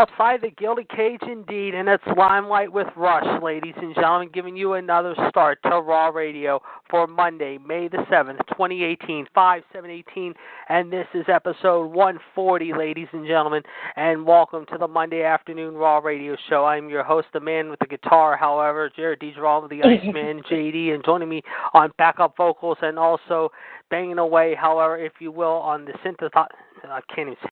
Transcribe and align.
Outside 0.00 0.40
the 0.40 0.50
Gilded 0.52 0.88
Cage, 0.88 1.20
indeed, 1.30 1.74
and 1.74 1.86
it's 1.86 2.02
Limelight 2.16 2.72
with 2.72 2.86
Rush, 2.96 3.42
ladies 3.42 3.74
and 3.76 3.94
gentlemen, 3.94 4.30
giving 4.32 4.56
you 4.56 4.72
another 4.72 5.14
start 5.28 5.58
to 5.64 5.78
Raw 5.78 6.08
Radio 6.08 6.58
for 6.88 7.06
Monday, 7.06 7.58
May 7.58 7.86
the 7.86 7.98
7th, 8.10 8.38
2018, 8.48 9.26
5 9.34 9.62
7 9.70 9.90
18, 9.90 10.32
and 10.70 10.90
this 10.90 11.06
is 11.12 11.26
episode 11.28 11.88
140, 11.88 12.72
ladies 12.72 13.08
and 13.12 13.26
gentlemen, 13.26 13.62
and 13.96 14.24
welcome 14.24 14.64
to 14.72 14.78
the 14.78 14.88
Monday 14.88 15.22
afternoon 15.22 15.74
Raw 15.74 15.98
Radio 15.98 16.34
show. 16.48 16.64
I'm 16.64 16.88
your 16.88 17.04
host, 17.04 17.26
the 17.34 17.40
man 17.40 17.68
with 17.68 17.80
the 17.80 17.86
guitar, 17.86 18.38
however, 18.38 18.90
Jared 18.96 19.20
DeGirolamo, 19.20 19.68
the 19.68 19.82
Iceman, 19.82 20.40
JD, 20.50 20.94
and 20.94 21.04
joining 21.04 21.28
me 21.28 21.42
on 21.74 21.92
backup 21.98 22.38
vocals 22.38 22.78
and 22.80 22.98
also 22.98 23.50
banging 23.90 24.16
away, 24.16 24.54
however, 24.58 24.96
if 24.96 25.12
you 25.20 25.30
will, 25.30 25.58
on 25.58 25.84
the 25.84 25.92
synthesizer. 26.02 26.46
Uh, 26.82 26.88
I 26.88 27.00
can't 27.14 27.28
even 27.28 27.36
say 27.42 27.50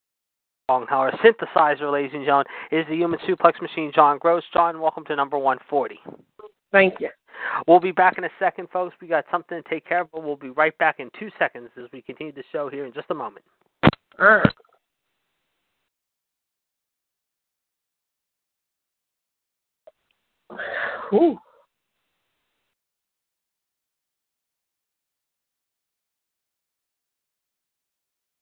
our 0.69 1.11
synthesizer, 1.25 1.91
ladies 1.91 2.11
and 2.13 2.25
gentlemen, 2.25 2.47
is 2.71 2.85
the 2.89 2.95
human 2.95 3.19
suplex 3.21 3.61
machine, 3.61 3.91
John 3.95 4.19
Gross. 4.19 4.43
John, 4.53 4.81
welcome 4.81 5.05
to 5.07 5.17
number 5.17 5.39
140. 5.39 5.99
Thank 6.73 7.01
you. 7.01 7.09
We'll 7.67 7.81
be 7.81 7.93
back 7.93 8.19
in 8.19 8.25
a 8.25 8.31
second, 8.39 8.69
folks. 8.71 8.95
We 9.01 9.09
got 9.09 9.25
something 9.31 9.63
to 9.63 9.69
take 9.69 9.87
care 9.87 10.03
of, 10.03 10.13
but 10.13 10.23
we'll 10.23 10.37
be 10.37 10.51
right 10.51 10.77
back 10.79 10.97
in 10.99 11.11
two 11.19 11.31
seconds 11.39 11.71
as 11.79 11.85
we 11.93 12.03
continue 12.03 12.33
the 12.33 12.45
show 12.53 12.69
here 12.69 12.85
in 12.85 12.93
just 12.93 13.07
a 13.11 13.15
moment. 13.15 13.45
All 14.19 14.27
right. 14.27 14.53
Ooh. 21.15 21.39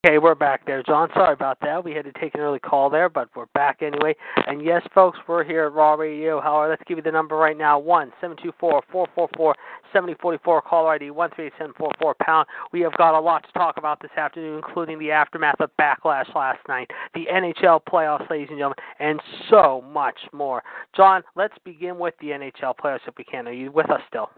Okay, 0.06 0.18
we're 0.18 0.36
back 0.36 0.64
there, 0.66 0.84
John. 0.84 1.08
Sorry 1.14 1.32
about 1.32 1.58
that. 1.62 1.82
We 1.82 1.90
had 1.90 2.04
to 2.04 2.12
take 2.12 2.36
an 2.36 2.40
early 2.40 2.60
call 2.60 2.88
there, 2.88 3.08
but 3.08 3.28
we're 3.34 3.46
back 3.46 3.82
anyway. 3.82 4.14
And 4.46 4.64
yes, 4.64 4.82
folks, 4.94 5.18
we're 5.26 5.42
here 5.42 5.64
at 5.64 5.72
Raw 5.72 5.94
Radio. 5.94 6.40
However, 6.40 6.70
let's 6.70 6.82
give 6.86 6.98
you 6.98 7.02
the 7.02 7.10
number 7.10 7.34
right 7.34 7.58
now: 7.58 7.76
one 7.80 8.12
seven 8.20 8.36
two 8.40 8.52
four 8.60 8.82
four 8.92 9.08
four 9.16 9.28
four 9.36 9.56
seventy 9.92 10.14
forty 10.22 10.38
four. 10.44 10.62
Caller 10.62 10.92
ID 10.92 11.10
one 11.10 11.30
three 11.34 11.50
seven 11.58 11.72
four 11.76 11.90
four 12.00 12.14
pound. 12.22 12.46
We 12.72 12.82
have 12.82 12.96
got 12.96 13.18
a 13.18 13.20
lot 13.20 13.44
to 13.48 13.52
talk 13.58 13.78
about 13.78 14.00
this 14.00 14.12
afternoon, 14.16 14.62
including 14.64 15.00
the 15.00 15.10
aftermath 15.10 15.60
of 15.60 15.70
Backlash 15.76 16.32
last 16.36 16.60
night, 16.68 16.88
the 17.14 17.24
NHL 17.26 17.80
playoffs, 17.92 18.30
ladies 18.30 18.46
and 18.50 18.58
gentlemen, 18.58 18.78
and 19.00 19.20
so 19.50 19.82
much 19.92 20.18
more. 20.32 20.62
John, 20.96 21.24
let's 21.34 21.54
begin 21.64 21.98
with 21.98 22.14
the 22.20 22.28
NHL 22.28 22.76
playoffs 22.80 23.08
if 23.08 23.14
we 23.18 23.24
can. 23.24 23.48
Are 23.48 23.52
you 23.52 23.72
with 23.72 23.90
us 23.90 24.02
still? 24.08 24.30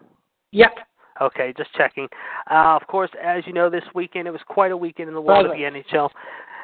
Yep. 0.53 0.79
Okay, 1.21 1.53
just 1.57 1.73
checking. 1.75 2.09
Uh, 2.51 2.77
of 2.81 2.87
course, 2.87 3.11
as 3.23 3.43
you 3.47 3.53
know, 3.53 3.69
this 3.69 3.85
weekend 3.95 4.29
it 4.29 4.31
was 4.31 4.41
quite 4.47 4.71
a 4.71 4.77
weekend 4.77 5.09
in 5.09 5.15
the 5.15 5.21
world 5.21 5.47
of 5.47 5.53
the 5.53 5.59
NHL. 5.59 6.11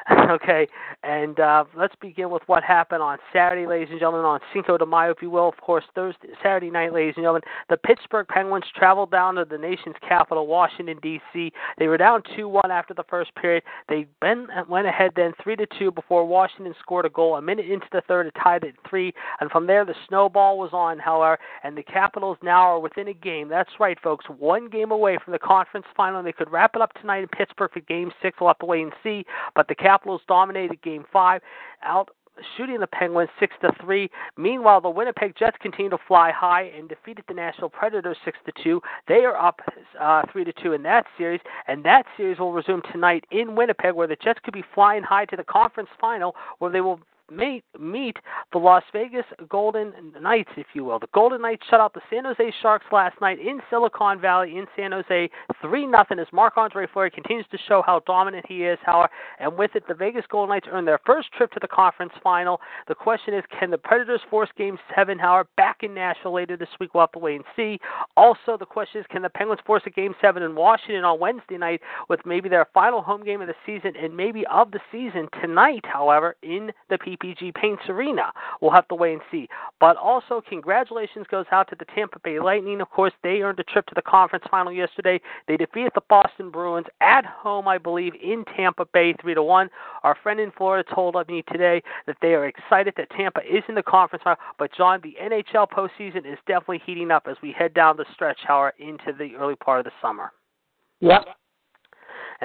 okay, 0.29 0.67
and 1.03 1.39
uh, 1.39 1.63
let's 1.75 1.95
begin 1.99 2.29
with 2.29 2.43
what 2.45 2.63
happened 2.63 3.01
on 3.01 3.17
Saturday, 3.33 3.65
ladies 3.65 3.87
and 3.89 3.99
gentlemen, 3.99 4.23
on 4.23 4.39
Cinco 4.53 4.77
de 4.77 4.85
Mayo, 4.85 5.09
if 5.09 5.17
you 5.19 5.31
will. 5.31 5.49
Of 5.49 5.57
course, 5.57 5.83
Thursday, 5.95 6.27
Saturday 6.43 6.69
night, 6.69 6.93
ladies 6.93 7.15
and 7.17 7.23
gentlemen, 7.23 7.41
the 7.69 7.77
Pittsburgh 7.77 8.27
Penguins 8.27 8.65
traveled 8.75 9.09
down 9.09 9.33
to 9.35 9.45
the 9.45 9.57
nation's 9.57 9.95
capital, 10.07 10.45
Washington 10.45 10.99
D.C. 11.01 11.51
They 11.79 11.87
were 11.87 11.97
down 11.97 12.21
two-one 12.35 12.69
after 12.69 12.93
the 12.93 13.03
first 13.09 13.33
period. 13.33 13.63
They 13.89 14.05
ben, 14.21 14.47
went 14.69 14.85
ahead 14.85 15.11
then 15.15 15.33
three 15.43 15.55
to 15.55 15.65
two 15.79 15.89
before 15.89 16.23
Washington 16.23 16.75
scored 16.79 17.05
a 17.05 17.09
goal 17.09 17.35
a 17.35 17.41
minute 17.41 17.65
into 17.65 17.87
the 17.91 18.01
third 18.07 18.31
to 18.31 18.39
tie 18.39 18.57
it 18.57 18.63
at 18.63 18.73
three, 18.87 19.11
and 19.39 19.49
from 19.49 19.65
there 19.65 19.85
the 19.85 19.95
snowball 20.07 20.59
was 20.59 20.69
on, 20.71 20.99
however, 20.99 21.39
and 21.63 21.75
the 21.75 21.83
Capitals 21.83 22.37
now 22.43 22.61
are 22.61 22.79
within 22.79 23.07
a 23.07 23.13
game. 23.13 23.49
That's 23.49 23.71
right, 23.79 23.97
folks, 24.03 24.25
one 24.37 24.69
game 24.69 24.91
away 24.91 25.17
from 25.23 25.31
the 25.31 25.39
conference 25.39 25.87
final. 25.97 26.21
They 26.21 26.31
could 26.31 26.51
wrap 26.51 26.75
it 26.75 26.81
up 26.83 26.93
tonight 27.01 27.23
in 27.23 27.27
Pittsburgh 27.29 27.71
for 27.73 27.79
Game 27.79 28.11
Six. 28.21 28.37
We'll 28.39 28.49
have 28.49 28.59
to 28.59 28.67
wait 28.67 28.83
and 28.83 28.93
see, 29.01 29.25
but 29.55 29.67
the 29.67 29.73
Capitals 29.73 29.94
dominated 30.27 30.81
Game 30.81 31.05
Five, 31.11 31.41
out 31.83 32.09
shooting 32.57 32.79
the 32.79 32.87
Penguins 32.87 33.29
six 33.39 33.53
to 33.61 33.71
three. 33.81 34.09
Meanwhile, 34.37 34.81
the 34.81 34.89
Winnipeg 34.89 35.35
Jets 35.37 35.57
continue 35.61 35.89
to 35.89 35.97
fly 36.07 36.31
high 36.31 36.63
and 36.63 36.89
defeated 36.89 37.23
the 37.27 37.33
Nashville 37.33 37.69
Predators 37.69 38.17
six 38.25 38.37
to 38.45 38.51
two. 38.63 38.81
They 39.07 39.23
are 39.25 39.37
up 39.37 39.61
uh, 39.99 40.23
three 40.31 40.43
to 40.43 40.53
two 40.61 40.73
in 40.73 40.83
that 40.83 41.05
series, 41.17 41.41
and 41.67 41.83
that 41.85 42.05
series 42.17 42.39
will 42.39 42.51
resume 42.53 42.81
tonight 42.91 43.25
in 43.31 43.55
Winnipeg, 43.55 43.93
where 43.93 44.07
the 44.07 44.17
Jets 44.17 44.39
could 44.43 44.53
be 44.53 44.63
flying 44.73 45.03
high 45.03 45.25
to 45.25 45.35
the 45.35 45.43
conference 45.43 45.89
final, 45.99 46.35
where 46.59 46.71
they 46.71 46.81
will 46.81 46.99
meet 47.31 48.17
the 48.51 48.57
Las 48.57 48.83
Vegas 48.93 49.25
Golden 49.49 49.93
Knights, 50.21 50.51
if 50.57 50.67
you 50.73 50.85
will. 50.85 50.99
The 50.99 51.07
Golden 51.13 51.41
Knights 51.41 51.63
shut 51.69 51.79
out 51.79 51.93
the 51.93 52.01
San 52.09 52.25
Jose 52.25 52.53
Sharks 52.61 52.85
last 52.91 53.19
night 53.21 53.39
in 53.39 53.59
Silicon 53.69 54.19
Valley 54.19 54.57
in 54.57 54.65
San 54.75 54.91
Jose, 54.91 55.29
three 55.61 55.85
nothing. 55.85 56.19
As 56.19 56.27
Marc 56.31 56.57
Andre 56.57 56.87
Fleury 56.91 57.11
continues 57.11 57.45
to 57.51 57.57
show 57.67 57.81
how 57.85 58.01
dominant 58.05 58.45
he 58.47 58.63
is, 58.63 58.77
however, 58.83 59.09
and 59.39 59.57
with 59.57 59.71
it, 59.75 59.83
the 59.87 59.93
Vegas 59.93 60.25
Golden 60.29 60.49
Knights 60.49 60.67
earn 60.71 60.85
their 60.85 60.99
first 61.05 61.31
trip 61.33 61.51
to 61.51 61.59
the 61.59 61.67
conference 61.67 62.13
final. 62.23 62.61
The 62.87 62.95
question 62.95 63.33
is, 63.33 63.43
can 63.59 63.71
the 63.71 63.77
Predators 63.77 64.21
force 64.29 64.49
Game 64.57 64.77
Seven, 64.95 65.19
however, 65.19 65.47
back 65.57 65.77
in 65.81 65.93
Nashville 65.93 66.33
later 66.33 66.57
this 66.57 66.69
week? 66.79 66.93
We'll 66.93 67.03
have 67.03 67.11
to 67.13 67.19
wait 67.19 67.35
and 67.35 67.45
see. 67.55 67.79
Also, 68.15 68.57
the 68.57 68.65
question 68.65 69.01
is, 69.01 69.07
can 69.09 69.21
the 69.21 69.29
Penguins 69.29 69.61
force 69.65 69.83
a 69.85 69.89
Game 69.89 70.13
Seven 70.21 70.43
in 70.43 70.55
Washington 70.55 71.03
on 71.03 71.19
Wednesday 71.19 71.57
night 71.57 71.81
with 72.09 72.19
maybe 72.25 72.49
their 72.49 72.67
final 72.73 73.01
home 73.01 73.23
game 73.23 73.41
of 73.41 73.47
the 73.47 73.55
season 73.65 73.93
and 74.01 74.15
maybe 74.15 74.45
of 74.47 74.71
the 74.71 74.79
season 74.91 75.27
tonight, 75.41 75.85
however, 75.85 76.35
in 76.43 76.71
the 76.89 76.97
PPG 77.17 77.53
Paints 77.55 77.83
Arena? 77.89 78.31
We'll 78.61 78.71
have 78.71 78.87
to 78.89 78.95
wait 78.95 79.13
and 79.13 79.21
see. 79.31 79.47
But 79.79 79.97
also, 79.97 80.41
congratulations 80.47 81.25
goes 81.29 81.45
out 81.51 81.69
to 81.69 81.75
the 81.77 81.85
Tampa 81.85 82.19
Bay 82.19 82.39
Lightning. 82.39 82.81
Of 82.81 82.89
course, 82.89 83.13
they 83.23 83.41
earned 83.41 83.59
a 83.59 83.63
trip 83.63 83.85
to 83.87 83.95
the 83.95 84.01
conference 84.01 84.45
final 84.49 84.71
yesterday. 84.71 85.19
They 85.47 85.57
defeated 85.57 85.91
the 85.95 86.01
Boston 86.09 86.49
Bruins 86.49 86.87
at 87.01 87.25
home, 87.25 87.67
I 87.67 87.77
believe, 87.77 88.13
in 88.21 88.43
Tampa 88.55 88.85
Bay, 88.93 89.13
three 89.21 89.33
to 89.33 89.43
one. 89.43 89.69
Our 90.03 90.15
friend 90.21 90.39
in 90.39 90.51
Florida 90.51 90.87
told 90.93 91.15
me 91.27 91.43
today 91.51 91.81
that 92.07 92.17
they 92.21 92.33
are 92.33 92.45
excited 92.45 92.93
that 92.97 93.09
Tampa 93.11 93.41
is 93.41 93.63
in 93.67 93.75
the 93.75 93.83
conference 93.83 94.23
final. 94.23 94.39
But 94.57 94.71
John, 94.75 95.01
the 95.03 95.15
NHL 95.21 95.69
postseason 95.69 96.31
is 96.31 96.37
definitely 96.47 96.81
heating 96.85 97.11
up 97.11 97.27
as 97.29 97.37
we 97.41 97.51
head 97.51 97.73
down 97.73 97.97
the 97.97 98.05
stretch, 98.13 98.39
however, 98.45 98.73
into 98.79 99.13
the 99.17 99.35
early 99.35 99.55
part 99.55 99.79
of 99.79 99.85
the 99.85 99.91
summer. 100.01 100.31
Yep. 101.01 101.25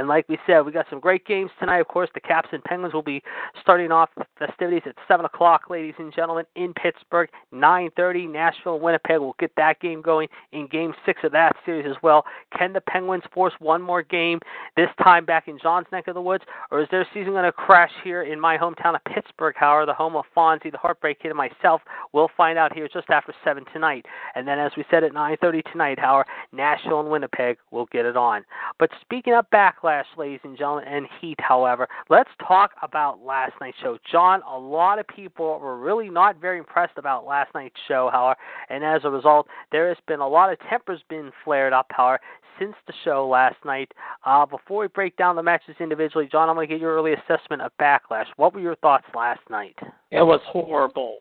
And 0.00 0.08
like 0.08 0.26
we 0.31 0.38
said, 0.47 0.61
we 0.62 0.73
got 0.73 0.87
some 0.88 0.99
great 0.99 1.26
games 1.26 1.50
tonight. 1.61 1.81
Of 1.81 1.88
course, 1.88 2.08
the 2.14 2.20
Caps 2.20 2.49
and 2.52 2.64
Penguins 2.64 2.94
will 2.94 3.02
be 3.02 3.23
starting 3.61 3.93
off 3.93 4.08
festivities 4.38 4.81
at 4.87 4.94
seven 5.06 5.26
o'clock, 5.26 5.69
ladies 5.69 5.93
and 5.99 6.11
gentlemen, 6.11 6.47
in 6.56 6.73
Pittsburgh. 6.73 7.29
Nine 7.52 7.91
thirty, 7.99 8.26
Nashville, 8.26 8.76
and 8.76 8.82
Winnipeg. 8.82 9.20
We'll 9.20 9.37
get 9.38 9.52
that 9.58 9.79
game 9.81 10.00
going 10.00 10.29
in 10.52 10.69
Game 10.69 10.94
Six 11.05 11.20
of 11.23 11.32
that 11.32 11.55
series 11.67 11.85
as 11.87 11.97
well. 12.02 12.25
Can 12.56 12.73
the 12.73 12.81
Penguins 12.81 13.25
force 13.35 13.52
one 13.58 13.82
more 13.82 14.02
game 14.02 14.38
this 14.75 14.88
time 15.02 15.26
back 15.26 15.49
in 15.49 15.58
John's 15.62 15.87
neck 15.93 16.08
of 16.08 16.14
the 16.14 16.23
woods, 16.23 16.44
or 16.70 16.81
is 16.81 16.88
their 16.91 17.06
season 17.12 17.32
going 17.32 17.44
to 17.44 17.52
crash 17.52 17.93
here 18.02 18.23
in 18.23 18.41
my 18.41 18.56
hometown 18.56 18.94
of 18.94 19.05
Pittsburgh? 19.05 19.55
However, 19.55 19.85
the 19.85 19.93
home 19.93 20.17
of 20.17 20.25
Fonzie, 20.35 20.73
the 20.73 20.79
Heartbreak 20.79 21.20
Kid, 21.20 21.29
and 21.29 21.37
myself, 21.37 21.82
we'll 22.14 22.31
find 22.38 22.56
out 22.56 22.73
here 22.73 22.88
just 22.91 23.11
after 23.11 23.35
seven 23.44 23.67
tonight. 23.70 24.06
And 24.35 24.49
then, 24.49 24.58
as 24.58 24.73
we 24.79 24.85
said 24.91 25.05
at 25.05 25.12
nine 25.12 25.37
thirty 25.43 25.61
tonight, 25.70 25.99
however, 25.99 26.25
Nashville 26.52 27.00
and 27.00 27.11
Winnipeg 27.11 27.58
will 27.70 27.87
get 27.93 28.06
it 28.06 28.17
on. 28.17 28.47
But 28.79 28.88
speaking 29.02 29.35
of 29.35 29.44
backlash, 29.50 29.89
ladies 30.16 30.40
and 30.44 30.56
gentlemen, 30.56 30.84
and 30.87 31.06
heat, 31.20 31.38
however, 31.40 31.88
let's 32.08 32.31
talk 32.46 32.72
about 32.82 33.25
last 33.25 33.52
night's 33.60 33.76
show. 33.82 33.98
John, 34.10 34.42
a 34.48 34.58
lot 34.58 34.98
of 34.98 35.06
people 35.08 35.58
were 35.58 35.78
really 35.78 36.08
not 36.08 36.40
very 36.40 36.58
impressed 36.58 36.96
about 36.96 37.26
last 37.26 37.54
night's 37.54 37.76
show, 37.88 38.10
however, 38.12 38.38
and 38.69 38.84
as 38.84 39.02
a 39.04 39.10
result, 39.10 39.46
there 39.72 39.88
has 39.88 39.98
been 40.06 40.20
a 40.20 40.28
lot 40.28 40.52
of 40.52 40.58
tempers 40.69 41.00
been 41.08 41.31
flared 41.44 41.72
up, 41.72 41.87
however, 41.90 42.20
since 42.58 42.75
the 42.87 42.92
show 43.04 43.26
last 43.26 43.56
night. 43.64 43.90
Uh, 44.25 44.46
before 44.46 44.82
we 44.82 44.88
break 44.88 45.16
down 45.16 45.34
the 45.34 45.42
matches 45.42 45.75
individually, 45.81 46.28
John, 46.31 46.48
I'm 46.48 46.54
going 46.54 46.69
to 46.69 46.75
get 46.75 46.81
your 46.81 46.94
early 46.94 47.14
assessment 47.14 47.62
of 47.62 47.72
Backlash. 47.81 48.26
What 48.37 48.54
were 48.54 48.60
your 48.60 48.76
thoughts 48.76 49.06
last 49.14 49.40
night? 49.48 49.76
It 50.10 50.22
was 50.22 50.40
horrible. 50.44 51.19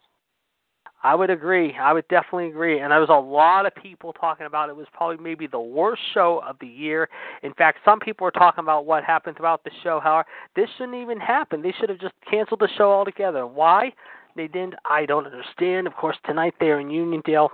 I 1.01 1.15
would 1.15 1.29
agree. 1.29 1.73
I 1.79 1.93
would 1.93 2.07
definitely 2.09 2.49
agree. 2.49 2.79
And 2.79 2.91
there 2.91 2.99
was 2.99 3.09
a 3.09 3.13
lot 3.13 3.65
of 3.65 3.73
people 3.75 4.11
talking 4.11 4.45
about 4.45 4.69
it 4.69 4.75
was 4.75 4.87
probably 4.93 5.23
maybe 5.23 5.47
the 5.47 5.59
worst 5.59 6.01
show 6.13 6.41
of 6.45 6.57
the 6.59 6.67
year. 6.67 7.07
In 7.41 7.53
fact, 7.53 7.79
some 7.85 7.99
people 7.99 8.25
were 8.25 8.31
talking 8.31 8.63
about 8.63 8.85
what 8.85 9.05
happened 9.05 9.37
throughout 9.37 9.63
the 9.63 9.71
show. 9.81 10.01
However, 10.01 10.27
this 10.55 10.69
shouldn't 10.77 11.01
even 11.01 11.19
happen. 11.19 11.61
They 11.61 11.73
should 11.79 11.89
have 11.89 11.99
just 11.99 12.15
canceled 12.29 12.59
the 12.59 12.69
show 12.77 12.91
altogether. 12.91 13.47
Why? 13.47 13.93
They 14.35 14.47
didn't. 14.47 14.75
I 14.89 15.05
don't 15.05 15.25
understand. 15.25 15.87
Of 15.87 15.93
course, 15.93 16.17
tonight 16.25 16.53
they're 16.59 16.81
in 16.81 16.89
Uniondale, 16.89 17.49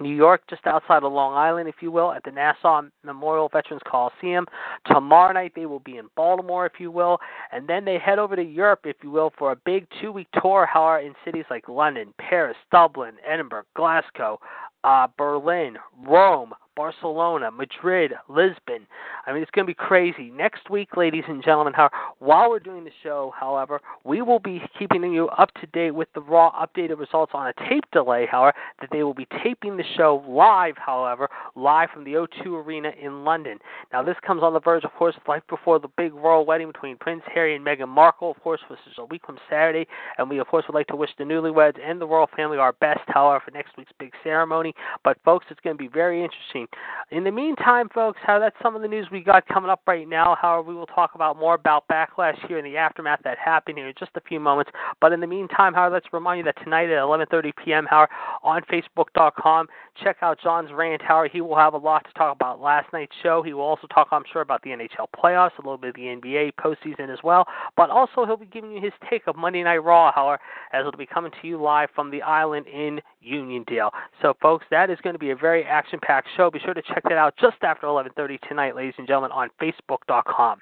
New 0.00 0.14
York, 0.14 0.42
just 0.48 0.66
outside 0.66 1.02
of 1.02 1.12
Long 1.12 1.34
Island, 1.34 1.68
if 1.68 1.76
you 1.80 1.90
will, 1.90 2.12
at 2.12 2.24
the 2.24 2.30
Nassau 2.30 2.82
Memorial 3.04 3.48
Veterans 3.52 3.82
Coliseum. 3.86 4.46
Tomorrow 4.86 5.32
night 5.32 5.52
they 5.54 5.66
will 5.66 5.80
be 5.80 5.98
in 5.98 6.08
Baltimore, 6.16 6.66
if 6.66 6.74
you 6.78 6.90
will, 6.90 7.18
and 7.52 7.68
then 7.68 7.84
they 7.84 7.98
head 7.98 8.18
over 8.18 8.36
to 8.36 8.42
Europe, 8.42 8.80
if 8.84 8.96
you 9.02 9.10
will, 9.10 9.32
for 9.38 9.52
a 9.52 9.56
big 9.64 9.86
two-week 10.00 10.28
tour, 10.40 10.66
however, 10.66 11.00
in 11.00 11.14
cities 11.24 11.44
like 11.50 11.68
London, 11.68 12.12
Paris, 12.18 12.56
Dublin, 12.72 13.14
Edinburgh, 13.26 13.64
Glasgow, 13.76 14.38
uh, 14.82 15.06
Berlin, 15.16 15.76
Rome, 16.06 16.52
Barcelona, 16.76 17.50
Madrid, 17.50 18.12
Lisbon. 18.28 18.86
I 19.26 19.32
mean, 19.32 19.42
it's 19.42 19.50
going 19.52 19.66
to 19.66 19.70
be 19.70 19.74
crazy. 19.74 20.30
Next 20.30 20.68
week, 20.70 20.96
ladies 20.96 21.24
and 21.28 21.42
gentlemen, 21.42 21.72
while 22.18 22.50
we're 22.50 22.58
doing 22.58 22.84
the 22.84 22.90
show, 23.02 23.32
however, 23.38 23.80
we 24.04 24.22
will 24.22 24.38
be 24.38 24.62
keeping 24.78 25.02
you 25.12 25.28
up 25.28 25.52
to 25.60 25.66
date 25.68 25.92
with 25.92 26.08
the 26.14 26.20
raw 26.20 26.50
updated 26.52 26.98
results 26.98 27.32
on 27.34 27.46
a 27.46 27.52
tape 27.68 27.84
delay, 27.92 28.26
however, 28.30 28.54
that 28.80 28.90
they 28.92 29.02
will 29.02 29.14
be 29.14 29.26
taping 29.42 29.76
the 29.76 29.84
show 29.96 30.22
live, 30.28 30.74
however, 30.76 31.28
live 31.54 31.88
from 31.92 32.04
the 32.04 32.12
O2 32.12 32.64
Arena 32.64 32.90
in 33.00 33.24
London. 33.24 33.58
Now, 33.92 34.02
this 34.02 34.16
comes 34.26 34.42
on 34.42 34.52
the 34.52 34.60
verge, 34.60 34.84
of 34.84 34.92
course, 34.92 35.14
right 35.26 35.46
before 35.48 35.78
the 35.78 35.88
big 35.96 36.12
royal 36.12 36.44
wedding 36.44 36.66
between 36.66 36.96
Prince 36.96 37.22
Harry 37.32 37.54
and 37.54 37.64
Meghan 37.64 37.88
Markle, 37.88 38.30
of 38.30 38.42
course, 38.42 38.60
which 38.68 38.80
is 38.86 38.94
a 38.98 39.04
week 39.06 39.22
from 39.24 39.38
Saturday, 39.48 39.86
and 40.18 40.28
we, 40.28 40.38
of 40.38 40.46
course, 40.48 40.64
would 40.68 40.74
like 40.74 40.86
to 40.88 40.96
wish 40.96 41.10
the 41.18 41.24
newlyweds 41.24 41.78
and 41.82 42.00
the 42.00 42.06
royal 42.06 42.28
family 42.36 42.58
our 42.58 42.72
best, 42.74 43.00
however, 43.06 43.42
for 43.44 43.50
next 43.52 43.76
week's 43.78 43.92
big 43.98 44.12
ceremony. 44.22 44.74
But, 45.02 45.18
folks, 45.24 45.46
it's 45.50 45.60
going 45.60 45.76
to 45.76 45.82
be 45.82 45.88
very 45.88 46.22
interesting. 46.22 46.63
In 47.10 47.24
the 47.24 47.30
meantime, 47.30 47.88
folks, 47.94 48.18
how 48.22 48.38
that's 48.38 48.56
some 48.62 48.74
of 48.76 48.82
the 48.82 48.88
news 48.88 49.06
we 49.10 49.20
got 49.20 49.46
coming 49.46 49.70
up 49.70 49.82
right 49.86 50.08
now. 50.08 50.36
However, 50.40 50.68
we 50.68 50.74
will 50.74 50.86
talk 50.86 51.14
about 51.14 51.38
more 51.38 51.54
about 51.54 51.84
backlash 51.88 52.36
here 52.46 52.58
in 52.58 52.64
the 52.64 52.76
aftermath 52.76 53.20
that 53.24 53.38
happened 53.38 53.78
here 53.78 53.88
in 53.88 53.94
just 53.98 54.12
a 54.14 54.20
few 54.20 54.40
moments. 54.40 54.70
But 55.00 55.12
in 55.12 55.20
the 55.20 55.26
meantime, 55.26 55.74
however, 55.74 55.94
let's 55.94 56.12
remind 56.12 56.38
you 56.38 56.44
that 56.44 56.62
tonight 56.62 56.90
at 56.90 57.02
11:30 57.02 57.52
p.m. 57.64 57.86
However, 57.88 58.10
on 58.42 58.62
Facebook.com, 58.62 59.68
check 60.02 60.16
out 60.22 60.38
John's 60.42 60.72
rant. 60.72 61.02
However, 61.02 61.28
he 61.32 61.40
will 61.40 61.56
have 61.56 61.74
a 61.74 61.78
lot 61.78 62.04
to 62.04 62.12
talk 62.14 62.34
about 62.34 62.60
last 62.60 62.92
night's 62.92 63.14
show. 63.22 63.42
He 63.42 63.52
will 63.52 63.62
also 63.62 63.86
talk, 63.88 64.08
I'm 64.10 64.24
sure, 64.32 64.42
about 64.42 64.62
the 64.62 64.70
NHL 64.70 65.06
playoffs, 65.16 65.58
a 65.58 65.62
little 65.62 65.78
bit 65.78 65.90
of 65.90 65.96
the 65.96 66.02
NBA 66.02 66.52
postseason 66.54 67.12
as 67.12 67.18
well. 67.22 67.46
But 67.76 67.90
also, 67.90 68.24
he'll 68.24 68.36
be 68.36 68.46
giving 68.46 68.72
you 68.72 68.80
his 68.80 68.92
take 69.08 69.26
of 69.26 69.36
Monday 69.36 69.62
Night 69.62 69.78
Raw. 69.78 70.12
However, 70.12 70.40
as 70.72 70.80
it'll 70.80 70.98
be 70.98 71.06
coming 71.06 71.32
to 71.40 71.48
you 71.48 71.60
live 71.60 71.88
from 71.94 72.10
the 72.10 72.22
island 72.22 72.66
in 72.66 73.00
Uniondale. 73.26 73.90
So, 74.22 74.34
folks, 74.40 74.64
that 74.70 74.90
is 74.90 74.98
going 75.02 75.14
to 75.14 75.18
be 75.18 75.30
a 75.30 75.36
very 75.36 75.64
action-packed 75.64 76.28
show. 76.36 76.50
Be 76.54 76.60
sure 76.60 76.72
to 76.72 76.82
check 76.82 77.02
that 77.02 77.18
out 77.18 77.34
just 77.36 77.56
after 77.62 77.88
11:30 77.88 78.38
tonight, 78.48 78.76
ladies 78.76 78.94
and 78.96 79.08
gentlemen, 79.08 79.32
on 79.32 79.50
Facebook.com. 79.60 80.60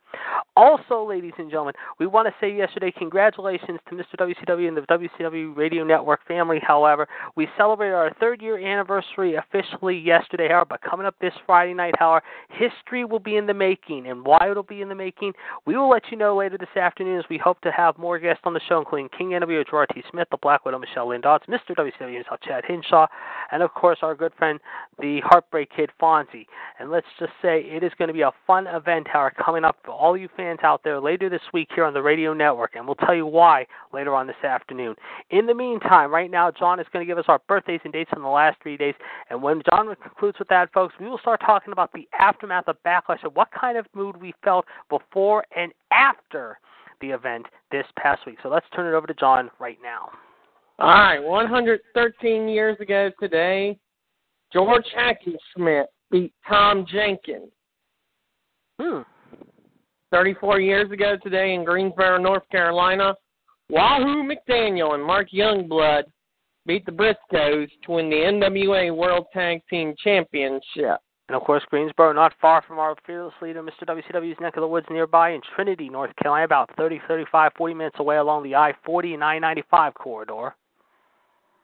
Also, 0.56 1.06
ladies 1.06 1.34
and 1.36 1.50
gentlemen, 1.50 1.74
we 1.98 2.06
want 2.06 2.26
to 2.26 2.34
say 2.40 2.50
yesterday 2.50 2.90
congratulations 2.90 3.78
to 3.90 3.94
Mr. 3.94 4.16
WCW 4.18 4.68
and 4.68 4.76
the 4.76 4.80
WCW 4.82 5.54
Radio 5.54 5.84
Network 5.84 6.26
family. 6.26 6.58
However, 6.66 7.06
we 7.36 7.46
celebrated 7.58 7.94
our 7.94 8.10
third 8.14 8.40
year 8.40 8.56
anniversary 8.56 9.34
officially 9.34 9.98
yesterday. 9.98 10.48
However, 10.48 10.64
but 10.70 10.80
coming 10.80 11.04
up 11.04 11.14
this 11.20 11.34
Friday 11.44 11.74
night, 11.74 11.94
however, 11.98 12.24
history 12.48 13.04
will 13.04 13.18
be 13.18 13.36
in 13.36 13.44
the 13.44 13.52
making, 13.52 14.06
and 14.06 14.24
why 14.24 14.48
it'll 14.50 14.62
be 14.62 14.80
in 14.80 14.88
the 14.88 14.94
making, 14.94 15.34
we 15.66 15.76
will 15.76 15.90
let 15.90 16.10
you 16.10 16.16
know 16.16 16.34
later 16.34 16.56
this 16.56 16.74
afternoon. 16.74 17.18
As 17.18 17.28
we 17.28 17.36
hope 17.36 17.60
to 17.60 17.70
have 17.70 17.98
more 17.98 18.18
guests 18.18 18.44
on 18.44 18.54
the 18.54 18.60
show, 18.66 18.78
including 18.78 19.10
King 19.10 19.32
NWO 19.32 19.68
Gerard 19.68 19.90
T. 19.92 20.02
Smith, 20.10 20.28
the 20.30 20.38
Black 20.38 20.64
Widow 20.64 20.78
Michelle 20.78 21.08
Lynn 21.08 21.20
Dodds, 21.20 21.44
Mr. 21.48 21.76
WCW 21.76 22.14
himself 22.14 22.40
Chad 22.40 22.64
Hinshaw, 22.64 23.06
and 23.50 23.62
of 23.62 23.74
course 23.74 23.98
our 24.00 24.14
good 24.14 24.32
friend 24.38 24.58
the 24.98 25.20
Heartbreak 25.20 25.68
Kid 25.74 25.81
Fonzie. 26.00 26.46
And 26.78 26.90
let's 26.90 27.06
just 27.18 27.32
say 27.40 27.60
it 27.60 27.82
is 27.82 27.92
going 27.98 28.08
to 28.08 28.14
be 28.14 28.22
a 28.22 28.32
fun 28.46 28.66
event, 28.66 29.06
however, 29.08 29.34
coming 29.44 29.64
up 29.64 29.78
for 29.84 29.92
all 29.92 30.16
you 30.16 30.28
fans 30.36 30.60
out 30.62 30.82
there 30.84 31.00
later 31.00 31.28
this 31.28 31.42
week 31.52 31.68
here 31.74 31.84
on 31.84 31.94
the 31.94 32.02
radio 32.02 32.32
network, 32.34 32.74
and 32.74 32.86
we'll 32.86 32.94
tell 32.96 33.14
you 33.14 33.26
why 33.26 33.66
later 33.92 34.14
on 34.14 34.26
this 34.26 34.36
afternoon. 34.44 34.94
In 35.30 35.46
the 35.46 35.54
meantime, 35.54 36.10
right 36.10 36.30
now, 36.30 36.50
John 36.50 36.80
is 36.80 36.86
going 36.92 37.06
to 37.06 37.10
give 37.10 37.18
us 37.18 37.24
our 37.28 37.40
birthdays 37.48 37.80
and 37.84 37.92
dates 37.92 38.10
from 38.10 38.22
the 38.22 38.28
last 38.28 38.58
three 38.62 38.76
days, 38.76 38.94
and 39.30 39.42
when 39.42 39.62
John 39.70 39.94
concludes 40.02 40.38
with 40.38 40.48
that, 40.48 40.72
folks, 40.72 40.94
we 41.00 41.08
will 41.08 41.18
start 41.18 41.40
talking 41.40 41.72
about 41.72 41.92
the 41.92 42.08
aftermath 42.18 42.68
of 42.68 42.76
Backlash 42.84 43.22
and 43.22 43.34
what 43.34 43.48
kind 43.58 43.78
of 43.78 43.86
mood 43.94 44.20
we 44.20 44.34
felt 44.44 44.66
before 44.88 45.44
and 45.56 45.72
after 45.90 46.58
the 47.00 47.10
event 47.10 47.46
this 47.70 47.86
past 47.96 48.24
week. 48.26 48.38
So 48.42 48.48
let's 48.48 48.66
turn 48.74 48.92
it 48.92 48.96
over 48.96 49.06
to 49.06 49.14
John 49.14 49.50
right 49.58 49.78
now. 49.82 50.10
All 50.78 50.88
right, 50.88 51.22
113 51.22 52.48
years 52.48 52.80
ago 52.80 53.10
today, 53.20 53.78
George 54.52 54.86
Hackenschmidt 54.96 55.86
beat 56.10 56.32
Tom 56.48 56.86
Jenkins. 56.86 57.50
Hmm. 58.80 59.02
34 60.10 60.60
years 60.60 60.90
ago 60.90 61.16
today 61.22 61.54
in 61.54 61.64
Greensboro, 61.64 62.18
North 62.18 62.46
Carolina, 62.50 63.14
Wahoo 63.70 64.22
McDaniel 64.22 64.94
and 64.94 65.02
Mark 65.02 65.28
Youngblood 65.30 66.02
beat 66.66 66.84
the 66.84 66.92
Briscoes 66.92 67.68
to 67.84 67.92
win 67.92 68.10
the 68.10 68.16
NWA 68.16 68.94
World 68.94 69.26
Tag 69.32 69.62
Team 69.70 69.94
Championship. 70.02 71.00
And 71.28 71.36
of 71.36 71.44
course, 71.44 71.62
Greensboro, 71.70 72.12
not 72.12 72.34
far 72.40 72.62
from 72.68 72.78
our 72.78 72.94
fearless 73.06 73.32
leader, 73.40 73.62
Mr. 73.62 73.86
WCW's 73.86 74.38
neck 74.40 74.56
of 74.56 74.60
the 74.60 74.68
woods 74.68 74.86
nearby 74.90 75.30
in 75.30 75.40
Trinity, 75.54 75.88
North 75.88 76.14
Carolina, 76.16 76.44
about 76.44 76.70
30, 76.76 77.00
35, 77.08 77.52
40 77.56 77.74
minutes 77.74 77.96
away 77.98 78.16
along 78.16 78.42
the 78.42 78.54
I 78.54 78.74
40 78.84 79.14
and 79.14 79.24
I 79.24 79.38
95 79.38 79.94
corridor. 79.94 80.54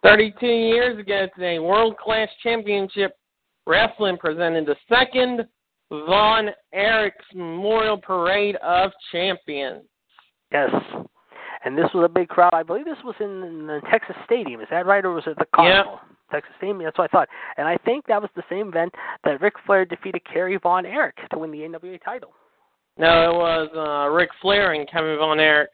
32 0.03 0.47
years 0.47 0.99
ago 0.99 1.27
today, 1.35 1.59
World 1.59 1.97
Class 1.97 2.29
Championship 2.43 3.13
Wrestling 3.67 4.17
presented 4.17 4.67
the 4.67 4.77
second 4.89 5.47
Von 5.91 6.49
Erichs 6.75 7.13
Memorial 7.35 7.99
Parade 7.99 8.57
of 8.57 8.91
Champions. 9.13 9.85
Yes. 10.53 10.71
and 11.65 11.77
this 11.77 11.89
was 11.93 12.05
a 12.05 12.09
big 12.09 12.29
crowd. 12.29 12.55
I 12.55 12.63
believe 12.63 12.85
this 12.87 12.97
was 13.05 13.15
in 13.21 13.67
the 13.67 13.81
Texas 13.91 14.17
Stadium. 14.25 14.61
Is 14.61 14.69
that 14.71 14.87
right, 14.87 15.05
or 15.05 15.13
was 15.13 15.25
it 15.27 15.37
the 15.39 15.47
Carnival? 15.55 16.01
Texas 16.31 16.53
Stadium. 16.59 16.83
That's 16.85 16.97
what 16.99 17.11
I 17.13 17.17
thought. 17.17 17.29
And 17.57 17.67
I 17.67 17.77
think 17.79 18.07
that 18.07 18.21
was 18.21 18.31
the 18.37 18.43
same 18.51 18.69
event 18.69 18.95
that 19.25 19.41
Ric 19.41 19.55
Flair 19.67 19.85
defeated 19.85 20.23
Kerry 20.31 20.59
Von 20.63 20.87
Erich 20.87 21.17
to 21.33 21.39
win 21.39 21.51
the 21.51 21.59
NWA 21.59 21.99
title. 22.03 22.33
No, 22.99 23.31
it 23.31 23.35
was 23.35 23.69
uh, 23.77 24.11
Ric 24.11 24.29
Flair 24.43 24.73
and 24.73 24.89
Kevin 24.91 25.17
Von 25.19 25.41
Erich 25.41 25.71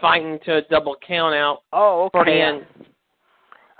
fighting 0.00 0.38
to 0.44 0.56
a 0.56 0.62
double 0.62 0.96
count 1.06 1.34
out 1.34 1.60
Oh, 1.72 2.08
for 2.12 2.24
the 2.24 2.30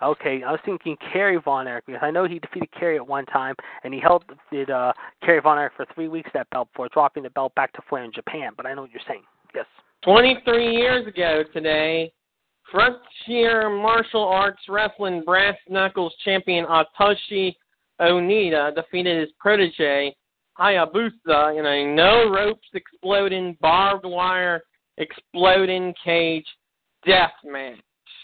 okay. 0.02 0.42
I 0.42 0.50
was 0.50 0.60
thinking 0.64 0.96
Kerry 1.12 1.38
Von 1.38 1.66
Erich 1.66 1.86
because 1.86 2.02
I 2.02 2.10
know 2.10 2.26
he 2.26 2.38
defeated 2.38 2.68
Kerry 2.78 2.96
at 2.96 3.06
one 3.06 3.26
time, 3.26 3.54
and 3.84 3.92
he 3.92 4.00
held 4.00 4.24
did 4.50 4.70
uh, 4.70 4.92
Kerry 5.24 5.40
Von 5.40 5.58
Erich 5.58 5.72
for 5.76 5.86
three 5.94 6.08
weeks 6.08 6.30
that 6.34 6.48
belt 6.50 6.68
before 6.72 6.88
dropping 6.92 7.22
the 7.22 7.30
belt 7.30 7.54
back 7.54 7.72
to 7.74 7.82
Flair 7.88 8.04
in 8.04 8.12
Japan. 8.12 8.52
But 8.56 8.66
I 8.66 8.74
know 8.74 8.82
what 8.82 8.90
you're 8.90 9.00
saying. 9.06 9.22
Yes. 9.54 9.66
23 10.04 10.74
years 10.74 11.06
ago 11.06 11.44
today, 11.52 12.12
Frontier 12.70 13.68
Martial 13.68 14.24
Arts 14.24 14.62
Wrestling 14.68 15.22
Brass 15.24 15.56
Knuckles 15.68 16.14
champion 16.24 16.64
Atsushi 16.66 17.54
Onita 18.00 18.74
defeated 18.74 19.20
his 19.20 19.30
protege 19.38 20.14
Hayabusa 20.58 21.58
in 21.58 21.66
a 21.66 21.94
no 21.94 22.30
ropes 22.30 22.66
exploding, 22.74 23.56
barbed 23.60 24.04
wire 24.04 24.62
exploding 24.98 25.94
cage 26.04 26.46
death 27.06 27.32
match. 27.44 27.78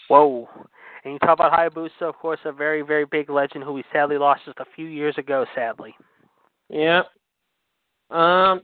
Whoa. 0.07 0.47
And 1.09 1.15
you 1.15 1.27
talk 1.27 1.39
about 1.39 1.51
Hayabusa, 1.51 2.03
of 2.03 2.15
course, 2.17 2.39
a 2.45 2.51
very, 2.51 2.83
very 2.83 3.03
big 3.03 3.31
legend 3.31 3.63
who 3.63 3.73
we 3.73 3.83
sadly 3.91 4.19
lost 4.19 4.41
just 4.45 4.59
a 4.59 4.65
few 4.75 4.85
years 4.85 5.17
ago, 5.17 5.43
sadly. 5.55 5.95
Yeah. 6.69 7.01
Um, 8.11 8.61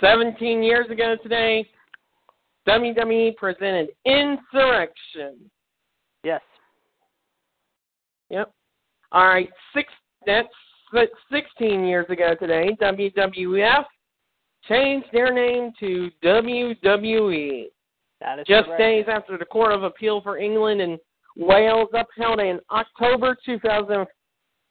17 0.00 0.62
years 0.62 0.88
ago 0.88 1.16
today, 1.20 1.68
WWE 2.68 3.34
presented 3.34 3.88
Insurrection. 4.04 5.50
Yes. 6.22 6.40
Yep. 8.30 8.52
All 9.10 9.26
right, 9.26 9.48
six. 9.74 9.92
That's 10.24 10.46
16 11.32 11.84
years 11.84 12.06
ago 12.08 12.36
today. 12.38 12.76
WWF 12.80 13.84
changed 14.68 15.08
their 15.12 15.34
name 15.34 15.72
to 15.80 16.10
WWE. 16.22 17.64
Just 18.46 18.66
correct. 18.66 18.80
days 18.80 19.04
after 19.08 19.36
the 19.36 19.44
Court 19.44 19.72
of 19.72 19.82
Appeal 19.82 20.20
for 20.22 20.38
England 20.38 20.80
and 20.80 20.98
Wales 21.36 21.88
upheld 21.92 22.40
an 22.40 22.60
October 22.70 23.36
2000, 23.44 24.06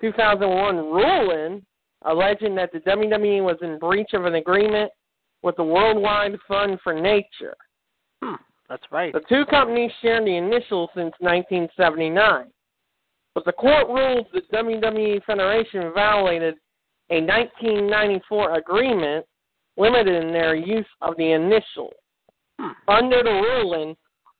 2001 0.01 0.75
ruling 0.77 1.61
alleging 2.05 2.55
that 2.55 2.71
the 2.71 2.79
WWE 2.79 3.43
was 3.43 3.57
in 3.61 3.79
breach 3.79 4.09
of 4.13 4.25
an 4.25 4.35
agreement 4.35 4.91
with 5.41 5.55
the 5.55 5.63
Worldwide 5.63 6.37
Fund 6.47 6.79
for 6.83 6.93
Nature. 6.93 7.55
Hmm, 8.23 8.35
that's 8.69 8.83
right. 8.91 9.13
The 9.13 9.21
two 9.27 9.45
companies 9.45 9.91
share 10.01 10.23
the 10.23 10.35
initials 10.35 10.89
since 10.95 11.13
1979. 11.19 12.45
But 13.33 13.45
the 13.45 13.51
court 13.51 13.87
ruled 13.87 14.27
the 14.33 14.41
WWE 14.55 15.23
Federation 15.25 15.91
violated 15.93 16.55
a 17.09 17.21
1994 17.21 18.57
agreement 18.57 19.25
limiting 19.77 20.31
their 20.31 20.55
use 20.55 20.85
of 21.01 21.17
the 21.17 21.33
initials. 21.33 21.93
Under 22.87 23.23
the 23.23 23.31
ruling, 23.31 23.95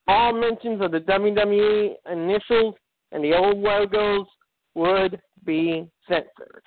all 0.08 0.34
mentions 0.34 0.82
of 0.82 0.92
the 0.92 1.00
WWE 1.00 1.94
initials 2.12 2.76
and 3.12 3.24
the 3.24 3.34
old 3.34 3.58
logos 3.58 4.28
would 4.76 5.20
be 5.46 5.90
censored. 6.08 6.64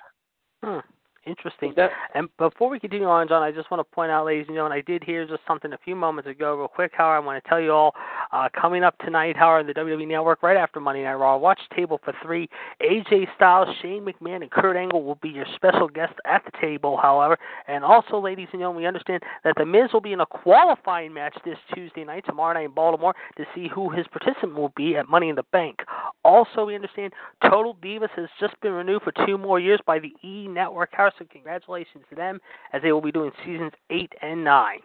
Interesting. 1.29 1.73
That- 1.75 1.91
And 2.15 2.27
before 2.37 2.69
we 2.69 2.79
continue 2.79 3.07
on, 3.07 3.27
John, 3.27 3.43
I 3.43 3.51
just 3.51 3.69
want 3.69 3.79
to 3.79 3.95
point 3.95 4.11
out, 4.11 4.25
ladies 4.25 4.47
and 4.47 4.55
gentlemen, 4.55 4.77
I 4.77 4.81
did 4.81 5.03
hear 5.03 5.25
just 5.25 5.45
something 5.47 5.71
a 5.73 5.77
few 5.77 5.95
moments 5.95 6.27
ago, 6.27 6.55
real 6.55 6.67
quick. 6.67 6.91
How 6.95 7.09
I 7.09 7.19
want 7.19 7.41
to 7.41 7.47
tell 7.47 7.59
you 7.59 7.71
all, 7.71 7.93
uh, 8.31 8.49
coming 8.59 8.83
up 8.83 8.97
tonight, 8.99 9.37
how 9.37 9.49
on 9.49 9.67
the 9.67 9.73
WWE 9.73 10.07
Network, 10.07 10.41
right 10.41 10.57
after 10.57 10.79
Monday 10.79 11.03
Night 11.03 11.13
Raw, 11.13 11.37
watch 11.37 11.59
table 11.75 11.99
for 12.03 12.13
three. 12.23 12.49
AJ 12.81 13.27
Styles, 13.35 13.75
Shane 13.81 14.03
McMahon, 14.05 14.41
and 14.41 14.49
Kurt 14.49 14.75
Angle 14.75 15.03
will 15.03 15.15
be 15.15 15.29
your 15.29 15.45
special 15.55 15.87
guests 15.87 16.15
at 16.25 16.43
the 16.45 16.51
table. 16.59 16.97
However, 16.97 17.37
and 17.67 17.83
also, 17.83 18.19
ladies 18.19 18.47
and 18.51 18.59
gentlemen, 18.59 18.81
we 18.81 18.87
understand 18.87 19.21
that 19.43 19.53
the 19.55 19.65
Miz 19.65 19.93
will 19.93 20.01
be 20.01 20.13
in 20.13 20.21
a 20.21 20.25
qualifying 20.25 21.13
match 21.13 21.37
this 21.45 21.57
Tuesday 21.73 22.03
night, 22.03 22.25
tomorrow 22.25 22.53
night 22.53 22.65
in 22.65 22.71
Baltimore, 22.71 23.15
to 23.37 23.45
see 23.53 23.67
who 23.67 23.89
his 23.89 24.07
participant 24.07 24.55
will 24.55 24.73
be 24.75 24.97
at 24.97 25.07
Money 25.07 25.29
in 25.29 25.35
the 25.35 25.43
Bank. 25.51 25.83
Also, 26.25 26.65
we 26.65 26.75
understand 26.75 27.13
Total 27.43 27.75
Divas 27.75 28.09
has 28.15 28.27
just 28.39 28.59
been 28.61 28.73
renewed 28.73 29.01
for 29.03 29.13
two 29.25 29.37
more 29.37 29.59
years 29.59 29.79
by 29.85 29.99
the 29.99 30.11
E 30.27 30.47
Network 30.47 30.93
House, 30.93 31.13
so 31.17 31.25
congratulations 31.31 32.03
to 32.09 32.15
them 32.15 32.39
as 32.73 32.81
they 32.81 32.91
will 32.91 33.01
be 33.01 33.11
doing 33.11 33.31
seasons 33.45 33.71
eight 33.89 34.11
and 34.21 34.43
nine. 34.43 34.79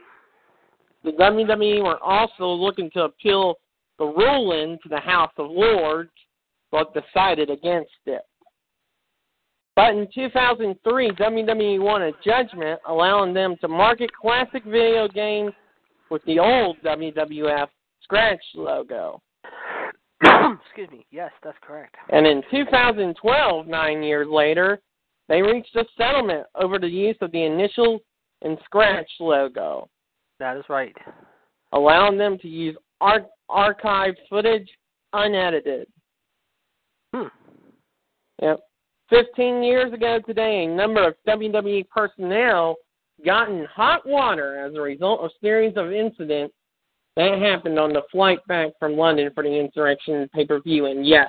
The 1.03 1.13
WWE 1.13 1.83
were 1.83 1.99
also 2.03 2.47
looking 2.47 2.91
to 2.93 3.03
appeal 3.03 3.57
the 3.99 4.07
ruling 4.07 4.79
to 4.83 4.89
the 4.89 5.01
House 5.01 5.33
of 5.37 5.51
Lords, 5.51 6.11
but 6.71 6.95
decided 6.95 7.51
against 7.51 7.91
it. 8.07 8.23
But 9.77 9.95
in 9.95 10.07
2003, 10.15 11.11
WWE 11.11 11.81
won 11.81 12.03
a 12.03 12.13
judgment 12.25 12.81
allowing 12.89 13.35
them 13.35 13.57
to 13.61 13.69
market 13.69 14.11
classic 14.15 14.65
video 14.65 15.09
games 15.09 15.53
with 16.11 16.25
the 16.27 16.39
old 16.39 16.77
WWF 16.85 17.67
scratch 18.03 18.43
logo. 18.55 19.21
Excuse 20.67 20.91
me. 20.91 21.07
Yes, 21.11 21.31
that's 21.43 21.59
correct. 21.63 21.97
And 22.11 22.27
in 22.27 22.43
2012, 22.51 23.67
nine 23.67 24.03
years 24.03 24.29
later, 24.31 24.81
they 25.29 25.43
reached 25.43 25.75
a 25.77 25.85
settlement 25.97 26.47
over 26.55 26.79
the 26.79 26.89
use 26.89 27.17
of 27.21 27.33
the 27.33 27.45
initials 27.45 28.01
and 28.43 28.59
scratch 28.65 29.11
logo. 29.21 29.89
That 30.39 30.57
is 30.57 30.65
right. 30.69 30.95
allowing 31.73 32.19
them 32.19 32.39
to 32.39 32.49
use 32.49 32.77
ar- 33.01 33.27
archived 33.51 34.17
footage 34.29 34.69
unedited. 35.13 35.87
Hmm. 37.15 37.29
Yep. 38.43 38.61
15 39.11 39.63
years 39.63 39.93
ago 39.93 40.19
today, 40.27 40.65
a 40.65 40.69
number 40.69 41.07
of 41.07 41.15
WWE 41.29 41.89
personnel 41.89 42.77
got 43.25 43.49
in 43.49 43.65
hot 43.73 44.07
water 44.07 44.65
as 44.65 44.75
a 44.75 44.81
result 44.81 45.21
of 45.21 45.27
a 45.27 45.39
series 45.41 45.75
of 45.77 45.93
incidents 45.93 46.55
that 47.17 47.39
happened 47.39 47.79
on 47.79 47.93
the 47.93 48.03
flight 48.11 48.39
back 48.49 48.71
from 48.79 48.97
London 48.97 49.31
for 49.35 49.45
the 49.45 49.59
insurrection 49.59 50.29
pay-per-view. 50.35 50.87
And 50.87 51.07
yes, 51.07 51.29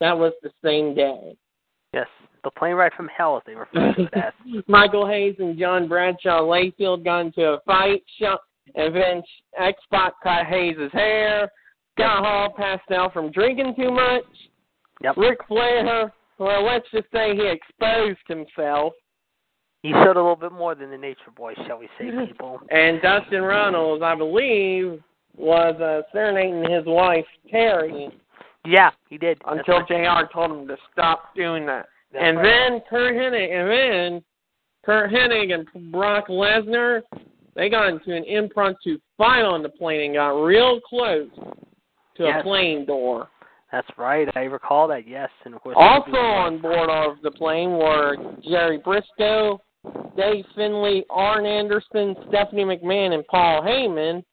that 0.00 0.16
was 0.16 0.32
the 0.42 0.50
same 0.64 0.94
day. 0.94 1.36
Yes, 1.92 2.06
the 2.44 2.50
plane 2.50 2.74
ride 2.74 2.92
from 2.96 3.08
hell, 3.08 3.36
as 3.36 3.42
they 3.46 3.54
refer 3.54 3.92
to 3.94 4.02
it 4.02 4.14
as. 4.14 4.32
Michael 4.68 5.06
Hayes 5.06 5.36
and 5.38 5.58
John 5.58 5.88
Bradshaw 5.88 6.42
Layfield 6.42 7.04
got 7.04 7.20
into 7.20 7.42
a 7.42 7.60
fight. 7.66 8.02
Shot, 8.20 8.40
and 8.74 8.94
then 8.94 9.22
X 9.58 9.80
Pac 9.90 10.12
cut 10.22 10.46
Hayes' 10.46 10.76
hair. 10.92 11.50
Scott 11.98 12.24
Hall 12.24 12.54
passed 12.56 12.90
out 12.90 13.12
from 13.12 13.32
drinking 13.32 13.74
too 13.76 13.90
much. 13.90 14.24
Yep. 15.02 15.16
Ric 15.16 15.38
Flair, 15.48 16.12
well, 16.38 16.64
let's 16.64 16.86
just 16.92 17.06
say 17.12 17.34
he 17.34 17.48
exposed 17.48 18.18
himself. 18.28 18.92
He 19.82 19.92
showed 19.92 20.16
a 20.16 20.20
little 20.20 20.36
bit 20.36 20.52
more 20.52 20.74
than 20.74 20.90
the 20.90 20.98
Nature 20.98 21.30
Boy, 21.34 21.54
shall 21.66 21.78
we 21.78 21.88
say, 21.98 22.10
people. 22.26 22.60
And 22.70 23.00
Dustin 23.00 23.42
Runnels, 23.42 24.02
I 24.02 24.14
believe, 24.14 25.00
was 25.36 25.74
uh, 25.80 26.02
serenading 26.12 26.70
his 26.70 26.84
wife, 26.86 27.24
Terry, 27.50 28.08
Yeah, 28.64 28.90
he 29.08 29.18
did. 29.18 29.40
Until. 29.46 29.84
JR 29.86 30.26
told 30.32 30.50
him 30.50 30.68
to 30.68 30.76
stop 30.92 31.34
doing 31.34 31.66
that. 31.66 31.86
That's 32.12 32.24
and 32.24 32.36
right. 32.38 32.44
then 32.70 32.80
Curt 32.88 33.14
Hennig, 33.14 33.50
and 33.52 33.70
then 34.14 34.22
Curt 34.84 35.10
Hennig 35.10 35.52
and 35.52 35.92
Brock 35.92 36.28
Lesnar, 36.28 37.02
they 37.54 37.68
got 37.68 37.88
into 37.88 38.14
an 38.14 38.24
impromptu 38.24 38.98
fight 39.18 39.42
on 39.42 39.62
the 39.62 39.68
plane 39.68 40.02
and 40.02 40.14
got 40.14 40.30
real 40.42 40.80
close 40.80 41.28
to 42.16 42.24
Yes. 42.24 42.40
a 42.40 42.42
plane 42.42 42.84
door. 42.86 43.28
That's 43.72 43.88
right. 43.98 44.28
I 44.36 44.42
recall 44.42 44.86
that. 44.88 45.06
Yes, 45.08 45.28
and 45.44 45.54
of 45.54 45.60
course. 45.60 45.76
Also 45.78 46.16
on 46.16 46.60
board 46.60 46.88
of 46.88 47.16
the 47.22 47.30
plane 47.32 47.70
were 47.70 48.16
Jerry 48.48 48.78
Brisco, 48.78 49.58
Dave 50.16 50.44
Finlay, 50.54 51.04
Arn 51.10 51.44
Anderson, 51.44 52.14
Stephanie 52.28 52.64
McMahon, 52.64 53.12
and 53.12 53.26
Paul 53.26 53.62
Heyman, 53.62 54.24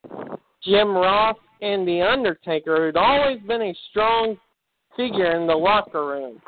Jim 0.65 0.89
Ross, 0.89 1.37
and 1.61 1.87
The 1.87 2.01
Undertaker, 2.01 2.85
who'd 2.85 2.97
always 2.97 3.39
been 3.41 3.61
a 3.61 3.75
strong 3.89 4.37
figure 4.95 5.35
in 5.39 5.47
the 5.47 5.55
locker 5.55 6.05
room. 6.05 6.41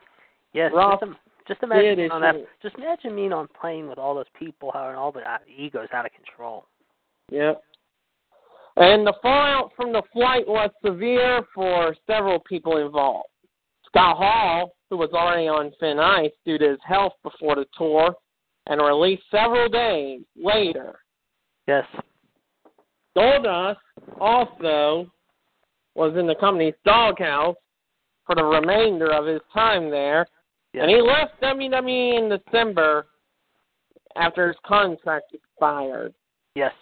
Yes. 0.54 0.72
Ross 0.74 1.00
just, 1.00 1.12
just 1.48 1.64
imagine 1.64 1.96
being 1.96 2.12
on 2.12 2.22
that. 2.22 2.36
Just 2.62 2.76
imagine 2.76 3.16
being 3.16 3.34
on 3.34 3.48
plane 3.60 3.88
with 3.88 3.98
all 3.98 4.16
those 4.16 4.26
people 4.38 4.72
and 4.74 4.96
all 4.96 5.12
the 5.12 5.20
uh, 5.20 5.38
egos 5.48 5.88
out 5.94 6.06
of 6.06 6.12
control. 6.14 6.66
Yep. 7.32 7.62
And 8.78 9.08
the 9.08 9.14
fallout 9.22 9.72
from 9.76 9.94
the 9.94 10.04
flight 10.12 10.48
was 10.48 10.70
severe 10.84 11.46
for 11.54 11.96
several 12.08 12.40
people 12.40 12.78
involved. 12.78 13.30
Scott 13.86 14.18
Hall, 14.18 14.76
who 14.90 14.98
was 14.98 15.10
already 15.14 15.48
on 15.48 15.72
thin 15.80 16.00
ice 16.00 16.32
due 16.46 16.58
to 16.58 16.72
his 16.72 16.80
health 16.86 17.14
before 17.24 17.56
the 17.56 17.66
tour, 17.78 18.14
and 18.68 18.82
released 18.82 19.24
several 19.32 19.70
days 19.70 20.22
later. 20.36 21.00
Yes. 21.68 21.86
Goldust 23.18 23.78
also 24.20 25.10
was 25.96 26.16
in 26.18 26.28
the 26.28 26.36
company's 26.36 26.74
doghouse 26.86 27.56
for 28.26 28.36
the 28.36 28.44
remainder 28.44 29.12
of 29.14 29.26
his 29.26 29.42
time 29.54 29.90
there, 29.90 30.28
Yes. 30.74 30.84
and 30.84 30.92
he 30.92 31.02
left 31.02 31.40
WWE 31.42 32.18
in 32.18 32.30
December 32.30 33.08
after 34.16 34.48
his 34.48 34.58
contract 34.66 35.34
expired. 35.34 36.14
Yes. 36.56 36.74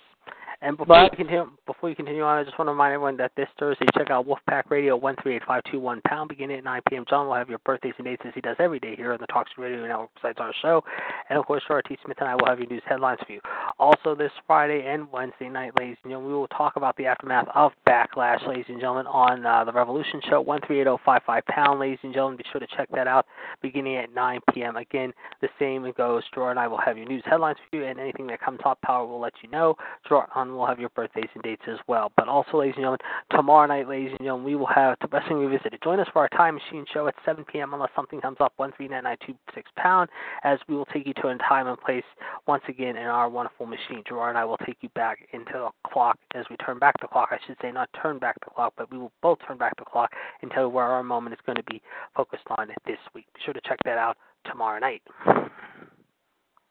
And 0.63 0.77
before 0.77 0.95
But- 0.95 1.11
we 1.11 1.17
continue, 1.17 1.51
before 1.65 1.89
you 1.89 1.95
continue 1.95 2.23
on, 2.23 2.37
I 2.37 2.43
just 2.45 2.57
want 2.57 2.67
to 2.67 2.71
remind 2.71 2.93
everyone 2.93 3.17
that 3.17 3.35
this 3.35 3.49
Thursday, 3.59 3.85
check 3.97 4.09
out 4.09 4.25
Wolfpack 4.25 4.69
Radio 4.69 4.95
one 4.95 5.17
three 5.17 5.35
eight 5.35 5.43
five 5.43 5.61
two 5.65 5.77
one 5.77 5.99
pound 6.07 6.29
beginning 6.29 6.57
at 6.57 6.63
9 6.63 6.81
p.m. 6.89 7.03
John 7.09 7.27
will 7.27 7.35
have 7.35 7.49
your 7.49 7.57
birthdays 7.59 7.93
and 7.97 8.05
dates 8.05 8.21
as 8.25 8.33
he 8.33 8.39
does 8.39 8.55
every 8.59 8.79
day 8.79 8.95
here 8.95 9.11
on 9.11 9.19
the 9.19 9.27
Talks 9.27 9.51
Radio 9.57 9.85
Network 9.85 10.09
besides 10.15 10.39
our 10.39 10.53
show, 10.61 10.81
and 11.29 11.37
of 11.37 11.45
course, 11.45 11.63
R.T. 11.67 11.97
Smith 12.05 12.17
and 12.21 12.29
I 12.29 12.35
will 12.35 12.45
have 12.47 12.59
your 12.59 12.69
news 12.69 12.81
headlines 12.87 13.19
for 13.27 13.33
you. 13.33 13.41
Also, 13.77 14.15
this 14.15 14.31
Friday 14.47 14.85
and 14.87 15.11
Wednesday 15.11 15.49
night, 15.49 15.77
ladies 15.77 15.97
and 16.03 16.11
gentlemen, 16.11 16.31
we 16.31 16.37
will 16.37 16.47
talk 16.47 16.77
about 16.77 16.95
the 16.95 17.07
aftermath 17.07 17.47
of 17.53 17.73
Backlash, 17.85 18.47
ladies 18.47 18.65
and 18.69 18.79
gentlemen, 18.79 19.07
on 19.07 19.45
uh, 19.45 19.65
the 19.65 19.73
Revolution 19.73 20.21
Show 20.29 20.39
one 20.39 20.61
three 20.65 20.79
eight 20.79 20.85
zero 20.85 20.97
five 21.03 21.23
five 21.25 21.45
pound, 21.47 21.81
ladies 21.81 21.99
and 22.03 22.13
gentlemen. 22.13 22.37
Be 22.37 22.45
sure 22.53 22.61
to 22.61 22.67
check 22.77 22.87
that 22.91 23.07
out 23.07 23.25
beginning 23.61 23.97
at 23.97 24.13
9 24.13 24.39
p.m. 24.53 24.77
Again, 24.77 25.11
the 25.41 25.49
same 25.59 25.91
goes. 25.97 26.23
Draw 26.33 26.51
and 26.51 26.59
I 26.59 26.67
will 26.67 26.77
have 26.77 26.97
your 26.97 27.07
news 27.07 27.23
headlines 27.25 27.57
for 27.69 27.75
you, 27.75 27.85
and 27.85 27.99
anything 27.99 28.27
that 28.27 28.39
comes 28.39 28.59
up, 28.65 28.79
Power 28.81 29.05
will 29.05 29.19
let 29.19 29.33
you 29.41 29.49
know. 29.49 29.75
Draw 30.07 30.25
on 30.35 30.52
will 30.55 30.65
have 30.65 30.79
your 30.79 30.89
birthdays 30.89 31.29
and 31.33 31.43
dates 31.43 31.63
as 31.67 31.79
well. 31.87 32.11
But 32.15 32.27
also, 32.27 32.59
ladies 32.59 32.75
and 32.75 32.83
gentlemen, 32.83 32.99
tomorrow 33.31 33.67
night, 33.67 33.87
ladies 33.87 34.11
and 34.11 34.19
gentlemen, 34.19 34.45
we 34.45 34.55
will 34.55 34.67
have 34.67 34.97
the 35.01 35.07
Wrestling 35.07 35.39
Revisited. 35.39 35.79
Join 35.83 35.99
us 35.99 36.07
for 36.13 36.19
our 36.19 36.29
Time 36.29 36.55
Machine 36.55 36.85
show 36.93 37.07
at 37.07 37.15
7 37.25 37.45
p.m. 37.45 37.73
unless 37.73 37.89
something 37.95 38.21
comes 38.21 38.37
up, 38.39 38.53
139926 38.57 39.71
pound, 39.77 40.09
as 40.43 40.59
we 40.67 40.75
will 40.75 40.85
take 40.85 41.07
you 41.07 41.13
to 41.15 41.27
a 41.27 41.37
time 41.37 41.67
and 41.67 41.79
place 41.79 42.03
once 42.47 42.63
again 42.67 42.97
in 42.97 43.05
our 43.05 43.29
wonderful 43.29 43.65
machine. 43.65 44.03
Gerard 44.07 44.29
and 44.29 44.37
I 44.37 44.45
will 44.45 44.57
take 44.57 44.77
you 44.81 44.89
back 44.89 45.27
into 45.33 45.53
the 45.53 45.69
clock 45.89 46.17
as 46.35 46.45
we 46.49 46.57
turn 46.57 46.79
back 46.79 46.95
the 47.01 47.07
clock. 47.07 47.29
I 47.31 47.37
should 47.45 47.57
say 47.61 47.71
not 47.71 47.89
turn 48.01 48.19
back 48.19 48.35
the 48.43 48.51
clock, 48.51 48.73
but 48.77 48.91
we 48.91 48.97
will 48.97 49.11
both 49.21 49.39
turn 49.47 49.57
back 49.57 49.77
the 49.77 49.85
clock 49.85 50.11
and 50.41 50.51
tell 50.51 50.63
you 50.63 50.69
where 50.69 50.85
our 50.85 51.03
moment 51.03 51.33
is 51.33 51.39
going 51.45 51.57
to 51.57 51.63
be 51.63 51.81
focused 52.15 52.45
on 52.57 52.69
this 52.85 52.97
week. 53.13 53.25
Be 53.33 53.41
sure 53.45 53.53
to 53.53 53.61
check 53.67 53.79
that 53.85 53.97
out 53.97 54.17
tomorrow 54.49 54.79
night. 54.79 55.01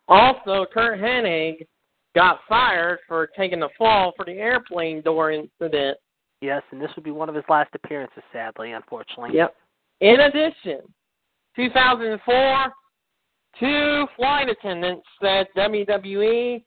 Also, 0.09 0.67
Curt 0.73 1.01
Hennig 1.01 1.67
got 2.15 2.41
fired 2.49 2.99
for 3.09 3.29
taking 3.37 3.61
the 3.61 3.69
fall 3.79 4.13
for 4.17 4.25
the 4.25 4.33
airplane 4.33 5.03
door 5.03 5.33
incident. 5.33 5.99
Yes, 6.41 6.63
and 6.71 6.81
this 6.81 6.91
would 6.97 7.05
be 7.05 7.11
one 7.11 7.29
of 7.29 7.35
his 7.35 7.45
last 7.49 7.71
appearances, 7.75 8.23
sadly, 8.33 8.73
unfortunately. 8.73 9.31
Yep. 9.35 9.55
In 10.01 10.21
addition, 10.21 10.81
2004, 11.55 12.73
two 13.61 14.07
flight 14.17 14.49
attendants 14.49 15.07
said 15.21 15.47
WWE, 15.57 16.65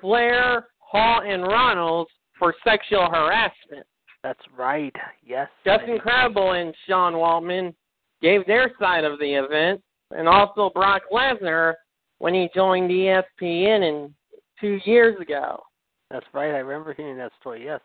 Flair, 0.00 0.68
Hall, 0.78 1.20
and 1.22 1.42
Runnels 1.42 2.08
for 2.38 2.54
sexual 2.64 3.08
harassment. 3.10 3.86
That's 4.22 4.40
right. 4.56 4.94
Yes. 5.24 5.48
Justin 5.64 5.98
Credible 5.98 6.52
and 6.52 6.74
Sean 6.86 7.14
Waltman 7.14 7.74
gave 8.22 8.46
their 8.46 8.72
side 8.78 9.04
of 9.04 9.18
the 9.18 9.34
event, 9.34 9.82
and 10.10 10.26
also 10.26 10.70
Brock 10.74 11.02
Lesnar 11.12 11.74
when 12.18 12.34
he 12.34 12.48
joined 12.54 12.90
ESPN 12.90 13.88
in 13.88 14.14
two 14.60 14.78
years 14.84 15.20
ago. 15.20 15.62
That's 16.10 16.26
right. 16.32 16.54
I 16.54 16.58
remember 16.58 16.92
hearing 16.94 17.16
that 17.18 17.32
story. 17.40 17.64
Yes. 17.64 17.80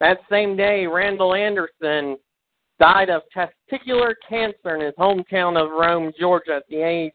That 0.00 0.18
same 0.30 0.56
day, 0.56 0.86
Randall 0.86 1.34
Anderson 1.34 2.16
died 2.80 3.10
of 3.10 3.22
testicular 3.34 4.14
cancer 4.28 4.74
in 4.76 4.80
his 4.80 4.94
hometown 4.98 5.56
of 5.56 5.70
Rome, 5.70 6.12
Georgia, 6.18 6.56
at 6.56 6.64
the 6.68 6.82
age 6.82 7.12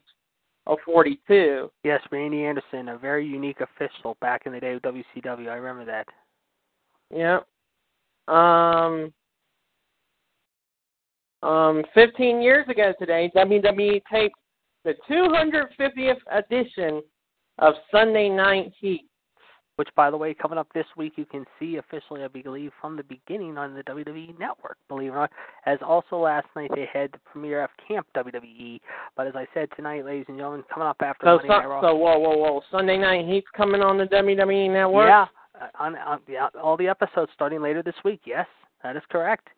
of 0.66 0.78
42. 0.84 1.70
Yes, 1.84 2.00
Randy 2.10 2.44
Anderson, 2.44 2.88
a 2.88 2.98
very 2.98 3.26
unique 3.26 3.60
official 3.60 4.16
back 4.20 4.42
in 4.46 4.52
the 4.52 4.60
day 4.60 4.74
of 4.74 4.82
WCW. 4.82 5.48
I 5.48 5.56
remember 5.56 5.84
that. 5.84 6.06
Yep. 7.14 8.34
Um, 8.34 9.12
um, 11.42 11.82
15 11.94 12.40
years 12.40 12.68
ago 12.68 12.92
today, 12.98 13.30
WWE 13.34 14.02
taped 14.10 14.36
the 14.84 14.94
250th 15.10 16.18
edition 16.30 17.02
of 17.60 17.74
Sunday 17.90 18.28
Night 18.28 18.72
Heat. 18.80 19.06
Which, 19.76 19.88
by 19.96 20.10
the 20.10 20.16
way, 20.16 20.34
coming 20.34 20.58
up 20.58 20.68
this 20.74 20.84
week, 20.94 21.14
you 21.16 21.24
can 21.24 21.46
see 21.58 21.76
officially, 21.76 22.22
I 22.22 22.28
believe, 22.28 22.70
from 22.82 22.98
the 22.98 23.02
beginning 23.04 23.56
on 23.56 23.72
the 23.72 23.82
WWE 23.84 24.38
Network, 24.38 24.76
believe 24.88 25.12
it 25.12 25.14
or 25.14 25.20
not. 25.20 25.30
As 25.64 25.78
also 25.80 26.18
last 26.18 26.46
night 26.54 26.70
they 26.74 26.86
had 26.92 27.12
the 27.12 27.18
premiere 27.24 27.64
of 27.64 27.70
Camp 27.88 28.06
WWE. 28.14 28.78
But 29.16 29.28
as 29.28 29.32
I 29.36 29.46
said 29.54 29.70
tonight, 29.76 30.04
ladies 30.04 30.26
and 30.28 30.36
gentlemen, 30.36 30.64
coming 30.70 30.86
up 30.86 30.98
after 31.00 31.24
So, 31.24 31.36
Monday 31.36 31.48
Night 31.48 31.66
Raw. 31.66 31.80
so 31.80 31.94
whoa, 31.94 32.18
whoa, 32.18 32.36
whoa! 32.36 32.60
Sunday 32.70 32.98
Night 32.98 33.26
Heat's 33.26 33.46
coming 33.56 33.80
on 33.80 33.96
the 33.96 34.04
WWE 34.04 34.70
Network. 34.70 35.08
Yeah, 35.08 35.26
uh, 35.58 35.68
on, 35.78 35.96
on 35.96 36.20
yeah, 36.28 36.48
all 36.62 36.76
the 36.76 36.88
episodes 36.88 37.30
starting 37.34 37.62
later 37.62 37.82
this 37.82 37.94
week. 38.04 38.20
Yes, 38.26 38.46
that 38.82 38.96
is 38.96 39.02
correct. 39.10 39.48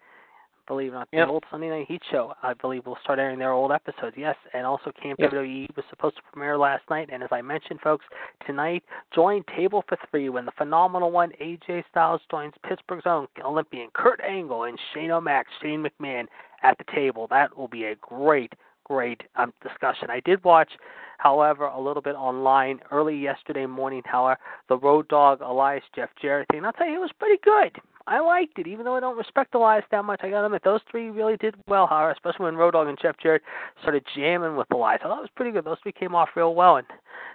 Believe 0.69 0.93
it 0.93 0.97
or 0.97 0.99
not, 1.01 1.09
Yep. 1.13 1.27
the 1.27 1.33
old 1.33 1.45
Sunday 1.51 1.69
Night 1.71 1.87
Heat 1.89 2.03
show, 2.11 2.35
I 2.43 2.55
believe, 2.55 2.87
will 2.87 2.99
start 3.03 3.19
airing 3.19 3.39
their 3.39 3.51
old 3.53 3.73
episodes. 3.73 4.17
Yes, 4.17 4.37
and 4.55 4.65
also 4.65 4.93
Camp 4.93 5.19
Yep. 5.19 5.31
WWE 5.33 5.69
was 5.77 5.85
supposed 5.91 6.17
to 6.17 6.23
premiere 6.33 6.57
last 6.57 6.89
night, 6.89 7.09
and 7.13 7.23
as 7.23 7.29
I 7.33 7.43
mentioned, 7.43 7.81
folks, 7.81 8.05
tonight 8.47 8.85
join 9.13 9.43
Table 9.57 9.83
for 9.89 9.99
Three 10.11 10.29
when 10.29 10.45
the 10.45 10.53
phenomenal 10.53 11.11
one 11.11 11.33
AJ 11.41 11.85
Styles 11.91 12.21
joins 12.31 12.55
Pittsburgh's 12.63 13.07
own 13.07 13.27
Olympian 13.45 13.89
Kurt 13.93 14.21
Angle 14.21 14.65
and 14.65 14.79
Shane 14.95 15.11
O'Mac, 15.11 15.47
Shane 15.61 15.85
McMahon 15.85 16.27
at 16.63 16.79
the 16.79 16.85
table. 16.95 17.27
That 17.29 17.57
will 17.57 17.69
be 17.69 17.87
a 17.87 17.97
great, 17.97 18.53
great 18.85 19.21
um, 19.37 19.53
discussion. 19.63 20.11
I 20.11 20.21
did 20.21 20.43
watch, 20.45 20.71
however, 21.19 21.67
a 21.67 21.81
little 21.81 22.03
bit 22.03 22.15
online 22.15 22.81
early 22.93 23.17
yesterday 23.17 23.67
morning. 23.67 24.03
However, 24.05 24.39
the 24.69 24.79
Road 24.79 25.09
Dog 25.09 25.41
Elias 25.41 25.83
Jeff 25.95 26.11
Jarrett 26.21 26.47
thing. 26.51 26.59
and 26.59 26.67
I'll 26.67 26.73
tell 26.73 26.89
you, 26.89 26.97
it 26.97 27.01
was 27.01 27.11
pretty 27.19 27.41
good. 27.43 27.77
I 28.07 28.21
liked 28.21 28.59
it, 28.59 28.67
even 28.67 28.85
though 28.85 28.97
I 28.97 29.01
don't 29.01 29.17
respect 29.17 29.53
the 29.53 29.59
Elias 29.59 29.85
that 29.91 30.05
much. 30.05 30.21
I 30.23 30.31
got 30.31 30.41
to 30.41 30.47
admit, 30.47 30.63
those 30.65 30.81
three 30.91 31.11
really 31.11 31.37
did 31.37 31.55
well, 31.69 31.87
however, 31.87 32.11
especially 32.11 32.45
when 32.45 32.57
Road 32.57 32.73
Dog 32.73 32.89
and 32.89 32.99
Jeff 33.01 33.17
Jarrett 33.23 33.43
started 33.81 34.05
jamming 34.15 34.57
with 34.57 34.67
Elias. 34.73 35.01
I 35.05 35.09
thought 35.09 35.19
it 35.19 35.23
was 35.23 35.31
pretty 35.37 35.53
good. 35.53 35.65
Those 35.65 35.79
three 35.83 35.93
came 35.93 36.15
off 36.15 36.31
real 36.35 36.55
well, 36.55 36.77
and 36.77 36.87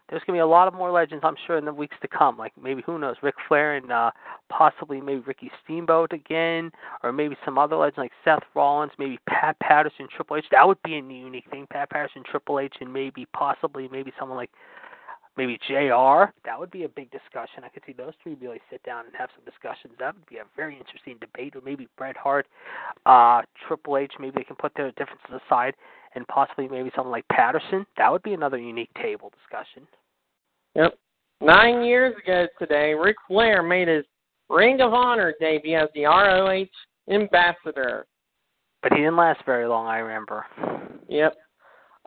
there's 0.10 0.21
to 0.25 0.32
be 0.32 0.39
a 0.39 0.47
lot 0.47 0.67
of 0.67 0.73
more 0.73 0.91
legends, 0.91 1.23
I'm 1.25 1.36
sure, 1.45 1.58
in 1.58 1.65
the 1.65 1.73
weeks 1.73 1.95
to 2.01 2.08
come. 2.08 2.38
Like 2.38 2.53
maybe, 2.62 2.82
who 2.86 2.97
knows, 2.97 3.17
Ric 3.21 3.36
Flair 3.47 3.75
and 3.75 3.91
uh, 3.91 4.12
possibly 4.49 5.01
maybe 5.01 5.21
Ricky 5.21 5.51
Steamboat 5.63 6.13
again, 6.13 6.71
or 7.03 7.12
maybe 7.12 7.36
some 7.43 7.58
other 7.58 7.75
legends 7.75 7.97
like 7.97 8.12
Seth 8.23 8.43
Rollins, 8.56 8.91
maybe 8.97 9.19
Pat 9.27 9.58
Patterson, 9.60 10.08
Triple 10.15 10.38
H. 10.38 10.45
That 10.51 10.67
would 10.67 10.82
be 10.84 10.95
a 10.95 10.97
unique 10.97 11.49
thing. 11.49 11.67
Pat 11.69 11.89
Patterson, 11.89 12.23
Triple 12.30 12.60
H, 12.60 12.75
and 12.80 12.91
maybe 12.91 13.25
possibly 13.34 13.89
maybe 13.91 14.12
someone 14.19 14.38
like 14.38 14.51
maybe 15.38 15.58
JR. 15.67 16.32
That 16.45 16.58
would 16.58 16.71
be 16.71 16.84
a 16.84 16.89
big 16.89 17.12
discussion. 17.12 17.63
I 17.63 17.69
could 17.69 17.84
see 17.86 17.93
those 17.93 18.13
three 18.21 18.36
really 18.36 18.62
sit 18.69 18.82
down 18.84 19.06
and 19.06 19.15
have 19.15 19.30
some 19.36 19.45
discussions. 19.45 19.93
That 20.00 20.15
would 20.15 20.26
be 20.26 20.38
a 20.38 20.45
very 20.56 20.78
interesting 20.78 21.17
debate. 21.19 21.56
Or 21.56 21.62
maybe 21.62 21.88
Bret 21.97 22.17
Hart, 22.17 22.47
uh, 23.06 23.41
Triple 23.67 23.97
H. 23.97 24.13
Maybe 24.19 24.34
they 24.36 24.43
can 24.43 24.56
put 24.56 24.73
their 24.76 24.91
differences 24.91 25.41
aside 25.45 25.73
and 26.15 26.28
possibly 26.28 26.67
maybe 26.67 26.91
someone 26.95 27.12
like 27.12 27.28
Patterson. 27.30 27.86
That 27.97 28.12
would 28.12 28.23
be 28.23 28.34
another 28.34 28.58
unique 28.58 28.93
table 29.02 29.32
discussion. 29.38 29.88
Yep. 30.76 30.97
Nine 31.41 31.84
years 31.84 32.15
ago 32.23 32.47
today, 32.58 32.93
Ric 32.93 33.15
Flair 33.28 33.62
made 33.62 33.88
his 33.88 34.06
Ring 34.50 34.82
of 34.82 34.93
Honor 34.93 35.34
debut 35.39 35.78
as 35.78 35.89
the 35.93 36.06
ROH 36.06 36.65
ambassador. 37.13 38.06
But 38.82 38.93
he 38.93 39.00
didn't 39.00 39.17
last 39.17 39.41
very 39.45 39.67
long, 39.67 39.88
I 39.88 39.97
remember. 39.97 40.45
Yep. 41.10 41.36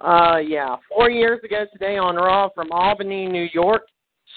Uh, 0.00 0.38
yeah. 0.38 0.76
Four 0.88 1.10
years 1.10 1.40
ago 1.44 1.64
today 1.72 1.98
on 1.98 2.16
Raw 2.16 2.48
from 2.54 2.72
Albany, 2.72 3.26
New 3.26 3.48
York, 3.52 3.82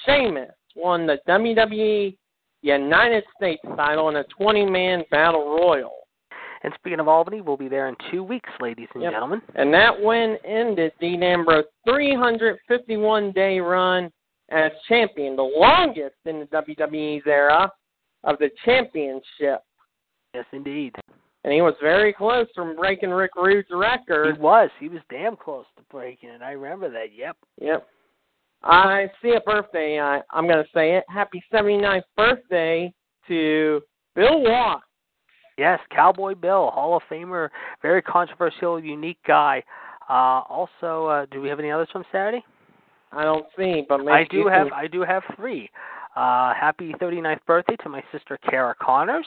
Sheamus 0.05 0.51
won 0.75 1.05
the 1.07 1.17
WWE 1.27 2.17
United 2.61 3.23
States 3.37 3.61
title 3.75 4.09
in 4.09 4.17
a 4.17 4.23
20-man 4.39 5.03
battle 5.11 5.57
royal. 5.59 5.93
And 6.63 6.73
speaking 6.75 6.99
of 6.99 7.07
Albany, 7.09 7.41
we'll 7.41 7.57
be 7.57 7.67
there 7.67 7.89
in 7.89 7.95
two 8.09 8.23
weeks, 8.23 8.49
ladies 8.61 8.87
and 8.93 9.03
Yep. 9.03 9.11
gentlemen. 9.11 9.41
And 9.55 9.73
that 9.73 9.91
win 10.01 10.37
ended 10.45 10.93
Dean 10.99 11.21
Ambrose' 11.21 11.65
351-day 11.87 13.59
run 13.59 14.11
as 14.49 14.71
champion, 14.87 15.35
the 15.35 15.43
longest 15.43 16.15
in 16.25 16.39
the 16.39 16.45
WWE's 16.45 17.27
era 17.27 17.71
of 18.23 18.37
the 18.39 18.49
championship. 18.63 19.61
Yes, 20.33 20.45
indeed. 20.53 20.95
And 21.43 21.51
he 21.51 21.61
was 21.61 21.73
very 21.81 22.13
close 22.13 22.47
from 22.55 22.75
breaking 22.75 23.09
Rick 23.09 23.31
Rude's 23.35 23.67
record. 23.71 24.35
He 24.35 24.41
was. 24.41 24.69
He 24.79 24.87
was 24.87 25.01
damn 25.09 25.35
close 25.35 25.65
to 25.77 25.83
breaking 25.91 26.29
it. 26.29 26.41
I 26.41 26.51
remember 26.51 26.89
that. 26.89 27.13
Yep. 27.15 27.35
Yep. 27.61 27.87
I 28.63 29.07
see 29.21 29.33
a 29.35 29.41
birthday. 29.41 29.99
I, 29.99 30.21
I'm 30.31 30.45
going 30.47 30.63
to 30.63 30.69
say 30.73 30.95
it. 30.95 31.03
Happy 31.09 31.43
79th 31.53 32.03
birthday 32.15 32.93
to 33.27 33.81
Bill 34.15 34.41
Watts. 34.41 34.83
Yes, 35.57 35.79
Cowboy 35.91 36.33
Bill, 36.33 36.71
Hall 36.71 36.95
of 36.97 37.03
Famer, 37.11 37.49
very 37.81 38.01
controversial, 38.01 38.79
unique 38.83 39.19
guy. 39.27 39.61
Uh, 40.09 40.41
also, 40.49 41.05
uh, 41.07 41.25
do 41.29 41.41
we 41.41 41.49
have 41.49 41.59
any 41.59 41.69
others 41.69 41.89
from 41.91 42.03
Saturday? 42.11 42.43
I 43.11 43.23
don't 43.23 43.45
see, 43.55 43.83
but 43.87 43.99
maybe 43.99 44.11
I 44.11 44.23
do 44.29 44.47
have. 44.47 44.67
can- 44.69 44.73
I 44.73 44.87
do 44.87 45.01
have 45.01 45.21
three. 45.35 45.69
Uh, 46.15 46.53
happy 46.53 46.93
39th 46.99 47.45
birthday 47.45 47.75
to 47.83 47.89
my 47.89 48.01
sister 48.11 48.39
Kara 48.49 48.73
Connors. 48.81 49.25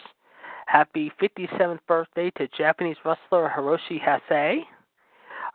Happy 0.67 1.13
57th 1.23 1.79
birthday 1.87 2.31
to 2.37 2.49
Japanese 2.49 2.97
wrestler 3.05 3.51
Hiroshi 3.57 4.01
Hase. 4.01 4.65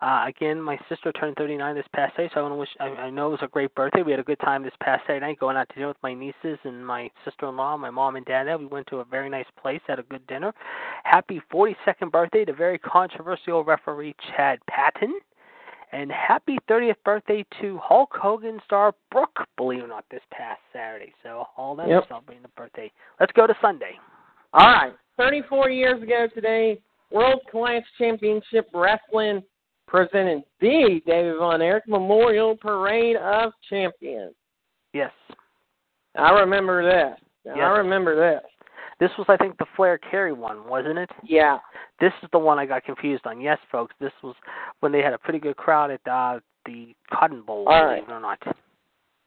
Uh, 0.01 0.25
again, 0.25 0.59
my 0.59 0.79
sister 0.89 1.11
turned 1.11 1.35
39 1.35 1.75
this 1.75 1.85
past 1.93 2.15
day, 2.17 2.29
so 2.33 2.39
I 2.39 2.43
want 2.43 2.53
to 2.53 2.55
wish. 2.55 2.69
I, 2.79 2.85
I 2.85 3.09
know 3.11 3.27
it 3.27 3.31
was 3.31 3.39
a 3.43 3.47
great 3.47 3.75
birthday. 3.75 4.01
We 4.01 4.11
had 4.11 4.19
a 4.19 4.23
good 4.23 4.39
time 4.39 4.63
this 4.63 4.73
past 4.81 5.03
Saturday 5.05 5.27
night, 5.27 5.39
going 5.39 5.57
out 5.57 5.69
to 5.69 5.75
dinner 5.75 5.89
with 5.89 6.01
my 6.01 6.13
nieces 6.13 6.57
and 6.63 6.85
my 6.85 7.11
sister-in-law, 7.23 7.77
my 7.77 7.91
mom 7.91 8.15
and 8.15 8.25
dad. 8.25 8.47
We 8.57 8.65
went 8.65 8.87
to 8.87 8.97
a 8.97 9.05
very 9.05 9.29
nice 9.29 9.45
place, 9.61 9.81
had 9.85 9.99
a 9.99 10.03
good 10.03 10.25
dinner. 10.25 10.53
Happy 11.03 11.39
42nd 11.53 12.09
birthday 12.11 12.45
to 12.45 12.53
very 12.53 12.79
controversial 12.79 13.63
referee 13.63 14.15
Chad 14.35 14.59
Patton. 14.67 15.19
And 15.91 16.09
happy 16.09 16.57
30th 16.69 16.95
birthday 17.03 17.45
to 17.59 17.77
Hulk 17.83 18.11
Hogan 18.13 18.61
star 18.63 18.95
Brooke, 19.11 19.45
believe 19.57 19.81
it 19.81 19.83
or 19.83 19.87
not, 19.87 20.05
this 20.09 20.21
past 20.31 20.61
Saturday. 20.71 21.13
So 21.21 21.47
all 21.57 21.75
them 21.75 21.89
Yep. 21.89 22.07
celebrating 22.07 22.43
the 22.43 22.49
birthday. 22.49 22.89
Let's 23.19 23.33
go 23.33 23.45
to 23.45 23.53
Sunday. 23.61 23.99
All 24.53 24.65
right. 24.65 24.93
34 25.17 25.69
years 25.69 26.01
ago 26.01 26.27
today, 26.33 26.79
World 27.11 27.41
Class 27.49 27.83
Championship 27.97 28.67
Wrestling 28.73 29.43
presented 29.87 30.43
the 30.59 31.01
David 31.05 31.35
Von 31.37 31.61
Erich 31.61 31.87
Memorial 31.87 32.55
Parade 32.55 33.17
of 33.17 33.51
Champions. 33.69 34.33
Yes. 34.93 35.11
I 36.17 36.31
remember 36.31 36.83
that. 36.83 37.17
Yes. 37.45 37.55
I 37.57 37.67
remember 37.77 38.15
that. 38.15 38.43
This 38.99 39.09
was, 39.17 39.25
I 39.29 39.37
think, 39.37 39.57
the 39.57 39.65
Flair 39.75 39.97
Kerry 39.97 40.33
one, 40.33 40.67
wasn't 40.67 40.99
it? 40.99 41.09
Yeah. 41.23 41.57
This 41.99 42.11
is 42.21 42.29
the 42.31 42.39
one 42.39 42.59
I 42.59 42.65
got 42.65 42.83
confused 42.83 43.25
on. 43.25 43.41
Yes, 43.41 43.57
folks, 43.71 43.95
this 43.99 44.11
was 44.21 44.35
when 44.79 44.91
they 44.91 45.01
had 45.01 45.13
a 45.13 45.17
pretty 45.17 45.39
good 45.39 45.57
crowd 45.57 45.91
at 45.91 46.01
uh, 46.07 46.39
the 46.65 46.93
Cotton 47.11 47.41
Bowl, 47.41 47.65
All 47.67 47.81
believe 47.87 48.03
right. 48.03 48.09
it 48.09 48.11
or 48.11 48.19
not. 48.19 48.39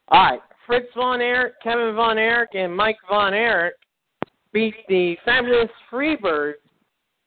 All 0.09 0.23
right. 0.31 0.39
Fritz 0.65 0.87
Von 0.95 1.19
Erich, 1.21 1.53
Kevin 1.61 1.93
Von 1.95 2.17
Erich, 2.17 2.51
and 2.53 2.75
Mike 2.75 2.97
Von 3.09 3.33
Erich 3.33 3.75
beat 4.55 4.75
the 4.87 5.15
Fabulous 5.25 5.69
Freebirds 5.91 6.53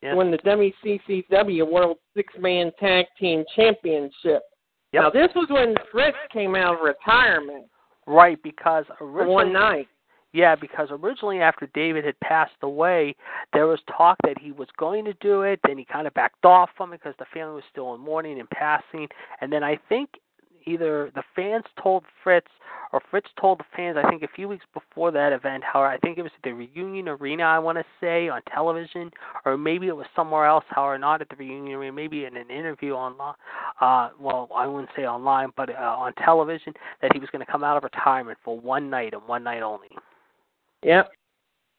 Yes. 0.01 0.15
win 0.15 0.31
the 0.31 0.37
WCCW 0.39 1.69
World 1.69 1.97
Six 2.15 2.33
Man 2.39 2.71
Tag 2.79 3.05
Team 3.19 3.43
Championship. 3.53 4.43
Yep. 4.93 5.03
Now, 5.03 5.09
this 5.09 5.29
was 5.35 5.47
when 5.49 5.75
Fritz 5.91 6.17
came 6.31 6.55
out 6.55 6.75
of 6.75 6.81
retirement 6.81 7.65
Right, 8.07 8.41
because 8.41 8.85
originally, 9.01 9.33
one 9.33 9.51
night. 9.53 9.87
yeah, 10.31 10.55
because 10.55 10.87
originally 10.89 11.41
after 11.41 11.69
David 11.73 12.05
had 12.05 12.17
passed 12.21 12.55
away, 12.63 13.13
there 13.51 13.67
was 13.67 13.79
talk 13.95 14.15
that 14.23 14.39
he 14.39 14.53
was 14.53 14.69
going 14.77 15.03
to 15.03 15.13
do 15.19 15.41
it. 15.41 15.59
Then 15.67 15.77
he 15.77 15.83
kind 15.83 16.07
of 16.07 16.13
backed 16.13 16.45
off 16.45 16.69
from 16.77 16.93
it 16.93 17.01
because 17.03 17.15
the 17.19 17.25
family 17.33 17.55
was 17.55 17.63
still 17.69 17.93
in 17.93 17.99
mourning 17.99 18.39
and 18.39 18.49
passing. 18.51 19.05
And 19.41 19.51
then 19.51 19.65
I 19.65 19.77
think 19.89 20.09
either 20.65 21.11
the 21.15 21.23
fans 21.35 21.65
told 21.81 22.03
Fritz 22.23 22.47
or 22.91 23.01
Fritz 23.11 23.29
told 23.39 23.59
the 23.59 23.65
fans. 23.75 23.97
I 24.03 24.09
think 24.09 24.23
a 24.23 24.27
few 24.35 24.47
weeks 24.47 24.65
before 24.73 25.11
that 25.11 25.31
event, 25.31 25.63
how 25.63 25.81
I 25.81 25.97
think 25.97 26.17
it 26.17 26.23
was 26.23 26.31
at 26.35 26.43
the 26.43 26.53
Reunion 26.53 27.07
Arena. 27.07 27.43
I 27.43 27.59
want 27.59 27.77
to 27.77 27.83
say 28.01 28.29
on 28.29 28.41
television, 28.51 29.11
or 29.45 29.57
maybe 29.57 29.87
it 29.87 29.95
was 29.95 30.07
somewhere 30.15 30.45
else. 30.45 30.63
However, 30.69 30.97
not 30.97 31.21
at 31.21 31.29
the 31.29 31.35
Reunion 31.35 31.75
Arena. 31.75 31.93
Maybe 31.93 32.25
in 32.25 32.35
an 32.35 32.49
interview 32.49 32.93
online. 32.93 33.35
Uh, 33.79 34.09
well, 34.19 34.49
I 34.55 34.65
wouldn't 34.67 34.89
say 34.95 35.03
online, 35.03 35.51
but 35.55 35.69
uh, 35.69 35.95
on 35.97 36.13
television, 36.13 36.73
that 37.01 37.13
he 37.13 37.19
was 37.19 37.29
going 37.31 37.45
to 37.45 37.51
come 37.51 37.63
out 37.63 37.77
of 37.77 37.83
retirement 37.83 38.37
for 38.43 38.59
one 38.59 38.89
night 38.89 39.13
and 39.13 39.21
one 39.27 39.43
night 39.43 39.61
only. 39.61 39.89
Yep. 40.83 41.11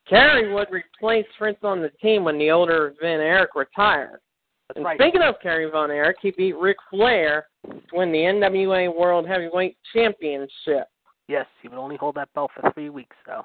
Kerry 0.08 0.52
would 0.52 0.68
replace 0.70 1.26
Fritz 1.38 1.60
on 1.62 1.80
the 1.80 1.90
team 2.02 2.24
when 2.24 2.38
the 2.38 2.50
older 2.50 2.94
Von 3.00 3.20
Erich 3.20 3.54
retired. 3.54 4.20
That's 4.70 4.76
And 4.76 4.84
right. 4.84 5.00
speaking 5.00 5.22
of 5.22 5.34
Kerry 5.42 5.68
Von 5.68 5.90
Erich, 5.90 6.18
he 6.22 6.30
beat 6.30 6.56
Ric 6.56 6.76
Flair 6.90 7.48
to 7.68 7.80
win 7.92 8.12
the 8.12 8.18
NWA 8.18 8.96
World 8.96 9.26
Heavyweight 9.26 9.76
Championship. 9.92 10.86
Yes, 11.26 11.46
he 11.60 11.66
would 11.66 11.78
only 11.78 11.96
hold 11.96 12.14
that 12.14 12.32
belt 12.34 12.52
for 12.54 12.70
three 12.72 12.88
weeks, 12.88 13.16
though. 13.26 13.42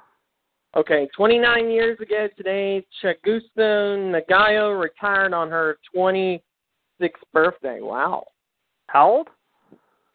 Okay, 0.76 1.08
29 1.18 1.72
years 1.72 2.00
ago 2.00 2.28
today, 2.38 2.86
Chigusa 3.02 3.42
Nagayo 3.58 4.80
retired 4.80 5.34
on 5.34 5.50
her 5.50 5.80
26th 5.96 6.42
birthday. 7.34 7.82
Wow. 7.82 8.26
How 8.86 9.10
old? 9.10 9.28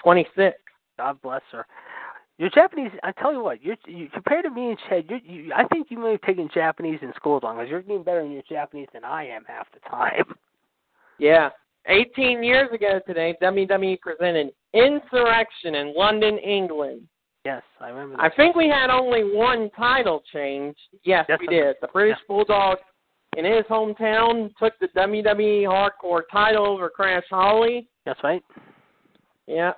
26. 0.05 0.57
God 0.97 1.21
bless 1.23 1.43
her. 1.51 1.67
Your 2.39 2.51
Japanese, 2.51 2.93
I 3.03 3.11
tell 3.13 3.33
you 3.33 3.43
what, 3.43 3.65
you're, 3.65 3.77
you 3.89 4.09
compared 4.15 4.45
to 4.45 4.51
me 4.51 4.69
and 4.69 4.79
Chad, 4.89 5.07
you, 5.09 5.19
you, 5.25 5.53
I 5.55 5.65
think 5.65 5.89
you 5.91 5.99
may 5.99 6.13
have 6.13 6.23
taken 6.23 6.49
Japanese 6.55 7.01
in 7.03 7.13
school 7.17 7.37
as 7.37 7.43
long 7.43 7.59
as 7.59 7.69
you're 7.69 7.83
getting 7.83 8.05
better 8.05 8.21
in 8.21 8.31
your 8.31 8.45
Japanese 8.49 8.89
than 8.93 9.03
I 9.03 9.27
am 9.27 9.45
half 9.45 9.67
the 9.75 9.81
time. 9.89 10.25
Yeah. 11.21 11.51
18 11.87 12.43
years 12.43 12.69
ago 12.73 13.01
today, 13.07 13.37
WWE 13.43 13.99
presented 14.01 14.51
Insurrection 14.75 15.75
in 15.77 15.95
London, 15.97 16.39
England. 16.39 17.03
Yes, 17.45 17.63
I 17.81 17.89
remember. 17.89 18.21
I 18.23 18.29
think 18.35 18.55
we 18.55 18.69
had 18.69 18.91
only 18.91 19.23
one 19.35 19.71
title 19.77 20.23
change. 20.33 20.77
Yes, 21.05 21.25
Yes, 21.29 21.39
we 21.41 21.49
I- 21.49 21.51
did. 21.51 21.77
The 21.81 21.89
British 21.89 22.19
yeah. 22.21 22.27
Bulldog 22.29 22.79
in 23.37 23.45
his 23.45 23.65
hometown 23.71 24.51
took 24.59 24.75
the 24.79 24.89
WWE 24.89 25.63
Hardcore 25.65 26.23
title 26.31 26.67
over 26.67 26.91
Crash 26.91 27.25
Holly. 27.31 27.89
That's 28.05 28.23
right. 28.23 28.43
Yeah. 29.47 29.73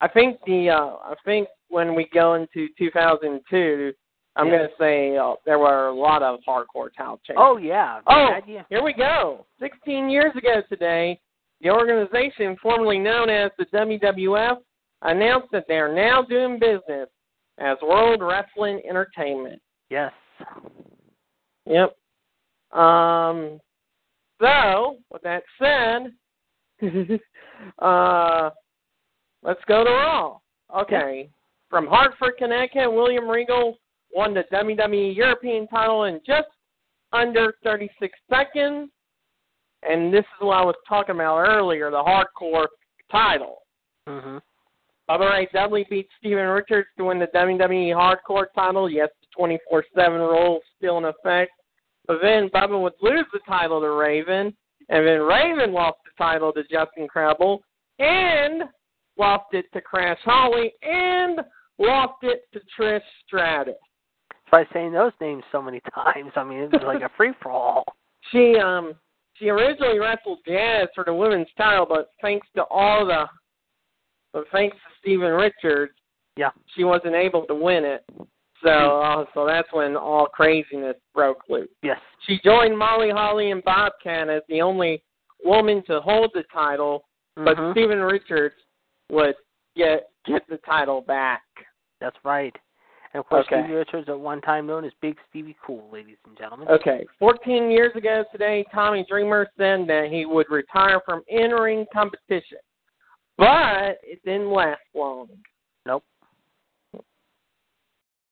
I 0.00 0.08
think 0.08 0.38
the 0.46 0.70
uh 0.70 0.96
I 1.04 1.14
think 1.24 1.48
when 1.68 1.94
we 1.94 2.08
go 2.14 2.34
into 2.34 2.68
2002, 2.78 3.92
I'm 4.38 4.46
Yeah. 4.46 4.58
going 4.58 4.68
to 4.68 4.74
say 4.78 5.16
uh, 5.16 5.34
there 5.44 5.58
were 5.58 5.88
a 5.88 5.94
lot 5.94 6.22
of 6.22 6.38
hardcore 6.48 6.90
title 6.96 7.20
changes. 7.26 7.36
Oh 7.36 7.56
yeah. 7.56 8.00
Oh, 8.06 8.38
yeah. 8.46 8.62
here 8.70 8.82
we 8.82 8.92
go. 8.94 9.44
16 9.60 10.08
years 10.08 10.34
ago 10.36 10.62
today, 10.68 11.20
the 11.60 11.70
organization 11.70 12.56
formerly 12.62 12.98
known 13.00 13.28
as 13.28 13.50
the 13.58 13.66
WWF 13.66 14.58
announced 15.02 15.48
that 15.52 15.64
they 15.66 15.74
are 15.78 15.92
now 15.92 16.22
doing 16.22 16.58
business 16.60 17.08
as 17.58 17.76
World 17.82 18.22
Wrestling 18.22 18.80
Entertainment. 18.88 19.60
Yes. 19.90 20.12
Yep. 21.66 21.96
Um. 22.72 23.60
So, 24.40 24.98
with 25.10 25.22
that 25.22 25.42
said, 25.60 26.12
uh, 27.80 28.50
let's 29.42 29.60
go 29.66 29.82
to 29.82 29.90
Raw. 29.90 30.38
Okay. 30.82 31.28
From 31.68 31.88
Hartford, 31.88 32.34
Connecticut, 32.38 32.92
William 32.92 33.28
Regal 33.28 33.78
won 34.14 34.34
the 34.34 34.44
WWE 34.52 35.14
European 35.14 35.66
title 35.68 36.04
in 36.04 36.20
just 36.26 36.48
under 37.12 37.54
36 37.64 38.18
seconds. 38.30 38.90
And 39.88 40.12
this 40.12 40.24
is 40.24 40.40
what 40.40 40.58
I 40.58 40.64
was 40.64 40.74
talking 40.88 41.14
about 41.14 41.38
earlier, 41.38 41.90
the 41.90 42.02
hardcore 42.02 42.66
title. 43.10 43.62
Mhm. 44.08 44.42
Bubba 45.08 45.30
Ray 45.30 45.48
Dudley 45.52 45.86
beat 45.88 46.08
Steven 46.18 46.48
Richards 46.48 46.88
to 46.98 47.04
win 47.04 47.18
the 47.18 47.28
WWE 47.28 47.90
Hardcore 47.90 48.52
title. 48.54 48.90
Yes, 48.90 49.08
the 49.20 49.26
24-7 49.36 50.20
rule 50.20 50.60
still 50.76 50.98
in 50.98 51.06
effect. 51.06 51.52
But 52.06 52.20
then 52.20 52.50
Bubba 52.50 52.80
would 52.80 52.94
lose 53.00 53.26
the 53.32 53.38
title 53.40 53.80
to 53.80 53.90
Raven, 53.90 54.54
and 54.88 55.06
then 55.06 55.20
Raven 55.20 55.72
lost 55.72 55.98
the 56.04 56.10
title 56.22 56.52
to 56.52 56.62
Justin 56.64 57.08
Credible, 57.08 57.62
and 57.98 58.64
lost 59.16 59.54
it 59.54 59.70
to 59.72 59.80
Crash 59.80 60.20
Holly, 60.24 60.74
and 60.82 61.40
lost 61.78 62.22
it 62.22 62.42
to 62.52 62.60
Trish 62.76 63.02
Stratus. 63.26 63.76
By 64.50 64.64
saying 64.72 64.92
those 64.92 65.12
names 65.20 65.42
so 65.52 65.60
many 65.60 65.80
times, 65.94 66.32
I 66.36 66.44
mean 66.44 66.60
it 66.60 66.72
was 66.72 66.82
like 66.86 67.02
a 67.02 67.10
free 67.16 67.32
for 67.42 67.50
all. 67.50 67.84
She 68.32 68.56
um 68.56 68.94
she 69.34 69.48
originally 69.48 69.98
wrestled 69.98 70.38
Jazz 70.46 70.88
for 70.94 71.04
the 71.04 71.14
women's 71.14 71.48
title, 71.56 71.86
but 71.88 72.10
thanks 72.20 72.46
to 72.56 72.64
all 72.70 73.06
the 73.06 73.26
but 74.32 74.44
thanks 74.52 74.76
to 74.76 74.82
Steven 75.00 75.32
Richards, 75.32 75.92
Yeah. 76.36 76.50
she 76.76 76.84
wasn't 76.84 77.14
able 77.14 77.46
to 77.46 77.54
win 77.54 77.84
it. 77.84 78.04
So 78.62 78.68
uh, 79.00 79.24
so 79.34 79.46
that's 79.46 79.68
when 79.72 79.96
all 79.96 80.26
craziness 80.26 80.96
broke 81.14 81.44
loose. 81.48 81.68
Yes. 81.82 81.98
She 82.26 82.40
joined 82.44 82.76
Molly 82.76 83.10
Holly 83.10 83.50
and 83.50 83.62
Bob 83.64 83.92
Bobcat 84.04 84.28
as 84.28 84.42
the 84.48 84.60
only 84.60 85.02
woman 85.44 85.82
to 85.86 86.00
hold 86.00 86.30
the 86.34 86.42
title, 86.52 87.04
but 87.36 87.56
Mhm. 87.56 87.72
Steven 87.72 88.00
Richards 88.00 88.56
would 89.10 89.36
get 89.76 90.08
get 90.26 90.46
the 90.48 90.58
title 90.58 91.00
back. 91.00 91.42
That's 92.00 92.16
right. 92.24 92.54
And 93.18 93.24
of 93.24 93.28
course, 93.28 93.46
Okay. 93.46 93.62
Stevie 93.62 93.74
Richards, 93.74 94.08
at 94.08 94.20
one 94.20 94.40
time 94.42 94.68
known 94.68 94.84
as 94.84 94.92
Big 95.00 95.16
Stevie 95.28 95.56
Cool, 95.66 95.90
ladies 95.90 96.18
and 96.24 96.38
gentlemen. 96.38 96.68
Okay, 96.68 97.04
14 97.18 97.68
years 97.68 97.90
ago 97.96 98.24
today, 98.30 98.64
Tommy 98.72 99.04
Dreamer 99.08 99.48
said 99.56 99.88
that 99.88 100.06
he 100.08 100.24
would 100.24 100.48
retire 100.48 101.00
from 101.04 101.24
in-ring 101.26 101.84
competition, 101.92 102.58
but 103.36 103.98
it 104.04 104.22
didn't 104.24 104.52
last 104.52 104.82
long. 104.94 105.26
Nope. 105.84 106.04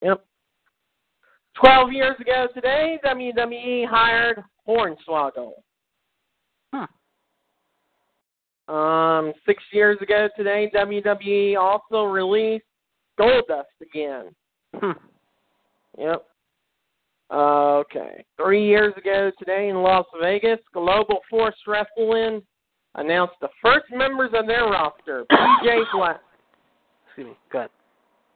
Yep. 0.03 0.25
12 1.55 1.93
years 1.93 2.21
ago 2.21 2.47
today, 2.55 3.01
WWE 3.05 3.89
hired 3.89 4.41
Hornswoggle. 4.69 5.55
Hmm. 6.73 8.73
Um, 8.73 9.33
six 9.47 9.65
years 9.73 10.01
ago 10.01 10.29
today, 10.37 10.71
WWE 10.73 11.59
also 11.59 12.05
released 12.05 12.67
Goldust 13.19 13.65
again. 13.83 14.33
Hmm. 14.81 14.93
Yep. 15.99 16.27
Uh, 17.31 17.77
okay. 17.79 18.25
Three 18.37 18.67
years 18.67 18.95
ago 18.97 19.31
today 19.39 19.69
in 19.69 19.77
Las 19.83 20.07
Vegas, 20.21 20.59
Global 20.73 21.21
Force 21.29 21.57
Wrestling 21.67 22.43
announced 22.95 23.35
the 23.41 23.49
first 23.63 23.87
members 23.91 24.31
of 24.35 24.47
their 24.47 24.65
roster: 24.67 25.25
PJ 25.33 25.85
Black, 25.93 26.21
Excuse 27.07 27.27
me. 27.29 27.37
Good. 27.51 27.69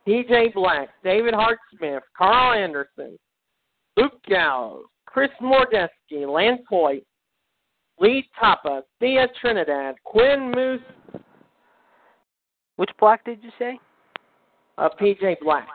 PJ 0.09 0.55
Black, 0.55 0.89
David 1.05 1.35
Hart 1.35 1.59
Smith, 1.77 2.03
Karl 2.17 2.59
Anderson, 2.59 3.19
Luke 3.97 4.21
Gallows, 4.27 4.87
Chris 5.07 5.31
Mordetzky, 5.43 6.27
Lance 6.27 6.63
Hoyt, 6.69 7.05
Lee 8.01 8.27
Tapa, 8.41 8.83
Thea 8.99 9.29
Trinidad, 9.41 9.97
Quinn 10.05 10.51
Moose, 10.55 10.81
Which 12.77 12.91
black 12.99 13.25
did 13.25 13.43
you 13.43 13.51
say? 13.59 13.79
uh, 14.79 14.89
PJ 15.01 15.37
Black. 15.43 15.69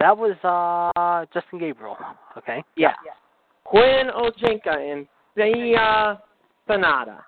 That 0.00 0.16
was 0.16 0.36
uh 0.44 1.26
Justin 1.32 1.58
Gabriel. 1.58 1.96
Okay. 2.36 2.64
Yeah. 2.76 2.92
Quinn 3.64 4.08
Ojinnaka 4.14 4.92
and 4.92 5.06
Thea 5.36 6.20
Sonata. 6.66 7.24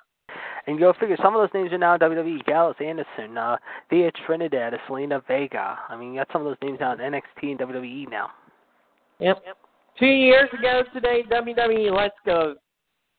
And 0.66 0.78
go 0.78 0.92
figure, 0.98 1.16
some 1.22 1.34
of 1.34 1.42
those 1.42 1.54
names 1.54 1.72
are 1.72 1.78
now 1.78 1.96
WWE. 1.98 2.44
Gallows 2.44 2.76
Anderson, 2.80 3.36
uh, 3.36 3.56
Thea 3.90 4.12
Trinidad, 4.26 4.72
Zelina 4.88 5.20
Vega. 5.26 5.78
I 5.88 5.96
mean, 5.96 6.12
you 6.14 6.20
got 6.20 6.28
some 6.32 6.42
of 6.42 6.46
those 6.46 6.56
names 6.62 6.78
now 6.80 6.92
in 6.92 6.98
NXT 6.98 7.42
and 7.42 7.58
WWE 7.58 8.08
now. 8.08 8.30
Yep. 9.18 9.42
Two 9.98 10.06
years 10.06 10.48
ago 10.56 10.82
today, 10.94 11.22
WWE 11.30 11.96
Let's 11.96 12.14
Go, 12.24 12.54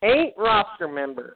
eight 0.04 0.34
roster 0.38 0.88
members. 0.88 1.36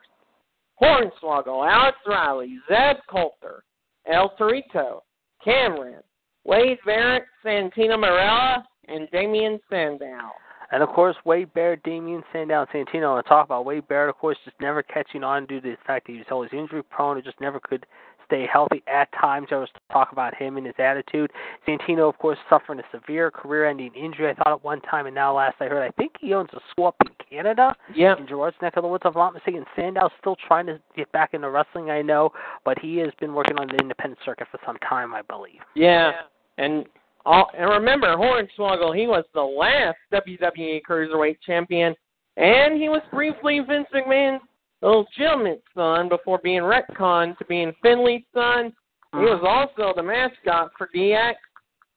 Hornswoggle, 0.81 1.69
Alex 1.69 1.97
Riley, 2.07 2.57
Zeb 2.69 2.97
Colter, 3.09 3.63
El 4.05 4.31
Torito, 4.39 5.01
Cameron, 5.43 6.03
Wade 6.47 6.79
Barrett, 6.85 7.25
Santino 7.45 7.97
Marella, 7.99 8.63
and 8.87 9.07
Damien 9.11 9.59
Sandow. 9.69 10.31
And 10.71 10.83
of 10.83 10.89
course, 10.89 11.15
Wade 11.23 11.53
Barrett, 11.53 11.83
Damien 11.83 12.23
Sandow, 12.33 12.65
and 12.73 12.87
Santino. 12.87 13.17
And 13.17 13.25
talk 13.25 13.45
about 13.45 13.65
Wade 13.65 13.87
Barrett, 13.87 14.09
of 14.09 14.17
course, 14.17 14.37
just 14.43 14.59
never 14.59 14.81
catching 14.81 15.23
on 15.23 15.45
due 15.45 15.61
to 15.61 15.71
the 15.71 15.77
fact 15.85 16.07
that 16.07 16.13
he 16.13 16.17
was 16.17 16.27
always 16.31 16.49
injury 16.51 16.83
prone 16.83 17.17
and 17.17 17.25
just 17.25 17.39
never 17.39 17.59
could 17.59 17.85
stay 18.25 18.45
healthy 18.51 18.83
at 18.87 19.09
times. 19.13 19.47
I 19.51 19.55
was 19.55 19.69
to 19.73 19.79
talk 19.93 20.11
about 20.11 20.35
him 20.35 20.57
and 20.57 20.65
his 20.65 20.75
attitude. 20.77 21.31
Santino, 21.65 22.09
of 22.09 22.17
course, 22.17 22.37
suffering 22.49 22.79
a 22.79 22.83
severe 22.91 23.31
career-ending 23.31 23.93
injury. 23.95 24.29
I 24.29 24.33
thought 24.33 24.51
at 24.51 24.63
one 24.65 24.81
time, 24.81 25.05
and 25.05 25.15
now 25.15 25.33
last 25.33 25.55
I 25.61 25.67
heard, 25.67 25.81
I 25.81 25.91
think 25.91 26.13
he 26.19 26.33
owns 26.33 26.49
a 26.53 26.59
swap 26.73 26.95
in 27.05 27.13
Canada, 27.29 27.73
Yeah. 27.93 28.17
in 28.17 28.27
Gerard's 28.27 28.57
neck 28.61 28.75
of 28.75 28.83
the 28.83 28.89
woods. 28.89 29.03
If 29.05 29.15
I'm 29.15 29.19
not 29.21 29.33
mistaken, 29.33 29.65
Sandow's 29.77 30.11
still 30.19 30.35
trying 30.35 30.65
to 30.65 30.81
get 30.97 31.09
back 31.13 31.33
into 31.33 31.49
wrestling. 31.49 31.89
I 31.89 32.01
know, 32.01 32.33
but 32.65 32.77
he 32.79 32.97
has 32.97 33.13
been 33.21 33.33
working 33.33 33.57
on 33.57 33.67
the 33.69 33.77
independent 33.77 34.19
circuit 34.25 34.49
for 34.51 34.59
some 34.65 34.77
time, 34.79 35.13
I 35.13 35.21
believe. 35.21 35.61
Yeah. 35.73 36.11
And 36.57 36.85
all, 37.25 37.49
and 37.57 37.69
remember, 37.69 38.15
Hornswoggle, 38.15 38.97
he 38.97 39.07
was 39.07 39.25
the 39.33 39.41
last 39.41 39.97
WWE 40.13 40.81
Cruiserweight 40.89 41.37
champion, 41.45 41.93
and 42.37 42.81
he 42.81 42.89
was 42.89 43.01
briefly 43.11 43.59
Vince 43.59 43.87
McMahon's 43.93 44.41
little 44.81 45.05
legitimate 45.19 45.63
son 45.75 46.07
before 46.07 46.39
being 46.43 46.61
retconned 46.61 47.37
to 47.37 47.45
being 47.45 47.73
Finlay's 47.83 48.23
son. 48.33 48.73
He 49.13 49.23
was 49.23 49.41
also 49.43 49.93
the 49.95 50.03
mascot 50.03 50.71
for 50.77 50.89
DX, 50.95 51.33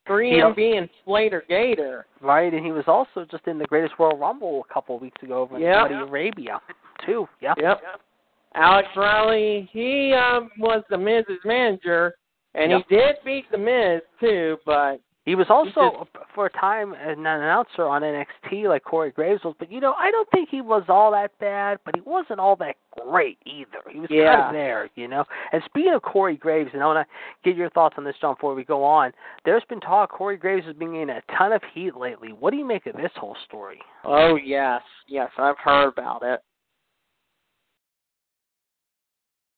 3MB, 0.09 0.79
and 0.79 0.89
Slater 1.05 1.45
Gator. 1.49 2.07
Right, 2.21 2.53
and 2.53 2.65
he 2.65 2.73
was 2.73 2.85
also 2.87 3.27
just 3.31 3.47
in 3.47 3.59
the 3.59 3.67
Greatest 3.67 3.99
World 3.99 4.19
Rumble 4.19 4.65
a 4.69 4.73
couple 4.73 4.97
of 4.97 5.03
weeks 5.03 5.23
ago 5.23 5.43
over 5.43 5.59
in. 5.59 5.63
Saudi 5.75 5.95
Arabia, 5.95 6.61
too. 7.05 7.29
Yeah. 7.43 7.55
Yep. 7.61 7.81
Alex 8.55 8.89
Riley, 8.97 9.69
he 9.73 10.13
um, 10.13 10.51
was 10.59 10.83
the 10.91 10.99
Miz's 10.99 11.39
manager, 11.45 12.15
and 12.55 12.73
Yep. 12.73 12.83
he 12.89 12.97
did 12.97 13.17
beat 13.25 13.51
the 13.51 13.59
Miz 13.59 14.03
too, 14.19 14.59
but 14.67 15.01
He 15.27 15.35
was 15.35 15.47
also 15.51 16.09
for 16.35 16.47
a 16.47 16.51
time 16.51 16.95
an 16.95 17.21
announcer 17.27 17.85
on 17.85 18.03
NXT 18.03 18.67
like 18.69 18.83
Corey 18.83 19.11
Graves 19.11 19.45
was, 19.45 19.55
but 19.59 19.71
you 19.71 19.79
know 19.79 19.93
I 19.93 20.11
don't 20.11 20.29
think 20.31 20.49
he 20.49 20.61
was 20.63 20.83
all 20.89 21.13
that 21.13 21.39
bad, 21.39 21.79
but 21.85 21.95
he 21.95 22.01
wasn't 22.01 22.41
all 22.41 22.57
that 22.57 22.77
great 22.99 23.39
either. 23.45 23.83
He 23.91 24.01
was 24.01 24.09
kind 24.09 24.41
of 24.47 24.53
there, 24.53 24.89
you 24.97 25.07
know. 25.07 25.25
And 25.53 25.63
speaking 25.67 25.93
of 25.93 26.03
Corey 26.03 26.37
Graves, 26.37 26.71
and 26.73 26.83
I 26.83 26.87
want 26.87 27.07
to 27.07 27.49
get 27.49 27.57
your 27.57 27.71
thoughts 27.71 27.97
on 27.99 28.05
this, 28.05 28.17
John, 28.21 28.35
before 28.35 28.55
we 28.55 28.65
go 28.65 28.83
on. 28.83 29.13
There's 29.45 29.63
been 29.69 29.81
talk 29.81 30.11
Corey 30.11 30.39
Graves 30.39 30.67
has 30.67 30.75
been 30.75 30.93
getting 30.93 31.11
a 31.11 31.23
ton 31.37 31.53
of 31.53 31.63
heat 31.75 31.95
lately. 31.97 32.33
What 32.33 32.51
do 32.51 32.57
you 32.57 32.65
make 32.65 32.87
of 32.87 32.97
this 32.97 33.13
whole 33.17 33.37
story? 33.47 33.81
oh 34.05 34.37
yes, 34.37 34.83
yes, 35.07 35.31
I've 35.39 35.59
heard 35.59 35.89
about 35.89 36.23
it. 36.23 36.41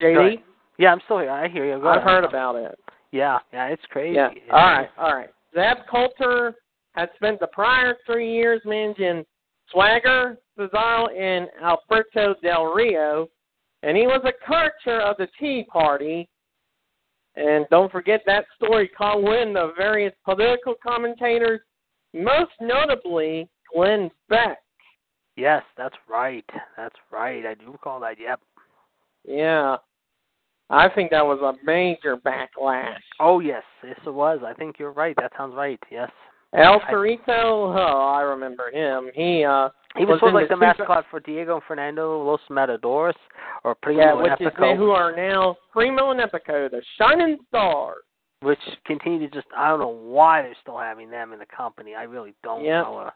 JD. 0.03 0.43
Yeah, 0.83 0.91
I'm 0.91 1.01
still 1.05 1.21
here. 1.21 1.31
I 1.31 1.47
hear 1.49 1.65
you. 1.65 1.81
Go 1.81 1.87
I've 1.87 1.99
ahead. 1.99 2.09
heard 2.09 2.25
about 2.25 2.57
it. 2.57 2.77
Yeah, 3.13 3.39
yeah, 3.53 3.67
it's 3.67 3.85
crazy. 3.91 4.17
Yeah. 4.17 4.31
All 4.51 4.67
right, 4.67 4.89
all 4.99 5.15
right. 5.15 5.29
Zeb 5.55 5.87
Colter 5.89 6.57
had 6.97 7.09
spent 7.15 7.39
the 7.39 7.47
prior 7.47 7.99
three 8.05 8.35
years 8.35 8.61
managing 8.65 9.25
Swagger, 9.71 10.39
Cesaro, 10.59 11.07
and 11.17 11.47
Alberto 11.63 12.35
Del 12.43 12.65
Rio, 12.65 13.29
and 13.85 13.97
he 13.97 14.09
was 14.09 14.23
a 14.25 14.33
culture 14.45 15.01
of 15.01 15.17
the 15.19 15.29
Tea 15.39 15.65
Party. 15.73 16.29
And 17.37 17.65
don't 17.71 17.93
forget 17.93 18.23
that 18.27 18.47
story 18.57 18.89
caught 18.89 19.23
wind 19.23 19.57
of 19.57 19.77
various 19.77 20.13
political 20.25 20.75
commentators, 20.85 21.61
most 22.13 22.51
notably 22.61 23.49
Glenn 23.73 24.11
Beck. 24.29 24.59
Yes, 25.37 25.63
that's 25.77 25.97
right. 26.11 26.45
That's 26.77 26.97
right. 27.13 27.47
I 27.47 27.55
do 27.55 27.71
recall 27.71 28.01
that. 28.01 28.17
Yep. 28.19 28.41
Yeah. 29.29 29.77
I 30.71 30.89
think 30.89 31.11
that 31.11 31.25
was 31.25 31.39
a 31.41 31.55
major 31.67 32.17
backlash. 32.17 32.99
Oh 33.21 33.41
yes, 33.41 33.63
yes 33.85 33.99
it 34.07 34.11
was. 34.15 34.41
I 34.45 34.55
think 34.55 34.77
you're 34.79 34.93
right. 34.93 35.15
That 35.17 35.33
sounds 35.37 35.55
right. 35.55 35.79
Yes. 35.91 36.11
El 36.55 36.81
Torito, 36.81 37.29
oh, 37.31 38.13
I 38.15 38.21
remember 38.21 38.71
him. 38.71 39.11
He 39.15 39.43
uh 39.45 39.71
He 39.97 40.05
was, 40.05 40.15
Was 40.15 40.21
sort 40.21 40.29
of 40.31 40.35
like 40.35 40.49
the 40.49 40.55
the 40.55 40.61
mascot 40.61 41.05
for 41.11 41.19
Diego 41.21 41.55
and 41.55 41.63
Fernando 41.67 42.23
Los 42.23 42.41
Matadores 42.51 43.15
or 43.65 43.75
Primo 43.75 44.01
Yeah, 44.03 44.13
and 44.13 44.23
which 44.23 44.33
is 44.41 44.49
Epico, 44.49 44.77
who 44.77 44.91
are 44.91 45.15
now 45.17 45.57
Primo 45.73 46.11
and 46.11 46.21
Epico, 46.21 46.71
the 46.71 46.83
Shining 46.99 47.39
Stars. 47.49 48.03
which 48.43 48.59
continue 48.87 49.19
to 49.21 49.29
just 49.35 49.47
I 49.57 49.69
don't 49.71 49.81
know 49.81 49.89
why 49.89 50.43
they're 50.43 50.57
still 50.61 50.79
having 50.79 51.11
them 51.11 51.33
in 51.33 51.39
the 51.39 51.47
company. 51.47 51.95
I 51.95 52.03
really 52.03 52.35
don't 52.43 52.65
Yeah. 52.65 52.83
know. 52.83 52.99
Uh, 52.99 53.11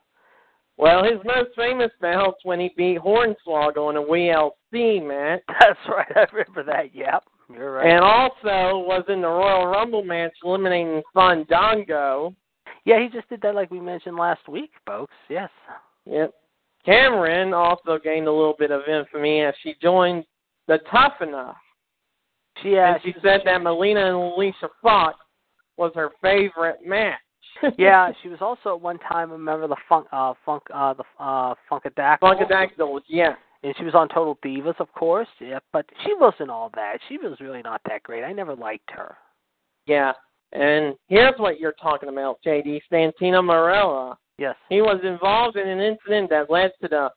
Well, 0.79 1.05
his 1.05 1.21
most 1.25 1.51
famous 1.57 1.91
belts 2.01 2.41
when 2.45 2.59
he 2.61 2.71
beat 2.77 2.99
Hornswoggle 3.01 3.91
in 3.91 3.97
a 3.97 4.03
WLC 4.03 5.01
match, 5.07 5.43
that's 5.61 5.79
right. 5.89 6.07
I 6.17 6.27
remember 6.33 6.63
that. 6.65 6.95
Yep. 6.95 7.23
You're 7.53 7.73
right. 7.73 7.87
and 7.87 8.05
also 8.05 8.79
was 8.79 9.05
in 9.09 9.21
the 9.21 9.29
Royal 9.29 9.67
Rumble 9.67 10.03
match 10.03 10.33
eliminating 10.45 11.03
Fandango. 11.15 12.35
yeah, 12.85 13.01
he 13.01 13.09
just 13.09 13.29
did 13.29 13.41
that 13.43 13.55
like 13.55 13.71
we 13.71 13.81
mentioned 13.81 14.17
last 14.17 14.49
week, 14.49 14.71
folks. 14.85 15.15
Yes. 15.29 15.51
Yep. 16.07 16.33
Cameron 16.85 17.53
also 17.53 17.99
gained 18.03 18.29
a 18.29 18.33
little 18.33 18.55
bit 18.59 18.71
of 18.71 18.83
infamy 18.89 19.43
as 19.43 19.55
she 19.63 19.75
joined 19.83 20.25
the 20.69 20.79
Tough 20.91 21.15
Enough, 21.21 21.57
She 22.63 22.77
uh, 22.77 22.95
and 22.95 23.01
she 23.05 23.15
said 23.23 23.41
that 23.45 23.63
Melina 23.63 24.07
and 24.07 24.17
Alicia 24.17 24.69
Fox 24.83 25.17
was 25.77 25.93
her 25.95 26.11
favorite 26.23 26.79
match. 26.85 27.19
yeah, 27.79 28.11
she 28.23 28.29
was 28.29 28.39
also 28.41 28.75
at 28.75 28.81
one 28.81 28.99
time 28.99 29.33
a 29.33 29.39
member 29.39 29.65
of 29.65 29.71
the 29.71 29.77
funk 29.89 30.07
uh 30.13 30.35
funk 30.45 30.63
uh 30.75 30.95
the 30.95 31.05
uh 31.19 31.55
Funkadactyls. 31.71 32.19
Funkadactyls, 32.21 33.01
yeah. 33.09 33.35
And 33.63 33.75
she 33.79 33.85
was 33.85 33.95
on 33.95 34.09
Total 34.09 34.37
Divas, 34.45 34.79
of 34.81 34.93
course. 34.93 35.29
Yeah, 35.41 35.59
but 35.73 35.87
she 36.05 36.15
wasn't 36.15 36.51
all 36.51 36.71
that. 36.75 36.99
She 37.09 37.19
was 37.19 37.41
really 37.41 37.63
not 37.63 37.81
that 37.89 38.03
great. 38.03 38.23
I 38.23 38.33
never 38.33 38.55
liked 38.55 38.91
her. 38.91 39.17
Yeah. 39.87 40.13
And 40.53 40.95
here's 41.09 41.39
what 41.39 41.59
you're 41.59 41.75
talking 41.81 42.09
about, 42.09 42.39
JD. 42.47 42.81
Santino 42.93 43.43
Marella. 43.43 44.17
Yes. 44.39 44.55
He 44.69 44.81
was 44.81 45.01
involved 45.03 45.57
in 45.57 45.67
an 45.67 45.81
incident 45.81 46.31
that 46.31 46.51
led 46.51 46.73
to 46.83 46.89
the 46.89 47.11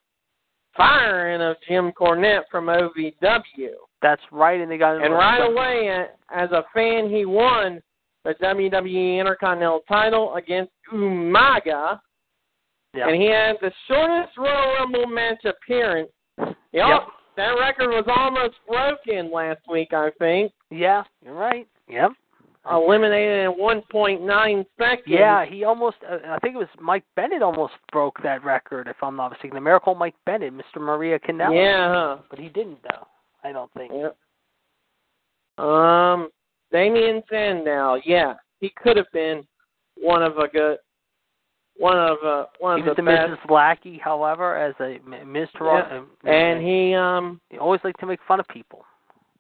firing 0.75 1.41
of 1.41 1.57
Jim 1.67 1.91
Cornette 1.91 2.43
from 2.49 2.67
OVW. 2.67 3.73
That's 4.01 4.21
right, 4.31 4.61
and 4.61 4.71
they 4.71 4.77
got 4.77 5.03
And 5.03 5.13
right 5.13 5.45
away, 5.45 6.07
as 6.33 6.51
a 6.51 6.63
fan, 6.73 7.09
he 7.09 7.25
won 7.25 7.81
the 8.23 8.33
WWE 8.41 9.19
Intercontinental 9.19 9.81
title 9.87 10.35
against 10.35 10.71
Umaga. 10.93 11.99
Yeah. 12.95 13.09
And 13.09 13.21
he 13.21 13.29
had 13.29 13.57
the 13.61 13.71
shortest 13.87 14.37
Royal 14.37 14.73
Rumble 14.79 15.07
match 15.07 15.43
appearance. 15.45 16.09
Yep. 16.73 16.87
Yep. 16.87 17.01
That 17.37 17.51
record 17.51 17.89
was 17.89 18.05
almost 18.07 18.55
broken 18.67 19.31
last 19.31 19.61
week, 19.69 19.93
I 19.93 20.11
think. 20.19 20.51
Yeah, 20.69 21.03
you're 21.23 21.33
right. 21.33 21.67
Yep. 21.87 22.11
Eliminated 22.69 23.45
in 23.45 23.51
1.9 23.53 24.65
seconds. 24.77 25.03
Yeah, 25.07 25.45
he 25.45 25.63
almost. 25.63 25.97
Uh, 26.07 26.17
I 26.27 26.37
think 26.39 26.55
it 26.55 26.59
was 26.59 26.67
Mike 26.79 27.05
Bennett 27.15 27.41
almost 27.41 27.73
broke 27.91 28.21
that 28.21 28.43
record, 28.43 28.87
if 28.87 28.97
I'm 29.01 29.15
not 29.15 29.31
mistaken. 29.31 29.55
The 29.55 29.61
Miracle 29.61 29.95
Mike 29.95 30.15
Bennett, 30.25 30.53
Mr. 30.53 30.79
Maria 30.81 31.17
Canella. 31.17 31.55
Yeah. 31.55 31.93
huh. 31.93 32.17
But 32.29 32.39
he 32.39 32.49
didn't 32.49 32.79
though. 32.83 33.07
I 33.43 33.53
don't 33.53 33.71
think. 33.73 33.93
Yep. 33.95 35.65
Um, 35.65 36.29
Damien 36.71 37.23
Sandow, 37.29 37.99
yeah, 38.05 38.33
he 38.59 38.71
could 38.81 38.97
have 38.97 39.11
been 39.11 39.43
one 39.97 40.23
of 40.23 40.37
a 40.37 40.47
good, 40.47 40.77
one 41.79 41.97
of 41.97 42.17
uh, 42.25 42.45
one 42.59 42.77
He 42.77 42.81
of 42.81 42.87
was 42.87 42.95
the 42.97 43.03
best. 43.03 43.29
Mrs. 43.31 43.49
Lackey, 43.49 43.99
however, 44.03 44.57
as 44.57 44.75
a 44.79 44.99
M- 45.05 45.31
Ms. 45.33 45.47
Toronto. 45.57 46.05
And 46.25 46.61
he, 46.61 46.93
um, 46.93 47.39
he 47.49 47.57
always 47.57 47.81
liked 47.83 47.99
to 48.01 48.05
make 48.05 48.19
fun 48.27 48.39
of 48.39 48.47
people. 48.49 48.83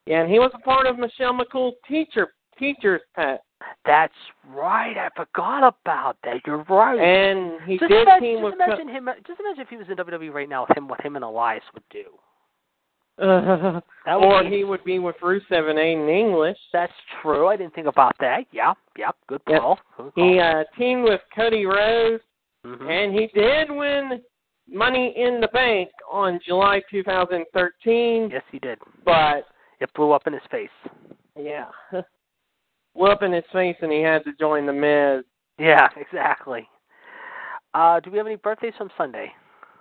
yeah, 0.05 0.21
and 0.21 0.31
he 0.31 0.39
was 0.39 0.51
a 0.55 0.59
part 0.59 0.87
of 0.87 0.97
Michelle 0.97 1.33
McCool's 1.37 1.75
teacher 1.87 2.33
teacher's 2.57 3.01
pet, 3.15 3.41
That's 3.85 4.13
right. 4.49 4.97
I 4.97 5.07
forgot 5.15 5.59
about 5.67 6.17
that. 6.25 6.41
You're 6.45 6.63
right. 6.63 6.99
and 6.99 7.61
he 7.65 7.77
just 7.77 7.89
did 7.89 8.01
imagine, 8.01 8.21
team 8.21 8.35
just 8.39 8.43
with. 8.45 8.53
imagine 8.55 8.87
him. 8.89 9.09
Just 9.27 9.39
imagine 9.39 9.61
if 9.61 9.69
he 9.69 9.77
was 9.77 9.87
in 9.89 9.95
WWE 9.95 10.33
right 10.33 10.49
now 10.49 10.65
with 10.67 10.77
him, 10.77 10.87
what 10.89 10.99
him 10.99 11.15
and 11.15 11.23
Elias 11.23 11.63
would 11.73 11.83
do. 11.89 12.03
Co- 13.19 13.81
That 14.05 14.19
would 14.19 14.25
or 14.25 14.43
be- 14.43 14.49
he 14.57 14.63
would 14.63 14.83
be 14.83 14.99
with 14.99 15.15
Rusev 15.21 15.69
and 15.69 15.77
Aiden 15.77 16.09
English. 16.09 16.57
That's 16.73 16.91
true. 17.21 17.47
I 17.47 17.55
didn't 17.57 17.73
think 17.75 17.87
about 17.87 18.15
that. 18.19 18.45
Yeah, 18.51 18.73
yeah. 18.97 19.11
Good 19.27 19.41
Yep. 19.47 19.61
call. 19.61 19.79
Good 19.97 20.11
He 20.15 20.39
uh, 20.39 20.63
teamed 20.77 21.03
with 21.03 21.21
Cody 21.35 21.65
Rhodes, 21.65 22.23
Mhm. 22.65 22.89
and 22.89 23.13
he 23.13 23.27
did 23.27 23.71
win 23.71 24.21
Money 24.67 25.13
in 25.17 25.39
the 25.41 25.47
Bank 25.49 25.89
on 26.11 26.39
July 26.45 26.81
2013. 26.91 28.29
yes, 28.29 28.43
he 28.51 28.59
did. 28.59 28.79
But 29.05 29.47
It 29.79 29.91
blew 29.93 30.11
up 30.11 30.27
in 30.27 30.33
his 30.33 30.41
face. 30.51 30.69
Yeah. 31.37 31.69
Blew 32.95 33.07
up 33.07 33.23
in 33.23 33.31
his 33.31 33.45
face 33.53 33.77
and 33.81 33.91
he 33.91 34.01
had 34.01 34.25
to 34.25 34.33
join 34.33 34.65
the 34.65 34.73
Miz. 34.73 35.23
Yeah, 35.57 35.87
exactly. 35.95 36.67
Uh, 37.73 37.99
do 38.01 38.11
we 38.11 38.17
have 38.17 38.27
any 38.27 38.35
birthdays 38.35 38.73
from 38.77 38.89
Sunday? 38.97 39.31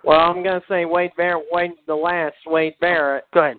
Well, 0.03 0.19
I'm 0.19 0.41
gonna 0.41 0.61
say 0.69 0.85
Wade 0.85 1.11
Barrett, 1.17 1.45
Wade 1.51 1.71
the 1.85 1.95
last 1.95 2.37
Wade 2.45 2.75
Barrett. 2.79 3.25
Go 3.33 3.41
ahead. 3.41 3.57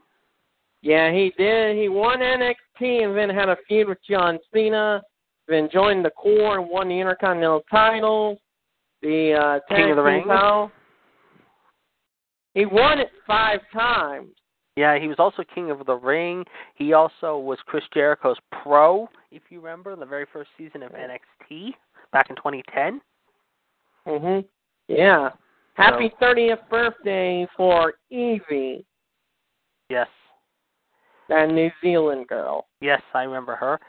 Yeah, 0.83 1.13
he 1.13 1.31
did. 1.37 1.77
He 1.77 1.89
won 1.91 2.21
NXT 2.21 3.05
and 3.05 3.15
then 3.15 3.29
had 3.29 3.51
a 3.51 3.57
feud 3.69 3.89
with 3.89 3.99
John 4.09 4.39
Cena. 4.55 5.03
Then 5.47 5.69
joined 5.71 6.05
the 6.05 6.11
Core 6.11 6.59
and 6.59 6.71
won 6.71 6.89
the 6.89 6.99
Intercontinental 6.99 7.63
title. 7.71 8.41
The 9.03 9.33
uh, 9.35 9.75
King 9.75 9.91
of 9.91 9.97
the 9.97 10.03
Ring. 10.03 10.25
Title. 10.27 10.71
He 12.55 12.67
won 12.67 12.99
it 12.99 13.11
five 13.27 13.61
times. 13.73 14.31
Yeah, 14.77 14.99
he 14.99 15.09
was 15.09 15.17
also 15.19 15.43
King 15.55 15.71
of 15.71 15.85
the 15.87 15.95
Ring. 15.95 16.45
He 16.75 16.93
also 16.93 17.39
was 17.39 17.59
Chris 17.67 17.85
Jericho's 17.93 18.39
pro, 18.63 19.09
if 19.31 19.43
you 19.51 19.61
remember, 19.61 19.95
the 19.97 20.07
very 20.07 20.27
first 20.33 20.51
season 20.57 20.83
of 20.83 20.93
NXT 20.93 21.75
back 22.13 22.31
in 22.31 22.37
2010. 22.37 23.01
Mhm. 24.07 24.45
Yeah. 24.89 25.31
Happy 25.75 26.11
30th 26.21 26.69
birthday 26.69 27.47
for 27.57 27.95
Evie, 28.11 28.85
Yes. 29.89 30.09
that 31.29 31.49
New 31.49 31.71
Zealand 31.81 32.27
girl. 32.29 32.67
Yes, 32.81 33.03
I 33.15 33.23
remember 33.23 33.55
her. 33.57 33.81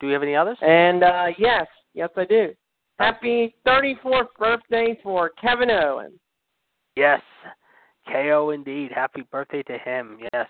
Do 0.00 0.06
we 0.06 0.12
have 0.12 0.22
any 0.22 0.36
others? 0.36 0.58
And 0.60 1.02
uh 1.02 1.32
yes, 1.38 1.66
yes 1.94 2.10
I 2.16 2.24
do. 2.24 2.54
Happy 3.02 3.52
34th 3.66 4.28
birthday 4.38 4.96
for 5.02 5.30
Kevin 5.30 5.72
Owens. 5.72 6.20
Yes. 6.94 7.20
KO 8.06 8.50
indeed. 8.50 8.92
Happy 8.94 9.22
birthday 9.32 9.64
to 9.64 9.76
him. 9.76 10.18
Yes. 10.32 10.46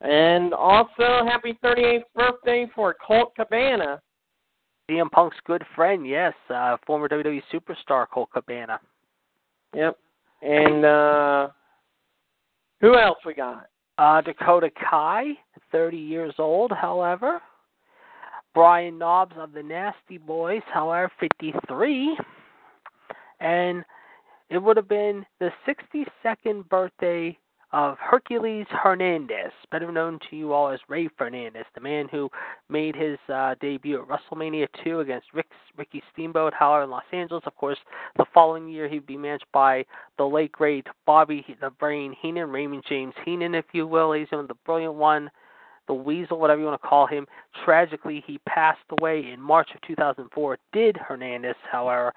And 0.00 0.54
also 0.54 1.26
happy 1.26 1.58
38th 1.64 2.02
birthday 2.14 2.70
for 2.72 2.94
Colt 3.04 3.32
Cabana. 3.34 4.00
CM 4.88 5.10
Punk's 5.10 5.36
good 5.44 5.64
friend, 5.74 6.06
yes. 6.06 6.34
Uh, 6.48 6.76
former 6.86 7.08
WWE 7.08 7.42
superstar 7.52 8.06
Colt 8.08 8.28
Cabana. 8.32 8.78
Yep. 9.74 9.98
And 10.42 10.84
uh 10.84 11.48
who 12.80 12.96
else 12.96 13.18
we 13.26 13.34
got? 13.34 13.66
Uh, 13.98 14.20
Dakota 14.20 14.70
Kai, 14.88 15.32
30 15.72 15.96
years 15.96 16.34
old, 16.38 16.70
however. 16.70 17.40
Brian 18.54 18.98
Knobbs 18.98 19.34
of 19.38 19.52
the 19.52 19.62
Nasty 19.62 20.18
Boys, 20.18 20.62
however, 20.72 21.10
53. 21.18 22.16
And 23.40 23.84
it 24.50 24.58
would 24.58 24.76
have 24.76 24.88
been 24.88 25.24
the 25.40 25.50
62nd 25.66 26.68
birthday 26.68 27.38
of 27.72 27.96
Hercules 27.98 28.66
Hernandez, 28.68 29.50
better 29.70 29.90
known 29.90 30.18
to 30.28 30.36
you 30.36 30.52
all 30.52 30.68
as 30.68 30.78
Ray 30.88 31.08
Fernandez, 31.16 31.64
the 31.74 31.80
man 31.80 32.06
who 32.10 32.28
made 32.68 32.94
his 32.94 33.18
uh, 33.32 33.54
debut 33.62 34.02
at 34.02 34.08
WrestleMania 34.08 34.68
2 34.84 35.00
against 35.00 35.28
Rick, 35.32 35.46
Ricky 35.78 36.02
Steamboat, 36.12 36.52
however, 36.52 36.84
in 36.84 36.90
Los 36.90 37.02
Angeles. 37.12 37.42
Of 37.46 37.56
course, 37.56 37.78
the 38.18 38.26
following 38.34 38.68
year 38.68 38.88
he'd 38.88 39.06
be 39.06 39.16
matched 39.16 39.46
by 39.54 39.86
the 40.18 40.24
late 40.24 40.52
great 40.52 40.86
Bobby 41.06 41.44
the 41.62 41.70
Brain 41.70 42.14
Heenan, 42.20 42.50
Raymond 42.50 42.84
James 42.86 43.14
Heenan, 43.24 43.54
if 43.54 43.64
you 43.72 43.86
will. 43.86 44.12
He's 44.12 44.30
one 44.30 44.42
of 44.42 44.48
the 44.48 44.54
brilliant 44.66 44.94
one, 44.94 45.30
the 45.86 45.94
Weasel, 45.94 46.38
whatever 46.38 46.60
you 46.60 46.66
want 46.66 46.80
to 46.80 46.86
call 46.86 47.06
him. 47.06 47.26
Tragically, 47.64 48.22
he 48.26 48.38
passed 48.46 48.80
away 49.00 49.30
in 49.32 49.40
March 49.40 49.68
of 49.74 49.80
2004. 49.82 50.58
Did 50.72 50.96
Hernandez, 50.96 51.56
however, 51.70 52.12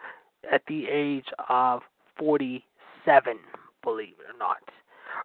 at 0.51 0.61
the 0.67 0.85
age 0.87 1.25
of 1.49 1.81
47, 2.17 3.37
believe 3.83 4.13
it 4.19 4.33
or 4.33 4.37
not. 4.37 4.57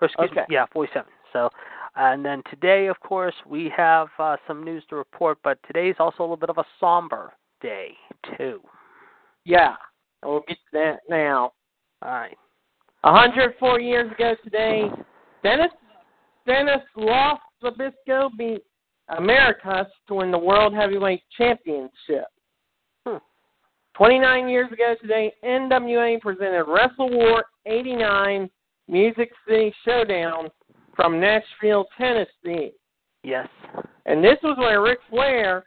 Or 0.01 0.07
excuse 0.07 0.31
Okay. 0.31 0.41
me, 0.49 0.55
yeah, 0.55 0.67
47. 0.73 1.11
So, 1.33 1.51
and 1.97 2.25
then 2.25 2.43
today, 2.49 2.87
of 2.87 2.99
course, 3.01 3.35
we 3.47 3.69
have 3.77 4.09
uh, 4.19 4.37
some 4.47 4.65
news 4.65 4.83
to 4.91 4.97
report, 4.97 5.39
but 5.43 5.59
today's 5.67 5.97
also 5.99 6.23
a 6.23 6.25
little 6.25 6.37
bit 6.37 6.51
of 6.51 6.59
a 6.59 6.65
somber 6.79 7.33
day, 7.61 7.97
too. 8.37 8.61
Yeah. 9.45 9.77
We'll 10.23 10.43
get 10.47 10.57
to 10.57 10.79
that 10.79 11.01
now. 11.09 11.53
All 12.03 12.11
right. 12.11 12.37
104 13.03 13.81
years 13.81 14.13
ago 14.13 14.35
today, 14.45 14.91
Dennis 15.43 15.73
Dennis 16.47 16.83
Lost 16.97 17.43
Zabisco 17.63 18.31
beat 18.37 18.63
Americus 19.17 19.87
to 20.09 20.15
win 20.15 20.31
the 20.31 20.39
World 20.39 20.75
Heavyweight 20.75 21.23
Championship. 21.37 22.27
Hmm. 23.07 23.17
29 23.97 24.49
years 24.49 24.71
ago 24.73 24.95
today, 25.01 25.33
NWA 25.45 26.21
presented 26.21 26.65
Wrestle 26.65 27.11
War 27.11 27.45
89 27.67 28.49
Music 28.89 29.31
City 29.47 29.73
Showdown 29.85 30.49
from 30.97 31.21
Nashville, 31.21 31.87
Tennessee. 31.99 32.73
Yes. 33.23 33.49
And 34.07 34.25
this 34.25 34.39
was 34.43 34.57
where 34.59 34.83
Ric 34.83 34.99
Flair 35.09 35.65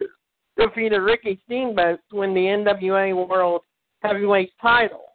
defeated 0.57 0.97
Ricky 0.99 1.39
Steamboat 1.45 1.99
to 2.09 2.17
win 2.17 2.33
the 2.33 2.41
NWA 2.41 3.27
World 3.27 3.61
Heavyweight 4.01 4.51
title. 4.61 5.12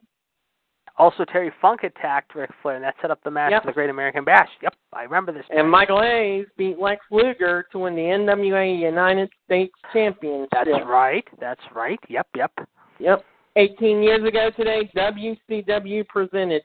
Also, 0.99 1.25
Terry 1.25 1.53
Funk 1.63 1.85
attacked 1.85 2.35
Ric 2.35 2.51
Flair, 2.61 2.75
and 2.75 2.85
that 2.85 2.97
set 3.01 3.13
up 3.13 3.23
the 3.23 3.31
match 3.31 3.53
Yep. 3.53 3.63
for 3.63 3.67
the 3.69 3.73
Great 3.73 3.89
American 3.89 4.25
Bash. 4.25 4.49
Yep, 4.61 4.75
I 4.93 5.05
remember 5.05 5.31
this. 5.31 5.45
And 5.51 5.71
match. 5.71 5.89
Michael 5.89 6.03
Hayes 6.03 6.47
beat 6.57 6.79
Lex 6.79 7.05
Luger 7.13 7.67
to 7.71 7.79
win 7.79 7.95
the 7.95 8.03
NWA 8.03 8.75
United 8.81 9.31
States 9.45 9.75
Championship. 9.93 10.51
That's 10.53 10.85
right. 10.87 11.25
That's 11.41 11.61
right. 11.73 12.01
Yep, 12.09 12.27
yep. 12.35 12.53
Yep. 12.99 13.25
18 13.55 14.03
years 14.03 14.27
ago 14.27 14.51
today, 14.57 14.91
WCW 14.97 16.05
presented 16.09 16.63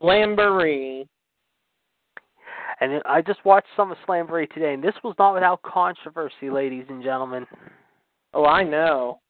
Slamboree. 0.00 1.06
And 2.80 3.02
I 3.04 3.20
just 3.20 3.44
watched 3.44 3.68
some 3.76 3.92
of 3.92 3.98
Slamboree 4.06 4.50
today, 4.52 4.74
and 4.74 4.82
this 4.82 4.94
was 5.02 5.14
not 5.18 5.34
without 5.34 5.60
controversy, 5.62 6.50
ladies 6.50 6.84
and 6.88 7.02
gentlemen. 7.02 7.46
Oh, 8.34 8.44
I 8.44 8.62
know. 8.62 9.20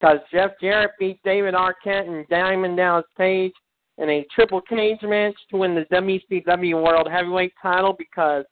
Because 0.00 0.18
Jeff 0.32 0.52
Jarrett 0.60 0.92
beat 0.98 1.20
David 1.24 1.54
Arquette 1.54 2.08
and 2.08 2.26
Diamond 2.28 2.76
Dallas 2.76 3.04
Page 3.18 3.52
in 3.98 4.08
a 4.08 4.26
triple 4.34 4.62
cage 4.62 5.02
match 5.02 5.34
to 5.50 5.58
win 5.58 5.74
the 5.74 5.84
WCW 5.94 6.82
World 6.82 7.08
Heavyweight 7.10 7.52
title 7.60 7.94
because 7.98 8.44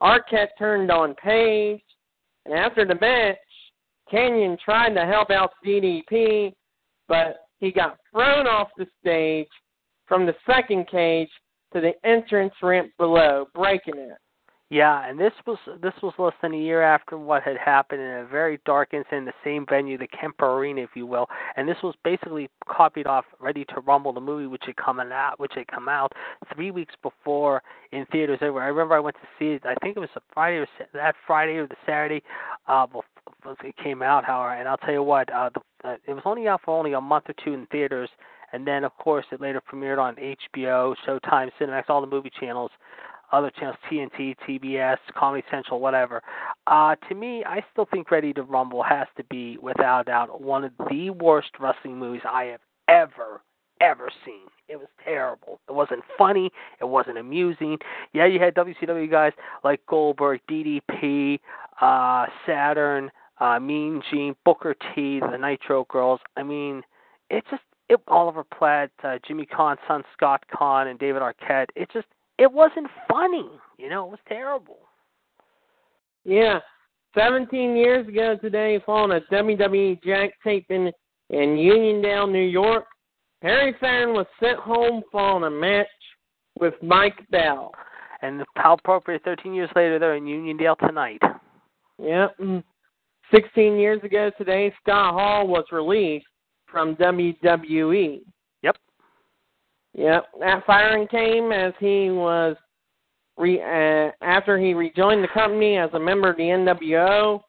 Arquette 0.00 0.48
turned 0.58 0.90
on 0.90 1.14
Page. 1.14 1.82
And 2.44 2.54
after 2.54 2.84
the 2.84 2.96
match, 3.00 3.36
Kanyon 4.10 4.56
tried 4.64 4.94
to 4.94 5.04
help 5.04 5.30
out 5.30 5.52
DDP, 5.64 6.52
but 7.08 7.46
he 7.58 7.70
got 7.70 7.98
thrown 8.12 8.46
off 8.46 8.68
the 8.76 8.86
stage 9.00 9.48
from 10.06 10.26
the 10.26 10.34
second 10.44 10.88
cage 10.88 11.30
to 11.72 11.80
the 11.80 11.92
entrance 12.08 12.54
ramp 12.62 12.90
below, 12.98 13.46
breaking 13.54 13.98
it. 13.98 14.18
Yeah, 14.68 15.08
and 15.08 15.18
this 15.18 15.32
was 15.46 15.58
this 15.80 15.92
was 16.02 16.12
less 16.18 16.34
than 16.42 16.52
a 16.52 16.58
year 16.58 16.82
after 16.82 17.16
what 17.16 17.44
had 17.44 17.56
happened 17.56 18.00
in 18.00 18.10
a 18.10 18.26
very 18.26 18.58
dark 18.66 18.94
incident 18.94 19.20
in 19.20 19.24
the 19.26 19.32
same 19.44 19.64
venue, 19.68 19.96
the 19.96 20.08
Kemper 20.08 20.54
Arena, 20.54 20.80
if 20.80 20.90
you 20.94 21.06
will. 21.06 21.28
And 21.56 21.68
this 21.68 21.76
was 21.84 21.94
basically 22.02 22.50
copied 22.68 23.06
off 23.06 23.24
Ready 23.38 23.64
to 23.66 23.80
Rumble, 23.80 24.12
the 24.12 24.20
movie, 24.20 24.48
which 24.48 24.64
had 24.66 24.74
come 24.74 24.98
out, 24.98 25.38
which 25.38 25.52
had 25.54 25.68
come 25.68 25.88
out 25.88 26.12
three 26.52 26.72
weeks 26.72 26.94
before 27.00 27.62
in 27.92 28.06
theaters 28.06 28.38
everywhere. 28.40 28.64
I 28.64 28.68
remember 28.68 28.96
I 28.96 29.00
went 29.00 29.14
to 29.16 29.28
see 29.38 29.52
it. 29.54 29.62
I 29.64 29.76
think 29.82 29.96
it 29.96 30.00
was 30.00 30.08
a 30.16 30.20
Friday 30.34 30.56
or 30.56 30.66
that 30.94 31.14
Friday 31.28 31.58
or 31.58 31.68
the 31.68 31.76
Saturday. 31.86 32.22
Uh, 32.66 32.86
before 32.86 33.04
it 33.62 33.76
came 33.76 34.02
out, 34.02 34.24
however, 34.24 34.54
and 34.54 34.68
I'll 34.68 34.76
tell 34.78 34.92
you 34.92 35.02
what, 35.04 35.32
uh, 35.32 35.50
the, 35.54 35.88
uh, 35.88 35.96
it 36.08 36.12
was 36.12 36.22
only 36.24 36.48
out 36.48 36.62
for 36.64 36.76
only 36.76 36.94
a 36.94 37.00
month 37.00 37.26
or 37.28 37.34
two 37.44 37.54
in 37.54 37.66
theaters. 37.66 38.10
And 38.52 38.66
then, 38.66 38.84
of 38.84 38.96
course, 38.98 39.26
it 39.30 39.40
later 39.40 39.60
premiered 39.60 39.98
on 39.98 40.16
HBO, 40.16 40.94
Showtime, 41.06 41.50
Cinemax, 41.60 41.84
all 41.88 42.00
the 42.00 42.06
movie 42.06 42.30
channels 42.40 42.70
other 43.32 43.50
channels, 43.50 43.76
TNT, 43.90 44.36
TBS, 44.48 44.98
Comedy 45.16 45.44
Central, 45.50 45.80
whatever. 45.80 46.22
Uh, 46.66 46.94
to 47.08 47.14
me, 47.14 47.44
I 47.44 47.64
still 47.72 47.86
think 47.90 48.10
Ready 48.10 48.32
to 48.34 48.42
Rumble 48.42 48.82
has 48.82 49.06
to 49.16 49.24
be, 49.24 49.58
without 49.58 50.00
a 50.00 50.04
doubt, 50.04 50.40
one 50.40 50.64
of 50.64 50.72
the 50.90 51.10
worst 51.10 51.50
wrestling 51.58 51.98
movies 51.98 52.22
I 52.28 52.44
have 52.44 52.60
ever, 52.88 53.42
ever 53.80 54.10
seen. 54.24 54.46
It 54.68 54.76
was 54.76 54.88
terrible. 55.04 55.60
It 55.68 55.72
wasn't 55.72 56.02
funny. 56.18 56.50
It 56.80 56.86
wasn't 56.86 57.18
amusing. 57.18 57.78
Yeah, 58.12 58.26
you 58.26 58.40
had 58.40 58.54
WCW 58.54 59.10
guys 59.10 59.32
like 59.62 59.80
Goldberg, 59.86 60.40
DDP, 60.50 61.38
uh, 61.80 62.26
Saturn, 62.44 63.10
uh, 63.38 63.60
Mean 63.60 64.02
Gene, 64.10 64.34
Booker 64.44 64.74
T, 64.74 65.20
the 65.20 65.36
Nitro 65.36 65.86
Girls. 65.88 66.20
I 66.36 66.42
mean, 66.42 66.82
it's 67.30 67.46
just 67.50 67.62
it, 67.88 68.00
Oliver 68.08 68.42
Platt, 68.42 68.90
uh, 69.04 69.18
Jimmy 69.26 69.46
Caan's 69.46 69.78
son 69.86 70.02
Scott 70.12 70.42
Caan, 70.52 70.88
and 70.90 70.98
David 70.98 71.22
Arquette. 71.22 71.66
It 71.76 71.88
just 71.92 72.06
it 72.38 72.50
wasn't 72.50 72.88
funny. 73.08 73.48
You 73.78 73.88
know, 73.88 74.06
it 74.06 74.10
was 74.10 74.20
terrible. 74.28 74.78
Yeah. 76.24 76.60
17 77.16 77.76
years 77.76 78.06
ago 78.06 78.36
today, 78.40 78.80
following 78.84 79.18
a 79.18 79.34
WWE 79.34 80.02
Jack 80.02 80.32
taping 80.44 80.90
in 81.30 81.56
Uniondale, 81.56 82.30
New 82.30 82.38
York, 82.38 82.84
Perry 83.42 83.74
Saturn 83.80 84.12
was 84.12 84.26
sent 84.40 84.58
home 84.58 85.02
following 85.10 85.44
a 85.44 85.50
match 85.50 85.86
with 86.58 86.74
Mike 86.82 87.18
Bell. 87.30 87.72
And 88.22 88.42
how 88.56 88.74
appropriate, 88.74 89.22
13 89.24 89.54
years 89.54 89.70
later, 89.76 89.98
they're 89.98 90.16
in 90.16 90.24
Uniondale 90.24 90.78
tonight. 90.78 91.20
Yep. 91.98 92.38
Mm. 92.40 92.64
16 93.34 93.76
years 93.76 94.02
ago 94.04 94.30
today, 94.38 94.72
Scott 94.82 95.14
Hall 95.14 95.46
was 95.46 95.64
released 95.72 96.26
from 96.66 96.96
WWE. 96.96 98.20
Yep. 99.96 100.26
That 100.40 100.66
firing 100.66 101.08
came 101.08 101.52
as 101.52 101.72
he 101.80 102.10
was 102.10 102.54
re, 103.38 103.60
uh, 103.60 104.12
after 104.22 104.58
he 104.58 104.74
rejoined 104.74 105.24
the 105.24 105.28
company 105.28 105.78
as 105.78 105.90
a 105.94 105.98
member 105.98 106.30
of 106.30 106.36
the 106.36 106.42
NWO, 106.42 107.40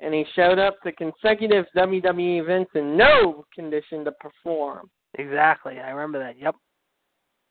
and 0.00 0.12
he 0.12 0.24
showed 0.34 0.58
up 0.58 0.80
to 0.82 0.90
consecutive 0.92 1.64
WWE 1.76 2.42
events 2.42 2.72
in 2.74 2.96
no 2.96 3.44
condition 3.54 4.04
to 4.04 4.12
perform. 4.12 4.90
Exactly. 5.18 5.78
I 5.78 5.90
remember 5.90 6.18
that. 6.18 6.38
Yep. 6.40 6.56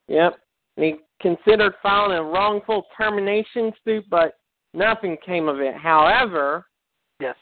Yep. 0.09 0.37
And 0.75 0.85
he 0.85 0.95
considered 1.21 1.73
filing 1.81 2.17
a 2.17 2.23
wrongful 2.23 2.83
termination 2.97 3.71
suit, 3.85 4.03
but 4.09 4.33
nothing 4.73 5.17
came 5.25 5.47
of 5.47 5.59
it. 5.61 5.75
However, 5.75 6.65
Yes. 7.21 7.35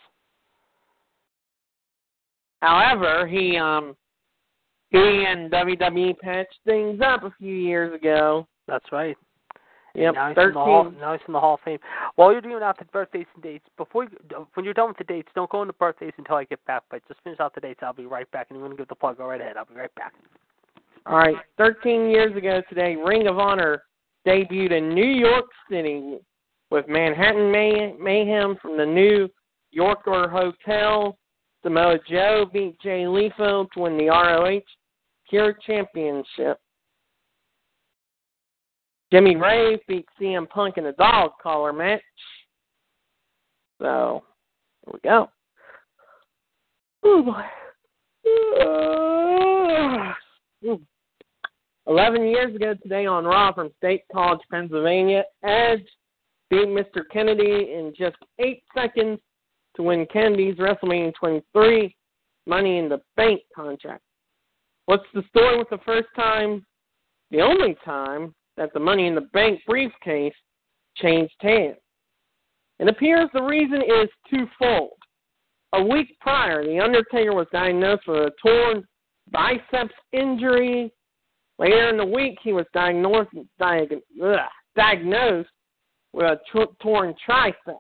however, 2.62 3.26
he 3.26 3.58
um 3.58 3.96
and 4.92 5.52
WWE 5.52 6.18
patched 6.20 6.60
things 6.66 7.00
up 7.06 7.24
a 7.24 7.34
few 7.38 7.54
years 7.54 7.94
ago. 7.94 8.48
That's 8.68 8.86
right. 8.92 9.18
Yep, 9.96 10.14
now 10.14 10.30
he's, 10.30 10.38
in 10.38 10.48
the 10.50 10.54
Hall, 10.54 10.94
now 11.00 11.14
he's 11.14 11.22
in 11.28 11.34
the 11.34 11.40
Hall 11.40 11.56
of 11.56 11.60
Fame. 11.66 11.80
While 12.16 12.32
you're 12.32 12.42
doing 12.42 12.62
out 12.62 12.78
the 12.78 12.86
birthdays 12.86 13.26
and 13.34 13.44
dates, 13.44 13.66
before 13.76 14.04
you, 14.04 14.10
when 14.54 14.64
you're 14.64 14.74
done 14.74 14.88
with 14.88 14.98
the 14.98 15.04
dates, 15.04 15.30
don't 15.34 15.50
go 15.50 15.62
into 15.62 15.74
birthdays 15.74 16.14
until 16.18 16.36
I 16.36 16.44
get 16.44 16.64
back. 16.66 16.84
But 16.92 17.02
just 17.08 17.22
finish 17.24 17.40
out 17.40 17.56
the 17.56 17.62
dates. 17.62 17.80
I'll 17.82 17.94
be 17.94 18.06
right 18.06 18.30
back. 18.32 18.48
And 18.50 18.58
I'm 18.58 18.62
going 18.62 18.72
to 18.72 18.78
give 18.78 18.88
the 18.88 18.96
plug? 18.96 19.18
Go 19.18 19.28
right 19.28 19.42
ahead. 19.42 19.58
I'll 19.58 19.66
be 19.66 19.74
right 19.74 19.94
back. 19.96 20.14
All 21.06 21.18
right, 21.18 21.36
13 21.58 22.10
years 22.10 22.36
ago 22.38 22.62
today, 22.70 22.96
Ring 22.96 23.28
of 23.28 23.40
Honor 23.40 23.84
debuted 24.28 24.72
in 24.72 24.94
New 24.94 25.08
York 25.08 25.46
City 25.72 26.18
with 26.70 26.88
Manhattan 26.88 27.52
May- 27.52 27.96
Mayhem 28.00 28.58
from 28.62 28.78
the 28.78 28.86
New 28.86 29.28
Yorker 29.72 30.30
Hotel. 30.30 31.18
Samoa 31.64 31.98
Joe 32.08 32.46
beat 32.54 32.80
Jay 32.80 33.08
Lethal 33.08 33.68
to 33.74 33.80
win 33.80 33.98
the 33.98 34.08
ROH 34.08 34.62
Pure 35.30 35.58
Championship. 35.66 36.60
Jimmy 39.12 39.36
Rave 39.36 39.80
beat 39.88 40.06
CM 40.20 40.48
Punk 40.50 40.78
in 40.78 40.86
a 40.88 40.94
dog 40.94 41.32
collar 41.42 41.74
match. 41.74 42.02
So, 43.82 44.24
here 44.86 44.94
we 44.94 45.00
go. 45.10 45.30
Oh 47.04 47.24
boy. 47.24 47.44
11 51.88 52.28
years 52.28 52.56
ago 52.56 52.76
today 52.84 53.08
on 53.08 53.26
Raw 53.26 53.52
from 53.54 53.72
State 53.78 54.04
College, 54.14 54.42
Pennsylvania, 54.52 55.24
Edge 55.44 55.86
beat 56.50 56.68
Mr. 56.68 57.02
Kennedy 57.12 57.74
in 57.74 57.94
just 57.98 58.18
eight 58.40 58.62
seconds 58.76 59.20
to 59.76 59.84
win 59.84 60.06
Kennedy's 60.12 60.56
WrestleMania 60.56 61.14
23 61.16 61.96
Money 62.46 62.78
in 62.78 62.90
the 62.90 63.02
Bank 63.16 63.42
contract. 63.56 64.04
What's 64.90 65.06
the 65.14 65.22
story 65.30 65.56
with 65.56 65.70
the 65.70 65.78
first 65.86 66.08
time, 66.16 66.66
the 67.30 67.42
only 67.42 67.76
time, 67.86 68.34
that 68.58 68.74
the 68.74 68.80
Money 68.80 69.06
in 69.06 69.14
the 69.14 69.30
Bank 69.34 69.60
briefcase 69.68 70.34
changed 70.96 71.36
hands? 71.42 71.78
It 72.80 72.88
appears 72.88 73.30
the 73.32 73.44
reason 73.44 73.84
is 73.84 74.10
twofold. 74.28 74.98
A 75.74 75.84
week 75.84 76.18
prior, 76.22 76.64
The 76.64 76.80
Undertaker 76.80 77.36
was 77.36 77.46
diagnosed 77.52 78.08
with 78.08 78.18
a 78.18 78.32
torn 78.44 78.84
biceps 79.32 79.94
injury 80.12 80.92
Later 81.60 81.90
in 81.90 81.98
the 81.98 82.06
week, 82.06 82.40
he 82.42 82.54
was 82.54 82.66
diagnosed, 82.74 83.30
diagnosed 83.60 85.50
with 86.14 86.26
a 86.26 86.40
torn 86.82 87.14
tricep. 87.30 87.80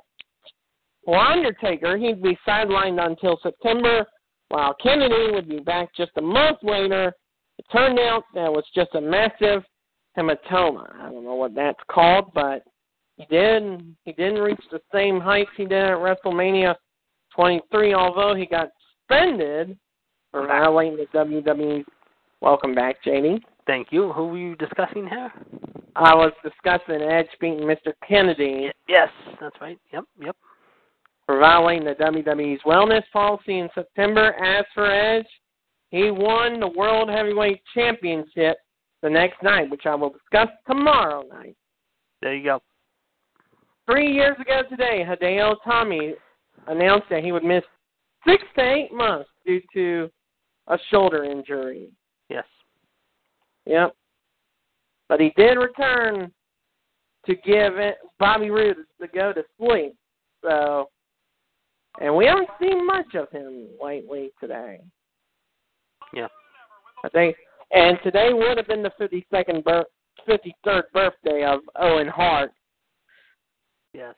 For 1.05 1.17
Undertaker, 1.17 1.97
he'd 1.97 2.21
be 2.21 2.37
sidelined 2.47 3.03
until 3.03 3.39
September, 3.41 4.05
while 4.49 4.75
Kennedy 4.81 5.31
would 5.31 5.47
be 5.47 5.59
back 5.59 5.95
just 5.95 6.11
a 6.17 6.21
month 6.21 6.57
later. 6.61 7.13
It 7.57 7.65
turned 7.71 7.99
out 7.99 8.23
that 8.33 8.51
was 8.51 8.63
just 8.73 8.95
a 8.95 9.01
massive 9.01 9.63
hematoma. 10.17 10.93
I 10.95 11.09
don't 11.09 11.23
know 11.23 11.35
what 11.35 11.55
that's 11.55 11.79
called, 11.89 12.31
but 12.33 12.63
he 13.17 13.25
did. 13.25 13.95
He 14.05 14.13
didn't 14.13 14.41
reach 14.41 14.61
the 14.71 14.81
same 14.93 15.19
heights 15.19 15.51
he 15.57 15.63
did 15.63 15.83
at 15.83 15.97
WrestleMania 15.97 16.75
23, 17.35 17.93
although 17.93 18.33
he 18.33 18.45
got 18.45 18.69
suspended 19.07 19.77
for 20.31 20.47
violating 20.47 20.97
the 20.97 21.05
WWE. 21.17 21.83
Welcome 22.41 22.73
back, 22.73 23.03
JD. 23.05 23.41
Thank 23.67 23.89
you. 23.91 24.13
Who 24.13 24.27
were 24.27 24.37
you 24.37 24.55
discussing 24.55 25.07
here? 25.07 25.31
I 25.95 26.15
was 26.15 26.31
discussing 26.43 27.01
Edge 27.01 27.27
beating 27.41 27.59
Mr. 27.59 27.93
Kennedy 28.07 28.71
Yes, 28.87 29.09
that's 29.39 29.55
right. 29.61 29.77
Yep, 29.93 30.05
yep. 30.23 30.35
For 31.29 31.37
violating 31.37 31.85
the 31.85 31.93
WWE's 31.93 32.59
wellness 32.65 33.03
policy 33.13 33.59
in 33.59 33.69
September. 33.75 34.33
As 34.43 34.65
for 34.73 34.91
Edge, 34.91 35.27
he 35.91 36.09
won 36.09 36.59
the 36.59 36.69
World 36.75 37.07
Heavyweight 37.07 37.61
Championship 37.75 38.57
the 39.03 39.11
next 39.11 39.43
night, 39.43 39.69
which 39.69 39.85
I 39.85 39.93
will 39.93 40.09
discuss 40.09 40.47
tomorrow 40.65 41.21
night. 41.31 41.55
There 42.23 42.33
you 42.33 42.43
go. 42.43 42.63
Three 43.85 44.11
years 44.11 44.37
ago 44.41 44.63
today, 44.71 45.05
Hideo 45.07 45.53
Itami 45.63 46.13
announced 46.65 47.05
that 47.11 47.23
he 47.23 47.31
would 47.31 47.43
miss 47.43 47.63
six 48.27 48.41
to 48.57 48.63
eight 48.63 48.91
months 48.91 49.29
due 49.45 49.61
to 49.75 50.09
a 50.65 50.79
shoulder 50.89 51.25
injury. 51.25 51.91
Yes. 52.29 52.45
Yep. 53.67 53.93
But 55.07 55.19
he 55.19 55.31
did 55.37 55.59
return 55.59 56.31
to 57.27 57.35
give 57.35 57.77
it 57.77 57.97
Bobby 58.17 58.49
Roode 58.49 58.77
to 58.99 59.07
go 59.09 59.31
to 59.31 59.43
sleep. 59.59 59.93
So, 60.43 60.89
and 61.99 62.15
we 62.15 62.25
haven't 62.25 62.49
seen 62.61 62.85
much 62.85 63.13
of 63.15 63.29
him 63.31 63.67
lately 63.81 64.31
today. 64.39 64.79
Yeah. 66.13 66.27
I 67.03 67.09
think, 67.09 67.35
and 67.71 67.97
today 68.03 68.29
would 68.31 68.57
have 68.57 68.67
been 68.67 68.83
the 68.83 68.91
52nd, 68.99 69.63
bir- 69.63 69.85
53rd 70.27 70.83
birthday 70.93 71.45
of 71.45 71.61
Owen 71.79 72.07
Hart. 72.07 72.51
Yes. 73.93 74.15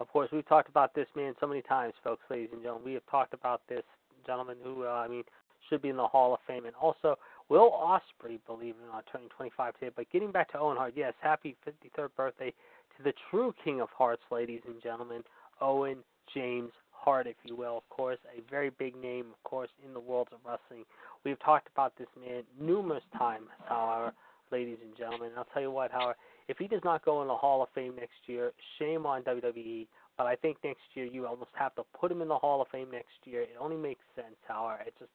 Of 0.00 0.08
course, 0.08 0.28
we've 0.32 0.48
talked 0.48 0.68
about 0.68 0.94
this 0.94 1.06
man 1.14 1.34
so 1.38 1.46
many 1.46 1.62
times, 1.62 1.94
folks, 2.02 2.22
ladies 2.30 2.48
and 2.52 2.62
gentlemen. 2.62 2.84
We 2.84 2.94
have 2.94 3.06
talked 3.10 3.34
about 3.34 3.62
this 3.68 3.84
gentleman 4.26 4.56
who, 4.62 4.84
uh, 4.84 4.90
I 4.90 5.08
mean, 5.08 5.22
should 5.68 5.82
be 5.82 5.90
in 5.90 5.96
the 5.96 6.06
Hall 6.06 6.34
of 6.34 6.40
Fame, 6.46 6.66
and 6.66 6.74
also 6.76 7.16
Will 7.48 7.70
Ospreay, 7.70 8.38
believe 8.46 8.74
it 8.80 8.88
or 8.88 8.92
not, 8.92 9.04
turning 9.10 9.28
25 9.36 9.74
today. 9.74 9.92
But 9.94 10.10
getting 10.10 10.32
back 10.32 10.50
to 10.52 10.58
Owen 10.58 10.76
Hart, 10.76 10.94
yes, 10.96 11.14
happy 11.20 11.56
53rd 11.66 12.08
birthday 12.16 12.52
to 12.96 13.02
the 13.02 13.12
true 13.30 13.54
King 13.64 13.80
of 13.80 13.88
Hearts, 13.96 14.22
ladies 14.30 14.60
and 14.66 14.82
gentlemen, 14.82 15.22
Owen 15.60 15.98
James 16.34 16.70
Hart, 16.90 17.26
if 17.26 17.36
you 17.44 17.56
will. 17.56 17.78
Of 17.78 17.88
course, 17.88 18.18
a 18.36 18.40
very 18.50 18.70
big 18.70 18.96
name, 18.96 19.26
of 19.32 19.42
course, 19.42 19.70
in 19.84 19.92
the 19.92 20.00
world 20.00 20.28
of 20.32 20.38
wrestling. 20.46 20.84
We've 21.24 21.40
talked 21.40 21.68
about 21.74 21.92
this 21.98 22.08
man 22.18 22.42
numerous 22.60 23.04
times, 23.16 23.48
however, 23.68 24.12
ladies 24.50 24.78
and 24.82 24.96
gentlemen. 24.96 25.30
And 25.30 25.38
I'll 25.38 25.48
tell 25.52 25.62
you 25.62 25.70
what, 25.70 25.90
however, 25.90 26.16
if 26.48 26.58
he 26.58 26.68
does 26.68 26.82
not 26.84 27.04
go 27.04 27.22
in 27.22 27.28
the 27.28 27.34
Hall 27.34 27.62
of 27.62 27.68
Fame 27.74 27.94
next 27.96 28.26
year, 28.26 28.52
shame 28.78 29.06
on 29.06 29.22
WWE. 29.22 29.86
But 30.18 30.26
I 30.26 30.36
think 30.36 30.58
next 30.62 30.82
year 30.94 31.06
you 31.06 31.26
almost 31.26 31.50
have 31.54 31.74
to 31.76 31.82
put 31.98 32.12
him 32.12 32.20
in 32.20 32.28
the 32.28 32.38
Hall 32.38 32.60
of 32.60 32.68
Fame 32.68 32.88
next 32.92 33.14
year. 33.24 33.42
It 33.42 33.56
only 33.58 33.76
makes 33.76 34.04
sense, 34.14 34.36
however. 34.46 34.82
It 34.86 34.94
just 34.98 35.10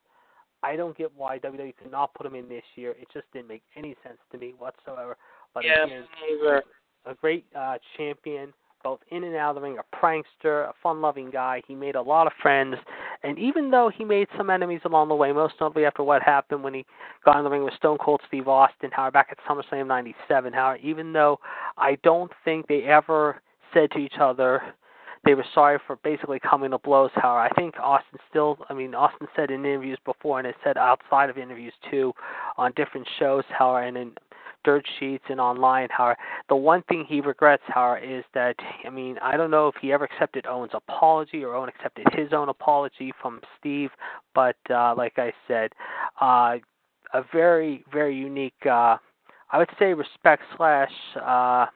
I 0.64 0.76
don't 0.76 0.98
get 0.98 1.12
why 1.16 1.38
WWE 1.40 1.76
could 1.78 1.92
not 1.92 2.14
put 2.16 2.26
him 2.26 2.36
in 2.36 2.50
this 2.50 2.64
year. 2.76 2.92
It 2.92 3.08
just 3.14 3.26
didn't 3.32 3.48
make 3.48 3.62
any 3.76 3.96
sense 4.04 4.18
to 4.32 4.38
me 4.38 4.54
whatsoever. 4.58 5.18
But 5.54 5.66
Yeah, 5.66 5.86
again, 5.86 6.04
a 7.06 7.14
great 7.14 7.46
uh, 7.56 7.78
champion, 7.96 8.54
both 8.88 9.00
in 9.12 9.26
and 9.26 9.36
out 9.36 9.50
of 9.50 9.56
the 9.56 9.62
ring, 9.62 9.78
a 9.78 9.96
prankster, 9.96 10.70
a 10.70 10.74
fun-loving 10.82 11.30
guy. 11.30 11.62
He 11.68 11.76
made 11.76 11.96
a 11.96 12.02
lot 12.02 12.26
of 12.26 12.32
friends, 12.42 12.78
and 13.22 13.38
even 13.38 13.70
though 13.70 13.92
he 13.94 14.06
made 14.06 14.30
some 14.38 14.50
enemies 14.50 14.80
along 14.86 15.10
the 15.10 15.16
way, 15.16 15.34
most 15.34 15.56
notably 15.60 15.84
after 15.84 16.04
what 16.04 16.24
happened 16.24 16.64
when 16.64 16.74
he 16.74 16.86
got 17.26 17.38
in 17.38 17.44
the 17.44 17.50
ring 17.50 17.66
with 17.66 17.74
Stone 17.74 17.98
Cold 17.98 18.22
Steve 18.30 18.48
Austin, 18.48 18.90
how 18.94 19.12
back 19.12 19.28
at 19.30 19.40
SummerSlam 19.46 19.88
'97, 19.88 20.54
how 20.54 20.76
even 20.82 21.12
though 21.12 21.38
I 21.78 21.98
don't 22.02 22.32
think 22.46 22.68
they 22.68 22.84
ever 22.84 23.42
said 23.74 23.92
to 23.92 23.98
each 23.98 24.20
other 24.22 24.62
they 25.26 25.34
were 25.34 25.46
sorry 25.54 25.78
for 25.86 25.98
basically 25.98 26.40
coming 26.40 26.72
to 26.72 26.78
blows. 26.78 27.12
However, 27.16 27.40
I 27.40 27.50
think 27.50 27.76
Austin 27.82 28.18
still, 28.30 28.58
I 28.70 28.74
mean, 28.74 28.96
Austin 28.96 29.28
said 29.36 29.52
in 29.52 29.66
interviews 29.66 30.00
before, 30.06 30.40
and 30.40 30.46
has 30.46 30.56
said 30.64 30.78
outside 30.78 31.30
of 31.30 31.38
interviews 31.38 31.74
too, 31.92 32.14
on 32.56 32.72
different 32.78 33.06
shows, 33.20 33.44
however, 33.50 33.86
and 33.86 33.98
in 33.98 34.12
dirt 34.68 34.86
sheets 35.00 35.24
and 35.30 35.40
online, 35.40 35.88
however, 35.90 36.18
the 36.50 36.56
one 36.58 36.84
thing 36.90 37.06
he 37.08 37.22
regrets, 37.22 37.64
however, 37.68 38.00
is 38.00 38.26
that, 38.34 38.54
I 38.86 38.90
mean, 38.90 39.18
I 39.24 39.38
don't 39.38 39.50
know 39.50 39.70
if 39.70 39.76
he 39.82 39.94
ever 39.94 40.04
accepted 40.04 40.46
Owen's 40.46 40.74
apology 40.74 41.42
or 41.42 41.56
Owen 41.56 41.70
accepted 41.70 42.06
his 42.12 42.34
own 42.34 42.50
apology 42.50 43.14
from 43.22 43.40
Steve, 43.58 43.92
but 44.36 44.58
uh, 44.70 44.94
like 44.98 45.14
I 45.18 45.32
said, 45.48 45.72
uh, 46.20 46.58
a 47.14 47.24
very, 47.32 47.86
very 47.94 48.14
unique, 48.14 48.66
uh, 48.66 48.98
I 49.54 49.58
would 49.58 49.70
say 49.80 49.94
respect 49.94 50.44
slash, 50.58 50.92
uh, 51.16 51.68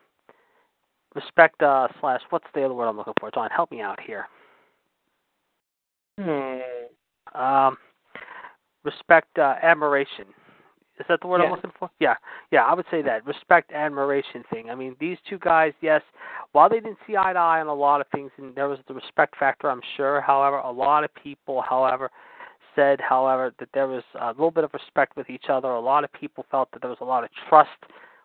respect 1.15 1.61
uh, 1.61 1.87
slash 2.01 2.19
what's 2.29 2.47
the 2.53 2.65
other 2.65 2.73
word 2.73 2.89
I'm 2.89 2.97
looking 2.97 3.13
for? 3.21 3.31
John, 3.31 3.49
help 3.55 3.71
me 3.71 3.79
out 3.79 4.01
here. 4.01 4.25
Hmm. 6.19 7.39
Um, 7.41 7.77
respect, 8.83 9.39
uh, 9.39 9.55
admiration. 9.61 10.25
Is 10.99 11.07
that 11.07 11.21
the 11.21 11.27
word 11.27 11.41
I'm 11.41 11.47
Yeah. 11.47 11.51
looking 11.51 11.71
for? 11.71 11.89
Yeah, 11.99 12.15
yeah, 12.51 12.65
I 12.65 12.73
would 12.73 12.85
say 12.91 13.01
that 13.01 13.25
respect, 13.25 13.71
admiration 13.71 14.43
thing. 14.43 14.69
I 14.69 14.75
mean, 14.75 14.95
these 14.99 15.19
two 15.21 15.39
guys, 15.39 15.73
yes, 15.81 16.03
while 16.51 16.69
they 16.69 16.79
didn't 16.79 16.99
see 17.07 17.17
eye 17.17 17.33
to 17.33 17.39
eye 17.39 17.61
on 17.61 17.67
a 17.67 17.73
lot 17.73 18.01
of 18.01 18.07
things, 18.07 18.31
and 18.37 18.53
there 18.55 18.69
was 18.69 18.79
the 18.87 18.93
respect 18.93 19.35
factor, 19.37 19.69
I'm 19.69 19.81
sure. 19.95 20.21
However, 20.21 20.57
a 20.57 20.71
lot 20.71 21.03
of 21.03 21.13
people, 21.15 21.61
however, 21.61 22.11
said, 22.75 23.01
however, 23.01 23.53
that 23.59 23.69
there 23.73 23.87
was 23.87 24.03
a 24.15 24.27
little 24.29 24.51
bit 24.51 24.63
of 24.63 24.73
respect 24.73 25.15
with 25.17 25.29
each 25.29 25.49
other. 25.49 25.69
A 25.69 25.79
lot 25.79 26.03
of 26.03 26.11
people 26.13 26.45
felt 26.51 26.69
that 26.71 26.81
there 26.81 26.89
was 26.89 27.01
a 27.01 27.05
lot 27.05 27.23
of 27.23 27.29
trust 27.49 27.69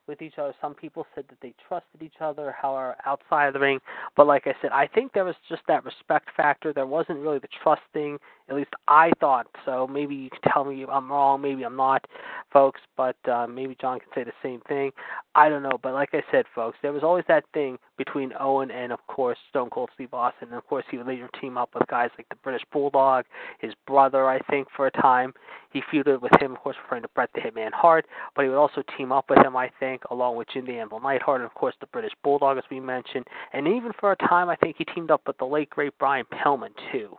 with 0.07 0.23
each 0.23 0.39
other. 0.39 0.55
Some 0.61 0.75
people 0.75 1.05
said 1.15 1.25
that 1.29 1.39
they 1.41 1.53
trusted 1.67 2.01
each 2.03 2.21
other, 2.21 2.53
however, 2.53 2.95
outside 3.05 3.47
of 3.47 3.55
the 3.55 3.61
ring. 3.61 3.81
But 4.17 4.27
like 4.27 4.47
I 4.47 4.55
said, 4.63 4.71
I 4.73 4.87
think 4.87 5.13
there 5.13 5.25
was 5.25 5.35
just 5.49 5.63
that 5.67 5.85
respect 5.85 6.29
factor. 6.37 6.73
There 6.73 6.87
wasn't 6.87 7.19
really 7.19 7.39
the 7.41 7.49
trust 7.63 7.83
thing. 7.93 8.19
At 8.49 8.55
least 8.55 8.71
I 8.87 9.11
thought 9.19 9.49
so. 9.65 9.89
Maybe 9.89 10.15
you 10.15 10.31
can 10.31 10.53
tell 10.53 10.65
me 10.65 10.85
I'm 10.91 11.11
wrong. 11.11 11.43
Maybe 11.43 11.65
I'm 11.65 11.77
not, 11.77 12.05
folks. 12.53 12.81
But 12.97 13.17
uh, 13.29 13.47
maybe 13.49 13.77
John 13.81 13.99
can 13.99 14.09
say 14.15 14.23
the 14.23 14.33
same 14.41 14.61
thing. 14.69 14.93
I 15.35 15.49
don't 15.49 15.65
know. 15.65 15.79
But 15.83 15.95
like 15.95 16.11
I 16.13 16.23
said, 16.31 16.45
folks, 16.55 16.79
there 16.81 16.93
was 16.93 17.03
always 17.03 17.25
that 17.27 17.45
thing 17.53 17.77
between 17.99 18.33
Owen 18.39 18.71
and, 18.71 18.93
of 18.93 19.05
course, 19.09 19.37
Stone 19.51 19.71
Cold 19.71 19.91
Steve 19.95 20.15
Austin. 20.15 20.49
And 20.49 20.57
of 20.57 20.67
course, 20.67 20.85
he 20.91 20.97
would 20.97 21.09
later 21.09 21.29
team 21.41 21.59
up 21.59 21.71
with 21.75 21.89
guys 21.89 22.11
like 22.17 22.29
the 22.29 22.37
British 22.37 22.63
Bulldog, 22.73 23.25
his 23.59 23.73
brother, 23.87 24.29
I 24.29 24.39
think, 24.49 24.69
for 24.77 24.87
a 24.87 24.93
time. 24.93 25.35
He 25.73 25.83
feuded 25.93 26.23
with 26.23 26.33
him, 26.41 26.53
of 26.53 26.59
course, 26.59 26.77
referring 26.85 27.03
to 27.03 27.09
Bret 27.15 27.31
the 27.35 27.41
Hitman 27.41 27.73
Hart. 27.73 28.07
But 28.37 28.43
he 28.43 28.49
would 28.49 28.59
also 28.59 28.85
team 28.97 29.11
up 29.11 29.29
with 29.29 29.45
him, 29.45 29.57
I 29.57 29.71
think, 29.81 30.03
along 30.13 30.37
with 30.37 30.49
Jim 30.55 30.67
the 30.67 30.79
Anvil 30.79 31.01
Neidhart, 31.01 31.41
and 31.41 31.47
of 31.47 31.55
course, 31.55 31.75
the 31.81 31.87
British 31.89 32.13
Bulldog, 32.23 32.59
as 32.59 32.65
we 32.71 32.79
mentioned. 32.79 33.27
And 33.53 33.67
even 33.67 33.91
for 33.99 34.13
a 34.13 34.17
time, 34.17 34.49
I 34.49 34.57
think 34.57 34.77
he 34.79 34.85
teamed 34.85 35.11
up 35.11 35.23
with 35.27 35.37
the 35.39 35.45
late 35.45 35.69
great 35.71 35.93
Brian 35.99 36.27
Pillman 36.33 36.71
too 36.93 37.19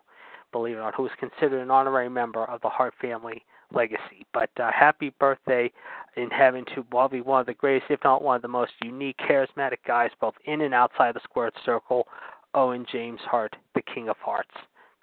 believe 0.58 0.76
it 0.76 0.80
or 0.80 0.84
not, 0.84 0.96
who 0.96 1.04
was 1.04 1.12
considered 1.20 1.62
an 1.62 1.72
honorary 1.72 2.10
member 2.10 2.44
of 2.46 2.62
the 2.62 2.70
Hart 2.70 2.94
family 3.00 3.44
legacy. 3.74 4.26
But 4.34 4.50
uh, 4.60 4.72
happy 4.72 5.14
birthday 5.20 5.72
in 6.16 6.30
heaven 6.30 6.66
to 6.76 6.84
probably 6.84 7.22
one 7.22 7.42
of 7.42 7.48
the 7.48 7.54
greatest, 7.54 7.92
if 7.92 8.00
not 8.04 8.24
one 8.24 8.36
of 8.36 8.42
the 8.42 8.48
most 8.48 8.72
unique, 8.82 9.18
charismatic 9.18 9.78
guys, 9.86 10.12
both 10.20 10.36
in 10.46 10.62
and 10.62 10.74
outside 10.74 11.16
the 11.16 11.22
squared 11.24 11.54
circle, 11.66 12.08
Owen 12.54 12.86
James 12.92 13.20
Hart, 13.22 13.56
the 13.76 13.82
King 13.82 14.10
of 14.10 14.18
Hearts. 14.18 14.52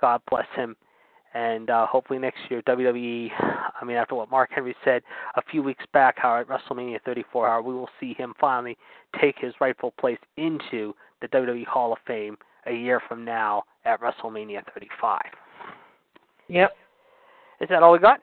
God 0.01 0.21
bless 0.31 0.47
him. 0.57 0.77
And 1.35 1.69
uh, 1.69 1.87
hopefully 1.87 2.21
next 2.21 2.39
year, 2.49 2.63
WWE, 2.63 3.31
I 3.41 3.85
mean, 3.85 3.97
after 3.97 4.15
what 4.15 4.31
Mark 4.31 4.51
Henry 4.53 4.75
said 4.85 5.03
a 5.37 5.43
few 5.43 5.65
weeks 5.65 5.85
back, 5.93 6.15
how 6.17 6.39
at 6.39 6.47
WrestleMania 6.47 7.03
34, 7.05 7.49
how 7.49 7.61
we 7.61 7.75
will 7.75 7.89
see 7.99 8.15
him 8.15 8.35
finally 8.41 8.77
take 9.21 9.37
his 9.39 9.53
rightful 9.61 9.93
place 9.99 10.19
into 10.37 10.95
the 11.21 11.29
WWE 11.29 11.67
Hall 11.67 11.93
of 11.93 11.99
Fame 12.07 12.37
a 12.67 12.73
year 12.73 13.01
from 13.09 13.25
now 13.25 13.65
at 13.85 14.01
WrestleMania 14.01 14.63
35. 14.75 15.21
Yep. 16.49 16.71
Is 17.61 17.69
that 17.69 17.83
all 17.83 17.93
we 17.93 17.99
got? 17.99 18.21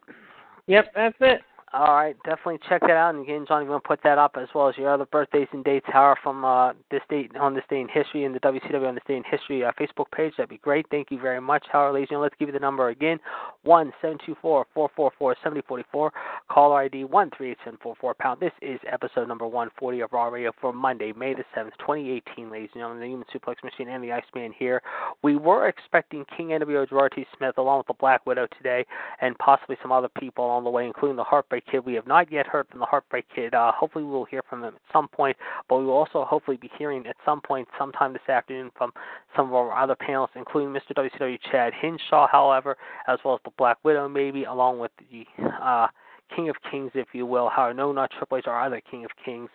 Yep, 0.68 0.86
that's 0.96 1.16
it. 1.22 1.42
All 1.74 1.94
right, 1.94 2.18
definitely 2.26 2.60
check 2.68 2.82
that 2.82 2.92
out. 2.92 3.16
And 3.16 3.24
again, 3.24 3.46
Johnny, 3.48 3.64
we're 3.64 3.72
going 3.72 3.82
to 3.82 3.88
put 3.88 4.04
that 4.04 4.18
up 4.18 4.36
as 4.38 4.50
well 4.54 4.68
as 4.68 4.76
your 4.76 4.94
other 4.94 5.06
birthdays 5.06 5.48
and 5.54 5.64
dates, 5.64 5.86
however, 5.88 6.20
from 6.22 6.44
uh, 6.44 6.74
this 6.90 7.00
date 7.10 7.32
on 7.40 7.54
this 7.54 7.64
day 7.70 7.80
in 7.80 7.88
history 7.88 8.26
and 8.26 8.36
the 8.36 8.42
WCW 8.42 8.90
on 8.90 8.96
this 8.96 9.04
day 9.08 9.16
in 9.16 9.24
history 9.24 9.64
uh, 9.64 9.72
Facebook 9.80 10.12
page. 10.14 10.34
That'd 10.36 10.50
be 10.50 10.58
great. 10.58 10.86
Thank 10.92 11.12
you 11.12 11.20
very 11.20 11.40
much, 11.40 11.66
Howard. 11.72 11.96
Gentlemen. 11.96 12.24
let's 12.24 12.36
give 12.38 12.50
you 12.50 12.54
the 12.54 12.60
number 12.60 12.90
again: 12.90 13.20
one 13.64 13.94
seven 14.02 14.18
two 14.26 14.36
four 14.42 14.66
four 14.74 14.90
four 14.98 15.14
four 15.18 15.34
seventy 15.42 15.62
forty 15.66 15.86
four. 15.94 16.12
Caller 16.50 16.82
ID 16.82 17.06
one 17.06 17.32
three 17.38 17.52
eight 17.52 17.58
seven 17.64 17.80
four 17.82 17.96
four 18.02 18.16
pound. 18.16 18.42
This 18.42 18.52
is 18.62 18.78
episode 18.92 19.30
number 19.30 19.48
one 19.48 19.70
forty 19.80 20.02
of 20.02 20.12
Raw 20.12 20.26
Radio 20.26 20.52
for 20.60 20.74
Monday, 20.74 21.14
May 21.16 21.34
the 21.36 21.46
seventh, 21.56 21.76
twenty 21.78 22.10
eighteen. 22.12 22.52
Ladies 22.52 22.72
and 22.74 22.82
gentlemen, 22.82 23.00
the 23.00 23.08
Human 23.08 23.28
Suplex 23.34 23.64
Machine 23.64 23.88
and 23.88 24.04
the 24.04 24.12
Iceman 24.12 24.54
here. 24.60 24.82
We 25.24 25.38
were 25.38 25.70
expecting 25.70 26.26
King 26.36 26.50
NWO 26.50 26.90
Gerard 26.90 27.14
T. 27.16 27.26
Smith 27.38 27.58
along 27.58 27.78
with 27.78 27.88
the 27.88 27.94
Black 27.94 28.26
Widow 28.26 28.48
today, 28.58 28.86
and 29.22 29.38
possibly 29.38 29.78
some 29.82 29.94
other 29.94 30.10
people 30.20 30.44
on 30.44 30.66
the 30.66 30.70
way, 30.70 30.86
including 30.86 31.16
the 31.16 31.24
Heartbreak 31.24 31.61
Kid. 31.70 31.86
We 31.86 31.94
have 31.96 32.08
not 32.08 32.32
yet 32.32 32.48
heard 32.48 32.68
from 32.70 32.80
the 32.80 32.86
Heartbreak 32.86 33.26
Kid. 33.34 33.54
Uh, 33.54 33.72
hopefully, 33.72 34.04
we 34.04 34.12
will 34.12 34.26
hear 34.26 34.42
from 34.50 34.64
him 34.64 34.76
at 34.76 34.82
some 34.94 35.08
point, 35.08 35.38
but 35.68 35.78
we 35.78 35.86
will 35.86 35.94
also 35.94 36.24
hopefully 36.24 36.58
be 36.58 36.70
hearing 36.78 37.06
at 37.08 37.16
some 37.26 37.42
point, 37.42 37.68
sometime 37.78 38.14
this 38.14 38.28
afternoon, 38.30 38.72
from 38.78 38.92
some 39.36 39.48
of 39.48 39.54
our 39.54 39.78
other 39.78 39.96
panelists, 39.96 40.36
including 40.36 40.74
Mr. 40.74 40.96
WCW 40.96 41.40
Chad 41.52 41.74
Hinshaw, 41.82 42.28
however, 42.32 42.78
as 43.08 43.20
well 43.24 43.36
as 43.36 43.42
the 43.44 43.52
Black 43.58 43.78
Widow, 43.84 44.08
maybe, 44.08 44.44
along 44.46 44.80
with 44.80 44.92
the 45.12 45.26
uh, 45.62 45.88
King 46.36 46.50
of 46.50 46.56
Kings, 46.70 46.92
if 46.94 47.08
you 47.14 47.26
will. 47.26 47.50
How 47.50 47.72
no, 47.72 47.92
not 47.92 48.12
Triple 48.18 48.38
H, 48.38 48.46
our 48.48 48.66
other 48.66 48.82
King 48.90 49.06
of 49.06 49.12
Kings, 49.24 49.50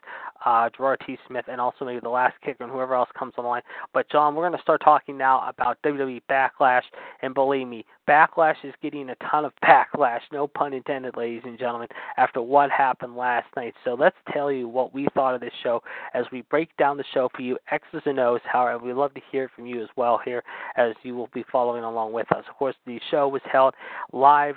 uh, 0.45 0.69
Gerard 0.77 1.01
T. 1.07 1.19
Smith, 1.27 1.45
and 1.49 1.61
also 1.61 1.85
maybe 1.85 2.01
the 2.01 2.09
last 2.09 2.35
kicker 2.45 2.65
and 2.65 2.73
whoever 2.73 2.95
else 2.95 3.09
comes 3.19 3.35
online. 3.37 3.63
But 3.93 4.11
John, 4.11 4.35
we're 4.35 4.49
going 4.49 4.57
to 4.57 4.63
start 4.63 4.81
talking 4.85 5.17
now 5.17 5.49
about 5.49 5.79
WWE 5.85 6.23
Backlash, 6.31 6.83
and 7.23 7.35
believe 7.35 7.67
me, 7.67 7.85
Backlash 8.09 8.57
is 8.63 8.75
getting 8.83 9.11
a 9.11 9.17
ton 9.31 9.45
of 9.45 9.53
backlash, 9.65 10.21
no 10.33 10.47
pun 10.47 10.73
intended, 10.73 11.17
ladies 11.17 11.43
and 11.45 11.59
gentlemen, 11.59 11.89
after 12.17 12.41
what 12.41 12.71
happened 12.71 13.17
last 13.17 13.47
night. 13.57 13.75
So 13.85 13.95
let's 13.95 14.17
tell 14.33 14.53
you 14.53 14.69
what 14.69 14.95
we 14.95 15.09
thought 15.15 15.35
of 15.35 15.41
this 15.41 15.53
show 15.63 15.83
as 16.15 16.25
we 16.31 16.43
break 16.43 16.77
down 16.77 16.97
the 16.97 17.05
show 17.13 17.29
for 17.35 17.43
you, 17.43 17.59
X's 17.71 18.03
and 18.07 18.21
O's. 18.21 18.41
However, 18.45 18.85
we'd 18.85 18.95
love 18.95 19.15
to 19.15 19.21
hear 19.33 19.51
from 19.55 19.67
you 19.67 19.83
as 19.83 19.89
well 19.97 20.21
here, 20.25 20.43
as 20.77 20.95
you 21.03 21.17
will 21.17 21.31
be 21.35 21.45
following 21.51 21.85
along 21.85 22.13
with 22.13 22.31
us. 22.33 22.45
Of 22.49 22.57
course, 22.57 22.77
the 22.87 23.01
show 23.11 23.29
was 23.29 23.43
held 23.51 23.75
live. 24.13 24.57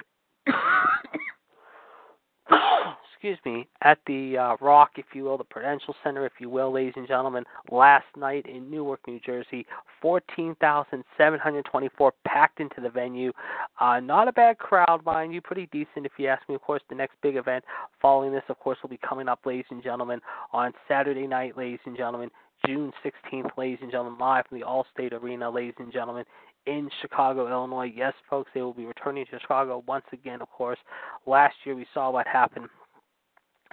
excuse 3.13 3.37
me, 3.45 3.67
at 3.81 3.99
the 4.07 4.37
uh, 4.37 4.55
Rock, 4.61 4.91
if 4.97 5.05
you 5.13 5.25
will, 5.25 5.37
the 5.37 5.43
Prudential 5.43 5.93
Center, 6.03 6.25
if 6.25 6.31
you 6.39 6.49
will, 6.49 6.71
ladies 6.71 6.93
and 6.95 7.05
gentlemen, 7.07 7.43
last 7.69 8.05
night 8.15 8.45
in 8.45 8.71
Newark, 8.71 9.01
New 9.07 9.19
Jersey. 9.19 9.65
14,724 10.01 12.13
packed 12.25 12.61
into 12.61 12.79
the 12.79 12.89
venue. 12.89 13.33
Uh, 13.79 13.99
not 13.99 14.29
a 14.29 14.31
bad 14.31 14.57
crowd, 14.57 15.03
mind 15.05 15.33
you, 15.33 15.41
pretty 15.41 15.67
decent 15.71 16.05
if 16.05 16.13
you 16.17 16.27
ask 16.27 16.47
me. 16.47 16.55
Of 16.55 16.61
course, 16.61 16.81
the 16.89 16.95
next 16.95 17.15
big 17.21 17.35
event 17.35 17.65
following 18.01 18.31
this, 18.31 18.43
of 18.47 18.57
course, 18.59 18.77
will 18.81 18.89
be 18.89 18.97
coming 18.97 19.27
up, 19.27 19.45
ladies 19.45 19.65
and 19.69 19.83
gentlemen, 19.83 20.21
on 20.53 20.71
Saturday 20.87 21.27
night, 21.27 21.57
ladies 21.57 21.79
and 21.85 21.97
gentlemen. 21.97 22.31
June 22.65 22.91
16th, 23.05 23.51
ladies 23.57 23.79
and 23.81 23.91
gentlemen, 23.91 24.19
live 24.19 24.45
from 24.47 24.59
the 24.59 24.65
Allstate 24.65 25.13
Arena, 25.13 25.49
ladies 25.49 25.75
and 25.79 25.93
gentlemen, 25.93 26.25
in 26.69 26.89
Chicago, 27.01 27.49
Illinois. 27.49 27.91
Yes, 27.93 28.13
folks, 28.29 28.51
they 28.53 28.61
will 28.61 28.73
be 28.73 28.85
returning 28.85 29.25
to 29.31 29.39
Chicago 29.39 29.83
once 29.87 30.05
again, 30.13 30.41
of 30.41 30.49
course. 30.49 30.77
Last 31.25 31.55
year 31.65 31.75
we 31.75 31.85
saw 31.93 32.11
what 32.11 32.27
happened 32.27 32.67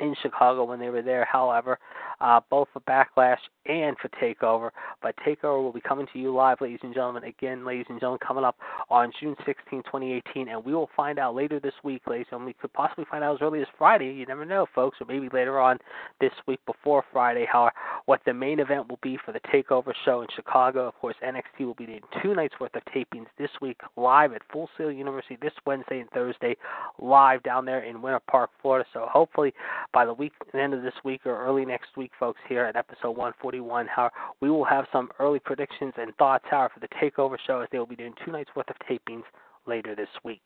in 0.00 0.14
Chicago 0.22 0.64
when 0.64 0.78
they 0.78 0.90
were 0.90 1.02
there. 1.02 1.26
However, 1.30 1.78
uh, 2.20 2.40
both 2.50 2.68
for 2.72 2.80
Backlash 2.80 3.38
and 3.66 3.96
for 3.98 4.08
Takeover. 4.20 4.70
But 5.02 5.14
Takeover 5.26 5.62
will 5.62 5.72
be 5.72 5.80
coming 5.80 6.06
to 6.12 6.18
you 6.18 6.34
live, 6.34 6.60
ladies 6.60 6.80
and 6.82 6.94
gentlemen. 6.94 7.24
Again, 7.24 7.64
ladies 7.64 7.86
and 7.88 8.00
gentlemen, 8.00 8.20
coming 8.26 8.44
up 8.44 8.56
on 8.90 9.12
June 9.20 9.36
16, 9.44 9.82
2018, 9.84 10.48
and 10.48 10.64
we 10.64 10.74
will 10.74 10.90
find 10.96 11.18
out 11.18 11.34
later 11.34 11.60
this 11.60 11.74
week, 11.82 12.02
ladies 12.06 12.26
and 12.30 12.38
gentlemen. 12.38 12.46
We 12.48 12.54
could 12.54 12.72
possibly 12.72 13.04
find 13.10 13.22
out 13.22 13.34
as 13.34 13.42
early 13.42 13.60
as 13.60 13.66
Friday. 13.78 14.12
You 14.12 14.26
never 14.26 14.44
know, 14.44 14.66
folks, 14.74 14.98
or 15.00 15.06
maybe 15.06 15.28
later 15.32 15.58
on 15.60 15.78
this 16.20 16.32
week 16.46 16.60
before 16.66 17.04
Friday. 17.12 17.46
How 17.50 17.70
what 18.06 18.20
the 18.24 18.34
main 18.34 18.60
event 18.60 18.88
will 18.88 18.98
be 19.02 19.18
for 19.24 19.32
the 19.32 19.40
Takeover 19.40 19.92
show 20.04 20.22
in 20.22 20.28
Chicago. 20.34 20.88
Of 20.88 20.94
course, 20.94 21.16
NXT 21.24 21.66
will 21.66 21.74
be 21.74 21.86
doing 21.86 22.00
two 22.22 22.34
nights 22.34 22.54
worth 22.60 22.74
of 22.74 22.82
tapings 22.94 23.26
this 23.38 23.50
week 23.60 23.78
live 23.96 24.32
at 24.32 24.42
Full 24.52 24.68
Sail 24.76 24.90
University 24.90 25.36
this 25.40 25.52
Wednesday 25.66 26.00
and 26.00 26.10
Thursday, 26.10 26.56
live 26.98 27.42
down 27.42 27.64
there 27.64 27.80
in 27.80 28.02
Winter 28.02 28.20
Park, 28.30 28.50
Florida. 28.62 28.86
So 28.92 29.06
hopefully 29.10 29.52
by 29.92 30.04
the 30.04 30.14
week, 30.14 30.32
the 30.52 30.60
end 30.60 30.74
of 30.74 30.82
this 30.82 30.94
week 31.04 31.26
or 31.26 31.44
early 31.44 31.64
next 31.64 31.96
week, 31.96 32.12
folks, 32.18 32.40
here 32.48 32.64
at 32.64 32.76
episode 32.76 33.10
141. 33.10 33.86
How 33.86 34.10
we 34.40 34.50
will 34.50 34.64
have 34.64 34.86
some 34.92 35.10
early 35.18 35.38
predictions 35.38 35.92
and 35.96 36.14
thoughts, 36.16 36.44
however, 36.50 36.72
for 36.74 36.80
the 36.80 36.88
Takeover 36.88 37.36
show 37.46 37.60
as 37.60 37.68
they 37.72 37.78
will 37.78 37.86
be 37.86 37.96
doing 37.96 38.14
two 38.24 38.32
nights 38.32 38.50
worth 38.54 38.70
of 38.70 38.76
tapings 38.88 39.24
later 39.66 39.94
this 39.94 40.08
week. 40.24 40.42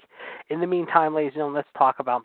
In 0.48 0.60
the 0.60 0.66
meantime, 0.66 1.14
ladies 1.14 1.30
and 1.30 1.36
gentlemen, 1.36 1.56
let's 1.56 1.68
talk 1.76 1.96
about 1.98 2.24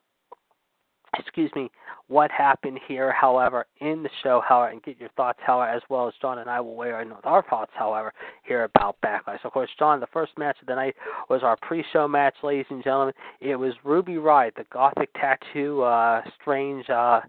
excuse 1.19 1.51
me, 1.55 1.69
what 2.07 2.29
happened 2.31 2.79
here, 2.87 3.11
however, 3.11 3.65
in 3.81 4.03
the 4.03 4.09
show, 4.23 4.41
however, 4.47 4.71
and 4.71 4.83
get 4.83 4.99
your 4.99 5.09
thoughts, 5.17 5.39
however, 5.45 5.71
as 5.71 5.81
well 5.89 6.07
as 6.07 6.13
John 6.21 6.39
and 6.39 6.49
I 6.49 6.59
will 6.61 6.75
weigh 6.75 6.89
in 7.01 7.09
with 7.09 7.25
our 7.25 7.43
thoughts, 7.49 7.71
however, 7.73 8.13
here 8.43 8.63
about 8.63 8.97
Backlash. 9.03 9.43
Of 9.43 9.51
course, 9.51 9.69
John, 9.79 9.99
the 9.99 10.07
first 10.07 10.37
match 10.37 10.57
of 10.61 10.67
the 10.67 10.75
night 10.75 10.95
was 11.29 11.41
our 11.43 11.57
pre-show 11.61 12.07
match, 12.07 12.35
ladies 12.43 12.67
and 12.69 12.83
gentlemen. 12.83 13.13
It 13.41 13.55
was 13.55 13.73
Ruby 13.83 14.15
Riott, 14.15 14.55
the 14.55 14.65
gothic 14.71 15.09
tattoo, 15.13 15.81
uh, 15.81 16.21
strange, 16.39 16.89
uh, 16.89 17.21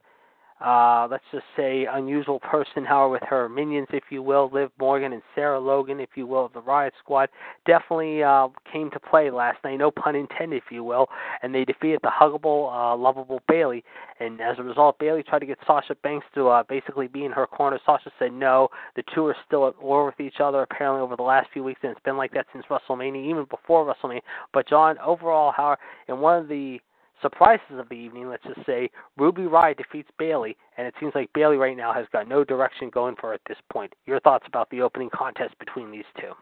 uh, 0.64 1.06
let's 1.10 1.24
just 1.32 1.44
say, 1.54 1.86
unusual 1.90 2.40
person, 2.40 2.84
however, 2.84 3.10
with 3.10 3.22
her 3.28 3.48
minions, 3.48 3.88
if 3.92 4.04
you 4.10 4.22
will, 4.22 4.48
Liv 4.52 4.70
Morgan 4.78 5.12
and 5.12 5.22
Sarah 5.34 5.60
Logan, 5.60 6.00
if 6.00 6.10
you 6.14 6.26
will, 6.26 6.46
of 6.46 6.52
the 6.54 6.62
Riott 6.62 6.92
Squad, 6.98 7.28
definitely 7.66 8.22
uh, 8.22 8.48
came 8.72 8.90
to 8.92 9.00
play 9.00 9.30
last 9.30 9.58
night, 9.64 9.76
no 9.76 9.90
pun 9.90 10.16
intended, 10.16 10.56
if 10.56 10.72
you 10.72 10.82
will, 10.82 11.08
and 11.42 11.54
they 11.54 11.64
defeated 11.66 12.00
the 12.02 12.10
huggable, 12.10 12.72
uh, 12.72 12.96
lovable 12.96 13.40
Bayley. 13.48 13.84
And 14.18 14.40
as 14.40 14.58
a 14.58 14.62
result, 14.62 14.98
Bayley 14.98 15.22
tried 15.22 15.40
to 15.40 15.46
get 15.46 15.58
Sasha 15.66 15.94
Banks 16.02 16.24
to 16.34 16.48
uh, 16.48 16.62
basically 16.66 17.06
be 17.06 17.26
in 17.26 17.32
her 17.32 17.46
corner. 17.46 17.78
Sasha 17.84 18.10
said 18.18 18.32
no. 18.32 18.68
The 18.96 19.02
two 19.14 19.26
are 19.26 19.36
still 19.46 19.68
at 19.68 19.82
war 19.82 20.06
with 20.06 20.20
each 20.20 20.40
other, 20.40 20.62
apparently, 20.62 21.02
over 21.02 21.16
the 21.16 21.22
last 21.22 21.48
few 21.52 21.64
weeks, 21.64 21.80
and 21.82 21.92
it's 21.92 22.00
been 22.02 22.16
like 22.16 22.32
that 22.32 22.46
since 22.54 22.64
WrestleMania, 22.70 23.28
even 23.28 23.44
before 23.50 23.84
WrestleMania. 23.84 24.22
But, 24.54 24.66
John, 24.66 24.96
overall, 25.04 25.52
however, 25.54 25.80
in 26.08 26.18
one 26.20 26.38
of 26.40 26.48
the 26.48 26.80
surprises 27.22 27.78
of 27.78 27.88
the 27.88 27.94
evening, 27.94 28.28
let's 28.28 28.44
just 28.44 28.64
say, 28.66 28.90
Ruby 29.16 29.42
Riott 29.42 29.78
defeats 29.78 30.10
Bayley, 30.18 30.56
and 30.76 30.86
it 30.86 30.94
seems 31.00 31.14
like 31.14 31.32
Bayley 31.34 31.56
right 31.56 31.76
now 31.76 31.92
has 31.92 32.06
got 32.12 32.28
no 32.28 32.44
direction 32.44 32.90
going 32.90 33.16
for 33.20 33.28
her 33.28 33.34
at 33.34 33.40
this 33.48 33.58
point. 33.72 33.92
Your 34.06 34.20
thoughts 34.20 34.44
about 34.46 34.68
the 34.70 34.82
opening 34.82 35.10
contest 35.12 35.58
between 35.58 35.90
these 35.90 36.04
two? 36.20 36.32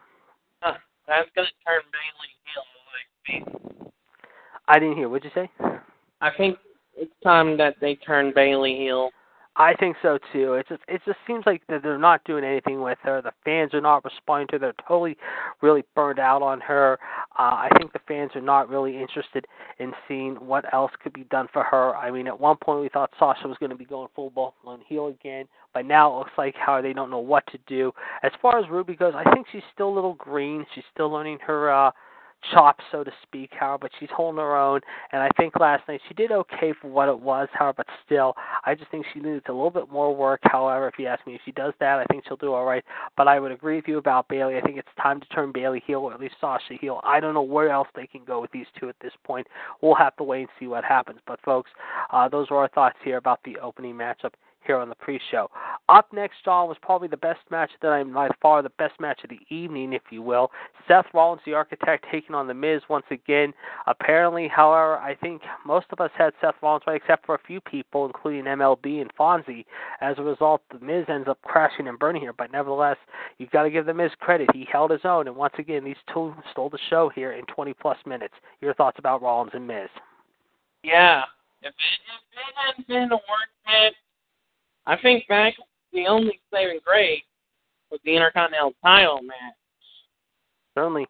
Huh, 0.61 0.75
that's 1.07 1.29
going 1.35 1.47
to 1.47 1.53
turn 1.65 1.83
Bayley 1.93 2.31
heel. 2.45 2.63
I 4.67 4.79
didn't 4.79 4.97
hear. 4.97 5.09
What'd 5.09 5.31
you 5.31 5.43
say? 5.43 5.51
I 6.21 6.31
think 6.37 6.59
it's 6.97 7.13
time 7.23 7.59
that 7.59 7.75
they 7.81 7.97
turn 7.97 8.33
Bayley 8.35 8.77
heel. 8.77 9.11
I 9.57 9.75
think 9.75 9.97
so 10.03 10.19
too. 10.33 10.55
It 10.55 10.67
just 10.69 10.83
it 10.89 11.01
just 11.07 11.19
seems 11.29 11.45
like 11.47 11.63
that 11.69 11.83
they're 11.83 11.97
not 11.97 12.25
doing 12.25 12.43
anything 12.43 12.83
with 12.83 12.99
her. 13.03 13.23
The 13.23 13.33
fans 13.45 13.73
are 13.73 13.81
not 13.81 14.05
responding 14.05 14.49
to 14.49 14.53
her. 14.55 14.59
They're 14.59 14.87
totally 14.89 15.17
really 15.63 15.85
burned 15.95 16.19
out 16.19 16.43
on 16.43 16.61
her. 16.63 16.99
Uh, 17.39 17.43
I 17.43 17.69
think 17.79 17.93
the 17.93 18.01
fans 18.09 18.33
are 18.35 18.41
not 18.41 18.69
really 18.69 19.01
interested 19.01 19.47
in 19.79 19.93
seeing 20.09 20.35
what 20.35 20.73
else 20.75 20.91
could 21.01 21.13
be 21.13 21.25
done 21.25 21.47
for 21.53 21.63
her. 21.63 21.95
I 21.95 22.11
mean, 22.11 22.27
at 22.27 22.39
one 22.39 22.57
point 22.57 22.81
we 22.81 22.89
thought 22.89 23.11
Sasha 23.17 23.47
was 23.47 23.57
going 23.61 23.71
to 23.71 23.77
be 23.77 23.85
going 23.85 24.09
full 24.17 24.31
blown 24.31 24.81
heel 24.89 25.07
again, 25.07 25.47
but 25.73 25.87
now 25.87 26.13
it 26.13 26.19
looks 26.19 26.33
like 26.37 26.57
how 26.57 26.81
they 26.81 26.93
don't 26.93 27.11
know 27.11 27.21
what 27.21 27.47
to 27.53 27.59
do. 27.69 27.93
As 28.25 28.33
far 28.43 28.59
as 28.59 28.69
Ruby 28.69 28.97
goes, 28.97 29.15
I 29.17 29.33
think 29.33 29.47
she's 29.53 29.63
still 29.73 29.89
a 29.89 29.95
little 29.95 30.15
green. 30.15 30.67
She's 30.75 30.85
still 30.93 31.11
learning 31.11 31.39
her 31.47 31.71
uh 31.71 31.93
chops, 32.53 32.85
so 32.91 33.05
to 33.05 33.11
speak, 33.23 33.51
however, 33.59 33.79
but 33.83 33.91
she's 33.99 34.09
holding 34.15 34.39
her 34.39 34.57
own. 34.57 34.81
And 35.13 35.23
I 35.23 35.29
think 35.37 35.59
last 35.59 35.87
night 35.89 36.01
she 36.09 36.15
did 36.15 36.33
okay 36.33 36.73
for 36.81 36.89
what 36.89 37.09
it 37.09 37.19
was, 37.19 37.49
however, 37.53 37.75
but 37.79 37.87
still, 38.05 38.35
I 38.65 38.75
just 38.75 38.91
think 38.91 39.07
she 39.13 39.21
needs 39.21 39.45
a 39.49 39.53
little 39.53 39.71
bit 39.71 39.91
more 39.91 40.15
work. 40.15 40.41
However, 40.45 40.89
if 40.89 40.95
you 40.99 41.07
ask 41.07 41.27
me 41.27 41.35
if 41.35 41.41
she 41.45 41.53
does 41.53 41.73
that, 41.81 41.99
I 41.99 42.05
think 42.11 42.25
she'll 42.27 42.37
do 42.37 42.53
all 42.53 42.65
right. 42.65 42.85
But 43.17 43.29
I 43.29 43.41
would 43.41 43.53
agree 43.53 43.77
with 43.77 43.89
you 43.89 43.99
about 43.99 44.29
Bayley. 44.29 44.57
I 44.57 44.61
think 44.61 44.79
it's 44.79 44.89
time 45.01 45.21
to 45.21 45.27
turn 45.29 45.53
Bayley 45.53 45.83
heel, 45.87 46.01
or 46.01 46.13
at 46.13 46.21
least 46.21 46.35
Sasha 46.41 46.75
heel. 46.81 47.01
I 47.05 47.21
don't 47.21 47.35
know 47.35 47.43
where 47.43 47.71
else 47.71 47.89
they 47.95 48.07
can 48.07 48.25
go 48.25 48.41
with 48.41 48.51
these 48.53 48.67
two 48.79 48.89
at 48.89 48.97
this 49.01 49.13
point. 49.25 49.47
We'll 49.81 49.95
have 49.95 50.17
to 50.17 50.25
wait 50.25 50.41
and 50.41 50.49
see 50.59 50.67
what 50.67 50.85
happens. 50.85 51.21
But 51.27 51.41
folks, 51.43 51.71
uh, 52.11 52.29
those 52.29 52.49
are 52.51 52.57
our 52.57 52.69
thoughts 52.69 52.97
here 53.05 53.17
about 53.17 53.41
the 53.45 53.59
opening 53.59 53.95
matchup 53.95 54.33
here 54.67 54.79
on 54.79 54.89
the 54.89 54.95
pre-show. 54.95 55.51
Up 55.89 56.13
next, 56.13 56.37
John, 56.45 56.69
was 56.69 56.77
probably 56.81 57.09
the 57.09 57.17
best 57.17 57.41
match 57.51 57.71
that 57.83 57.89
I'm 57.89 58.13
by 58.13 58.29
far 58.41 58.63
the 58.63 58.71
best 58.71 58.99
match 59.01 59.21
of 59.25 59.31
the 59.31 59.55
evening, 59.55 59.93
if 59.93 60.03
you 60.11 60.23
will. 60.23 60.51
Seth 60.89 61.07
Rollins, 61.13 61.43
the 61.45 61.55
Architect, 61.55 62.07
taking 62.11 62.35
on 62.35 62.47
the 62.47 62.55
Miz 62.55 62.83
once 62.89 63.05
again. 63.11 63.53
Apparently, 63.87 64.49
however, 64.49 64.97
I 64.99 65.15
think 65.15 65.43
most 65.67 65.87
of 65.91 66.01
us 66.01 66.11
had 66.17 66.33
Seth 66.41 66.55
Rollins 66.63 66.85
right, 66.87 66.97
except 66.97 67.27
for 67.27 67.35
a 67.35 67.47
few 67.47 67.61
people, 67.61 68.07
including 68.07 68.45
MLB 68.45 69.01
and 69.01 69.15
Fonzie. 69.15 69.65
As 70.01 70.19
a 70.19 70.23
result, 70.23 70.63
the 70.73 70.85
Miz 70.85 71.05
ends 71.09 71.29
up 71.29 71.41
crashing 71.43 71.89
and 71.89 71.99
burning 71.99 72.23
here. 72.23 72.33
But 72.33 72.53
nevertheless, 72.53 72.97
you've 73.39 73.51
got 73.51 73.65
to 73.65 73.71
give 73.71 73.87
the 73.87 73.95
Miz 73.95 74.13
credit. 74.21 74.49
He 74.55 74.67
held 74.71 74.91
his 74.91 75.05
own, 75.05 75.27
and 75.27 75.37
once 75.37 75.55
again, 75.59 75.85
these 75.85 75.97
two 76.13 76.35
stole 76.51 76.71
the 76.71 76.79
show 76.89 77.11
here 77.15 77.33
in 77.33 77.45
20 77.47 77.75
plus 77.75 77.99
minutes. 78.07 78.35
Your 78.61 78.75
thoughts 78.75 78.99
about 78.99 79.23
Rollins 79.23 79.53
and 79.55 79.67
Miz? 79.67 79.89
Yeah, 80.83 81.23
if 81.63 81.69
it, 81.69 81.75
if 81.75 82.39
it 82.39 82.55
hadn't 82.55 82.89
been 82.89 83.13
a 83.13 83.17
work 83.17 83.51
I 84.87 84.97
think 84.97 85.27
back 85.29 85.55
the 85.93 86.07
only 86.07 86.41
saving 86.53 86.81
grace 86.85 87.23
was 87.91 88.01
the 88.05 88.15
Intercontinental 88.15 88.75
title 88.83 89.23
match. 89.23 89.55
Certainly. 90.75 91.07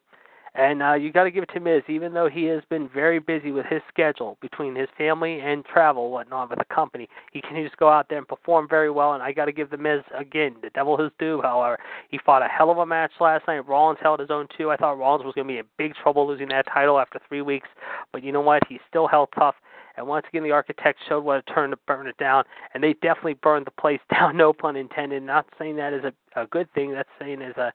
And 0.57 0.81
uh, 0.81 0.93
you 0.93 1.11
got 1.11 1.25
to 1.25 1.31
give 1.31 1.43
it 1.43 1.49
to 1.53 1.59
Miz, 1.59 1.83
even 1.89 2.13
though 2.13 2.29
he 2.29 2.45
has 2.45 2.63
been 2.69 2.87
very 2.87 3.19
busy 3.19 3.51
with 3.51 3.65
his 3.65 3.81
schedule 3.89 4.37
between 4.41 4.73
his 4.73 4.87
family 4.97 5.41
and 5.41 5.65
travel, 5.65 6.11
whatnot, 6.11 6.49
with 6.49 6.59
the 6.59 6.73
company. 6.73 7.09
He 7.33 7.41
can 7.41 7.61
just 7.61 7.75
go 7.75 7.89
out 7.89 8.07
there 8.07 8.19
and 8.19 8.27
perform 8.27 8.67
very 8.69 8.89
well. 8.89 9.13
And 9.13 9.21
I 9.21 9.33
got 9.33 9.45
to 9.45 9.51
give 9.51 9.69
the 9.69 9.77
Miz 9.77 9.99
again 10.17 10.55
the 10.61 10.69
devil 10.69 10.95
his 10.95 11.11
due. 11.19 11.41
However, 11.41 11.77
he 12.09 12.19
fought 12.25 12.41
a 12.41 12.47
hell 12.47 12.71
of 12.71 12.77
a 12.77 12.85
match 12.85 13.11
last 13.19 13.45
night. 13.49 13.67
Rollins 13.67 13.99
held 14.01 14.21
his 14.21 14.29
own 14.31 14.47
too. 14.57 14.71
I 14.71 14.77
thought 14.77 14.97
Rollins 14.97 15.25
was 15.25 15.33
going 15.35 15.47
to 15.47 15.53
be 15.53 15.59
in 15.59 15.65
big 15.77 15.93
trouble 16.01 16.25
losing 16.25 16.47
that 16.49 16.67
title 16.73 16.99
after 16.99 17.19
three 17.27 17.41
weeks, 17.41 17.67
but 18.13 18.23
you 18.23 18.31
know 18.31 18.39
what? 18.39 18.63
He 18.69 18.79
still 18.87 19.07
held 19.07 19.29
tough. 19.37 19.55
And 19.97 20.07
once 20.07 20.25
again, 20.29 20.43
the 20.43 20.51
architects 20.51 21.01
showed 21.07 21.23
what 21.23 21.39
it 21.39 21.51
turned 21.53 21.71
to 21.71 21.79
burn 21.87 22.07
it 22.07 22.17
down, 22.17 22.43
and 22.73 22.83
they 22.83 22.93
definitely 22.93 23.35
burned 23.35 23.65
the 23.65 23.71
place 23.71 24.01
down. 24.11 24.37
No 24.37 24.53
pun 24.53 24.75
intended. 24.75 25.23
Not 25.23 25.45
saying 25.57 25.77
that 25.77 25.93
is 25.93 26.03
a, 26.03 26.41
a 26.41 26.47
good 26.47 26.71
thing. 26.73 26.91
That's 26.91 27.09
saying 27.19 27.41
is 27.41 27.55
a 27.57 27.73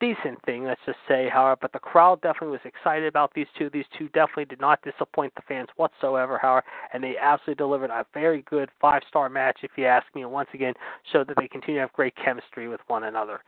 decent 0.00 0.42
thing, 0.44 0.64
let's 0.64 0.80
just 0.86 0.98
say, 1.06 1.28
however. 1.28 1.58
But 1.60 1.72
the 1.72 1.78
crowd 1.78 2.20
definitely 2.20 2.48
was 2.48 2.60
excited 2.64 3.06
about 3.06 3.32
these 3.34 3.46
two. 3.58 3.70
These 3.70 3.84
two 3.96 4.08
definitely 4.08 4.46
did 4.46 4.60
not 4.60 4.80
disappoint 4.82 5.34
the 5.34 5.42
fans 5.48 5.68
whatsoever, 5.76 6.38
however, 6.38 6.64
and 6.92 7.02
they 7.02 7.16
absolutely 7.20 7.54
delivered 7.56 7.90
a 7.90 8.04
very 8.14 8.42
good 8.42 8.68
five 8.80 9.02
star 9.08 9.28
match, 9.28 9.58
if 9.62 9.72
you 9.76 9.86
ask 9.86 10.06
me, 10.14 10.22
and 10.22 10.30
once 10.30 10.48
again 10.54 10.74
showed 11.12 11.28
that 11.28 11.36
they 11.38 11.48
continue 11.48 11.80
to 11.80 11.86
have 11.86 11.92
great 11.92 12.14
chemistry 12.16 12.68
with 12.68 12.80
one 12.86 13.04
another. 13.04 13.40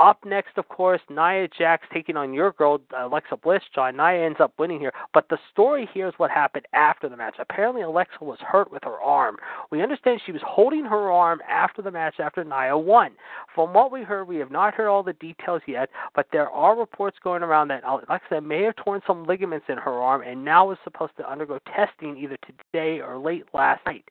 Up 0.00 0.18
next, 0.24 0.58
of 0.58 0.68
course, 0.68 1.00
Nia 1.08 1.48
Jax 1.56 1.86
taking 1.92 2.16
on 2.16 2.32
your 2.32 2.52
girl, 2.52 2.80
uh, 2.96 3.06
Alexa 3.06 3.36
Bliss, 3.36 3.62
John. 3.74 3.96
Nia 3.96 4.24
ends 4.24 4.40
up 4.40 4.52
winning 4.58 4.80
here, 4.80 4.92
but 5.12 5.28
the 5.28 5.38
story 5.52 5.88
here 5.92 6.08
is 6.08 6.14
what 6.16 6.30
happened 6.30 6.66
after 6.72 7.08
the 7.08 7.16
match. 7.16 7.36
Apparently, 7.38 7.82
Alexa 7.82 8.18
was 8.20 8.38
hurt 8.40 8.70
with 8.70 8.82
her 8.84 9.00
arm. 9.00 9.36
We 9.70 9.82
understand 9.82 10.20
she 10.24 10.32
was 10.32 10.42
holding 10.44 10.84
her 10.84 11.10
arm 11.10 11.40
after 11.48 11.82
the 11.82 11.90
match 11.90 12.16
after 12.18 12.44
Nia 12.44 12.76
won. 12.76 13.12
From 13.54 13.72
what 13.72 13.92
we 13.92 14.02
heard, 14.02 14.26
we 14.26 14.36
have 14.36 14.50
not 14.50 14.74
heard 14.74 14.88
all 14.88 15.02
the 15.02 15.12
details 15.14 15.62
yet, 15.66 15.88
but 16.14 16.26
there 16.32 16.50
are 16.50 16.78
reports 16.78 17.16
going 17.22 17.42
around 17.42 17.68
that 17.68 17.84
uh, 17.84 17.98
Alexa 18.08 18.40
may 18.40 18.62
have 18.62 18.76
torn 18.76 19.00
some 19.06 19.24
ligaments 19.24 19.66
in 19.68 19.78
her 19.78 19.92
arm 19.92 20.22
and 20.22 20.44
now 20.44 20.70
is 20.70 20.78
supposed 20.84 21.16
to 21.16 21.30
undergo 21.30 21.58
testing 21.74 22.16
either 22.16 22.36
today 22.46 23.00
or 23.00 23.18
late 23.18 23.44
last 23.52 23.84
night. 23.86 24.04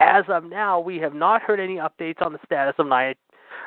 As 0.00 0.24
of 0.28 0.44
now, 0.44 0.80
we 0.80 0.98
have 0.98 1.14
not 1.14 1.42
heard 1.42 1.60
any 1.60 1.76
updates 1.76 2.20
on 2.20 2.32
the 2.32 2.38
status 2.44 2.74
of 2.78 2.86
Nia 2.86 3.14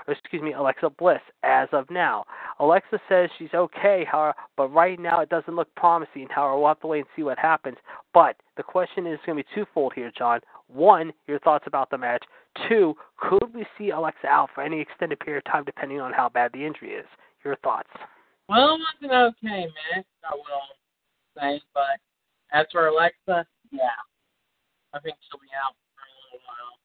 excuse 0.08 0.42
me, 0.42 0.54
Alexa 0.54 0.90
Bliss 0.92 1.22
as 1.44 1.68
of 1.72 1.90
now. 1.90 2.24
Alexa 2.60 3.00
says 3.10 3.30
she's 3.38 3.54
okay, 3.54 4.06
however, 4.10 4.36
but 4.56 4.70
right 4.70 5.00
now 5.00 5.20
it 5.20 5.30
doesn't 5.30 5.56
look 5.56 5.74
promising. 5.76 6.28
However, 6.30 6.58
we'll 6.58 6.68
have 6.70 6.80
to 6.82 6.88
wait 6.88 7.00
and 7.00 7.08
see 7.16 7.24
what 7.24 7.38
happens. 7.38 7.78
But 8.14 8.36
the 8.56 8.64
question 8.64 9.06
is 9.08 9.20
going 9.26 9.38
to 9.38 9.44
be 9.44 9.50
twofold 9.56 9.94
here, 9.96 10.12
John. 10.18 10.40
One, 10.68 11.14
your 11.28 11.40
thoughts 11.40 11.66
about 11.68 11.90
the 11.90 11.98
match. 11.98 12.24
Two, 12.68 12.96
could 13.18 13.54
we 13.54 13.66
see 13.78 13.92
Alexa 13.92 14.28
out 14.28 14.50
for 14.54 14.62
any 14.64 14.80
extended 14.80 15.20
period 15.20 15.44
of 15.46 15.52
time 15.52 15.64
depending 15.64 16.02
on 16.02 16.14
how 16.14 16.30
bad 16.30 16.52
the 16.54 16.66
injury 16.66 16.92
is? 16.92 17.06
Your 17.48 17.56
thoughts? 17.64 17.88
Well, 18.50 18.76
it 18.76 18.80
was 18.80 18.96
an 19.04 19.12
okay 19.12 19.68
match, 19.96 20.06
I 20.30 20.36
will 20.36 20.68
say, 21.40 21.62
but 21.74 21.96
as 22.52 22.66
for 22.74 22.88
Alexa, 22.88 23.48
yeah, 23.72 23.88
I 24.94 25.00
think 25.00 25.16
she'll 25.32 25.40
be 25.40 25.48
out 25.56 25.72
for 25.96 26.04
a 26.04 26.12
little 26.28 26.44
while. 26.46 26.76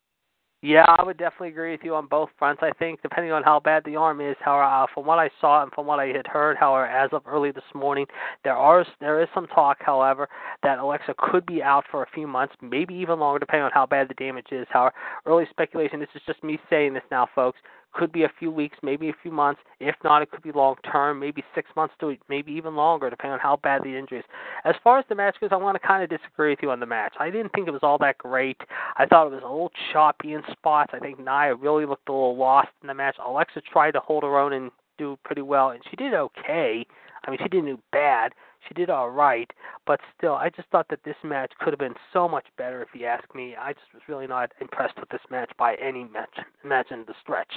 Yeah, 0.62 0.84
I 0.86 1.02
would 1.02 1.18
definitely 1.18 1.48
agree 1.48 1.72
with 1.72 1.80
you 1.82 1.96
on 1.96 2.06
both 2.06 2.28
fronts. 2.38 2.62
I 2.62 2.70
think 2.78 3.02
depending 3.02 3.32
on 3.32 3.42
how 3.42 3.58
bad 3.58 3.82
the 3.84 3.96
arm 3.96 4.20
is, 4.20 4.36
however, 4.38 4.62
uh, 4.62 4.86
from 4.94 5.04
what 5.04 5.18
I 5.18 5.30
saw 5.40 5.64
and 5.64 5.72
from 5.72 5.86
what 5.86 5.98
I 5.98 6.06
had 6.06 6.28
heard, 6.28 6.56
however, 6.56 6.86
as 6.86 7.10
of 7.12 7.22
early 7.26 7.50
this 7.50 7.64
morning, 7.74 8.06
there 8.44 8.54
are 8.54 8.86
there 9.00 9.20
is 9.20 9.28
some 9.34 9.48
talk, 9.48 9.78
however, 9.80 10.28
that 10.62 10.78
Alexa 10.78 11.16
could 11.18 11.44
be 11.44 11.60
out 11.60 11.82
for 11.90 12.04
a 12.04 12.10
few 12.14 12.28
months, 12.28 12.54
maybe 12.62 12.94
even 12.94 13.18
longer, 13.18 13.40
depending 13.40 13.64
on 13.64 13.72
how 13.74 13.84
bad 13.84 14.08
the 14.08 14.14
damage 14.14 14.52
is. 14.52 14.68
However, 14.70 14.94
early 15.26 15.46
speculation. 15.50 15.98
This 15.98 16.08
is 16.14 16.22
just 16.24 16.44
me 16.44 16.60
saying 16.70 16.94
this 16.94 17.02
now, 17.10 17.26
folks 17.34 17.58
could 17.93 18.12
be 18.12 18.24
a 18.24 18.32
few 18.38 18.51
weeks, 18.51 18.76
maybe 18.82 19.09
a 19.09 19.14
few 19.22 19.30
months. 19.30 19.61
If 19.80 19.95
not, 20.03 20.22
it 20.22 20.30
could 20.30 20.43
be 20.43 20.53
long 20.53 20.76
term, 20.90 21.20
maybe 21.20 21.45
six 21.55 21.68
months 21.76 21.95
to 22.01 22.16
maybe 22.28 22.53
even 22.53 22.74
longer, 22.74 23.11
depending 23.11 23.34
on 23.34 23.40
how 23.40 23.59
bad 23.62 23.82
the 23.82 23.97
injury 23.97 24.20
is. 24.20 24.24
As 24.64 24.74
far 24.82 24.99
as 24.99 25.05
the 25.09 25.14
match 25.14 25.36
goes, 25.40 25.51
I 25.53 25.57
want 25.57 25.80
to 25.80 25.86
kind 25.86 26.03
of 26.03 26.11
disagree 26.11 26.51
with 26.51 26.61
you 26.62 26.70
on 26.70 26.80
the 26.80 26.86
match. 26.86 27.14
I 27.18 27.30
didn't 27.30 27.53
think 27.53 27.68
it 27.68 27.72
was 27.72 27.82
all 27.82 27.99
that 27.99 28.18
great. 28.18 28.61
I 28.97 29.07
thought 29.07 29.26
it 29.26 29.32
was 29.32 29.43
a 29.43 29.47
little 29.47 29.72
choppy 29.93 30.32
in 30.32 30.43
spots. 30.51 30.93
I 30.95 30.99
think 30.99 31.18
Nia 31.18 31.55
really 31.55 31.86
looked 31.86 32.09
a 32.09 32.12
little 32.12 32.36
lost 32.36 32.68
in 32.82 32.88
the 32.88 32.95
match. 32.95 33.16
Alexa 33.24 33.61
tried 33.72 33.93
to 33.93 34.01
hold 34.01 34.22
her 34.22 34.38
own 34.38 34.53
and 34.53 34.70
do 34.99 35.18
pretty 35.24 35.43
well, 35.43 35.70
and 35.70 35.82
she 35.90 35.97
did 35.97 36.14
okay. 36.14 36.86
I 37.24 37.30
mean, 37.30 37.38
she 37.43 37.49
didn't 37.49 37.66
do 37.66 37.78
bad. 37.93 38.32
She 38.66 38.74
did 38.74 38.90
all 38.90 39.10
right, 39.10 39.50
but 39.86 40.00
still, 40.16 40.34
I 40.34 40.48
just 40.48 40.68
thought 40.68 40.88
that 40.90 41.02
this 41.04 41.16
match 41.24 41.52
could 41.60 41.72
have 41.72 41.80
been 41.80 41.96
so 42.12 42.28
much 42.28 42.46
better. 42.56 42.82
If 42.82 42.88
you 42.94 43.06
ask 43.06 43.34
me, 43.34 43.56
I 43.56 43.72
just 43.72 43.92
was 43.92 44.02
really 44.08 44.26
not 44.26 44.52
impressed 44.60 44.98
with 44.98 45.08
this 45.08 45.20
match 45.30 45.50
by 45.58 45.74
any 45.74 46.04
match. 46.04 46.38
Imagine 46.64 47.04
the 47.06 47.14
stretch. 47.20 47.52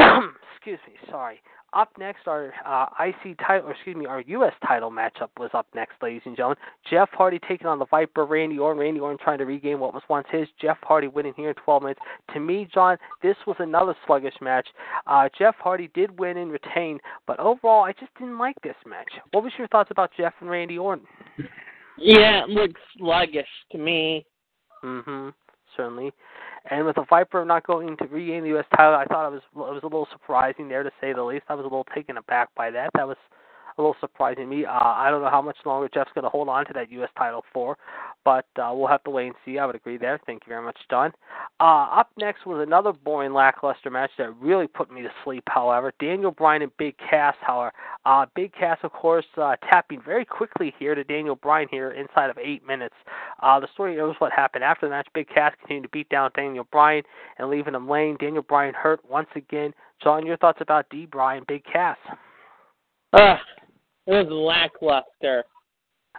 Excuse 0.56 0.78
me, 0.86 0.94
sorry. 1.10 1.40
Up 1.72 1.90
next, 1.98 2.26
our 2.26 2.52
uh, 2.66 2.86
IC 2.98 3.38
title, 3.38 3.68
or 3.68 3.72
excuse 3.72 3.94
me, 3.94 4.04
our 4.04 4.22
U.S. 4.22 4.52
title 4.66 4.90
matchup 4.90 5.28
was 5.38 5.50
up 5.54 5.68
next, 5.72 5.94
ladies 6.02 6.22
and 6.24 6.36
gentlemen. 6.36 6.58
Jeff 6.90 7.08
Hardy 7.12 7.38
taking 7.48 7.68
on 7.68 7.78
the 7.78 7.86
Viper, 7.86 8.26
Randy 8.26 8.58
Orton. 8.58 8.80
Randy 8.80 8.98
Orton 8.98 9.18
trying 9.22 9.38
to 9.38 9.46
regain 9.46 9.78
what 9.78 9.94
was 9.94 10.02
once 10.08 10.26
his. 10.32 10.48
Jeff 10.60 10.78
Hardy 10.82 11.06
winning 11.06 11.32
here 11.36 11.50
in 11.50 11.54
12 11.54 11.82
minutes. 11.82 12.00
To 12.34 12.40
me, 12.40 12.68
John, 12.74 12.96
this 13.22 13.36
was 13.46 13.54
another 13.60 13.94
sluggish 14.04 14.34
match. 14.40 14.66
Uh, 15.06 15.28
Jeff 15.38 15.54
Hardy 15.60 15.90
did 15.94 16.18
win 16.18 16.38
and 16.38 16.50
retain, 16.50 16.98
but 17.28 17.38
overall, 17.38 17.84
I 17.84 17.92
just 17.92 18.12
didn't 18.18 18.38
like 18.38 18.56
this 18.64 18.76
match. 18.84 19.08
What 19.30 19.44
was 19.44 19.52
your 19.56 19.68
thoughts 19.68 19.92
about 19.92 20.10
Jeff 20.16 20.34
and 20.40 20.50
Randy 20.50 20.76
Orton? 20.76 21.06
Yeah, 21.96 22.42
it 22.44 22.48
looks 22.50 22.80
sluggish 22.98 23.46
to 23.70 23.78
me. 23.78 24.26
Mm-hmm. 24.82 25.28
Certainly. 25.76 26.12
And 26.68 26.84
with 26.84 26.96
the 26.96 27.04
Viper 27.08 27.44
not 27.44 27.66
going 27.66 27.96
to 27.96 28.04
regain 28.06 28.42
the 28.42 28.50
U.S. 28.50 28.66
title, 28.76 28.94
I 28.94 29.04
thought 29.06 29.28
it 29.28 29.32
was 29.32 29.42
it 29.54 29.56
was 29.56 29.80
a 29.82 29.86
little 29.86 30.08
surprising 30.12 30.68
there 30.68 30.82
to 30.82 30.90
say 31.00 31.12
the 31.12 31.22
least. 31.22 31.44
I 31.48 31.54
was 31.54 31.62
a 31.62 31.68
little 31.68 31.86
taken 31.94 32.18
aback 32.18 32.54
by 32.54 32.70
that. 32.70 32.90
That 32.94 33.08
was 33.08 33.16
a 33.80 33.82
little 33.82 33.96
surprising 34.00 34.48
me. 34.48 34.64
Uh, 34.66 34.70
I 34.70 35.08
don't 35.10 35.22
know 35.22 35.30
how 35.30 35.40
much 35.40 35.56
longer 35.64 35.88
Jeff's 35.92 36.10
going 36.14 36.24
to 36.24 36.28
hold 36.28 36.48
on 36.48 36.66
to 36.66 36.72
that 36.74 36.92
U.S. 36.92 37.08
title 37.16 37.42
for, 37.52 37.78
but 38.24 38.46
uh, 38.56 38.70
we'll 38.74 38.86
have 38.88 39.02
to 39.04 39.10
wait 39.10 39.28
and 39.28 39.34
see. 39.44 39.58
I 39.58 39.66
would 39.66 39.74
agree 39.74 39.96
there. 39.96 40.20
Thank 40.26 40.42
you 40.46 40.50
very 40.50 40.64
much, 40.64 40.78
Don. 40.90 41.12
Uh, 41.58 41.88
up 41.98 42.10
next 42.18 42.46
was 42.46 42.64
another 42.64 42.92
boring, 42.92 43.32
lackluster 43.32 43.90
match 43.90 44.10
that 44.18 44.36
really 44.36 44.66
put 44.66 44.92
me 44.92 45.02
to 45.02 45.08
sleep. 45.24 45.44
However, 45.48 45.92
Daniel 45.98 46.30
Bryan 46.30 46.62
and 46.62 46.76
Big 46.78 46.94
Cass. 46.98 47.34
However, 47.40 47.72
uh, 48.04 48.26
Big 48.34 48.52
Cass, 48.52 48.78
of 48.82 48.92
course, 48.92 49.24
uh, 49.36 49.56
tapping 49.70 50.02
very 50.04 50.24
quickly 50.24 50.74
here 50.78 50.94
to 50.94 51.02
Daniel 51.02 51.36
Bryan 51.36 51.68
here 51.70 51.92
inside 51.92 52.30
of 52.30 52.38
eight 52.38 52.66
minutes. 52.66 52.94
Uh, 53.42 53.58
the 53.58 53.68
story 53.72 53.96
is 53.96 54.14
what 54.18 54.32
happened 54.32 54.62
after 54.62 54.86
the 54.86 54.90
match. 54.90 55.08
Big 55.14 55.28
Cass 55.28 55.54
continued 55.58 55.84
to 55.84 55.88
beat 55.88 56.08
down 56.10 56.30
Daniel 56.36 56.66
Bryan 56.70 57.02
and 57.38 57.48
leaving 57.48 57.74
him 57.74 57.88
laying. 57.88 58.16
Daniel 58.16 58.42
Bryan 58.42 58.74
hurt 58.74 59.00
once 59.08 59.28
again. 59.34 59.72
John, 60.02 60.26
your 60.26 60.36
thoughts 60.36 60.58
about 60.60 60.86
D. 60.90 61.06
Bryan, 61.06 61.44
Big 61.46 61.62
Cass? 61.64 61.98
Uh, 63.12 63.36
it 64.06 64.12
was 64.12 64.26
lackluster. 64.30 65.44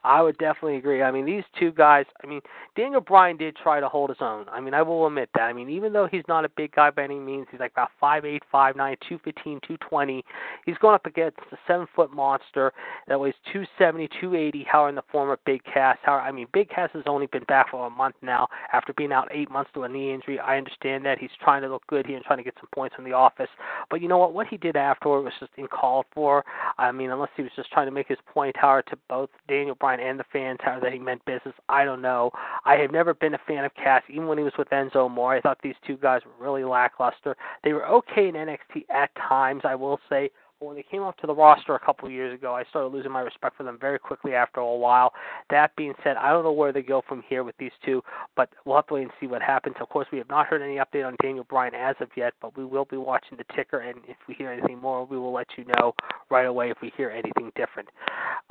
I 0.03 0.21
would 0.21 0.37
definitely 0.37 0.77
agree. 0.77 1.03
I 1.03 1.11
mean, 1.11 1.25
these 1.25 1.43
two 1.59 1.71
guys. 1.71 2.05
I 2.23 2.27
mean, 2.27 2.41
Daniel 2.75 3.01
Bryan 3.01 3.37
did 3.37 3.55
try 3.55 3.79
to 3.79 3.87
hold 3.87 4.09
his 4.09 4.17
own. 4.21 4.47
I 4.49 4.59
mean, 4.59 4.73
I 4.73 4.81
will 4.81 5.05
admit 5.05 5.29
that. 5.35 5.43
I 5.43 5.53
mean, 5.53 5.69
even 5.69 5.93
though 5.93 6.07
he's 6.09 6.23
not 6.27 6.45
a 6.45 6.49
big 6.49 6.73
guy 6.73 6.89
by 6.89 7.03
any 7.03 7.19
means, 7.19 7.47
he's 7.51 7.59
like 7.59 7.71
about 7.71 7.89
five 7.99 8.25
eight, 8.25 8.43
five 8.51 8.75
nine, 8.75 8.97
two 9.07 9.19
fifteen, 9.23 9.59
two 9.67 9.77
twenty. 9.77 10.23
He's 10.65 10.77
going 10.77 10.95
up 10.95 11.05
against 11.05 11.37
a 11.51 11.57
seven 11.67 11.87
foot 11.95 12.11
monster 12.13 12.73
that 13.07 13.19
weighs 13.19 13.35
two 13.53 13.63
seventy, 13.77 14.09
two 14.19 14.35
eighty. 14.35 14.65
However, 14.69 14.89
in 14.89 14.95
the 14.95 15.03
former 15.11 15.37
Big 15.45 15.61
Cass. 15.63 15.97
How 16.03 16.15
I 16.15 16.31
mean, 16.31 16.47
Big 16.53 16.69
Cass 16.69 16.89
has 16.93 17.03
only 17.05 17.27
been 17.27 17.43
back 17.43 17.69
for 17.69 17.85
a 17.85 17.89
month 17.89 18.15
now 18.21 18.47
after 18.73 18.93
being 18.93 19.11
out 19.11 19.27
eight 19.31 19.51
months 19.51 19.71
to 19.73 19.83
a 19.83 19.89
knee 19.89 20.13
injury. 20.13 20.39
I 20.39 20.57
understand 20.57 21.05
that 21.05 21.19
he's 21.19 21.29
trying 21.43 21.61
to 21.61 21.69
look 21.69 21.85
good 21.87 22.05
here 22.05 22.15
and 22.15 22.25
trying 22.25 22.39
to 22.39 22.43
get 22.43 22.55
some 22.59 22.69
points 22.73 22.95
from 22.95 23.05
the 23.05 23.13
office. 23.13 23.49
But 23.89 24.01
you 24.01 24.07
know 24.07 24.17
what? 24.17 24.33
What 24.33 24.47
he 24.47 24.57
did 24.57 24.75
afterward 24.75 25.21
was 25.21 25.33
just 25.39 25.51
uncalled 25.57 26.05
for. 26.13 26.43
I 26.77 26.91
mean, 26.91 27.11
unless 27.11 27.29
he 27.37 27.43
was 27.43 27.51
just 27.55 27.71
trying 27.71 27.87
to 27.87 27.91
make 27.91 28.07
his 28.07 28.17
point, 28.25 28.55
Howard, 28.57 28.85
to 28.89 28.97
both 29.07 29.29
Daniel 29.47 29.75
Bryan 29.75 29.90
and 29.99 30.19
the 30.19 30.25
fans, 30.31 30.59
Howard, 30.61 30.83
that 30.83 30.93
he 30.93 30.99
meant 30.99 31.23
business. 31.25 31.55
I 31.69 31.85
don't 31.85 32.01
know. 32.01 32.31
I 32.65 32.75
have 32.75 32.91
never 32.91 33.13
been 33.13 33.33
a 33.33 33.39
fan 33.47 33.65
of 33.65 33.73
Cass, 33.75 34.03
even 34.09 34.27
when 34.27 34.37
he 34.37 34.43
was 34.43 34.53
with 34.57 34.69
Enzo 34.69 35.05
Amore. 35.05 35.35
I 35.35 35.41
thought 35.41 35.59
these 35.61 35.75
two 35.85 35.97
guys 35.97 36.21
were 36.25 36.45
really 36.45 36.63
lackluster. 36.63 37.35
They 37.63 37.73
were 37.73 37.87
okay 37.87 38.27
in 38.29 38.35
NXT 38.35 38.85
at 38.89 39.09
times, 39.15 39.61
I 39.65 39.75
will 39.75 39.99
say, 40.09 40.29
but 40.61 40.67
when 40.67 40.75
they 40.75 40.83
came 40.83 41.01
up 41.01 41.17
to 41.17 41.27
the 41.27 41.33
roster 41.33 41.73
a 41.73 41.79
couple 41.79 42.07
of 42.07 42.13
years 42.13 42.37
ago, 42.37 42.53
I 42.53 42.63
started 42.69 42.89
losing 42.89 43.11
my 43.11 43.21
respect 43.21 43.57
for 43.57 43.63
them 43.63 43.79
very 43.81 43.97
quickly 43.97 44.35
after 44.35 44.59
a 44.59 44.75
while. 44.75 45.11
That 45.49 45.75
being 45.75 45.93
said, 46.03 46.17
I 46.17 46.29
don't 46.29 46.43
know 46.43 46.51
where 46.51 46.71
they 46.71 46.83
go 46.83 47.01
from 47.09 47.23
here 47.27 47.43
with 47.43 47.57
these 47.57 47.71
two, 47.83 48.03
but 48.35 48.49
we'll 48.63 48.75
have 48.75 48.85
to 48.87 48.93
wait 48.93 49.03
and 49.03 49.11
see 49.19 49.25
what 49.25 49.41
happens. 49.41 49.75
Of 49.81 49.89
course, 49.89 50.07
we 50.11 50.19
have 50.19 50.29
not 50.29 50.45
heard 50.45 50.61
any 50.61 50.75
update 50.75 51.05
on 51.05 51.15
Daniel 51.21 51.45
Bryan 51.49 51.73
as 51.73 51.95
of 51.99 52.09
yet, 52.15 52.33
but 52.41 52.55
we 52.55 52.63
will 52.63 52.85
be 52.85 52.97
watching 52.97 53.39
the 53.39 53.55
ticker, 53.55 53.79
and 53.79 53.97
if 54.07 54.17
we 54.27 54.35
hear 54.35 54.51
anything 54.51 54.79
more, 54.79 55.03
we 55.03 55.17
will 55.17 55.33
let 55.33 55.47
you 55.57 55.65
know 55.77 55.95
right 56.29 56.45
away 56.45 56.69
if 56.69 56.77
we 56.79 56.91
hear 56.95 57.09
anything 57.09 57.51
different. 57.55 57.89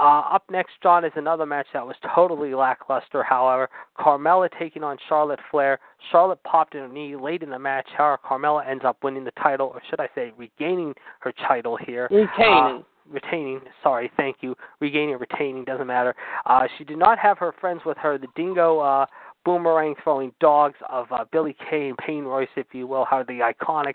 Uh, 0.01 0.23
up 0.33 0.45
next, 0.51 0.73
John, 0.83 1.05
is 1.05 1.13
another 1.15 1.47
match 1.47 1.67
that 1.75 1.87
was 1.87 1.97
totally 2.15 2.55
lackluster. 2.55 3.23
However, 3.23 3.69
Carmella 3.99 4.49
taking 4.59 4.83
on 4.83 4.97
Charlotte 5.09 5.41
Flair. 5.51 5.79
Charlotte 6.11 6.43
popped 6.43 6.75
in 6.75 6.83
a 6.83 6.89
knee 6.89 7.17
late 7.17 7.43
in 7.43 7.51
the 7.51 7.59
match. 7.59 7.87
However, 7.97 8.19
Carmella 8.25 8.67
ends 8.67 8.83
up 8.85 8.97
winning 9.05 9.25
the 9.25 9.33
title, 9.33 9.71
or 9.75 9.83
should 9.91 10.01
I 10.01 10.09
say, 10.15 10.33
regaining 10.39 10.95
her 11.21 11.33
title 11.47 11.77
here. 11.77 12.00
Retaining. 12.11 12.29
Uh, 12.39 12.83
retaining. 13.11 13.61
Sorry, 13.83 14.11
thank 14.17 14.37
you. 14.41 14.55
Regaining, 14.81 15.19
retaining 15.19 15.65
doesn't 15.65 15.87
matter. 15.87 16.15
Uh, 16.47 16.67
she 16.79 16.85
did 16.85 16.99
not 16.99 17.19
have 17.19 17.39
her 17.39 17.53
friends 17.61 17.83
with 17.85 17.97
her. 17.99 18.19
The 18.19 18.29
Dingo 18.37 18.79
uh, 18.79 19.07
boomerang 19.45 19.95
throwing 20.03 20.33
dogs 20.41 20.77
of 20.89 21.07
uh, 21.13 21.25
Billie 21.33 21.57
Kay 21.69 21.89
and 21.89 21.99
Peyton 21.99 22.25
Royce, 22.25 22.49
if 22.57 22.67
you 22.73 22.87
will, 22.87 23.05
how 23.05 23.23
the 23.23 23.41
Iconics. 23.41 23.95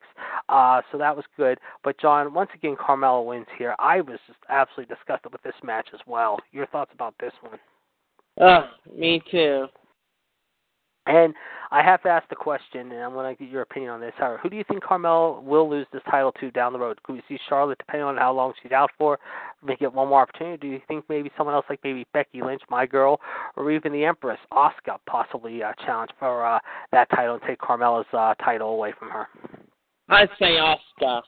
Uh, 0.49 0.81
so 0.91 0.97
that 0.97 1.15
was 1.15 1.25
good. 1.37 1.59
But 1.83 1.99
John, 1.99 2.33
once 2.33 2.49
again, 2.53 2.75
Carmella 2.75 3.25
wins 3.25 3.47
here. 3.57 3.75
I 3.79 4.01
was 4.01 4.19
just 4.27 4.39
absolutely 4.49 4.93
disgusted 4.93 5.31
with 5.31 5.43
this 5.43 5.55
match 5.63 5.87
as 5.93 5.99
well. 6.05 6.37
Your 6.51 6.67
thoughts 6.67 6.91
about 6.93 7.15
this 7.19 7.33
one? 7.41 7.59
Uh, 8.39 8.67
me 8.95 9.21
too. 9.31 9.67
And 11.07 11.33
I 11.71 11.83
have 11.83 12.01
to 12.03 12.09
ask 12.09 12.27
the 12.29 12.35
question, 12.35 12.91
and 12.91 13.01
I'm 13.01 13.13
going 13.13 13.35
to 13.35 13.43
get 13.43 13.51
your 13.51 13.61
opinion 13.61 13.91
on 13.91 13.99
this. 13.99 14.13
Who 14.41 14.49
do 14.49 14.55
you 14.55 14.63
think 14.67 14.83
Carmel 14.83 15.43
will 15.45 15.69
lose 15.69 15.85
this 15.91 16.01
title 16.09 16.31
to 16.39 16.51
down 16.51 16.73
the 16.73 16.79
road? 16.79 17.01
Could 17.03 17.13
we 17.13 17.23
see 17.27 17.37
Charlotte, 17.47 17.77
depending 17.77 18.05
on 18.05 18.17
how 18.17 18.33
long 18.33 18.53
she's 18.61 18.71
out 18.71 18.89
for, 18.97 19.19
make 19.63 19.81
it 19.81 19.93
one 19.93 20.07
more 20.07 20.21
opportunity? 20.21 20.57
Do 20.57 20.67
you 20.67 20.81
think 20.87 21.05
maybe 21.09 21.31
someone 21.37 21.55
else, 21.55 21.65
like 21.69 21.79
maybe 21.83 22.05
Becky 22.13 22.41
Lynch, 22.41 22.61
my 22.69 22.85
girl, 22.85 23.19
or 23.55 23.71
even 23.71 23.91
the 23.91 24.05
Empress, 24.05 24.39
Asuka, 24.51 24.97
possibly 25.07 25.61
uh, 25.61 25.73
challenge 25.85 26.11
for 26.17 26.45
uh, 26.45 26.59
that 26.91 27.09
title 27.09 27.35
and 27.35 27.43
take 27.47 27.59
Carmella's 27.59 28.07
uh, 28.13 28.33
title 28.35 28.69
away 28.69 28.93
from 28.97 29.09
her? 29.09 29.27
I'd 30.09 30.29
say 30.39 30.57
Asuka. 30.57 31.21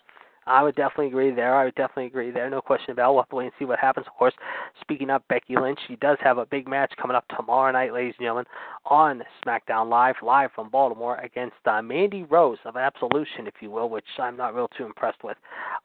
I 0.48 0.64
would 0.64 0.76
definitely 0.76 1.08
agree 1.08 1.32
there. 1.32 1.56
I 1.56 1.66
would 1.66 1.76
definitely 1.76 2.06
agree 2.06 2.32
there. 2.32 2.50
No 2.50 2.62
question 2.62 2.92
about 2.92 3.10
it. 3.10 3.14
We'll 3.14 3.22
have 3.24 3.30
to 3.30 3.36
wait 3.36 3.46
and 3.46 3.54
see 3.60 3.66
what 3.66 3.80
happens. 3.80 4.08
Of 4.08 4.14
course, 4.14 4.34
speaking 4.80 5.10
of 5.10 5.28
Becky 5.28 5.56
Lynch, 5.58 5.80
she 5.88 5.98
does 5.98 6.18
have 6.22 6.38
a 6.38 6.46
big 6.46 6.68
match 6.68 6.94
coming 7.00 7.16
up 7.16 7.26
tomorrow 7.36 7.72
night, 7.72 7.94
ladies 7.94 8.14
and 8.18 8.26
gentlemen, 8.26 8.46
on 8.86 9.24
SmackDown 9.46 9.90
Live, 9.90 10.16
live 10.24 10.50
from 10.56 10.70
Baltimore 10.70 11.18
against 11.18 11.56
uh, 11.66 11.82
Mandy 11.82 12.24
Rose 12.24 12.60
of 12.64 12.78
Absolution, 12.78 13.46
if 13.46 13.56
you 13.60 13.70
will, 13.70 13.90
which 13.90 14.06
I'm 14.18 14.38
not 14.38 14.56
real 14.56 14.70
too 14.78 14.86
impressed 14.86 15.24
with. 15.24 15.38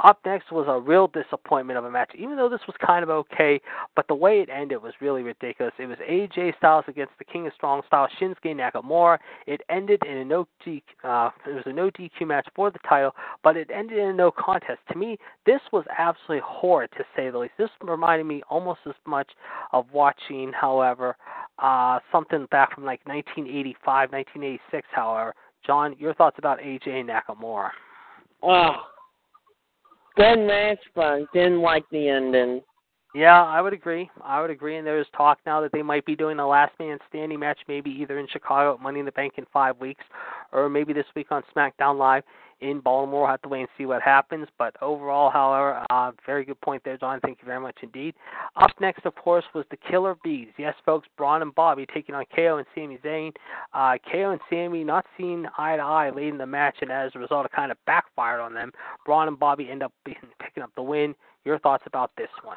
Up 0.04 0.20
next 0.24 0.52
was 0.52 0.66
a 0.68 0.80
real 0.80 1.08
disappointment 1.08 1.78
of 1.78 1.84
a 1.84 1.90
match, 1.90 2.12
even 2.16 2.36
though 2.36 2.48
this 2.48 2.60
was 2.66 2.76
kind 2.84 3.02
of 3.02 3.10
okay, 3.10 3.60
but 3.96 4.06
the 4.06 4.14
way 4.14 4.40
it 4.40 4.48
ended 4.48 4.80
was 4.82 4.92
really 5.00 5.22
ridiculous. 5.22 5.74
It 5.78 5.86
was 5.86 5.98
AJ 6.08 6.56
Styles 6.58 6.84
against 6.86 7.12
the 7.18 7.24
King 7.24 7.46
of 7.46 7.52
Strong 7.54 7.82
Style, 7.88 8.08
Shinsuke 8.20 8.54
Nakamura. 8.54 9.18
It 9.46 9.60
ended 9.68 10.02
in 10.06 10.18
a 10.18 10.24
no 10.24 10.46
DQ, 10.64 10.82
uh, 11.02 11.30
it 11.48 11.54
was 11.54 11.64
a 11.66 11.72
no 11.72 11.90
DQ 11.90 12.26
match 12.26 12.46
for 12.54 12.70
the 12.70 12.78
title, 12.88 13.12
but 13.42 13.56
it 13.56 13.68
ended 13.74 13.98
in 13.98 14.08
a 14.08 14.14
no 14.14 14.30
contest. 14.52 14.80
To 14.92 14.98
me, 14.98 15.18
this 15.46 15.60
was 15.72 15.84
absolutely 15.96 16.42
horrid 16.44 16.90
to 16.96 17.04
say 17.16 17.30
the 17.30 17.38
least. 17.38 17.54
This 17.58 17.70
reminded 17.82 18.24
me 18.24 18.42
almost 18.48 18.80
as 18.86 18.94
much 19.06 19.30
of 19.72 19.86
watching, 19.92 20.52
however, 20.52 21.16
uh, 21.58 21.98
something 22.10 22.46
back 22.50 22.74
from 22.74 22.84
like 22.84 23.00
1985, 23.06 24.12
1986. 24.12 24.86
However, 24.92 25.34
John, 25.66 25.94
your 25.98 26.14
thoughts 26.14 26.36
about 26.38 26.58
AJ 26.60 27.06
Nakamura? 27.06 27.70
Oh, 28.42 28.72
good 30.16 30.46
match, 30.46 30.80
but 30.94 31.20
didn't 31.32 31.60
like 31.60 31.84
the 31.90 32.08
ending. 32.08 32.62
Yeah, 33.14 33.42
I 33.42 33.60
would 33.60 33.74
agree. 33.74 34.10
I 34.24 34.40
would 34.40 34.50
agree. 34.50 34.78
And 34.78 34.86
there's 34.86 35.06
talk 35.14 35.38
now 35.44 35.60
that 35.60 35.72
they 35.72 35.82
might 35.82 36.06
be 36.06 36.16
doing 36.16 36.38
a 36.38 36.48
last 36.48 36.72
man 36.78 36.98
standing 37.10 37.38
match, 37.38 37.58
maybe 37.68 37.90
either 37.90 38.18
in 38.18 38.26
Chicago 38.26 38.74
at 38.74 38.80
Money 38.80 39.00
in 39.00 39.06
the 39.06 39.12
Bank 39.12 39.34
in 39.36 39.44
five 39.52 39.78
weeks, 39.80 40.02
or 40.50 40.70
maybe 40.70 40.94
this 40.94 41.04
week 41.14 41.26
on 41.30 41.42
SmackDown 41.54 41.98
Live 41.98 42.24
in 42.62 42.80
Baltimore. 42.80 43.22
We'll 43.22 43.30
have 43.30 43.42
to 43.42 43.48
wait 43.48 43.60
and 43.60 43.68
see 43.76 43.84
what 43.84 44.00
happens. 44.00 44.48
But 44.56 44.74
overall, 44.80 45.30
however, 45.30 45.84
uh, 45.90 46.12
very 46.24 46.46
good 46.46 46.58
point 46.62 46.82
there, 46.84 46.96
John. 46.96 47.20
Thank 47.20 47.40
you 47.42 47.46
very 47.46 47.60
much 47.60 47.76
indeed. 47.82 48.14
Up 48.56 48.70
next, 48.80 49.04
of 49.04 49.14
course, 49.14 49.44
was 49.54 49.66
the 49.70 49.76
Killer 49.76 50.16
Bees. 50.24 50.48
Yes, 50.56 50.74
folks, 50.86 51.06
Braun 51.18 51.42
and 51.42 51.54
Bobby 51.54 51.84
taking 51.92 52.14
on 52.14 52.24
KO 52.34 52.56
and 52.56 52.66
Sami 52.74 52.98
Zayn. 53.04 53.32
Uh, 53.74 53.98
KO 54.10 54.30
and 54.30 54.40
Sami 54.48 54.84
not 54.84 55.04
seeing 55.18 55.44
eye 55.58 55.76
to 55.76 55.82
eye 55.82 56.08
late 56.08 56.28
in 56.28 56.38
the 56.38 56.46
match, 56.46 56.76
and 56.80 56.90
as 56.90 57.12
a 57.14 57.18
result, 57.18 57.44
it 57.44 57.52
kind 57.52 57.70
of 57.70 57.76
backfired 57.84 58.40
on 58.40 58.54
them. 58.54 58.72
Braun 59.04 59.28
and 59.28 59.38
Bobby 59.38 59.68
end 59.70 59.82
up 59.82 59.92
picking 60.06 60.62
up 60.62 60.70
the 60.76 60.82
win. 60.82 61.14
Your 61.44 61.58
thoughts 61.58 61.82
about 61.86 62.12
this 62.16 62.30
one? 62.42 62.56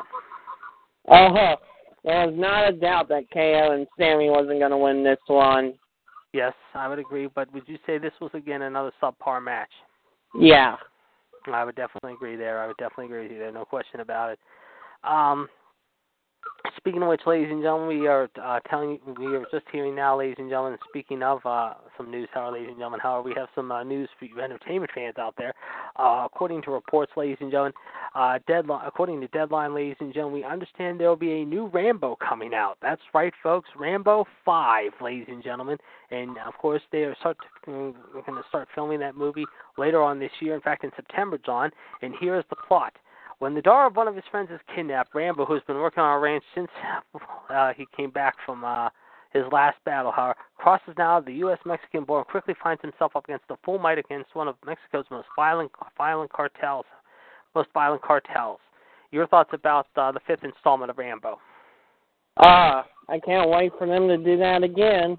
Uh 1.08 1.30
huh. 1.32 1.56
There's 2.04 2.38
not 2.38 2.70
a 2.70 2.72
doubt 2.72 3.10
that 3.10 3.32
KO 3.34 3.72
and 3.72 3.88
Sami 3.98 4.30
wasn't 4.30 4.60
going 4.60 4.72
to 4.72 4.78
win 4.78 5.04
this 5.04 5.18
one. 5.28 5.74
Yes, 6.34 6.54
I 6.74 6.88
would 6.88 7.00
agree. 7.00 7.28
But 7.34 7.52
would 7.54 7.68
you 7.68 7.78
say 7.86 7.98
this 7.98 8.14
was 8.22 8.32
again 8.34 8.64
another 8.64 8.92
subpar 9.02 9.44
match? 9.44 9.72
Yeah. 10.40 10.76
I 11.52 11.64
would 11.64 11.76
definitely 11.76 12.14
agree 12.14 12.36
there. 12.36 12.62
I 12.62 12.68
would 12.68 12.78
definitely 12.78 13.06
agree 13.06 13.24
with 13.24 13.32
you 13.32 13.40
there. 13.40 13.52
No 13.52 13.66
question 13.66 14.00
about 14.00 14.32
it. 14.32 14.40
Um, 15.04 15.48
speaking 16.86 17.02
of 17.02 17.10
which, 17.10 17.22
ladies 17.26 17.48
and 17.50 17.64
gentlemen, 17.64 18.00
we 18.00 18.06
are 18.06 18.30
uh, 18.40 18.60
telling 18.70 19.00
we 19.18 19.36
are 19.36 19.44
just 19.52 19.66
hearing 19.72 19.96
now, 19.96 20.16
ladies 20.16 20.36
and 20.38 20.52
gentlemen. 20.52 20.78
Speaking 20.88 21.24
of 21.24 21.44
uh, 21.44 21.74
some 21.98 22.12
news, 22.12 22.30
how 22.32 22.54
ladies 22.54 22.68
and 22.68 22.78
gentlemen, 22.78 23.00
how 23.02 23.24
we 23.24 23.34
have 23.36 23.48
some 23.56 23.72
uh, 23.72 23.82
news 23.84 24.08
for 24.20 24.26
you 24.26 24.40
entertainment 24.40 24.92
fans 24.94 25.16
out 25.18 25.34
there. 25.36 25.56
Uh, 25.96 26.28
according 26.28 26.62
to 26.62 26.70
reports, 26.70 27.12
ladies 27.18 27.38
and 27.40 27.50
gentlemen, 27.50 27.74
uh, 28.14 28.38
deadline. 28.48 28.86
According 28.86 29.20
to 29.22 29.28
Deadline, 29.30 29.74
ladies 29.74 29.96
and 30.00 30.14
gentlemen, 30.14 30.42
we 30.42 30.46
understand 30.46 31.00
there 31.00 31.10
will 31.10 31.16
be 31.16 31.42
a 31.42 31.44
new 31.44 31.72
Rambo 31.74 32.18
coming 32.18 32.54
out. 32.54 32.78
That's 32.84 33.02
right, 33.16 33.34
folks. 33.42 33.68
Rambo 33.76 34.28
Five, 34.46 34.92
ladies 35.02 35.26
and 35.28 35.44
gentlemen, 35.44 35.80
and 36.12 36.38
of 36.46 36.54
course 36.54 36.84
they 36.92 37.00
are 37.00 37.16
start 37.20 37.38
to, 37.66 37.96
going 38.14 38.26
to 38.28 38.44
start 38.48 38.68
filming 38.76 39.00
that 39.00 39.18
movie 39.18 39.46
later 39.80 40.04
on 40.04 40.20
this 40.20 40.32
year. 40.40 40.54
In 40.54 40.62
fact, 40.62 40.84
in 40.84 40.92
September, 40.96 41.40
John. 41.44 41.72
And 42.04 42.14
here 42.20 42.38
is 42.38 42.46
the 42.52 42.56
plot. 42.56 42.94
When 43.40 43.54
the 43.54 43.62
daughter 43.62 43.88
of 43.88 43.96
one 43.96 44.08
of 44.08 44.16
his 44.16 44.24
friends 44.32 44.50
is 44.52 44.60
kidnapped, 44.74 45.14
Rambo, 45.14 45.46
who's 45.46 45.62
been 45.68 45.78
working 45.78 46.02
on 46.02 46.18
a 46.18 46.20
ranch 46.20 46.44
since 46.54 46.70
uh, 47.50 47.74
he 47.76 47.86
came 47.96 48.10
back 48.12 48.36
from 48.46 48.64
uh, 48.64 48.90
his 49.34 49.44
last 49.52 49.78
battle, 49.86 50.12
however, 50.12 50.36
crosses 50.58 50.94
now 50.98 51.20
the 51.20 51.34
U.S. 51.34 51.60
Mexican 51.66 52.06
border, 52.06 52.22
and 52.22 52.28
quickly 52.28 52.54
finds 52.64 52.82
himself 52.82 53.16
up 53.16 53.26
against 53.26 53.48
the 53.50 53.58
full 53.66 53.78
might 53.78 53.98
against 53.98 54.34
one 54.34 54.48
of 54.48 54.56
Mexico's 54.66 55.06
most 55.12 55.28
violent 55.36 55.72
violent 55.98 56.32
cartels, 56.32 56.86
most 57.54 57.68
violent 57.74 58.02
cartels. 58.02 58.60
Your 59.12 59.28
thoughts 59.28 59.50
about 59.54 59.88
uh, 59.98 60.12
the 60.14 60.22
fifth 60.26 60.44
installment 60.44 60.90
of 60.90 60.98
Rambo? 60.98 61.40
Uh, 62.38 62.84
I 63.10 63.20
can't 63.26 63.50
wait 63.50 63.72
for 63.78 63.88
them 63.88 64.08
to 64.08 64.18
do 64.18 64.38
that 64.38 64.64
again. 64.64 65.18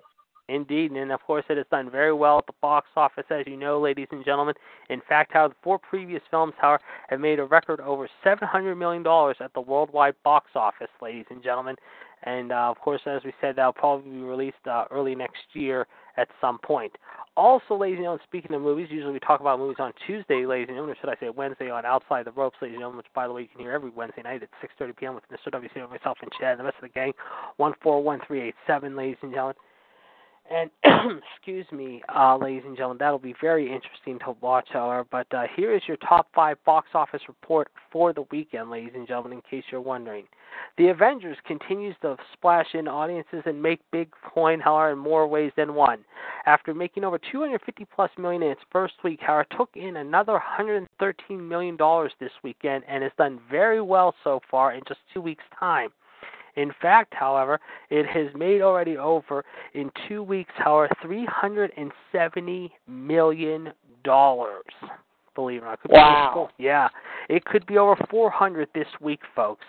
Indeed, 0.48 0.92
and 0.92 1.10
of 1.10 1.20
course 1.22 1.44
it 1.48 1.56
has 1.56 1.66
done 1.70 1.90
very 1.90 2.12
well 2.12 2.38
at 2.38 2.46
the 2.46 2.52
box 2.62 2.86
office, 2.96 3.24
as 3.30 3.44
you 3.46 3.56
know, 3.56 3.80
ladies 3.80 4.06
and 4.12 4.24
gentlemen. 4.24 4.54
In 4.90 5.02
fact, 5.08 5.32
how 5.32 5.48
the 5.48 5.54
four 5.62 5.78
previous 5.78 6.22
films, 6.30 6.54
however, 6.60 6.82
have 7.08 7.20
made 7.20 7.40
a 7.40 7.44
record 7.44 7.80
over 7.80 8.08
$700 8.24 8.76
million 8.76 9.04
at 9.40 9.52
the 9.54 9.60
worldwide 9.60 10.14
box 10.22 10.50
office, 10.54 10.90
ladies 11.02 11.26
and 11.30 11.42
gentlemen. 11.42 11.74
And 12.22 12.52
uh, 12.52 12.70
of 12.70 12.78
course, 12.78 13.00
as 13.06 13.22
we 13.24 13.32
said, 13.40 13.56
that'll 13.56 13.72
probably 13.72 14.10
be 14.10 14.18
released 14.18 14.56
uh, 14.70 14.84
early 14.90 15.14
next 15.14 15.42
year 15.52 15.86
at 16.16 16.28
some 16.40 16.58
point. 16.58 16.92
Also, 17.36 17.76
ladies 17.76 17.96
and 17.96 18.04
gentlemen, 18.04 18.24
speaking 18.26 18.54
of 18.54 18.62
movies, 18.62 18.88
usually 18.90 19.12
we 19.12 19.20
talk 19.20 19.40
about 19.40 19.58
movies 19.58 19.76
on 19.78 19.92
Tuesday, 20.06 20.46
ladies 20.46 20.68
and 20.68 20.76
gentlemen, 20.76 20.96
or 20.96 21.00
should 21.00 21.10
I 21.10 21.20
say 21.20 21.28
Wednesday 21.28 21.70
on 21.70 21.84
Outside 21.84 22.24
the 22.24 22.32
Ropes, 22.32 22.56
ladies 22.62 22.76
and 22.76 22.80
gentlemen, 22.80 22.98
which, 22.98 23.12
by 23.14 23.26
the 23.26 23.32
way, 23.32 23.42
you 23.42 23.48
can 23.48 23.60
hear 23.60 23.72
every 23.72 23.90
Wednesday 23.90 24.22
night 24.22 24.42
at 24.42 24.48
6.30 24.80 24.96
p.m. 24.96 25.14
with 25.14 25.24
Mr. 25.28 25.52
WC, 25.52 25.90
myself, 25.90 26.18
and 26.22 26.30
Chad, 26.40 26.52
and 26.52 26.60
the 26.60 26.64
rest 26.64 26.76
of 26.76 26.82
the 26.82 26.88
gang, 26.88 27.12
141387, 27.58 28.96
ladies 28.96 29.16
and 29.20 29.32
gentlemen. 29.32 29.56
And 30.50 30.70
excuse 31.34 31.66
me, 31.72 32.02
uh, 32.14 32.36
ladies 32.36 32.62
and 32.64 32.76
gentlemen, 32.76 32.98
that'll 32.98 33.18
be 33.18 33.34
very 33.40 33.72
interesting 33.72 34.18
to 34.20 34.36
watch, 34.40 34.68
however. 34.72 35.06
But 35.10 35.26
uh, 35.32 35.44
here 35.56 35.74
is 35.74 35.82
your 35.88 35.96
top 35.98 36.28
five 36.34 36.56
box 36.64 36.88
office 36.94 37.22
report 37.26 37.68
for 37.90 38.12
the 38.12 38.24
weekend, 38.30 38.70
ladies 38.70 38.92
and 38.94 39.06
gentlemen, 39.06 39.32
in 39.32 39.42
case 39.50 39.64
you're 39.70 39.80
wondering. 39.80 40.24
The 40.78 40.88
Avengers 40.88 41.36
continues 41.46 41.96
to 42.02 42.16
splash 42.32 42.66
in 42.74 42.86
audiences 42.88 43.42
and 43.44 43.62
make 43.62 43.80
big 43.92 44.08
coin, 44.34 44.60
however, 44.60 44.92
in 44.92 44.98
more 44.98 45.26
ways 45.26 45.52
than 45.56 45.74
one. 45.74 46.04
After 46.46 46.72
making 46.72 47.04
over 47.04 47.18
250 47.18 47.86
plus 47.94 48.10
million 48.16 48.42
in 48.42 48.50
its 48.50 48.60
first 48.70 48.94
week, 49.02 49.20
however, 49.20 49.46
took 49.56 49.70
in 49.74 49.96
another 49.96 50.32
113 50.34 51.48
million 51.48 51.76
dollars 51.76 52.12
this 52.20 52.32
weekend 52.42 52.84
and 52.88 53.02
has 53.02 53.12
done 53.18 53.40
very 53.50 53.80
well 53.80 54.14
so 54.22 54.40
far 54.50 54.72
in 54.72 54.82
just 54.86 55.00
two 55.12 55.20
weeks' 55.20 55.44
time. 55.58 55.90
In 56.56 56.72
fact, 56.80 57.14
however, 57.14 57.60
it 57.90 58.06
has 58.06 58.28
made 58.34 58.62
already 58.62 58.96
over 58.96 59.44
in 59.74 59.90
two 60.08 60.22
weeks, 60.22 60.52
however, 60.56 60.92
three 61.02 61.26
hundred 61.26 61.70
and 61.76 61.92
seventy 62.12 62.72
million 62.88 63.72
dollars. 64.04 64.64
Believe 65.34 65.62
it 65.62 65.66
or 65.66 65.68
not, 65.68 65.82
could 65.82 65.90
wow. 65.92 66.50
Be, 66.56 66.64
yeah, 66.64 66.88
it 67.28 67.44
could 67.44 67.66
be 67.66 67.76
over 67.76 67.94
four 68.10 68.30
hundred 68.30 68.68
this 68.74 68.86
week, 69.00 69.20
folks. 69.34 69.64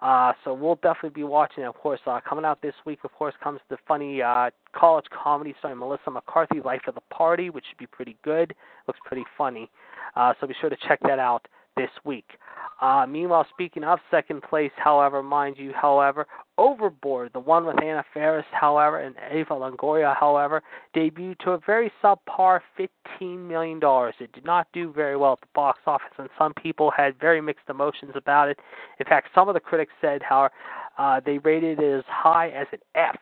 Uh, 0.00 0.32
so 0.42 0.52
we'll 0.52 0.76
definitely 0.76 1.10
be 1.10 1.22
watching. 1.22 1.64
Of 1.64 1.74
course, 1.74 2.00
uh, 2.06 2.18
coming 2.28 2.44
out 2.44 2.60
this 2.60 2.74
week, 2.84 2.98
of 3.04 3.12
course, 3.12 3.34
comes 3.42 3.60
the 3.70 3.76
funny 3.86 4.20
uh, 4.20 4.50
college 4.74 5.04
comedy 5.12 5.54
starring 5.58 5.78
Melissa 5.78 6.10
McCarthy, 6.10 6.60
Life 6.64 6.80
of 6.88 6.96
the 6.96 7.02
Party, 7.02 7.50
which 7.50 7.64
should 7.68 7.78
be 7.78 7.86
pretty 7.86 8.16
good. 8.24 8.52
Looks 8.88 8.98
pretty 9.04 9.24
funny. 9.38 9.70
Uh, 10.16 10.32
so 10.40 10.46
be 10.48 10.54
sure 10.60 10.70
to 10.70 10.76
check 10.88 10.98
that 11.02 11.20
out 11.20 11.46
this 11.76 11.90
week. 12.04 12.26
Uh, 12.80 13.06
meanwhile, 13.08 13.46
speaking 13.48 13.84
of 13.84 14.00
second 14.10 14.42
place, 14.42 14.72
however, 14.76 15.22
mind 15.22 15.56
you, 15.56 15.72
however, 15.72 16.26
Overboard, 16.58 17.30
the 17.32 17.38
one 17.40 17.64
with 17.64 17.80
Anna 17.82 18.04
Faris, 18.12 18.44
however, 18.50 18.98
and 18.98 19.14
Eva 19.32 19.54
Longoria, 19.54 20.16
however, 20.16 20.62
debuted 20.94 21.38
to 21.38 21.52
a 21.52 21.60
very 21.64 21.92
subpar 22.02 22.60
$15 23.20 23.38
million. 23.38 23.80
It 24.20 24.32
did 24.32 24.44
not 24.44 24.66
do 24.72 24.92
very 24.92 25.16
well 25.16 25.34
at 25.34 25.40
the 25.40 25.46
box 25.54 25.78
office, 25.86 26.10
and 26.18 26.28
some 26.36 26.52
people 26.54 26.90
had 26.90 27.18
very 27.20 27.40
mixed 27.40 27.68
emotions 27.68 28.12
about 28.16 28.48
it. 28.48 28.58
In 28.98 29.06
fact, 29.06 29.28
some 29.32 29.48
of 29.48 29.54
the 29.54 29.60
critics 29.60 29.92
said, 30.00 30.20
however, 30.22 30.52
uh, 30.98 31.20
they 31.24 31.38
rated 31.38 31.78
it 31.78 31.98
as 31.98 32.04
high 32.08 32.48
as 32.48 32.66
an 32.72 32.80
F, 32.96 33.16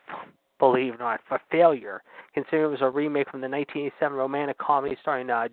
believe 0.59 0.95
it 0.95 0.95
or 0.95 1.03
not, 1.03 1.21
for 1.27 1.39
failure, 1.51 2.01
considering 2.33 2.65
it 2.65 2.71
was 2.71 2.81
a 2.81 2.89
remake 2.89 3.29
from 3.29 3.41
the 3.41 3.47
1987 3.47 4.17
romantic 4.17 4.57
comedy 4.57 4.97
starring 5.01 5.29
uh, 5.29 5.47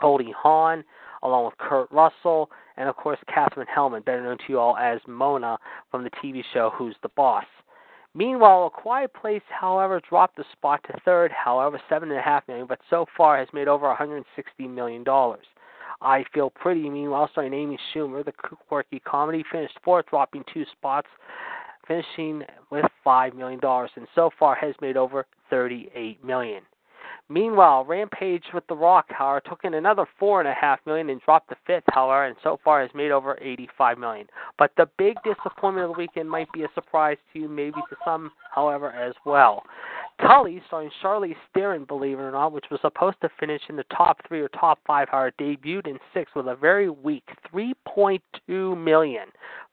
Goldie 0.00 0.34
Hawn, 0.36 0.84
along 1.22 1.46
with 1.46 1.58
Kurt 1.58 1.90
Russell, 1.90 2.50
and 2.76 2.88
of 2.88 2.96
course 2.96 3.18
Katherine 3.32 3.66
Helmond, 3.74 4.04
better 4.04 4.22
known 4.22 4.38
to 4.38 4.44
you 4.48 4.58
all 4.58 4.76
as 4.76 5.00
Mona 5.06 5.58
from 5.90 6.04
the 6.04 6.10
TV 6.10 6.42
show 6.52 6.70
Who's 6.74 6.96
the 7.02 7.08
Boss. 7.10 7.44
Meanwhile, 8.14 8.66
A 8.66 8.70
Quiet 8.70 9.12
Place, 9.14 9.42
however, 9.48 10.00
dropped 10.08 10.36
the 10.36 10.44
spot 10.52 10.82
to 10.84 11.00
third, 11.04 11.30
however, 11.30 11.80
seven 11.88 12.10
and 12.10 12.18
a 12.18 12.22
half 12.22 12.46
million, 12.48 12.66
but 12.66 12.80
so 12.90 13.06
far 13.16 13.38
has 13.38 13.46
made 13.52 13.68
over 13.68 13.86
160 13.86 14.66
million 14.66 15.04
dollars. 15.04 15.46
I 16.02 16.24
Feel 16.32 16.50
Pretty, 16.50 16.88
meanwhile, 16.88 17.28
starring 17.30 17.52
Amy 17.52 17.78
Schumer, 17.94 18.24
the 18.24 18.32
quirky 18.32 19.00
comedy, 19.00 19.44
finished 19.52 19.78
fourth, 19.84 20.06
dropping 20.06 20.44
two 20.52 20.64
spots, 20.72 21.08
finishing 21.86 22.42
with 22.70 22.86
five 23.04 23.34
million 23.34 23.60
dollars, 23.60 23.90
and 23.96 24.06
so 24.14 24.30
far 24.38 24.54
has 24.54 24.74
made 24.80 24.96
over 24.96 25.26
38 25.50 26.24
million. 26.24 26.62
Meanwhile, 27.30 27.84
Rampage 27.84 28.42
with 28.52 28.66
The 28.66 28.74
Rock, 28.74 29.06
however, 29.08 29.40
took 29.48 29.60
in 29.62 29.74
another 29.74 30.04
four 30.18 30.40
and 30.40 30.48
a 30.48 30.52
half 30.52 30.80
million 30.84 31.10
and 31.10 31.20
dropped 31.20 31.48
to 31.50 31.56
fifth, 31.64 31.84
however, 31.92 32.24
and 32.26 32.36
so 32.42 32.58
far 32.64 32.82
has 32.82 32.90
made 32.92 33.12
over 33.12 33.38
eighty-five 33.40 33.98
million. 33.98 34.26
But 34.58 34.72
the 34.76 34.88
big 34.98 35.14
disappointment 35.22 35.88
of 35.88 35.92
the 35.94 35.98
weekend 35.98 36.28
might 36.28 36.50
be 36.52 36.64
a 36.64 36.68
surprise 36.74 37.18
to 37.32 37.38
you, 37.38 37.48
maybe 37.48 37.80
to 37.88 37.96
some, 38.04 38.32
however, 38.52 38.90
as 38.90 39.14
well. 39.24 39.62
Tully, 40.20 40.62
starring 40.66 40.90
Charlize 41.02 41.36
Theron, 41.54 41.84
believe 41.84 42.18
it 42.18 42.22
or 42.22 42.32
not, 42.32 42.52
which 42.52 42.66
was 42.70 42.80
supposed 42.80 43.20
to 43.22 43.28
finish 43.38 43.62
in 43.68 43.76
the 43.76 43.84
top 43.84 44.18
three 44.26 44.40
or 44.40 44.48
top 44.48 44.78
five, 44.86 45.08
however, 45.08 45.32
debuted 45.40 45.86
in 45.86 45.98
sixth 46.12 46.34
with 46.34 46.46
a 46.46 46.54
very 46.54 46.90
weak 46.90 47.24
3.2 47.52 48.82
million 48.82 49.28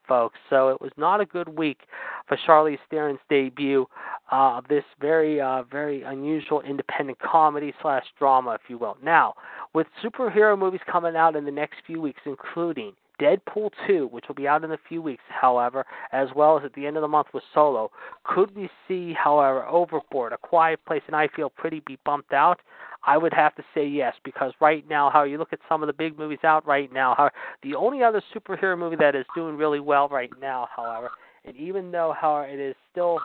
folks. 0.06 0.38
So 0.48 0.70
it 0.70 0.80
was 0.80 0.90
not 0.96 1.20
a 1.20 1.26
good 1.26 1.48
week 1.48 1.80
for 2.26 2.38
Charlize 2.46 2.78
Theron's 2.90 3.20
debut 3.28 3.86
uh, 4.32 4.58
of 4.58 4.68
this 4.68 4.84
very, 5.00 5.40
uh, 5.40 5.64
very 5.70 6.02
unusual 6.02 6.62
independent 6.62 7.18
comedy 7.18 7.74
slash 7.82 8.04
drama, 8.18 8.52
if 8.52 8.62
you 8.68 8.78
will. 8.78 8.96
Now, 9.02 9.34
with 9.74 9.86
superhero 10.02 10.58
movies 10.58 10.80
coming 10.90 11.14
out 11.14 11.36
in 11.36 11.44
the 11.44 11.50
next 11.50 11.76
few 11.86 12.00
weeks, 12.00 12.20
including 12.24 12.94
Deadpool 13.20 13.70
2, 13.86 14.08
which 14.08 14.26
will 14.28 14.34
be 14.34 14.46
out 14.46 14.64
in 14.64 14.72
a 14.72 14.78
few 14.88 15.02
weeks, 15.02 15.22
however, 15.28 15.84
as 16.12 16.28
well 16.34 16.58
as 16.58 16.64
at 16.64 16.72
the 16.74 16.86
end 16.86 16.96
of 16.96 17.02
the 17.02 17.08
month 17.08 17.28
with 17.34 17.42
Solo. 17.52 17.90
Could 18.24 18.54
we 18.54 18.70
see, 18.86 19.12
however, 19.12 19.66
Overboard, 19.66 20.32
A 20.32 20.38
Quiet 20.38 20.80
Place, 20.86 21.02
and 21.06 21.16
I 21.16 21.28
Feel 21.34 21.50
Pretty 21.50 21.80
be 21.86 21.98
bumped 22.04 22.32
out? 22.32 22.60
I 23.04 23.16
would 23.16 23.32
have 23.32 23.54
to 23.56 23.62
say 23.74 23.86
yes, 23.86 24.14
because 24.24 24.52
right 24.60 24.84
now, 24.88 25.10
how 25.10 25.22
you 25.24 25.38
look 25.38 25.52
at 25.52 25.60
some 25.68 25.82
of 25.82 25.86
the 25.86 25.92
big 25.92 26.18
movies 26.18 26.40
out 26.44 26.66
right 26.66 26.92
now, 26.92 27.14
how 27.16 27.30
the 27.62 27.74
only 27.74 28.02
other 28.02 28.22
superhero 28.34 28.78
movie 28.78 28.96
that 28.96 29.14
is 29.14 29.24
doing 29.34 29.56
really 29.56 29.80
well 29.80 30.08
right 30.08 30.30
now, 30.40 30.68
however, 30.74 31.10
and 31.44 31.56
even 31.56 31.90
though 31.90 32.14
how 32.18 32.40
it 32.40 32.58
is 32.58 32.74
still 32.90 33.18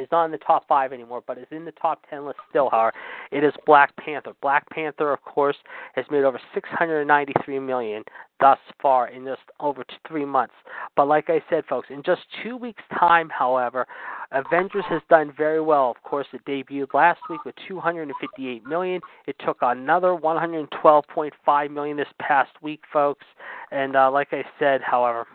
is 0.00 0.08
not 0.10 0.24
in 0.24 0.30
the 0.30 0.38
top 0.38 0.66
five 0.68 0.92
anymore, 0.92 1.22
but 1.26 1.38
is 1.38 1.46
in 1.50 1.64
the 1.64 1.72
top 1.72 2.04
ten 2.08 2.26
list 2.26 2.38
still. 2.48 2.68
However, 2.70 2.92
it 3.30 3.44
is 3.44 3.52
Black 3.66 3.94
Panther. 3.96 4.32
Black 4.42 4.68
Panther, 4.70 5.12
of 5.12 5.22
course, 5.22 5.56
has 5.94 6.04
made 6.10 6.24
over 6.24 6.40
693 6.54 7.58
million 7.58 8.04
thus 8.40 8.58
far 8.80 9.08
in 9.08 9.24
just 9.24 9.42
over 9.60 9.84
three 10.08 10.24
months. 10.24 10.54
But 10.96 11.06
like 11.06 11.28
I 11.28 11.42
said, 11.50 11.64
folks, 11.68 11.88
in 11.90 12.02
just 12.02 12.22
two 12.42 12.56
weeks' 12.56 12.82
time, 12.98 13.28
however, 13.28 13.86
Avengers 14.32 14.84
has 14.88 15.02
done 15.10 15.32
very 15.36 15.60
well. 15.60 15.90
Of 15.90 16.02
course, 16.02 16.26
it 16.32 16.44
debuted 16.46 16.94
last 16.94 17.20
week 17.28 17.44
with 17.44 17.54
258 17.68 18.66
million. 18.66 19.00
It 19.26 19.36
took 19.44 19.58
another 19.60 20.16
112.5 20.16 21.70
million 21.70 21.96
this 21.96 22.08
past 22.20 22.50
week, 22.62 22.80
folks. 22.92 23.26
And 23.70 23.96
uh, 23.96 24.10
like 24.10 24.28
I 24.32 24.42
said, 24.58 24.80
however, 24.80 25.26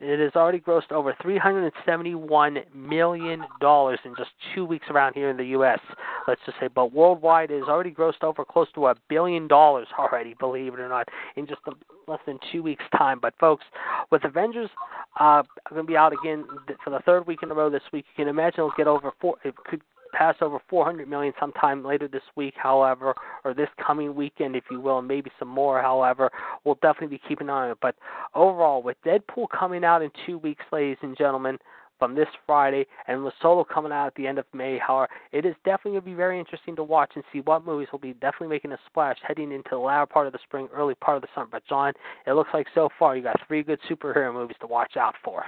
it 0.00 0.20
has 0.20 0.32
already 0.34 0.60
grossed 0.60 0.92
over 0.92 1.14
$371 1.22 2.74
million 2.74 3.42
in 3.42 4.14
just 4.16 4.30
two 4.54 4.64
weeks 4.64 4.86
around 4.90 5.14
here 5.14 5.30
in 5.30 5.36
the 5.36 5.44
U.S., 5.46 5.80
let's 6.28 6.40
just 6.46 6.58
say. 6.60 6.68
But 6.68 6.92
worldwide, 6.92 7.50
it 7.50 7.60
has 7.60 7.68
already 7.68 7.90
grossed 7.90 8.22
over 8.22 8.44
close 8.44 8.68
to 8.74 8.86
a 8.86 8.94
billion 9.08 9.48
dollars 9.48 9.88
already, 9.98 10.34
believe 10.38 10.74
it 10.74 10.80
or 10.80 10.88
not, 10.88 11.08
in 11.36 11.46
just 11.46 11.60
a, 11.66 11.72
less 12.10 12.20
than 12.26 12.38
two 12.52 12.62
weeks' 12.62 12.84
time. 12.96 13.18
But, 13.20 13.34
folks, 13.38 13.64
with 14.10 14.24
Avengers 14.24 14.70
uh, 15.18 15.42
going 15.70 15.84
to 15.84 15.86
be 15.86 15.96
out 15.96 16.12
again 16.12 16.44
for 16.82 16.90
the 16.90 17.00
third 17.00 17.26
week 17.26 17.40
in 17.42 17.50
a 17.50 17.54
row 17.54 17.70
this 17.70 17.82
week, 17.92 18.04
you 18.16 18.24
can 18.24 18.28
imagine 18.28 18.60
it'll 18.60 18.72
get 18.76 18.86
over 18.86 19.12
four, 19.20 19.36
it 19.44 19.54
could 19.56 19.82
pass 20.16 20.36
over 20.40 20.58
400 20.68 21.08
million 21.08 21.32
sometime 21.38 21.84
later 21.84 22.08
this 22.08 22.22
week, 22.36 22.54
however, 22.56 23.14
or 23.44 23.54
this 23.54 23.68
coming 23.84 24.14
weekend, 24.14 24.56
if 24.56 24.64
you 24.70 24.80
will, 24.80 24.98
and 24.98 25.08
maybe 25.08 25.30
some 25.38 25.48
more, 25.48 25.80
however. 25.80 26.30
We'll 26.64 26.76
definitely 26.76 27.16
be 27.16 27.22
keeping 27.28 27.48
an 27.48 27.54
eye 27.54 27.64
on 27.66 27.70
it. 27.72 27.78
But 27.80 27.96
overall, 28.34 28.82
with 28.82 28.96
Deadpool 29.04 29.46
coming 29.58 29.84
out 29.84 30.02
in 30.02 30.10
two 30.24 30.38
weeks, 30.38 30.64
ladies 30.72 30.98
and 31.02 31.16
gentlemen, 31.16 31.58
from 31.98 32.14
this 32.14 32.28
Friday, 32.46 32.86
and 33.06 33.24
with 33.24 33.32
Solo 33.40 33.64
coming 33.64 33.90
out 33.90 34.08
at 34.08 34.14
the 34.16 34.26
end 34.26 34.38
of 34.38 34.44
May, 34.52 34.78
however, 34.78 35.08
it 35.32 35.46
is 35.46 35.54
definitely 35.64 35.92
going 35.92 36.02
to 36.02 36.10
be 36.10 36.14
very 36.14 36.38
interesting 36.38 36.76
to 36.76 36.82
watch 36.82 37.12
and 37.14 37.24
see 37.32 37.40
what 37.40 37.64
movies 37.64 37.88
will 37.90 37.98
be 37.98 38.12
definitely 38.14 38.48
making 38.48 38.72
a 38.72 38.78
splash 38.86 39.16
heading 39.26 39.50
into 39.50 39.70
the 39.70 39.78
latter 39.78 40.06
part 40.06 40.26
of 40.26 40.34
the 40.34 40.38
spring, 40.44 40.68
early 40.74 40.94
part 40.96 41.16
of 41.16 41.22
the 41.22 41.28
summer. 41.34 41.48
But, 41.50 41.62
John, 41.66 41.94
it 42.26 42.32
looks 42.32 42.50
like 42.52 42.66
so 42.74 42.90
far 42.98 43.16
you 43.16 43.22
got 43.22 43.36
three 43.48 43.62
good 43.62 43.78
superhero 43.90 44.32
movies 44.32 44.56
to 44.60 44.66
watch 44.66 44.96
out 44.98 45.14
for. 45.24 45.44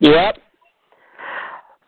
Yep, 0.00 0.36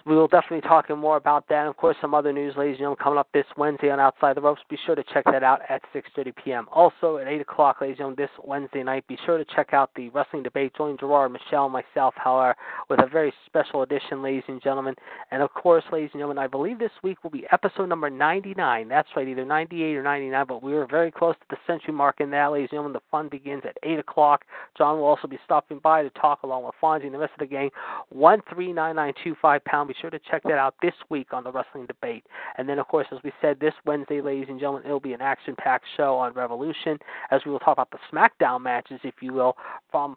we 0.05 0.17
will 0.17 0.29
definitely 0.29 0.61
be 0.61 0.69
talking 0.69 0.99
more 0.99 1.17
about 1.17 1.49
that. 1.49 1.61
And 1.61 1.69
of 1.69 1.77
course, 1.77 1.97
some 2.01 2.15
other 2.15 2.33
news, 2.33 2.55
ladies 2.57 2.73
and 2.73 2.79
gentlemen, 2.79 2.99
coming 3.03 3.19
up 3.19 3.29
this 3.33 3.45
Wednesday 3.57 3.91
on 3.91 4.01
Outside 4.01 4.37
the 4.37 4.41
Ropes. 4.41 4.61
Be 4.69 4.79
sure 4.85 4.95
to 4.95 5.05
check 5.13 5.25
that 5.27 5.43
out 5.43 5.61
at 5.69 5.83
6:30 5.95 6.35
p.m. 6.43 6.67
Also 6.73 7.19
at 7.19 7.29
8 7.29 7.41
o'clock, 7.41 7.81
ladies 7.81 7.93
and 7.95 7.99
gentlemen, 7.99 8.17
this 8.19 8.45
Wednesday 8.45 8.83
night. 8.83 9.07
Be 9.07 9.19
sure 9.25 9.39
to 9.39 9.45
check 9.55 9.73
out 9.73 9.91
the 9.95 10.09
wrestling 10.11 10.43
debate. 10.43 10.73
Join 10.77 10.97
Gerard, 10.99 11.33
Michelle, 11.33 11.67
and 11.67 11.73
myself, 11.73 12.15
however, 12.17 12.57
with 12.89 13.01
a 13.01 13.07
very 13.07 13.33
special 13.47 13.83
edition, 13.83 14.23
ladies 14.23 14.43
and 14.49 14.61
gentlemen. 14.63 14.95
And 15.31 15.43
of 15.43 15.53
course, 15.55 15.85
ladies 15.93 16.11
and 16.15 16.21
gentlemen, 16.21 16.39
I 16.39 16.49
believe 16.49 16.79
this 16.79 16.91
week 17.03 17.23
will 17.23 17.31
be 17.31 17.47
episode 17.53 17.89
number 17.89 18.11
99. 18.11 18.89
That's 18.89 19.09
right, 19.15 19.29
either 19.29 19.45
98 19.45 19.97
or 19.97 20.03
99. 20.03 20.47
But 20.49 20.63
we 20.63 20.75
are 20.75 20.87
very 20.87 21.13
close 21.13 21.37
to 21.37 21.47
the 21.51 21.57
century 21.67 21.95
mark 21.95 22.21
in 22.21 22.31
that, 22.31 22.51
ladies 22.51 22.69
and 22.73 22.79
gentlemen. 22.79 22.93
The 22.95 23.01
fun 23.11 23.29
begins 23.29 23.63
at 23.65 23.77
8 23.83 24.01
o'clock. 24.01 24.45
John 24.77 24.97
will 24.97 25.05
also 25.05 25.29
be 25.29 25.39
stopping 25.45 25.79
by 25.79 26.03
to 26.03 26.11
talk 26.11 26.43
along 26.43 26.65
with 26.65 26.75
Fonzie 26.83 27.05
and 27.05 27.15
the 27.15 27.19
rest 27.19 27.35
of 27.35 27.41
the 27.41 27.47
gang. 27.47 27.71
One 28.09 28.41
three 28.53 28.73
nine 28.73 28.97
nine 28.97 29.13
two 29.23 29.37
five 29.41 29.65
pound. 29.65 29.92
Be 29.93 29.99
sure 30.01 30.11
to 30.11 30.19
check 30.31 30.43
that 30.45 30.53
out 30.53 30.75
this 30.81 30.95
week 31.11 31.35
on 31.35 31.45
the 31.45 31.53
Wrestling 31.53 31.85
Debate. 31.85 32.25
And 32.57 32.67
then, 32.67 32.79
of 32.79 32.89
course, 32.89 33.07
as 33.13 33.19
we 33.23 33.31
said, 33.43 33.61
this 33.61 33.75
Wednesday, 33.85 34.23
ladies 34.23 34.47
and 34.49 34.59
gentlemen, 34.59 34.85
it'll 34.87 35.01
be 35.01 35.13
an 35.13 35.21
action 35.21 35.55
packed 35.59 35.85
show 35.99 36.17
on 36.17 36.33
Revolution 36.33 36.99
as 37.31 37.43
we 37.45 37.51
will 37.53 37.59
talk 37.59 37.75
about 37.75 37.91
the 37.91 37.99
SmackDown 38.11 38.63
matches, 38.63 39.01
if 39.05 39.17
you 39.21 39.35
will, 39.35 39.55
from 39.91 40.17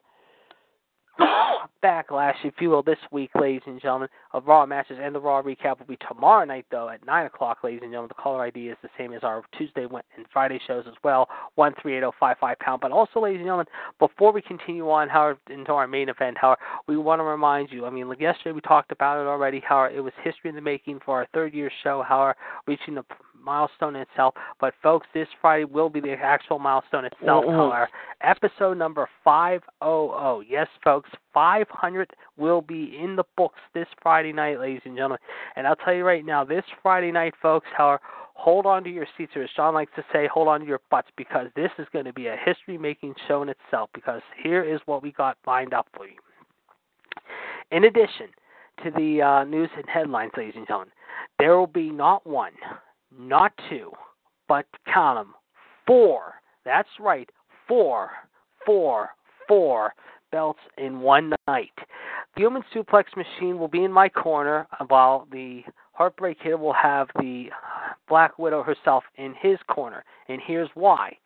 backlash, 1.84 2.36
if 2.44 2.56
you 2.60 2.70
will, 2.70 2.84
this 2.84 2.98
week, 3.12 3.30
ladies 3.40 3.62
and 3.66 3.82
gentlemen, 3.82 4.10
of 4.34 4.48
Raw 4.48 4.66
matches, 4.66 4.98
and 5.02 5.14
the 5.14 5.20
Raw 5.20 5.42
recap 5.42 5.80
will 5.80 5.86
be 5.86 5.98
tomorrow 6.08 6.46
night, 6.46 6.66
though, 6.72 6.90
at 6.90 7.06
9 7.06 7.26
o'clock, 7.26 7.60
ladies 7.64 7.82
and 7.84 7.92
gentlemen. 7.92 8.10
The 8.10 8.22
caller 8.22 8.44
ID 8.44 8.70
is 8.70 8.78
the 8.82 8.90
same 8.98 9.14
as 9.14 9.24
our 9.24 9.44
Tuesday 9.58 9.84
and 9.84 10.26
Friday 10.32 10.60
shows 10.68 10.86
as 10.88 10.96
well, 11.04 11.28
138055 11.56 12.60
pound. 12.60 12.82
But 12.82 12.92
also, 12.92 13.22
ladies 13.22 13.38
and 13.38 13.46
gentlemen, 13.46 13.68
before 14.00 14.32
we 14.32 14.42
continue 14.42 14.90
on 14.90 15.10
Howard, 15.10 15.38
into 15.50 15.72
our 15.72 15.88
main 15.88 16.10
event, 16.10 16.38
Howard, 16.40 16.60
we 16.88 16.98
want 16.98 17.20
to 17.20 17.24
remind 17.24 17.72
you, 17.72 17.86
I 17.86 17.90
mean, 17.90 18.10
like 18.10 18.20
yesterday 18.20 18.52
we 18.52 18.62
talked 18.62 18.92
about 18.92 19.22
it 19.22 19.28
already, 19.28 19.62
how 19.68 19.84
it 19.86 20.00
was 20.00 20.14
history 20.24 20.50
in 20.50 20.56
the 20.56 20.62
making 20.62 21.00
for 21.06 21.18
our 21.18 21.28
third 21.34 21.54
year 21.54 21.72
show, 21.84 22.04
how 22.08 22.34
reaching 22.68 22.96
the 22.96 23.04
milestone 23.46 23.96
itself. 23.96 24.34
But 24.60 24.74
folks, 24.82 25.08
this 25.14 25.28
Friday 25.40 25.66
will 25.66 25.90
be 25.90 26.00
the 26.00 26.14
actual 26.14 26.60
milestone 26.60 27.06
itself. 27.06 27.46
Mm-hmm. 27.46 27.56
However, 27.56 27.90
episode 28.22 28.78
number 28.78 29.08
500. 29.24 30.46
Yes, 30.50 30.68
folks, 30.84 31.10
500 31.34 32.10
will 32.38 32.62
be 32.62 32.98
in 33.02 33.16
the 33.16 33.24
books 33.38 33.60
this 33.74 33.88
Friday 34.02 34.34
night, 34.34 34.60
ladies 34.60 34.82
and 34.86 34.96
gentlemen. 34.96 35.20
And 35.56 35.68
I'll 35.68 35.76
tell 35.76 35.94
you 35.94 36.04
right 36.04 36.26
now, 36.26 36.44
this 36.44 36.66
Friday 36.82 37.12
night, 37.12 37.34
folks, 37.42 37.68
however, 37.76 38.02
hold 38.34 38.66
on 38.66 38.84
to 38.84 38.90
your 38.90 39.08
seats, 39.18 39.32
or 39.36 39.44
as 39.44 39.50
Sean 39.56 39.74
likes 39.74 39.92
to 39.96 40.04
say, 40.12 40.28
hold 40.32 40.48
on 40.48 40.60
to 40.62 40.66
your 40.66 40.82
butts, 40.92 41.08
because 41.16 41.48
this 41.56 41.72
is 41.80 41.88
going 41.94 42.06
to 42.06 42.14
be 42.14 42.28
a 42.28 42.36
history-making 42.44 43.14
show 43.28 43.42
in 43.44 43.50
itself. 43.50 43.90
Because 43.94 44.22
here 44.44 44.64
is 44.64 44.82
what 44.86 45.02
we 45.02 45.12
got 45.12 45.38
lined 45.48 45.74
up 45.74 45.88
for 45.96 46.06
you. 46.06 46.18
In 47.72 47.86
addition 47.86 48.28
to 48.84 48.92
the 48.92 49.22
uh, 49.22 49.44
news 49.46 49.70
and 49.76 49.86
headlines, 49.88 50.32
ladies 50.38 50.54
and 50.56 50.68
gentlemen, 50.68 50.92
there 51.40 51.58
will 51.58 51.68
be 51.68 51.90
not 51.90 52.26
one, 52.28 52.52
not 53.18 53.52
two, 53.70 53.92
but 54.48 54.66
count 54.92 55.20
them, 55.20 55.34
four. 55.88 56.36
That's 56.64 56.90
right, 57.00 57.30
four, 57.68 58.12
four, 58.66 59.10
four 59.48 59.94
belts 60.32 60.60
in 60.78 61.00
one 61.00 61.34
night. 61.48 61.72
The 62.36 62.42
Human 62.42 62.64
Suplex 62.74 63.06
Machine 63.16 63.58
will 63.58 63.68
be 63.68 63.84
in 63.84 63.92
my 63.92 64.10
corner, 64.10 64.68
while 64.88 65.28
the 65.32 65.64
Heartbreak 65.94 66.42
Kid 66.42 66.56
will 66.56 66.74
have 66.74 67.08
the 67.16 67.46
Black 68.10 68.38
Widow 68.38 68.64
herself 68.64 69.04
in 69.16 69.34
his 69.40 69.58
corner. 69.68 70.04
And 70.28 70.42
here's 70.46 70.70
why. 70.74 71.18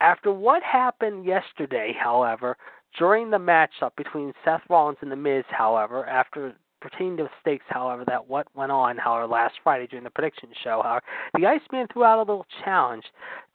After 0.00 0.32
what 0.32 0.62
happened 0.62 1.24
yesterday, 1.24 1.94
however, 1.98 2.56
during 2.98 3.30
the 3.30 3.38
matchup 3.38 3.96
between 3.96 4.32
Seth 4.44 4.62
Rollins 4.68 4.98
and 5.00 5.10
The 5.10 5.16
Miz, 5.16 5.44
however, 5.48 6.06
after 6.06 6.54
pertaining 6.80 7.16
to 7.18 7.28
stakes, 7.40 7.64
however, 7.68 8.04
that 8.06 8.28
what 8.28 8.46
went 8.54 8.72
on, 8.72 8.96
however, 8.96 9.26
last 9.26 9.54
Friday 9.62 9.86
during 9.86 10.04
the 10.04 10.10
prediction 10.10 10.48
show, 10.62 10.80
however, 10.82 11.02
the 11.34 11.46
Iceman 11.46 11.86
threw 11.92 12.04
out 12.04 12.18
a 12.18 12.20
little 12.20 12.46
challenge 12.64 13.04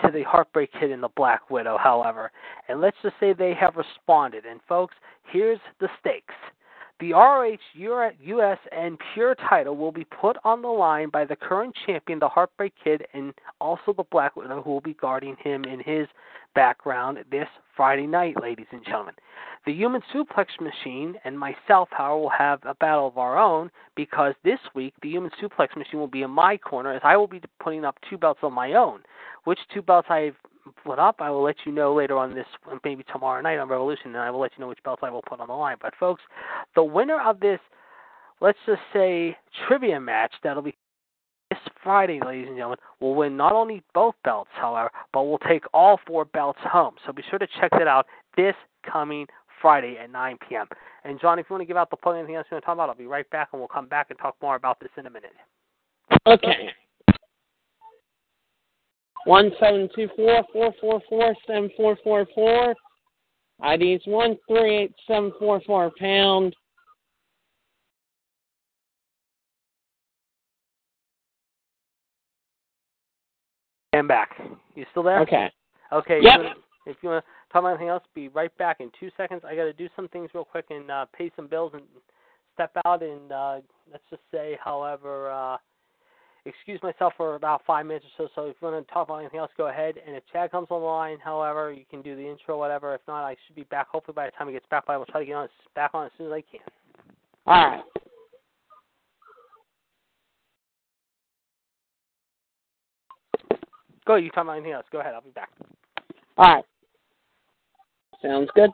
to 0.03 0.11
the 0.11 0.23
Heartbreak 0.23 0.71
Kid 0.79 0.91
and 0.91 1.03
the 1.03 1.09
Black 1.15 1.49
Widow, 1.49 1.77
however, 1.77 2.31
and 2.67 2.81
let's 2.81 2.97
just 3.01 3.15
say 3.19 3.33
they 3.33 3.53
have 3.53 3.75
responded. 3.75 4.45
And 4.45 4.59
folks, 4.67 4.95
here's 5.31 5.59
the 5.79 5.89
stakes. 5.99 6.35
The 6.99 7.13
ROH 7.13 7.57
US 7.75 8.59
and 8.71 8.97
Pure 9.13 9.35
title 9.49 9.75
will 9.75 9.91
be 9.91 10.05
put 10.05 10.37
on 10.43 10.61
the 10.61 10.69
line 10.69 11.09
by 11.09 11.25
the 11.25 11.35
current 11.35 11.75
champion, 11.85 12.19
the 12.19 12.29
Heartbreak 12.29 12.73
Kid, 12.81 13.05
and 13.13 13.33
also 13.59 13.93
the 13.93 14.05
Black 14.11 14.35
Widow, 14.35 14.61
who 14.61 14.71
will 14.71 14.81
be 14.81 14.93
guarding 14.93 15.35
him 15.43 15.65
in 15.65 15.79
his 15.79 16.07
background 16.55 17.19
this 17.31 17.47
Friday 17.75 18.07
night, 18.07 18.35
ladies 18.41 18.67
and 18.71 18.83
gentlemen. 18.83 19.15
The 19.65 19.73
Human 19.73 20.01
Suplex 20.13 20.47
Machine 20.59 21.15
and 21.23 21.39
myself, 21.39 21.89
however, 21.91 22.17
will 22.17 22.29
have 22.29 22.59
a 22.63 22.75
battle 22.75 23.07
of 23.07 23.17
our 23.17 23.37
own 23.37 23.71
because 23.95 24.33
this 24.43 24.59
week 24.75 24.93
the 25.01 25.09
Human 25.09 25.31
Suplex 25.41 25.75
Machine 25.77 25.99
will 25.99 26.07
be 26.07 26.23
in 26.23 26.31
my 26.31 26.57
corner 26.57 26.93
as 26.93 27.01
I 27.03 27.15
will 27.15 27.27
be 27.27 27.41
putting 27.61 27.85
up 27.85 27.97
two 28.09 28.17
belts 28.17 28.41
of 28.43 28.51
my 28.51 28.73
own. 28.73 29.01
Which 29.45 29.59
two 29.73 29.81
belts 29.81 30.07
I've 30.09 30.35
put 30.85 30.99
up, 30.99 31.17
I 31.19 31.29
will 31.29 31.43
let 31.43 31.55
you 31.65 31.71
know 31.71 31.93
later 31.93 32.17
on 32.17 32.35
this, 32.35 32.45
maybe 32.83 33.03
tomorrow 33.11 33.41
night 33.41 33.57
on 33.57 33.69
Revolution, 33.69 34.07
and 34.07 34.17
I 34.17 34.31
will 34.31 34.39
let 34.39 34.51
you 34.57 34.61
know 34.61 34.67
which 34.67 34.83
belts 34.83 35.01
I 35.03 35.09
will 35.09 35.21
put 35.21 35.39
on 35.39 35.47
the 35.47 35.53
line. 35.53 35.77
But 35.81 35.93
folks, 35.99 36.21
the 36.75 36.83
winner 36.83 37.21
of 37.21 37.39
this, 37.39 37.59
let's 38.41 38.59
just 38.65 38.81
say, 38.91 39.37
trivia 39.67 39.99
match 39.99 40.33
that'll 40.43 40.61
be 40.61 40.75
Friday, 41.83 42.19
ladies 42.25 42.47
and 42.47 42.55
gentlemen, 42.55 42.77
will 42.99 43.15
win 43.15 43.35
not 43.35 43.51
only 43.51 43.83
both 43.93 44.15
belts, 44.23 44.49
however, 44.53 44.89
but 45.11 45.23
will 45.23 45.39
take 45.39 45.63
all 45.73 45.99
four 46.07 46.25
belts 46.25 46.59
home. 46.63 46.95
So 47.05 47.11
be 47.11 47.23
sure 47.29 47.39
to 47.39 47.47
check 47.59 47.71
that 47.71 47.87
out 47.87 48.05
this 48.37 48.55
coming 48.89 49.27
Friday 49.61 49.97
at 50.01 50.11
9 50.11 50.37
p.m. 50.47 50.67
And 51.03 51.19
John, 51.19 51.39
if 51.39 51.47
you 51.49 51.53
want 51.53 51.61
to 51.61 51.65
give 51.65 51.77
out 51.77 51.89
the 51.89 51.97
plug, 51.97 52.15
anything 52.15 52.35
else 52.35 52.45
you 52.49 52.55
want 52.55 52.63
to 52.63 52.65
talk 52.65 52.75
about, 52.75 52.89
I'll 52.89 52.95
be 52.95 53.05
right 53.05 53.29
back, 53.29 53.49
and 53.51 53.61
we'll 53.61 53.67
come 53.67 53.87
back 53.87 54.07
and 54.09 54.19
talk 54.19 54.35
more 54.41 54.55
about 54.55 54.79
this 54.79 54.89
in 54.97 55.05
a 55.05 55.09
minute. 55.09 55.33
Okay. 56.25 56.69
One 59.25 59.51
seven 59.59 59.89
two 59.95 60.09
four 60.15 60.43
four 60.51 60.73
four 60.81 61.01
four 61.07 61.35
seven 61.47 61.69
four 61.77 61.97
four 62.03 62.27
four. 62.35 62.75
ID 63.61 63.93
is 63.93 64.01
one 64.05 64.37
three 64.47 64.75
eight 64.75 64.93
seven 65.07 65.31
four 65.39 65.61
four 65.65 65.91
pound. 65.97 66.53
And 73.93 74.07
back. 74.07 74.29
You 74.75 74.85
still 74.91 75.03
there? 75.03 75.19
Okay. 75.21 75.51
Okay. 75.91 76.19
Yep. 76.21 76.33
If 76.33 76.37
you 76.39 76.43
wanna- 76.43 76.55
If 76.85 76.97
you 77.01 77.09
want 77.09 77.23
to 77.23 77.31
talk 77.53 77.61
about 77.61 77.69
anything 77.69 77.87
else, 77.87 78.03
be 78.13 78.27
right 78.27 78.55
back 78.57 78.81
in 78.81 78.91
two 78.99 79.09
seconds. 79.15 79.41
I 79.45 79.55
got 79.55 79.63
to 79.63 79.71
do 79.71 79.87
some 79.95 80.09
things 80.09 80.29
real 80.33 80.43
quick 80.43 80.65
and 80.69 80.91
uh, 80.91 81.05
pay 81.17 81.31
some 81.33 81.47
bills 81.47 81.71
and 81.73 81.83
step 82.55 82.75
out. 82.85 83.01
And 83.01 83.31
uh, 83.31 83.61
let's 83.89 84.03
just 84.09 84.21
say, 84.33 84.57
however, 84.61 85.31
uh, 85.31 85.57
excuse 86.45 86.81
myself 86.83 87.13
for 87.15 87.35
about 87.35 87.61
five 87.65 87.85
minutes 87.85 88.05
or 88.19 88.27
so. 88.27 88.31
So 88.35 88.45
if 88.47 88.57
you 88.61 88.67
want 88.67 88.85
to 88.85 88.93
talk 88.93 89.07
about 89.07 89.19
anything 89.19 89.39
else, 89.39 89.51
go 89.55 89.67
ahead. 89.69 89.95
And 90.05 90.13
if 90.13 90.23
Chad 90.33 90.51
comes 90.51 90.67
on 90.71 90.81
the 90.81 90.85
line, 90.85 91.19
however, 91.23 91.71
you 91.71 91.85
can 91.89 92.01
do 92.01 92.17
the 92.17 92.27
intro, 92.29 92.59
whatever. 92.59 92.93
If 92.93 93.01
not, 93.07 93.23
I 93.23 93.37
should 93.47 93.55
be 93.55 93.63
back. 93.63 93.87
Hopefully 93.87 94.15
by 94.15 94.25
the 94.25 94.31
time 94.31 94.47
he 94.47 94.53
gets 94.53 94.65
back, 94.69 94.83
I 94.89 94.97
will 94.97 95.05
try 95.05 95.21
to 95.21 95.25
get 95.25 95.35
on 95.35 95.47
back 95.73 95.91
on 95.93 96.07
as 96.07 96.11
soon 96.17 96.27
as 96.27 96.33
I 96.33 96.41
can. 96.41 96.59
All 97.45 97.65
right. 97.65 97.83
Go. 104.05 104.15
You 104.15 104.29
talk 104.29 104.43
about 104.43 104.53
anything 104.53 104.73
else? 104.73 104.85
Go 104.91 104.99
ahead. 104.99 105.13
I'll 105.13 105.21
be 105.21 105.31
back. 105.31 105.49
All 106.37 106.55
right. 106.55 106.65
Sounds 108.21 108.49
good. 108.55 108.69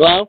Hello? 0.00 0.26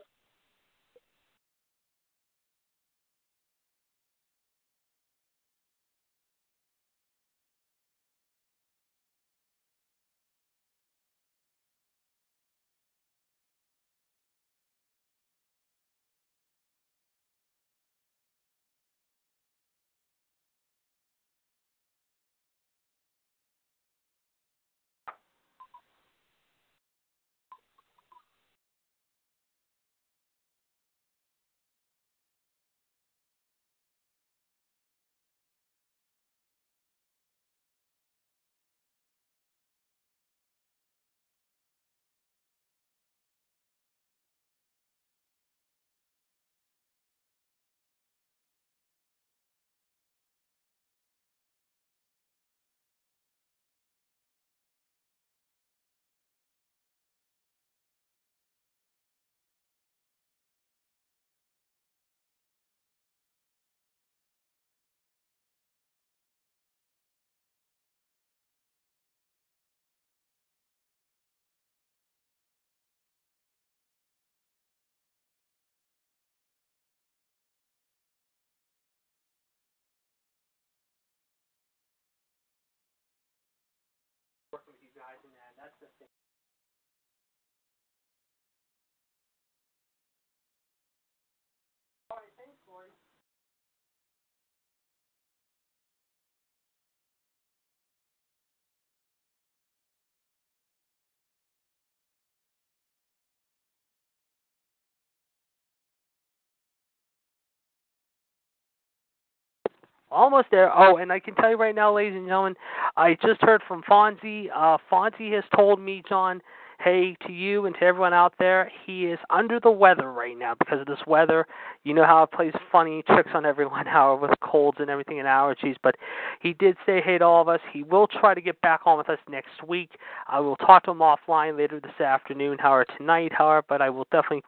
Almost 110.12 110.48
there. 110.52 110.72
Oh, 110.76 110.98
and 110.98 111.12
I 111.12 111.20
can 111.20 111.36
tell 111.36 111.50
you 111.50 111.58
right 111.58 111.76
now, 111.76 111.96
ladies 111.96 112.16
and 112.16 112.28
gentlemen, 112.28 112.56
I 112.98 113.16
just 113.16 113.42
heard 113.42 113.62
from 113.68 113.82
Fonzie. 113.84 114.48
Uh, 114.54 114.78
Fonzie 114.92 115.34
has 115.34 115.44
told 115.56 115.80
me, 115.80 116.04
John, 116.08 116.42
hey, 116.84 117.16
to 117.28 117.32
you 117.32 117.66
and 117.66 117.76
to 117.76 117.84
everyone 117.84 118.14
out 118.14 118.34
there, 118.40 118.72
he 118.86 119.06
is 119.06 119.20
under 119.30 119.60
the 119.60 119.72
weather 119.72 120.12
right 120.12 120.38
now 120.38 120.56
because 120.58 120.80
of 120.80 120.88
this 120.88 121.00
weather. 121.06 121.46
You 121.84 121.94
know 121.94 122.06
how 122.06 122.24
it 122.24 122.32
plays 122.32 122.54
funny 122.72 123.04
tricks 123.08 123.30
on 123.34 123.46
everyone, 123.46 123.86
how 123.88 124.18
with 124.22 124.32
colds 124.42 124.78
and 124.80 124.90
everything 124.90 125.20
and 125.20 125.28
allergies. 125.28 125.76
But 125.82 125.96
he 126.42 126.54
did 126.54 126.78
say 126.86 127.02
hey 127.02 127.18
to 127.18 127.26
all 127.26 127.42
of 127.42 127.48
us. 127.48 127.60
He 127.72 127.84
will 127.84 128.08
try 128.08 128.34
to 128.34 128.42
get 128.42 128.60
back 128.62 128.82
on 128.86 128.98
with 128.98 129.10
us 129.10 129.20
next 129.30 129.64
week. 129.68 129.92
I 130.28 130.40
will 130.40 130.56
talk 130.58 130.84
to 130.86 130.92
him 130.92 131.00
offline 131.00 131.58
later 131.58 131.80
this 131.80 132.00
afternoon, 132.00 132.58
however, 132.60 132.86
tonight, 132.98 133.32
however, 133.34 133.66
but 133.68 133.82
I 133.82 133.90
will 133.90 134.08
definitely 134.12 134.44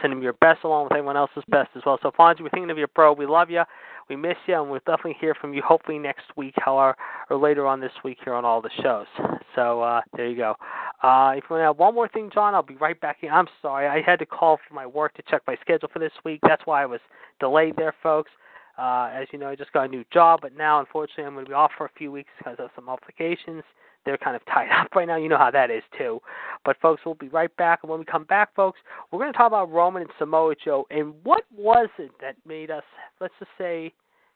send 0.00 0.12
him 0.12 0.22
your 0.22 0.34
best 0.34 0.64
along 0.64 0.84
with 0.84 0.92
everyone 0.92 1.16
else's 1.16 1.44
best 1.48 1.70
as 1.76 1.82
well. 1.86 1.98
So, 2.02 2.10
Fonzie, 2.10 2.40
we're 2.40 2.50
thinking 2.50 2.70
of 2.70 2.78
you, 2.78 2.86
bro. 2.94 3.12
We 3.12 3.26
love 3.26 3.50
you. 3.50 3.62
We 4.08 4.16
miss 4.16 4.36
you, 4.46 4.60
and 4.60 4.70
we'll 4.70 4.80
definitely 4.80 5.16
hear 5.20 5.34
from 5.34 5.52
you 5.52 5.62
hopefully 5.62 5.98
next 5.98 6.24
week, 6.36 6.54
however, 6.56 6.96
or 7.28 7.36
later 7.36 7.66
on 7.66 7.80
this 7.80 7.92
week 8.04 8.18
here 8.24 8.32
on 8.32 8.44
all 8.44 8.62
the 8.62 8.70
shows. 8.82 9.06
So 9.54 9.82
uh, 9.82 10.00
there 10.16 10.28
you 10.28 10.36
go. 10.36 10.54
Uh, 11.02 11.34
if 11.36 11.44
you 11.44 11.54
want 11.54 11.60
to 11.60 11.66
have 11.66 11.78
one 11.78 11.94
more 11.94 12.08
thing, 12.08 12.30
John, 12.32 12.54
I'll 12.54 12.62
be 12.62 12.76
right 12.76 12.98
back. 13.00 13.18
I'm 13.30 13.48
sorry, 13.60 13.86
I 13.86 14.00
had 14.00 14.18
to 14.20 14.26
call 14.26 14.58
for 14.66 14.74
my 14.74 14.86
work 14.86 15.14
to 15.14 15.22
check 15.30 15.42
my 15.46 15.56
schedule 15.60 15.88
for 15.92 15.98
this 15.98 16.12
week. 16.24 16.40
That's 16.42 16.62
why 16.64 16.82
I 16.82 16.86
was 16.86 17.00
delayed 17.38 17.74
there, 17.76 17.94
folks. 18.02 18.30
Uh, 18.78 19.10
as 19.12 19.26
you 19.32 19.38
know, 19.38 19.48
I 19.48 19.56
just 19.56 19.72
got 19.72 19.84
a 19.84 19.88
new 19.88 20.04
job, 20.12 20.40
but 20.40 20.56
now 20.56 20.80
unfortunately 20.80 21.24
I'm 21.24 21.34
going 21.34 21.44
to 21.44 21.50
be 21.50 21.54
off 21.54 21.72
for 21.76 21.86
a 21.86 21.90
few 21.98 22.12
weeks 22.12 22.30
because 22.38 22.56
of 22.60 22.70
some 22.76 22.88
obligations. 22.88 23.64
They're 24.04 24.18
kind 24.18 24.36
of 24.36 24.44
tied 24.46 24.68
up 24.80 24.94
right 24.94 25.06
now. 25.06 25.16
You 25.16 25.28
know 25.28 25.38
how 25.38 25.50
that 25.50 25.70
is 25.70 25.82
too. 25.96 26.20
But 26.64 26.76
folks, 26.80 27.02
we'll 27.04 27.14
be 27.14 27.28
right 27.28 27.54
back. 27.56 27.80
And 27.82 27.90
when 27.90 27.98
we 27.98 28.04
come 28.04 28.24
back, 28.24 28.54
folks, 28.54 28.80
we're 29.10 29.18
going 29.18 29.32
to 29.32 29.36
talk 29.36 29.48
about 29.48 29.70
Roman 29.70 30.02
and 30.02 30.10
Samoa 30.18 30.54
Joe 30.62 30.86
and 30.90 31.14
what 31.22 31.44
was 31.56 31.88
it 31.98 32.10
that 32.20 32.36
made 32.46 32.70
us, 32.70 32.84
let's 33.20 33.34
just 33.38 33.50
say, 33.58 33.92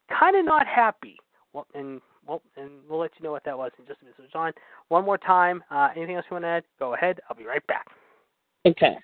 kind 0.09 0.37
of 0.37 0.45
not 0.45 0.67
happy. 0.67 1.17
Well, 1.53 1.67
and 1.75 2.01
well, 2.27 2.41
and 2.57 2.71
we'll 2.89 3.01
let 3.01 3.11
you 3.19 3.25
know 3.25 3.33
what 3.33 3.45
that 3.45 3.59
was 3.59 3.73
in 3.79 3.87
just 3.87 4.01
a 4.01 4.05
minute. 4.05 4.33
John, 4.33 4.53
one 4.89 5.05
more 5.05 5.19
time. 5.19 5.63
Uh, 5.71 5.89
anything 5.97 6.17
else 6.17 6.25
you 6.31 6.35
want 6.37 6.45
to 6.45 6.49
add? 6.49 6.65
Go 6.79 6.95
ahead. 6.95 7.21
I'll 7.29 7.37
be 7.37 7.45
right 7.45 7.67
back. 7.67 7.87
Okay. 8.65 8.97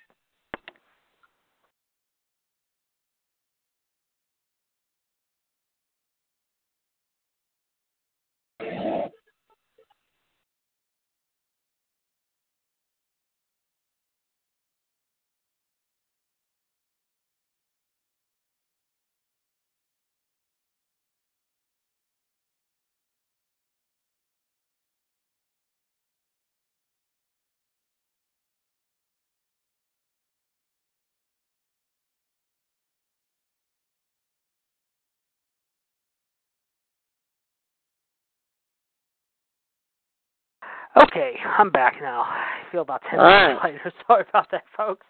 Okay, 41.03 41.33
I'm 41.57 41.69
back 41.69 41.95
now. 42.01 42.21
I 42.21 42.71
feel 42.71 42.81
about 42.81 43.01
10 43.09 43.19
All 43.19 43.25
minutes 43.25 43.59
right. 43.63 43.73
later. 43.73 43.93
Sorry 44.07 44.25
about 44.29 44.47
that, 44.51 44.63
folks. 44.75 45.05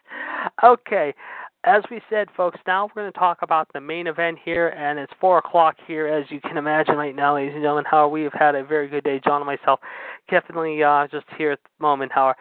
Okay, 0.64 1.14
as 1.66 1.84
we 1.92 2.00
said, 2.10 2.28
folks, 2.38 2.60
now 2.68 2.86
we're 2.86 3.02
going 3.02 3.12
to 3.12 3.20
talk 3.20 3.40
about 3.42 3.68
the 3.74 3.82
main 3.82 4.08
event 4.08 4.38
here, 4.44 4.70
and 4.70 5.00
it's 5.00 5.12
4 5.20 5.40
o'clock 5.40 5.76
here, 5.88 6.08
as 6.08 6.30
you 6.30 6.40
can 6.42 6.58
imagine 6.58 6.96
right 6.96 7.16
now, 7.16 7.36
ladies 7.36 7.54
and 7.54 7.64
gentlemen, 7.64 7.86
how 7.90 8.08
we 8.08 8.22
have 8.24 8.34
had 8.34 8.56
a 8.56 8.64
very 8.64 8.88
good 8.88 9.04
day, 9.04 9.20
John 9.24 9.42
and 9.42 9.46
myself, 9.46 9.80
definitely 10.30 10.82
uh, 10.84 11.08
just 11.12 11.26
here 11.38 11.52
at 11.52 11.60
the 11.64 11.84
moment, 11.84 12.12
how 12.14 12.34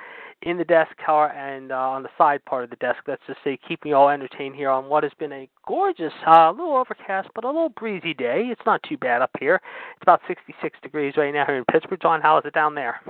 in 0.43 0.57
the 0.57 0.65
desk 0.65 0.91
tower 1.05 1.33
and 1.33 1.73
uh, 1.73 1.77
on 1.77 2.03
the 2.03 2.09
side 2.17 2.45
part 2.45 2.65
of 2.65 2.71
the 2.71 2.77
desk. 2.77 2.99
Let's 3.07 3.23
just 3.27 3.41
say 3.43 3.59
keeping 3.67 3.91
you 3.91 3.97
all 3.97 4.09
entertained 4.09 4.55
here 4.55 4.71
on 4.71 4.87
what 4.87 5.03
has 5.03 5.13
been 5.19 5.33
a 5.33 5.49
gorgeous, 5.67 6.13
a 6.27 6.31
uh, 6.31 6.51
little 6.53 6.77
overcast, 6.77 7.29
but 7.35 7.45
a 7.45 7.49
little 7.49 7.71
breezy 7.71 8.15
day. 8.15 8.49
It's 8.51 8.61
not 8.65 8.83
too 8.89 8.97
bad 8.97 9.23
up 9.23 9.31
here. 9.41 9.57
It's 9.95 10.03
about 10.03 10.21
66 10.29 10.79
degrees 10.83 11.15
right 11.17 11.35
now 11.35 11.45
here 11.47 11.57
in 11.57 11.65
Pittsburgh. 11.65 12.01
John, 12.01 12.21
how 12.21 12.39
is 12.39 12.45
it 12.45 12.55
down 12.55 12.75
there? 12.75 13.01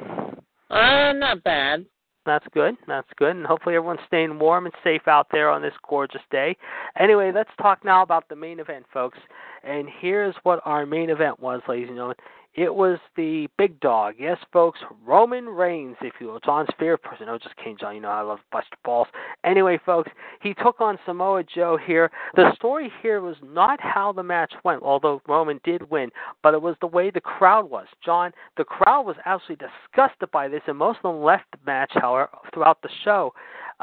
Uh, 0.71 1.13
not 1.13 1.43
bad. 1.45 1.85
That's 2.29 2.47
good. 2.53 2.77
That's 2.87 3.09
good. 3.17 3.37
And 3.37 3.47
hopefully 3.47 3.75
everyone's 3.75 4.01
staying 4.07 4.39
warm 4.39 4.67
and 4.67 4.75
safe 4.85 5.09
out 5.09 5.29
there 5.33 5.49
on 5.49 5.63
this 5.63 5.73
gorgeous 5.89 6.21
day. 6.31 6.55
Anyway, 6.99 7.33
let's 7.35 7.51
talk 7.61 7.83
now 7.85 8.03
about 8.03 8.29
the 8.29 8.37
main 8.37 8.61
event, 8.61 8.85
folks. 8.93 9.19
And 9.65 9.89
here's 10.01 10.35
what 10.43 10.61
our 10.67 10.85
main 10.85 11.09
event 11.09 11.41
was, 11.41 11.63
ladies 11.67 11.89
and 11.89 11.97
gentlemen. 11.97 12.17
It 12.59 12.75
was 12.75 12.99
the 13.17 13.47
big 13.57 13.79
dog. 13.79 14.15
Yes, 14.19 14.37
folks, 14.53 14.81
Roman 15.07 15.47
Reigns, 15.47 15.95
if 16.01 16.15
you 16.19 16.27
will. 16.27 16.41
John's 16.41 16.69
favorite 16.77 17.05
person. 17.05 17.27
No, 17.27 17.39
just 17.39 17.55
kidding, 17.55 17.77
John. 17.79 17.95
You 17.95 18.01
know 18.01 18.09
I 18.09 18.23
love 18.23 18.41
Buster 18.51 18.77
Balls. 18.85 19.07
Anyway, 19.45 19.79
folks, 19.87 20.11
he 20.43 20.55
took 20.55 20.81
on 20.81 20.99
Samoa 21.07 21.45
Joe 21.45 21.79
here. 21.81 22.11
The 22.35 22.53
story 22.57 22.91
here 23.01 23.21
was 23.21 23.37
not 23.45 23.79
how 23.81 24.11
the 24.11 24.25
match 24.25 24.53
went, 24.65 24.83
although 24.83 25.23
Roman 25.29 25.61
did 25.63 25.89
win, 25.89 26.11
but 26.43 26.53
it 26.53 26.61
was 26.61 26.75
the 26.81 26.89
way 26.89 27.11
the 27.11 27.21
crowd 27.21 27.71
was. 27.71 27.87
John, 28.05 28.33
the 28.57 28.65
crowd 28.65 29.03
was 29.03 29.15
absolutely 29.25 29.69
disgusted 29.69 30.29
by 30.33 30.49
this, 30.49 30.63
and 30.67 30.77
most 30.77 30.97
of 30.97 31.15
them 31.15 31.23
left 31.23 31.45
the 31.53 31.59
match, 31.65 31.93
however, 31.95 32.29
throughout 32.53 32.83
the 32.83 32.91
show 33.05 33.33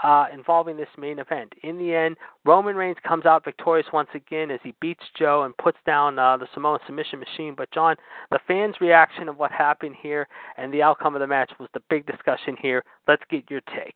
uh, 0.04 0.26
involving 0.34 0.78
this 0.78 0.90
main 0.98 1.20
event. 1.20 1.54
In 1.64 1.78
the 1.78 1.94
end, 1.94 2.18
Roman 2.44 2.76
Reigns 2.76 2.98
comes 3.08 3.26
out 3.26 3.46
victorious 3.46 3.88
once 3.94 4.10
again 4.14 4.52
as 4.52 4.60
he 4.64 4.74
beats 4.82 5.04
Joe 5.18 5.44
and 5.44 5.56
puts 5.58 5.78
down 5.86 6.20
uh, 6.20 6.38
the 6.38 6.48
Samoan 6.54 6.80
submission 6.86 7.20
machine. 7.20 7.54
But 7.56 7.72
John, 7.72 7.96
the 8.32 8.40
fans' 8.48 8.76
reaction 8.82 9.30
of 9.30 9.38
what 9.38 9.52
happened 9.52 9.96
here 10.02 10.28
and 10.58 10.74
the 10.74 10.82
outcome 10.82 11.16
of 11.16 11.22
the 11.22 11.28
match 11.28 11.52
was 11.60 11.70
the 11.74 11.82
big 11.90 12.06
discussion 12.06 12.58
here. 12.62 12.84
Let's 13.08 13.24
get 13.30 13.50
your 13.50 13.62
take. 13.74 13.96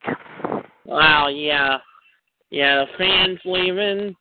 Wow, 0.85 1.27
yeah, 1.27 1.77
yeah. 2.49 2.85
The 2.85 2.97
fans 2.97 3.39
leaving. 3.45 4.15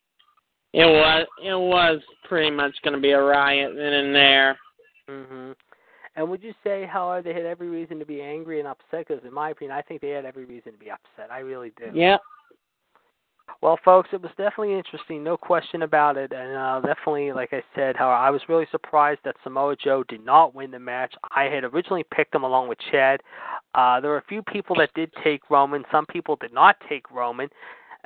It 0.75 0.85
was 0.85 1.27
it 1.43 1.55
was 1.55 2.01
pretty 2.29 2.51
much 2.51 2.75
going 2.85 2.95
to 2.95 3.01
be 3.01 3.13
a 3.13 3.21
riot 3.21 3.73
then 3.75 3.93
and 3.93 4.15
there. 4.15 4.59
hmm 5.09 5.53
And 6.19 6.29
would 6.31 6.43
you 6.43 6.53
say, 6.65 6.85
however, 6.85 7.23
they 7.23 7.33
had 7.33 7.47
every 7.47 7.69
reason 7.69 8.01
to 8.01 8.05
be 8.05 8.21
angry 8.21 8.59
and 8.59 8.67
upset? 8.67 9.07
Because 9.07 9.25
in 9.25 9.33
my 9.33 9.51
opinion, 9.51 9.77
I 9.77 9.83
think 9.83 10.01
they 10.01 10.11
had 10.11 10.25
every 10.25 10.45
reason 10.45 10.73
to 10.73 10.79
be 10.79 10.91
upset. 10.91 11.31
I 11.31 11.39
really 11.39 11.71
do. 11.79 11.93
Yeah. 11.95 12.17
Well, 13.63 13.79
folks, 13.85 14.09
it 14.13 14.21
was 14.21 14.33
definitely 14.37 14.75
interesting, 14.75 15.23
no 15.23 15.37
question 15.37 15.83
about 15.83 16.17
it, 16.17 16.33
and 16.33 16.57
uh, 16.57 16.81
definitely, 16.81 17.33
like 17.33 17.53
I 17.53 17.63
said, 17.75 17.97
how 17.97 18.11
I 18.11 18.31
was 18.31 18.43
really 18.49 18.67
surprised 18.71 19.21
that 19.25 19.37
Samoa 19.43 19.75
Joe 19.77 20.05
did 20.09 20.25
not 20.25 20.55
win 20.55 20.71
the 20.71 20.79
match. 20.79 21.15
I 21.35 21.45
had 21.45 21.65
originally 21.65 22.05
picked 22.13 22.35
him 22.35 22.45
along 22.45 22.69
with 22.69 22.79
Chad. 22.91 23.21
Uh, 23.75 24.01
there 24.01 24.11
were 24.11 24.19
a 24.19 24.25
few 24.29 24.43
people 24.43 24.77
that 24.77 24.91
did 24.95 25.11
take 25.25 25.49
Roman. 25.51 25.85
Some 25.91 26.05
people 26.07 26.37
did 26.37 26.53
not 26.53 26.77
take 26.89 27.11
Roman 27.11 27.49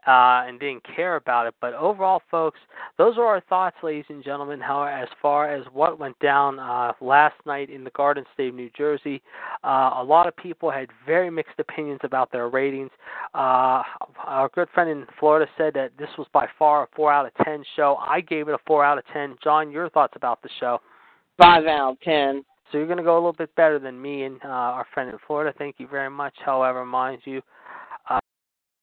uh, 0.06 0.44
and 0.46 0.58
didn't 0.58 0.84
care 0.96 1.16
about 1.16 1.46
it. 1.46 1.54
But 1.60 1.74
overall, 1.74 2.22
folks, 2.30 2.58
those 2.98 3.16
are 3.18 3.24
our 3.24 3.40
thoughts, 3.48 3.76
ladies 3.82 4.04
and 4.08 4.24
gentlemen. 4.24 4.60
How 4.60 4.82
as 4.84 5.08
far 5.20 5.52
as 5.52 5.64
what 5.72 5.98
went 5.98 6.18
down 6.18 6.58
uh, 6.58 6.92
last 7.00 7.36
night 7.46 7.70
in 7.70 7.84
the 7.84 7.90
Garden 7.90 8.24
State 8.34 8.48
of 8.48 8.54
New 8.54 8.70
Jersey, 8.76 9.22
uh, 9.64 9.92
a 9.96 10.04
lot 10.04 10.26
of 10.26 10.36
people 10.36 10.70
had 10.70 10.88
very 11.06 11.30
mixed 11.30 11.58
opinions 11.58 12.00
about 12.02 12.32
their 12.32 12.48
ratings. 12.48 12.90
Uh, 13.34 13.82
our 14.24 14.50
good 14.54 14.68
friend 14.74 14.90
in 14.90 15.06
Florida 15.18 15.50
said 15.56 15.74
that 15.74 15.92
this 15.98 16.10
was 16.18 16.26
by 16.32 16.48
far 16.58 16.84
a 16.84 16.86
four 16.96 17.12
out 17.12 17.26
of 17.26 17.32
ten 17.44 17.62
show. 17.76 17.96
I 18.00 18.20
gave 18.20 18.48
it 18.48 18.54
a 18.54 18.58
four 18.66 18.84
out 18.84 18.98
of 18.98 19.04
ten. 19.12 19.36
John, 19.42 19.70
your 19.70 19.88
thoughts 19.90 20.14
about 20.16 20.42
the 20.42 20.50
show? 20.58 20.80
Five 21.38 21.66
out 21.66 21.92
of 21.92 22.00
ten. 22.00 22.44
So 22.70 22.78
you're 22.78 22.86
going 22.86 22.98
to 22.98 23.04
go 23.04 23.14
a 23.14 23.20
little 23.20 23.34
bit 23.34 23.54
better 23.54 23.78
than 23.78 24.00
me 24.00 24.24
and 24.24 24.38
uh, 24.42 24.48
our 24.48 24.86
friend 24.94 25.10
in 25.10 25.18
Florida. 25.26 25.54
Thank 25.58 25.76
you 25.78 25.86
very 25.86 26.08
much. 26.08 26.34
However, 26.42 26.86
mind 26.86 27.20
you, 27.24 27.42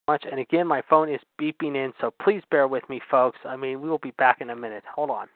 much. 0.10 0.26
And 0.30 0.40
again, 0.40 0.66
my 0.66 0.82
phone 0.90 1.14
is 1.14 1.20
beeping 1.40 1.76
in, 1.76 1.94
so 2.02 2.12
please 2.22 2.42
bear 2.50 2.68
with 2.68 2.88
me, 2.90 3.00
folks. 3.12 3.38
I 3.46 3.56
mean, 3.56 3.80
we 3.82 3.90
will 3.90 4.00
be 4.00 4.14
back 4.18 4.42
in 4.42 4.50
a 4.50 4.56
minute. 4.56 4.84
Hold 4.96 5.12
on. 5.12 5.28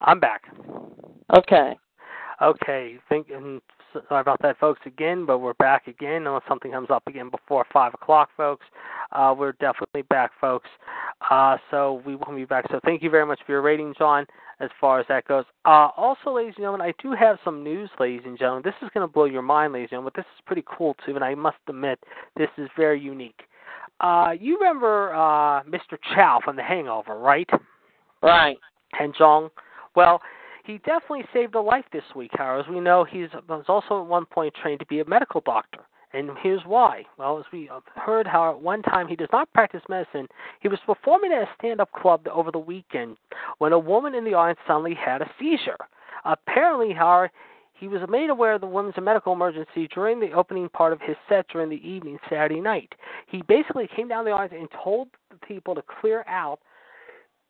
I'm 0.00 0.20
back. 0.20 0.42
Okay. 1.36 1.76
Okay, 2.42 2.96
think 3.08 3.28
and 3.30 3.62
sorry 4.08 4.20
about 4.20 4.42
that, 4.42 4.58
folks. 4.58 4.80
Again, 4.84 5.24
but 5.24 5.38
we're 5.38 5.54
back 5.54 5.86
again. 5.86 6.26
Unless 6.26 6.42
something 6.46 6.70
comes 6.70 6.88
up 6.90 7.02
again 7.06 7.30
before 7.30 7.64
five 7.72 7.94
o'clock, 7.94 8.28
folks. 8.36 8.66
Uh, 9.12 9.34
we're 9.36 9.52
definitely 9.52 10.02
back, 10.02 10.32
folks. 10.40 10.68
Uh, 11.30 11.56
so 11.70 12.02
we 12.04 12.14
will 12.16 12.34
be 12.34 12.44
back. 12.44 12.66
So 12.70 12.78
thank 12.84 13.02
you 13.02 13.08
very 13.08 13.24
much 13.24 13.40
for 13.46 13.52
your 13.52 13.62
rating, 13.62 13.94
John. 13.98 14.26
As 14.58 14.70
far 14.80 14.98
as 14.98 15.06
that 15.08 15.26
goes. 15.26 15.44
Uh, 15.66 15.88
also, 15.98 16.32
ladies 16.32 16.54
and 16.56 16.62
gentlemen, 16.62 16.80
I 16.80 16.94
do 17.02 17.12
have 17.12 17.38
some 17.44 17.62
news, 17.62 17.90
ladies 18.00 18.22
and 18.24 18.38
gentlemen. 18.38 18.62
This 18.64 18.74
is 18.80 18.88
going 18.94 19.06
to 19.06 19.12
blow 19.12 19.26
your 19.26 19.42
mind, 19.42 19.74
ladies 19.74 19.84
and 19.84 19.90
gentlemen. 19.90 20.12
But 20.14 20.20
this 20.22 20.30
is 20.34 20.42
pretty 20.46 20.64
cool 20.66 20.96
too, 21.04 21.14
and 21.14 21.22
I 21.22 21.34
must 21.34 21.58
admit, 21.68 21.98
this 22.38 22.48
is 22.56 22.68
very 22.74 22.98
unique. 22.98 23.42
Uh, 24.00 24.32
you 24.38 24.58
remember 24.58 25.14
uh, 25.14 25.62
Mr. 25.64 25.98
Chow 26.14 26.40
from 26.42 26.56
The 26.56 26.62
Hangover, 26.62 27.18
right? 27.18 27.48
Right. 28.22 28.56
Han 28.94 29.12
Jong. 29.16 29.50
Well, 29.96 30.20
he 30.64 30.78
definitely 30.78 31.24
saved 31.32 31.54
a 31.54 31.60
life 31.60 31.86
this 31.92 32.04
week, 32.14 32.30
Howard. 32.34 32.66
As 32.66 32.70
we 32.70 32.80
know, 32.80 33.04
he 33.04 33.26
was 33.48 33.64
also 33.68 34.02
at 34.02 34.06
one 34.06 34.26
point 34.26 34.54
trained 34.60 34.80
to 34.80 34.86
be 34.86 35.00
a 35.00 35.08
medical 35.08 35.40
doctor. 35.40 35.80
And 36.12 36.30
here's 36.42 36.62
why. 36.64 37.04
Well, 37.18 37.38
as 37.38 37.44
we 37.52 37.68
heard 37.94 38.26
how 38.26 38.50
at 38.50 38.60
one 38.60 38.82
time 38.82 39.08
he 39.08 39.16
does 39.16 39.28
not 39.32 39.52
practice 39.52 39.82
medicine, 39.88 40.28
he 40.60 40.68
was 40.68 40.78
performing 40.86 41.32
at 41.32 41.42
a 41.42 41.48
stand 41.58 41.80
up 41.80 41.90
club 41.92 42.26
over 42.32 42.52
the 42.52 42.58
weekend 42.58 43.16
when 43.58 43.72
a 43.72 43.78
woman 43.78 44.14
in 44.14 44.24
the 44.24 44.34
audience 44.34 44.60
suddenly 44.66 44.94
had 44.94 45.22
a 45.22 45.30
seizure. 45.38 45.76
Apparently, 46.24 46.92
however, 46.92 47.30
he 47.74 47.88
was 47.88 48.00
made 48.08 48.30
aware 48.30 48.54
of 48.54 48.62
the 48.62 48.66
woman's 48.66 48.94
medical 49.00 49.34
emergency 49.34 49.88
during 49.94 50.18
the 50.18 50.32
opening 50.32 50.68
part 50.70 50.92
of 50.92 51.00
his 51.00 51.16
set 51.28 51.46
during 51.48 51.68
the 51.68 51.86
evening 51.86 52.18
Saturday 52.30 52.60
night. 52.60 52.94
He 53.26 53.42
basically 53.42 53.88
came 53.94 54.08
down 54.08 54.24
the 54.24 54.30
audience 54.30 54.54
and 54.58 54.80
told 54.82 55.08
the 55.30 55.36
people 55.46 55.74
to 55.74 55.82
clear 56.00 56.24
out 56.26 56.60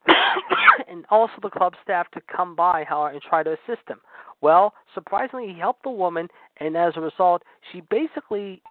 and 0.89 1.05
also 1.11 1.35
the 1.43 1.51
club 1.51 1.75
staff 1.83 2.11
to 2.13 2.21
come 2.35 2.55
by 2.55 2.85
however, 2.85 3.15
and 3.15 3.23
try 3.23 3.43
to 3.43 3.53
assist 3.53 3.89
him. 3.89 4.01
Well, 4.41 4.75
surprisingly, 4.95 5.53
he 5.53 5.59
helped 5.59 5.83
the 5.83 5.91
woman, 5.91 6.29
and 6.59 6.77
as 6.77 6.93
a 6.97 7.01
result, 7.01 7.43
she 7.73 7.81
basically, 7.83 8.63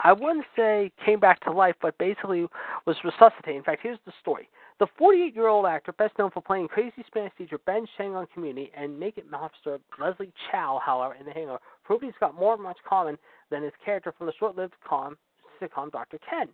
I 0.00 0.12
wouldn't 0.12 0.44
say 0.56 0.90
came 1.04 1.20
back 1.20 1.40
to 1.44 1.52
life, 1.52 1.76
but 1.80 1.96
basically 1.98 2.46
was 2.86 2.96
resuscitated. 3.04 3.56
In 3.56 3.62
fact, 3.62 3.80
here's 3.82 3.98
the 4.06 4.12
story. 4.20 4.48
The 4.80 4.88
48 4.98 5.34
year 5.34 5.46
old 5.46 5.66
actor, 5.66 5.92
best 5.92 6.18
known 6.18 6.32
for 6.32 6.40
playing 6.40 6.66
crazy 6.66 7.04
Spanish 7.06 7.32
teacher 7.38 7.58
Ben 7.64 7.86
Chang 7.96 8.16
on 8.16 8.26
Community 8.34 8.72
and 8.76 8.98
naked 8.98 9.24
mobster 9.30 9.78
Leslie 10.00 10.32
Chow, 10.50 10.80
however, 10.84 11.14
in 11.14 11.24
The 11.24 11.32
Hangover, 11.32 11.60
proved 11.84 12.02
he's 12.02 12.12
got 12.18 12.34
more 12.34 12.56
much 12.56 12.78
common 12.88 13.16
than 13.50 13.62
his 13.62 13.72
character 13.84 14.12
from 14.16 14.26
the 14.26 14.32
short 14.38 14.56
lived 14.56 14.74
sitcom 14.90 15.92
Dr. 15.92 16.18
Ken. 16.28 16.48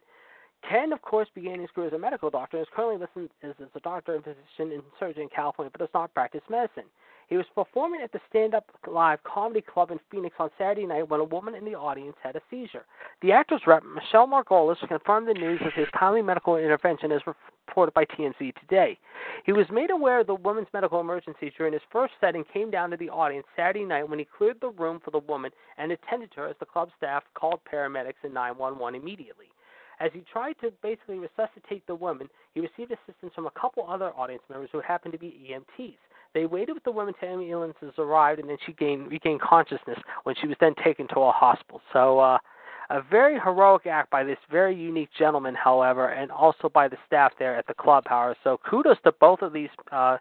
Ken, 0.69 0.93
of 0.93 1.03
course, 1.03 1.29
began 1.35 1.61
his 1.61 1.71
career 1.71 1.89
as 1.89 1.93
a 1.93 1.99
medical 1.99 2.31
doctor 2.31 2.57
and 2.57 2.67
is 2.67 2.73
currently 2.75 2.99
listed 2.99 3.31
as, 3.43 3.69
a 3.75 3.81
doctor 3.81 4.15
and 4.15 4.25
physician 4.25 4.73
and 4.73 4.83
surgeon 4.99 5.23
in 5.23 5.29
California, 5.29 5.71
but 5.71 5.81
does 5.81 5.95
not 5.95 6.13
practice 6.15 6.43
medicine. 6.49 6.85
He 7.29 7.37
was 7.37 7.47
performing 7.55 8.01
at 8.03 8.11
the 8.11 8.21
Stand 8.29 8.55
Up 8.55 8.67
Live 8.89 9.23
Comedy 9.23 9.61
Club 9.61 9.93
in 9.93 10.01
Phoenix 10.11 10.35
on 10.41 10.51
Saturday 10.59 10.85
night 10.85 11.09
when 11.09 11.21
a 11.21 11.25
woman 11.25 11.55
in 11.55 11.65
the 11.65 11.77
audience 11.77 12.17
had 12.21 12.35
a 12.35 12.41
seizure. 12.51 12.85
The 13.23 13.31
actor's 13.31 13.63
rep, 13.69 13.85
Michelle 13.85 14.27
Margolis, 14.27 14.79
confirmed 14.89 15.29
the 15.29 15.35
news 15.35 15.61
of 15.65 15.73
his 15.73 15.87
timely 15.97 16.23
medical 16.23 16.57
intervention 16.57 17.13
as 17.13 17.23
reported 17.69 17.95
by 17.95 18.05
TMZ 18.05 18.53
today. 18.57 18.99
He 19.47 19.53
was 19.53 19.67
made 19.71 19.91
aware 19.91 20.21
of 20.21 20.27
the 20.27 20.35
woman's 20.35 20.67
medical 20.73 21.01
emergency 21.01 21.53
during 21.57 21.73
his 21.73 21.83
first 21.93 22.15
set 22.21 22.35
and 22.35 22.45
came 22.53 22.69
down 22.69 22.91
to 22.91 22.97
the 22.97 23.11
audience 23.11 23.47
Saturday 23.55 23.85
night 23.85 24.09
when 24.09 24.19
he 24.19 24.27
cleared 24.37 24.61
the 24.61 24.71
room 24.71 25.01
for 25.05 25.13
the 25.13 25.21
woman 25.21 25.53
and 25.79 25.93
attended 25.93 26.31
her 26.35 26.49
as 26.49 26.57
the 26.59 26.67
club 26.67 26.91
staff 26.97 27.23
called 27.35 27.61
paramedics 27.73 28.25
and 28.25 28.35
911 28.35 29.01
immediately. 29.01 29.47
As 30.01 30.11
he 30.15 30.25
tried 30.33 30.55
to 30.63 30.73
basically 30.83 31.19
resuscitate 31.19 31.87
the 31.87 31.95
woman, 31.95 32.29
he 32.55 32.61
received 32.61 32.91
assistance 32.91 33.33
from 33.35 33.47
a 33.47 33.51
couple 33.51 33.87
other 33.87 34.13
audience 34.17 34.43
members 34.49 34.71
who 34.73 34.81
happened 34.81 35.13
to 35.13 35.19
be 35.19 35.51
EMTs. 35.51 35.97
They 36.33 36.47
waited 36.47 36.73
with 36.73 36.85
the 36.85 36.91
woman 36.91 37.15
until 37.21 37.41
ambulances 37.41 37.93
arrived, 37.99 38.41
and 38.41 38.49
then 38.49 38.57
she 38.65 38.73
gained 38.73 39.11
regained 39.11 39.41
consciousness 39.43 39.99
when 40.23 40.35
she 40.41 40.47
was 40.47 40.57
then 40.61 40.75
taken 40.83 41.07
to 41.09 41.21
a 41.21 41.33
hospital. 41.33 41.83
So, 41.93 42.19
uh, 42.19 42.39
a 42.89 43.03
very 43.03 43.39
heroic 43.39 43.87
act 43.87 44.11
by 44.11 44.25
this 44.25 44.39
very 44.51 44.75
unique 44.75 45.11
gentleman, 45.17 45.55
however, 45.55 46.09
and 46.09 46.31
also 46.31 46.69
by 46.69 46.89
the 46.89 46.97
staff 47.07 47.33
there 47.39 47.57
at 47.57 47.67
the 47.67 47.75
club, 47.75 48.05
however. 48.07 48.37
So, 48.43 48.59
kudos 48.69 48.97
to 49.05 49.13
both 49.21 49.43
of 49.43 49.53
these 49.53 49.69
uh, 49.93 50.17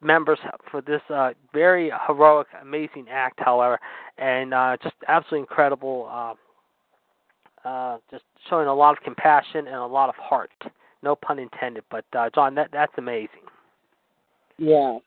members 0.00 0.38
for 0.70 0.82
this 0.82 1.00
uh, 1.08 1.30
very 1.52 1.90
heroic, 2.06 2.48
amazing 2.60 3.06
act, 3.10 3.40
however, 3.40 3.78
and 4.18 4.52
uh, 4.52 4.76
just 4.82 4.94
absolutely 5.08 5.40
incredible. 5.40 6.08
Uh, 6.10 6.34
uh, 7.64 7.98
just 8.10 8.24
showing 8.48 8.68
a 8.68 8.74
lot 8.74 8.96
of 8.96 9.02
compassion 9.02 9.66
and 9.66 9.76
a 9.76 9.86
lot 9.86 10.08
of 10.08 10.14
heart. 10.16 10.50
No 11.02 11.16
pun 11.16 11.38
intended, 11.38 11.84
but 11.90 12.04
uh, 12.16 12.30
John, 12.34 12.54
that 12.54 12.70
that's 12.72 12.92
amazing. 12.96 13.46
Yeah. 14.58 14.98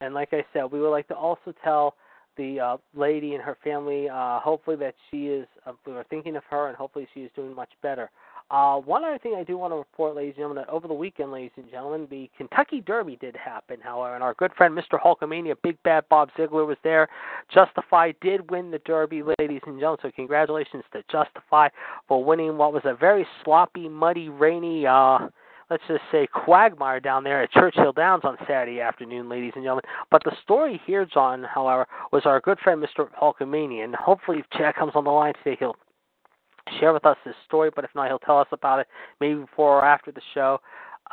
And 0.00 0.14
like 0.14 0.30
I 0.32 0.44
said, 0.52 0.70
we 0.70 0.80
would 0.80 0.90
like 0.90 1.08
to 1.08 1.14
also 1.14 1.52
tell 1.62 1.94
the 2.36 2.60
uh, 2.60 2.76
lady 2.94 3.34
and 3.34 3.42
her 3.42 3.58
family, 3.62 4.08
uh, 4.08 4.38
hopefully 4.40 4.76
that 4.76 4.94
she 5.10 5.26
is, 5.26 5.46
uh, 5.66 5.72
we 5.86 5.92
are 5.92 6.04
thinking 6.08 6.36
of 6.36 6.44
her, 6.50 6.68
and 6.68 6.76
hopefully 6.76 7.06
she 7.12 7.20
is 7.20 7.30
doing 7.34 7.54
much 7.54 7.70
better. 7.82 8.10
Uh, 8.50 8.76
one 8.78 9.04
other 9.04 9.18
thing 9.18 9.34
I 9.36 9.44
do 9.44 9.58
want 9.58 9.72
to 9.72 9.76
report, 9.76 10.16
ladies 10.16 10.30
and 10.36 10.36
gentlemen, 10.36 10.64
that 10.66 10.72
over 10.72 10.88
the 10.88 10.94
weekend, 10.94 11.30
ladies 11.30 11.50
and 11.56 11.70
gentlemen, 11.70 12.06
the 12.10 12.30
Kentucky 12.36 12.80
Derby 12.80 13.16
did 13.20 13.36
happen, 13.36 13.78
however, 13.82 14.14
and 14.14 14.24
our 14.24 14.32
good 14.34 14.52
friend 14.54 14.76
Mr. 14.76 14.98
Hulkamania, 14.98 15.54
Big 15.62 15.76
Bad 15.82 16.04
Bob 16.08 16.30
Ziegler, 16.34 16.64
was 16.64 16.78
there. 16.82 17.08
Justify 17.52 18.12
did 18.22 18.50
win 18.50 18.70
the 18.70 18.78
Derby, 18.80 19.22
ladies 19.22 19.60
and 19.66 19.78
gentlemen, 19.78 19.98
so 20.00 20.10
congratulations 20.16 20.82
to 20.92 21.02
Justify 21.12 21.68
for 22.06 22.24
winning 22.24 22.56
what 22.56 22.72
was 22.72 22.82
a 22.86 22.94
very 22.94 23.26
sloppy, 23.44 23.86
muddy, 23.86 24.30
rainy, 24.30 24.86
uh, 24.86 25.18
let's 25.70 25.82
just 25.86 26.00
say 26.10 26.26
quagmire 26.32 27.00
down 27.00 27.24
there 27.24 27.42
at 27.42 27.50
Churchill 27.50 27.92
Downs 27.92 28.22
on 28.24 28.38
Saturday 28.46 28.80
afternoon, 28.80 29.28
ladies 29.28 29.52
and 29.54 29.64
gentlemen. 29.64 29.84
But 30.10 30.24
the 30.24 30.32
story 30.42 30.80
here, 30.86 31.04
John, 31.04 31.44
however, 31.44 31.86
was 32.12 32.22
our 32.24 32.40
good 32.40 32.58
friend 32.60 32.82
Mr. 32.82 33.08
Hulkamania, 33.20 33.84
and 33.84 33.94
hopefully 33.94 34.38
if 34.38 34.46
Chad 34.56 34.74
comes 34.74 34.92
on 34.94 35.04
the 35.04 35.10
line 35.10 35.34
today, 35.44 35.56
he'll 35.58 35.76
share 36.80 36.92
with 36.92 37.06
us 37.06 37.16
his 37.24 37.34
story, 37.46 37.70
but 37.74 37.84
if 37.84 37.90
not, 37.94 38.08
he'll 38.08 38.18
tell 38.18 38.38
us 38.38 38.48
about 38.52 38.80
it 38.80 38.86
maybe 39.20 39.40
before 39.40 39.78
or 39.78 39.84
after 39.84 40.12
the 40.12 40.22
show. 40.34 40.60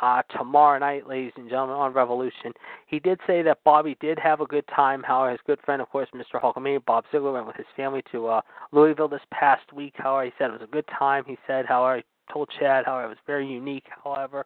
Uh, 0.02 0.20
tomorrow 0.36 0.78
night, 0.78 1.08
ladies 1.08 1.32
and 1.36 1.48
gentlemen, 1.48 1.74
on 1.74 1.90
Revolution. 1.90 2.52
He 2.86 2.98
did 2.98 3.18
say 3.26 3.40
that 3.40 3.64
Bobby 3.64 3.96
did 3.98 4.18
have 4.18 4.42
a 4.42 4.46
good 4.46 4.64
time. 4.74 5.02
However, 5.02 5.30
his 5.30 5.40
good 5.46 5.58
friend, 5.64 5.80
of 5.80 5.88
course, 5.88 6.08
Mr. 6.14 6.38
Hulkamania, 6.38 6.84
Bob 6.84 7.04
Ziegler, 7.10 7.32
went 7.32 7.46
with 7.46 7.56
his 7.56 7.64
family 7.74 8.02
to 8.12 8.26
uh, 8.26 8.40
Louisville 8.72 9.08
this 9.08 9.22
past 9.30 9.72
week. 9.72 9.94
However, 9.96 10.26
he 10.26 10.32
said 10.36 10.50
it 10.50 10.60
was 10.60 10.68
a 10.68 10.70
good 10.70 10.84
time. 10.98 11.24
He 11.26 11.38
said, 11.46 11.64
however, 11.64 11.96
he 11.96 12.04
told 12.30 12.50
Chad, 12.58 12.84
however, 12.84 13.06
it 13.06 13.08
was 13.08 13.18
very 13.26 13.46
unique, 13.46 13.86
however, 14.04 14.44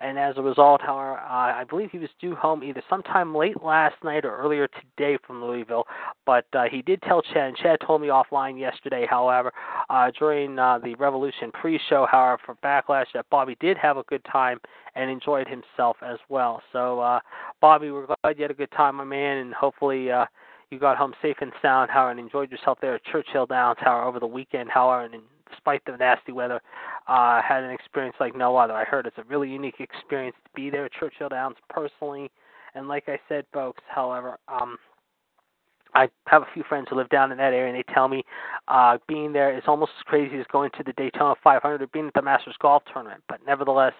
and 0.00 0.18
as 0.18 0.36
a 0.36 0.42
result, 0.42 0.80
however, 0.80 1.18
uh, 1.18 1.60
I 1.60 1.64
believe 1.68 1.90
he 1.90 1.98
was 1.98 2.10
due 2.20 2.34
home 2.34 2.62
either 2.62 2.82
sometime 2.88 3.34
late 3.34 3.62
last 3.62 3.96
night 4.04 4.24
or 4.24 4.36
earlier 4.36 4.68
today 4.68 5.18
from 5.26 5.42
Louisville. 5.42 5.84
But 6.24 6.46
uh, 6.52 6.64
he 6.70 6.82
did 6.82 7.02
tell 7.02 7.22
Chad, 7.22 7.48
and 7.48 7.56
Chad 7.56 7.78
told 7.84 8.00
me 8.00 8.08
offline 8.08 8.58
yesterday, 8.58 9.06
however, 9.08 9.52
uh, 9.90 10.10
during 10.18 10.58
uh, 10.58 10.78
the 10.78 10.94
Revolution 10.96 11.50
pre-show, 11.52 12.06
however, 12.10 12.40
for 12.44 12.54
Backlash, 12.56 13.06
that 13.14 13.26
Bobby 13.30 13.56
did 13.60 13.76
have 13.76 13.96
a 13.96 14.04
good 14.04 14.24
time 14.24 14.58
and 14.94 15.10
enjoyed 15.10 15.48
himself 15.48 15.96
as 16.02 16.18
well. 16.28 16.62
So, 16.72 17.00
uh, 17.00 17.20
Bobby, 17.60 17.90
we're 17.90 18.06
glad 18.06 18.36
you 18.36 18.42
had 18.42 18.50
a 18.50 18.54
good 18.54 18.72
time, 18.72 18.96
my 18.96 19.04
man, 19.04 19.38
and 19.38 19.54
hopefully. 19.54 20.10
Uh, 20.10 20.26
you 20.70 20.78
got 20.78 20.98
home 20.98 21.14
safe 21.22 21.36
and 21.40 21.50
sound, 21.62 21.90
however, 21.90 22.10
and 22.10 22.20
enjoyed 22.20 22.50
yourself 22.50 22.76
there 22.82 22.96
at 22.96 23.04
Churchill 23.04 23.46
Downs, 23.46 23.78
however, 23.80 24.06
over 24.06 24.20
the 24.20 24.26
weekend, 24.26 24.68
however, 24.68 25.04
and 25.04 25.22
despite 25.50 25.84
the 25.84 25.96
nasty 25.96 26.32
weather, 26.32 26.60
uh, 27.06 27.40
had 27.42 27.62
an 27.62 27.70
experience 27.70 28.16
like 28.20 28.36
no 28.36 28.56
other. 28.56 28.74
I 28.74 28.84
heard 28.84 29.06
it's 29.06 29.18
a 29.18 29.24
really 29.24 29.48
unique 29.48 29.80
experience 29.80 30.36
to 30.44 30.50
be 30.54 30.70
there 30.70 30.86
at 30.86 30.92
Churchill 30.92 31.28
Downs 31.28 31.56
personally. 31.68 32.30
And 32.74 32.88
like 32.88 33.04
I 33.08 33.18
said, 33.28 33.44
folks, 33.52 33.82
however, 33.88 34.38
um, 34.48 34.78
I 35.94 36.08
have 36.26 36.42
a 36.42 36.48
few 36.52 36.62
friends 36.68 36.86
who 36.90 36.96
live 36.96 37.08
down 37.08 37.32
in 37.32 37.38
that 37.38 37.52
area, 37.52 37.72
and 37.72 37.76
they 37.76 37.94
tell 37.94 38.08
me 38.08 38.22
uh, 38.68 38.98
being 39.08 39.32
there 39.32 39.56
is 39.56 39.62
almost 39.66 39.92
as 39.98 40.04
crazy 40.04 40.38
as 40.38 40.46
going 40.52 40.70
to 40.76 40.84
the 40.84 40.92
Daytona 40.92 41.34
500 41.42 41.82
or 41.82 41.86
being 41.88 42.08
at 42.08 42.14
the 42.14 42.22
Masters 42.22 42.56
Golf 42.60 42.82
Tournament. 42.92 43.22
But 43.28 43.40
nevertheless, 43.46 43.94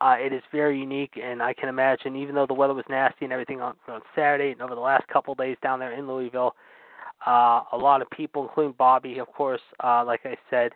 uh, 0.00 0.16
it 0.18 0.32
is 0.32 0.42
very 0.50 0.78
unique, 0.78 1.18
and 1.22 1.42
I 1.42 1.52
can 1.54 1.68
imagine, 1.68 2.16
even 2.16 2.34
though 2.34 2.46
the 2.46 2.54
weather 2.54 2.74
was 2.74 2.84
nasty 2.88 3.24
and 3.24 3.32
everything 3.32 3.60
on, 3.60 3.74
on 3.88 4.00
Saturday 4.14 4.52
and 4.52 4.62
over 4.62 4.74
the 4.74 4.80
last 4.80 5.06
couple 5.08 5.32
of 5.32 5.38
days 5.38 5.56
down 5.62 5.78
there 5.78 5.92
in 5.92 6.08
Louisville, 6.08 6.54
uh, 7.26 7.62
a 7.72 7.76
lot 7.76 8.02
of 8.02 8.10
people, 8.10 8.42
including 8.42 8.74
Bobby, 8.76 9.18
of 9.18 9.28
course, 9.28 9.60
uh, 9.82 10.04
like 10.04 10.20
I 10.24 10.36
said, 10.50 10.72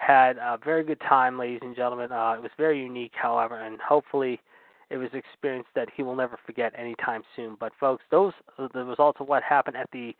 had 0.00 0.38
a 0.38 0.58
very 0.64 0.82
good 0.82 1.00
time, 1.00 1.38
ladies 1.38 1.60
and 1.62 1.76
gentlemen. 1.76 2.10
Uh, 2.10 2.32
it 2.32 2.42
was 2.42 2.50
very 2.56 2.80
unique, 2.80 3.12
however, 3.14 3.60
and 3.60 3.78
hopefully 3.80 4.40
it 4.88 4.96
was 4.96 5.10
an 5.12 5.18
experience 5.18 5.66
that 5.74 5.88
he 5.94 6.02
will 6.02 6.16
never 6.16 6.38
forget 6.46 6.72
anytime 6.76 7.22
soon. 7.36 7.56
But 7.60 7.72
folks, 7.78 8.02
those 8.10 8.32
the 8.58 8.84
results 8.84 9.20
of 9.20 9.28
what 9.28 9.42
happened 9.42 9.76
at 9.76 9.90
the 9.92 10.14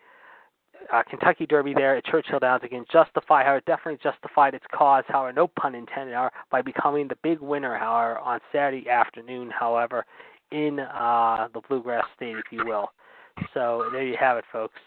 uh, 0.93 1.03
Kentucky 1.09 1.47
Derby 1.47 1.73
there 1.75 1.97
at 1.97 2.05
Churchill 2.05 2.39
Downs 2.39 2.63
again 2.63 2.85
justify 2.93 3.43
how 3.43 3.55
it 3.55 3.65
definitely 3.65 3.99
justified 4.03 4.55
its 4.55 4.65
cause, 4.73 5.05
however, 5.09 5.33
no 5.33 5.49
pun 5.49 5.75
intended, 5.75 6.15
however, 6.15 6.33
by 6.51 6.63
becoming 6.63 7.09
the 7.09 7.17
big 7.23 7.41
winner, 7.41 7.77
however, 7.77 8.19
on 8.19 8.41
Saturday 8.53 8.89
afternoon, 8.89 9.51
however, 9.51 10.05
in 10.53 10.81
uh, 10.81 11.49
the 11.55 11.61
Bluegrass 11.69 12.05
State, 12.17 12.37
if 12.37 12.45
you 12.51 12.65
will. 12.67 12.91
So 13.55 13.89
there 13.93 14.05
you 14.05 14.17
have 14.21 14.37
it, 14.37 14.45
folks. 14.53 14.79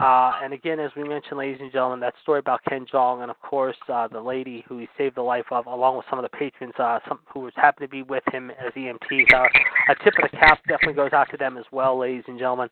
Uh, 0.00 0.32
and 0.42 0.52
again, 0.52 0.80
as 0.80 0.90
we 0.96 1.04
mentioned, 1.04 1.38
ladies 1.38 1.58
and 1.60 1.70
gentlemen, 1.70 2.00
that 2.00 2.14
story 2.22 2.40
about 2.40 2.60
Ken 2.68 2.84
Jeong 2.92 3.22
and 3.22 3.30
of 3.30 3.40
course 3.40 3.76
uh, 3.88 4.08
the 4.08 4.20
lady 4.20 4.64
who 4.68 4.78
he 4.78 4.88
saved 4.98 5.16
the 5.16 5.22
life 5.22 5.44
of, 5.50 5.66
along 5.66 5.96
with 5.96 6.06
some 6.10 6.18
of 6.18 6.24
the 6.24 6.36
patrons 6.36 6.72
uh, 6.78 6.98
some, 7.08 7.20
who 7.32 7.40
was 7.40 7.52
happened 7.56 7.88
to 7.88 7.88
be 7.88 8.02
with 8.02 8.24
him 8.32 8.50
as 8.50 8.72
EMTs. 8.74 9.32
Uh, 9.32 9.44
a 9.88 9.94
tip 10.02 10.14
of 10.22 10.30
the 10.30 10.36
cap 10.36 10.58
definitely 10.68 10.94
goes 10.94 11.12
out 11.12 11.28
to 11.30 11.36
them 11.36 11.56
as 11.56 11.64
well, 11.70 11.98
ladies 11.98 12.24
and 12.26 12.38
gentlemen. 12.38 12.68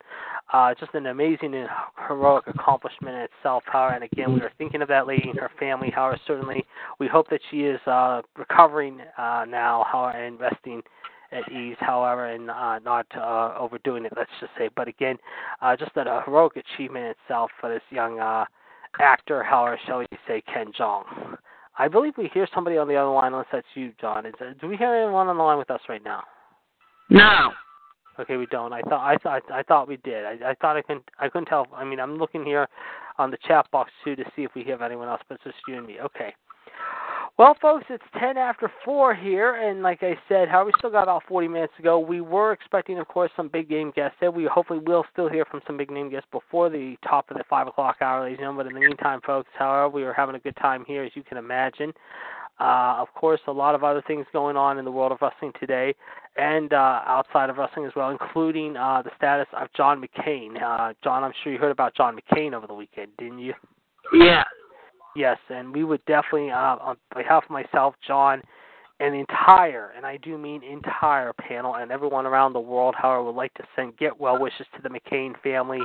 Uh, 0.51 0.73
just 0.79 0.93
an 0.93 1.05
amazing 1.05 1.55
and 1.55 1.69
heroic 2.07 2.45
accomplishment 2.47 3.15
in 3.15 3.21
itself. 3.23 3.63
However, 3.65 3.95
and 3.95 4.03
again, 4.03 4.33
we 4.33 4.41
are 4.41 4.51
thinking 4.57 4.81
of 4.81 4.87
that 4.89 5.07
lady 5.07 5.29
and 5.29 5.39
her 5.39 5.51
family. 5.59 5.91
However, 5.93 6.19
certainly 6.27 6.65
we 6.99 7.07
hope 7.07 7.29
that 7.29 7.41
she 7.49 7.61
is 7.61 7.79
uh, 7.87 8.21
recovering 8.37 8.99
uh, 9.17 9.45
now. 9.47 9.85
However, 9.89 10.17
and 10.17 10.39
resting 10.39 10.81
at 11.33 11.51
ease, 11.51 11.75
however, 11.79 12.27
and 12.27 12.49
uh, 12.49 12.79
not 12.79 13.05
uh, 13.15 13.53
overdoing 13.59 14.05
it, 14.05 14.13
let's 14.15 14.31
just 14.39 14.51
say. 14.57 14.69
But 14.75 14.87
again, 14.87 15.17
uh, 15.61 15.75
just 15.75 15.91
a 15.95 16.21
heroic 16.25 16.53
achievement 16.55 17.15
itself 17.17 17.51
for 17.59 17.69
this 17.69 17.81
young 17.89 18.19
uh, 18.19 18.45
actor, 18.99 19.43
however, 19.43 19.79
shall 19.85 19.99
we 19.99 20.05
say, 20.27 20.41
Ken 20.51 20.71
Jeong. 20.77 21.37
I 21.77 21.87
believe 21.87 22.13
we 22.17 22.29
hear 22.33 22.47
somebody 22.53 22.77
on 22.77 22.87
the 22.87 22.95
other 22.95 23.09
line, 23.09 23.33
unless 23.33 23.47
that's 23.51 23.67
you, 23.73 23.93
John. 23.99 24.25
Is, 24.25 24.33
uh, 24.39 24.53
do 24.61 24.67
we 24.67 24.77
hear 24.77 24.93
anyone 24.93 25.27
on 25.27 25.37
the 25.37 25.43
line 25.43 25.57
with 25.57 25.71
us 25.71 25.81
right 25.89 26.03
now? 26.03 26.23
No. 27.09 27.51
Okay, 28.19 28.37
we 28.37 28.45
don't. 28.45 28.71
I 28.73 28.81
thought 28.81 29.03
I 29.03 29.17
thought 29.17 29.41
I 29.51 29.63
thought 29.63 29.87
we 29.87 29.97
did. 29.97 30.23
I, 30.23 30.51
I 30.51 30.53
thought 30.61 30.77
I 30.77 30.83
couldn't 30.83 31.03
I 31.19 31.29
couldn't 31.29 31.47
tell. 31.47 31.65
I 31.73 31.83
mean, 31.83 31.99
I'm 31.99 32.17
looking 32.17 32.45
here 32.45 32.67
on 33.17 33.31
the 33.31 33.37
chat 33.47 33.65
box 33.71 33.91
too 34.03 34.15
to 34.15 34.23
see 34.35 34.43
if 34.43 34.51
we 34.55 34.63
have 34.65 34.83
anyone 34.83 35.07
else, 35.07 35.21
but 35.27 35.35
it's 35.35 35.45
just 35.45 35.55
you 35.67 35.77
and 35.77 35.87
me. 35.87 35.97
Okay. 35.99 36.31
Well, 37.35 37.57
folks, 37.59 37.85
it's 37.89 38.03
10 38.19 38.37
after 38.37 38.71
4 38.85 39.15
here, 39.15 39.55
and 39.55 39.81
like 39.81 40.03
I 40.03 40.15
said, 40.29 40.49
how 40.49 40.65
we 40.65 40.71
still 40.77 40.91
got 40.91 41.03
about 41.03 41.23
40 41.27 41.47
minutes 41.47 41.73
to 41.77 41.83
go. 41.83 41.97
We 41.97 42.21
were 42.21 42.51
expecting, 42.51 42.99
of 42.99 43.07
course, 43.07 43.31
some 43.35 43.47
big 43.47 43.67
game 43.69 43.91
guests. 43.95 44.17
There. 44.21 44.29
We 44.29 44.45
hopefully 44.45 44.79
will 44.85 45.03
still 45.11 45.27
hear 45.29 45.43
from 45.45 45.61
some 45.65 45.75
big 45.75 45.89
name 45.89 46.11
guests 46.11 46.27
before 46.31 46.69
the 46.69 46.95
top 47.03 47.31
of 47.31 47.37
the 47.37 47.43
5 47.49 47.67
o'clock 47.67 47.97
hour, 48.01 48.21
ladies 48.21 48.37
and 48.37 48.43
gentlemen. 48.43 48.65
But 48.67 48.69
in 48.69 48.79
the 48.79 48.87
meantime, 48.87 49.19
folks, 49.25 49.49
however, 49.57 49.89
we 49.89 50.03
are 50.03 50.13
having 50.13 50.35
a 50.35 50.39
good 50.39 50.55
time 50.57 50.85
here, 50.85 51.03
as 51.03 51.11
you 51.15 51.23
can 51.23 51.39
imagine. 51.39 51.91
Uh, 52.59 52.97
of 52.99 53.07
course, 53.15 53.41
a 53.47 53.51
lot 53.51 53.73
of 53.73 53.83
other 53.83 54.03
things 54.05 54.27
going 54.31 54.55
on 54.55 54.77
in 54.77 54.85
the 54.85 54.91
world 54.91 55.11
of 55.11 55.17
wrestling 55.19 55.53
today, 55.59 55.95
and 56.37 56.71
uh, 56.71 57.01
outside 57.07 57.49
of 57.49 57.57
wrestling 57.57 57.87
as 57.87 57.91
well, 57.95 58.11
including 58.11 58.77
uh, 58.77 59.01
the 59.01 59.09
status 59.17 59.47
of 59.59 59.69
John 59.75 59.99
McCain. 59.99 60.61
Uh, 60.61 60.93
John, 61.03 61.23
I'm 61.23 61.33
sure 61.43 61.51
you 61.51 61.57
heard 61.57 61.71
about 61.71 61.95
John 61.95 62.15
McCain 62.15 62.53
over 62.53 62.67
the 62.67 62.75
weekend, 62.75 63.11
didn't 63.17 63.39
you? 63.39 63.55
Yeah. 64.13 64.43
Yes, 65.15 65.37
and 65.49 65.73
we 65.73 65.83
would 65.83 66.03
definitely, 66.05 66.51
uh, 66.51 66.77
on 66.77 66.97
behalf 67.15 67.43
of 67.43 67.49
myself, 67.51 67.95
John, 68.05 68.41
and 68.99 69.13
the 69.13 69.19
entire, 69.19 69.91
and 69.95 70.05
I 70.05 70.17
do 70.17 70.37
mean 70.37 70.63
entire 70.63 71.33
panel, 71.33 71.75
and 71.75 71.91
everyone 71.91 72.25
around 72.25 72.53
the 72.53 72.59
world, 72.59 72.95
however, 72.97 73.23
would 73.23 73.35
like 73.35 73.53
to 73.55 73.63
send 73.75 73.97
get 73.97 74.19
well 74.19 74.39
wishes 74.39 74.65
to 74.75 74.81
the 74.81 74.89
McCain 74.89 75.39
family. 75.41 75.81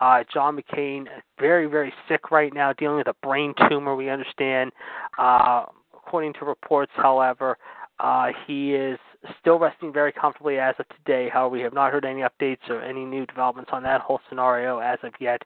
Uh, 0.00 0.24
John 0.32 0.58
McCain, 0.58 1.02
is 1.02 1.22
very, 1.38 1.66
very 1.66 1.92
sick 2.08 2.30
right 2.30 2.52
now, 2.54 2.72
dealing 2.72 2.96
with 2.96 3.08
a 3.08 3.14
brain 3.22 3.54
tumor. 3.68 3.94
We 3.94 4.08
understand, 4.08 4.72
uh, 5.18 5.66
according 5.94 6.34
to 6.34 6.44
reports, 6.44 6.92
however, 6.94 7.58
uh, 8.00 8.28
he 8.46 8.74
is 8.74 8.98
still 9.40 9.58
resting 9.58 9.92
very 9.92 10.12
comfortably 10.12 10.58
as 10.58 10.74
of 10.78 10.86
today. 10.88 11.28
However, 11.28 11.50
we 11.50 11.60
have 11.60 11.74
not 11.74 11.92
heard 11.92 12.04
any 12.04 12.22
updates 12.22 12.68
or 12.68 12.80
any 12.80 13.04
new 13.04 13.26
developments 13.26 13.70
on 13.72 13.82
that 13.84 14.00
whole 14.00 14.20
scenario 14.28 14.78
as 14.78 14.98
of 15.02 15.12
yet. 15.20 15.42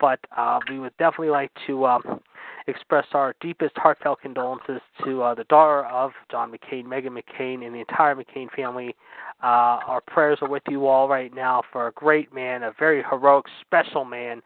But 0.00 0.20
uh, 0.36 0.60
we 0.70 0.78
would 0.78 0.96
definitely 0.98 1.30
like 1.30 1.50
to 1.66 1.86
um, 1.86 2.20
express 2.68 3.06
our 3.12 3.34
deepest 3.40 3.72
heartfelt 3.76 4.20
condolences 4.20 4.80
to 5.04 5.22
uh, 5.22 5.34
the 5.34 5.44
daughter 5.44 5.86
of 5.86 6.12
John 6.30 6.52
McCain, 6.52 6.84
Meghan 6.84 7.18
McCain, 7.18 7.64
and 7.64 7.74
the 7.74 7.80
entire 7.80 8.14
McCain 8.14 8.50
family. 8.54 8.94
Uh, 9.42 9.80
our 9.86 10.00
prayers 10.06 10.38
are 10.42 10.48
with 10.48 10.62
you 10.68 10.86
all 10.86 11.08
right 11.08 11.34
now 11.34 11.62
for 11.72 11.86
a 11.86 11.92
great 11.92 12.32
man, 12.34 12.62
a 12.64 12.72
very 12.78 13.02
heroic, 13.08 13.46
special 13.62 14.04
man, 14.04 14.42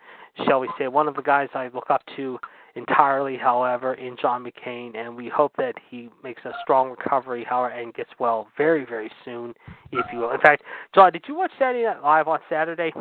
shall 0.47 0.61
we 0.61 0.69
say. 0.79 0.89
One 0.89 1.09
of 1.09 1.17
the 1.17 1.23
guys 1.23 1.49
I 1.55 1.71
look 1.75 1.91
up 1.91 2.03
to 2.17 2.39
entirely, 2.75 3.37
however, 3.37 3.95
in 3.95 4.17
John 4.21 4.45
McCain, 4.45 4.97
and 4.97 5.17
we 5.17 5.29
hope 5.29 5.53
that 5.59 5.75
he 5.91 6.09
makes 6.23 6.43
a 6.45 6.53
strong 6.63 6.91
recovery, 6.91 7.45
however, 7.49 7.75
and 7.75 7.93
gets 7.95 8.11
well 8.19 8.49
very, 8.57 8.85
very 8.85 9.11
soon, 9.25 9.55
if 9.93 10.07
you 10.13 10.21
will. 10.21 10.31
In 10.31 10.41
fact, 10.41 10.63
John, 10.95 11.13
did 11.13 11.25
you 11.29 11.37
watch 11.37 11.51
Saturday 11.59 11.85
Night 11.85 12.03
Live 12.03 12.29
on 12.29 12.39
Saturday? 12.49 12.93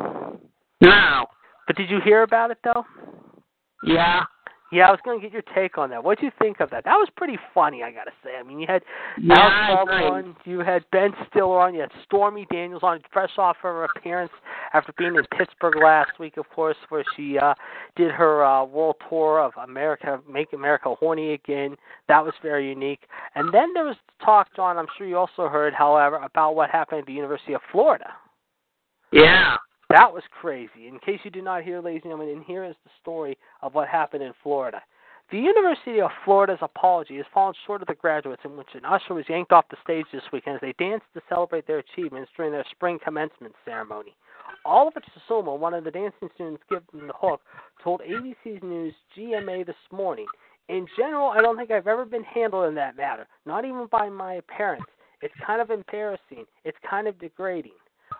No. 0.80 1.26
But 1.66 1.76
did 1.76 1.88
you 1.88 2.00
hear 2.04 2.22
about 2.22 2.50
it 2.50 2.58
though? 2.64 2.84
Yeah. 3.84 4.24
Yeah, 4.72 4.88
I 4.88 4.90
was 4.90 5.00
going 5.04 5.20
to 5.20 5.22
get 5.22 5.34
your 5.34 5.42
take 5.54 5.76
on 5.76 5.90
that. 5.90 6.02
What 6.02 6.18
do 6.18 6.24
you 6.24 6.32
think 6.40 6.60
of 6.60 6.70
that? 6.70 6.84
That 6.84 6.94
was 6.94 7.08
pretty 7.14 7.38
funny, 7.52 7.82
I 7.82 7.90
got 7.90 8.04
to 8.04 8.12
say. 8.24 8.30
I 8.40 8.42
mean, 8.42 8.58
you 8.58 8.66
had 8.66 8.82
Yeah, 9.20 9.34
on, 9.36 10.34
you 10.46 10.60
had 10.60 10.82
Ben 10.90 11.10
Stiller 11.28 11.60
on, 11.60 11.74
you 11.74 11.80
had 11.80 11.90
Stormy 12.06 12.46
Daniels 12.50 12.82
on, 12.82 13.00
fresh 13.12 13.32
off 13.36 13.58
her 13.60 13.84
appearance 13.84 14.32
after 14.72 14.94
being 14.96 15.14
in 15.14 15.24
Pittsburgh 15.36 15.76
last 15.76 16.12
week, 16.18 16.38
of 16.38 16.48
course, 16.48 16.78
where 16.88 17.04
she 17.14 17.38
uh 17.38 17.52
did 17.96 18.10
her 18.12 18.42
uh 18.42 18.64
world 18.64 18.96
tour 19.10 19.40
of 19.40 19.52
America, 19.62 20.20
Make 20.26 20.54
America 20.54 20.94
Horny 20.98 21.34
Again. 21.34 21.76
That 22.08 22.24
was 22.24 22.32
very 22.42 22.66
unique. 22.66 23.00
And 23.34 23.52
then 23.52 23.74
there 23.74 23.84
was 23.84 23.96
talk, 24.24 24.48
John, 24.56 24.78
I'm 24.78 24.86
sure 24.96 25.06
you 25.06 25.18
also 25.18 25.48
heard, 25.48 25.74
however, 25.74 26.16
about 26.16 26.56
what 26.56 26.70
happened 26.70 27.00
at 27.00 27.06
the 27.06 27.12
University 27.12 27.52
of 27.52 27.60
Florida. 27.70 28.10
Yeah. 29.12 29.56
That 29.92 30.10
was 30.10 30.22
crazy. 30.40 30.88
In 30.88 30.98
case 31.00 31.20
you 31.22 31.30
did 31.30 31.44
not 31.44 31.64
hear, 31.64 31.82
ladies 31.82 32.00
and 32.04 32.12
gentlemen, 32.12 32.34
and 32.34 32.44
here 32.46 32.64
is 32.64 32.74
the 32.82 32.90
story 33.02 33.36
of 33.60 33.74
what 33.74 33.88
happened 33.88 34.22
in 34.22 34.32
Florida. 34.42 34.80
The 35.30 35.36
University 35.36 36.00
of 36.00 36.10
Florida's 36.24 36.60
apology 36.62 37.18
has 37.18 37.26
fallen 37.34 37.52
short 37.66 37.82
of 37.82 37.88
the 37.88 37.94
graduates, 37.94 38.40
in 38.46 38.56
which 38.56 38.68
an 38.72 38.86
usher 38.86 39.12
was 39.12 39.26
yanked 39.28 39.52
off 39.52 39.66
the 39.70 39.76
stage 39.84 40.06
this 40.10 40.22
weekend 40.32 40.54
as 40.54 40.60
they 40.62 40.72
danced 40.82 41.04
to 41.12 41.20
celebrate 41.28 41.66
their 41.66 41.80
achievements 41.80 42.30
during 42.34 42.52
their 42.52 42.64
spring 42.70 42.98
commencement 43.04 43.54
ceremony. 43.66 44.16
Oliver 44.64 45.02
Tsutsuma, 45.02 45.58
one 45.58 45.74
of 45.74 45.84
the 45.84 45.90
dancing 45.90 46.30
students 46.36 46.62
given 46.70 47.06
the 47.06 47.12
hook, 47.14 47.42
told 47.84 48.00
ABC's 48.00 48.62
News 48.62 48.94
GMA 49.14 49.66
this 49.66 49.76
morning, 49.90 50.26
In 50.70 50.86
general, 50.96 51.28
I 51.28 51.42
don't 51.42 51.58
think 51.58 51.70
I've 51.70 51.86
ever 51.86 52.06
been 52.06 52.24
handled 52.24 52.66
in 52.66 52.74
that 52.76 52.96
matter, 52.96 53.26
not 53.44 53.66
even 53.66 53.88
by 53.90 54.08
my 54.08 54.40
parents. 54.48 54.86
It's 55.20 55.34
kind 55.46 55.60
of 55.60 55.70
embarrassing. 55.70 56.46
It's 56.64 56.78
kind 56.88 57.06
of 57.06 57.18
degrading. 57.18 57.72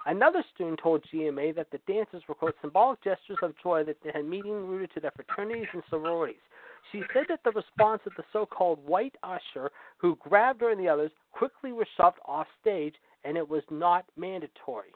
Another 0.07 0.45
student 0.55 0.81
told 0.83 1.05
GMA 1.13 1.55
that 1.55 1.71
the 1.71 1.79
dances 1.87 2.23
were, 2.29 2.35
quote, 2.35 2.57
symbolic 2.61 3.03
gestures 3.03 3.39
of 3.43 3.55
joy 3.63 3.85
that 3.85 3.97
they 4.03 4.11
had 4.13 4.25
meaning 4.25 4.67
rooted 4.67 4.91
to 4.95 5.01
their 5.01 5.13
fraternities 5.13 5.69
and 5.73 5.83
sororities. 5.89 6.43
She 6.91 7.03
said 7.13 7.25
that 7.29 7.41
the 7.45 7.53
response 7.53 8.03
of 8.07 8.13
the 8.17 8.25
so 8.33 8.45
called 8.45 8.85
white 8.85 9.15
usher 9.23 9.71
who 9.99 10.17
grabbed 10.17 10.61
her 10.61 10.71
and 10.71 10.81
the 10.81 10.89
others 10.89 11.13
quickly 11.33 11.73
was 11.73 11.87
shoved 11.97 12.19
off 12.27 12.47
stage 12.61 12.95
and 13.25 13.37
it 13.37 13.49
was 13.49 13.63
not 13.71 14.05
mandatory. 14.17 14.91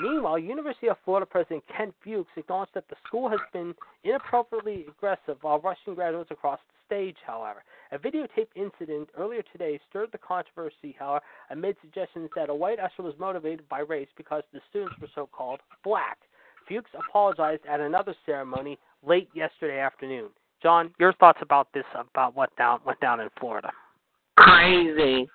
Meanwhile, 0.00 0.38
University 0.38 0.88
of 0.88 0.96
Florida 1.04 1.26
President 1.26 1.62
Kent 1.74 1.94
Fuchs 2.02 2.30
acknowledged 2.36 2.72
that 2.74 2.88
the 2.88 2.96
school 3.06 3.28
has 3.28 3.40
been 3.52 3.74
inappropriately 4.02 4.86
aggressive 4.88 5.36
while 5.42 5.60
rushing 5.60 5.94
graduates 5.94 6.30
across 6.30 6.58
the 6.68 6.86
stage, 6.86 7.16
however. 7.26 7.62
A 7.92 7.98
videotaped 7.98 8.56
incident 8.56 9.08
earlier 9.16 9.42
today 9.52 9.78
stirred 9.88 10.10
the 10.12 10.18
controversy, 10.18 10.96
however, 10.98 11.24
amid 11.50 11.76
suggestions 11.80 12.30
that 12.34 12.48
a 12.48 12.54
white 12.54 12.80
usher 12.80 13.02
was 13.02 13.14
motivated 13.18 13.68
by 13.68 13.80
race 13.80 14.08
because 14.16 14.42
the 14.52 14.60
students 14.70 14.98
were 15.00 15.10
so 15.14 15.28
called 15.30 15.60
black. 15.84 16.18
Fuchs 16.68 16.90
apologized 17.08 17.62
at 17.68 17.80
another 17.80 18.14
ceremony 18.24 18.78
late 19.06 19.28
yesterday 19.34 19.78
afternoon. 19.78 20.30
John, 20.66 20.92
your 20.98 21.12
thoughts 21.12 21.38
about 21.42 21.68
this, 21.74 21.84
about 21.94 22.34
what 22.34 22.50
down 22.56 22.80
went 22.84 22.98
down 22.98 23.20
in 23.20 23.28
Florida? 23.38 23.70
Crazy. 24.36 25.28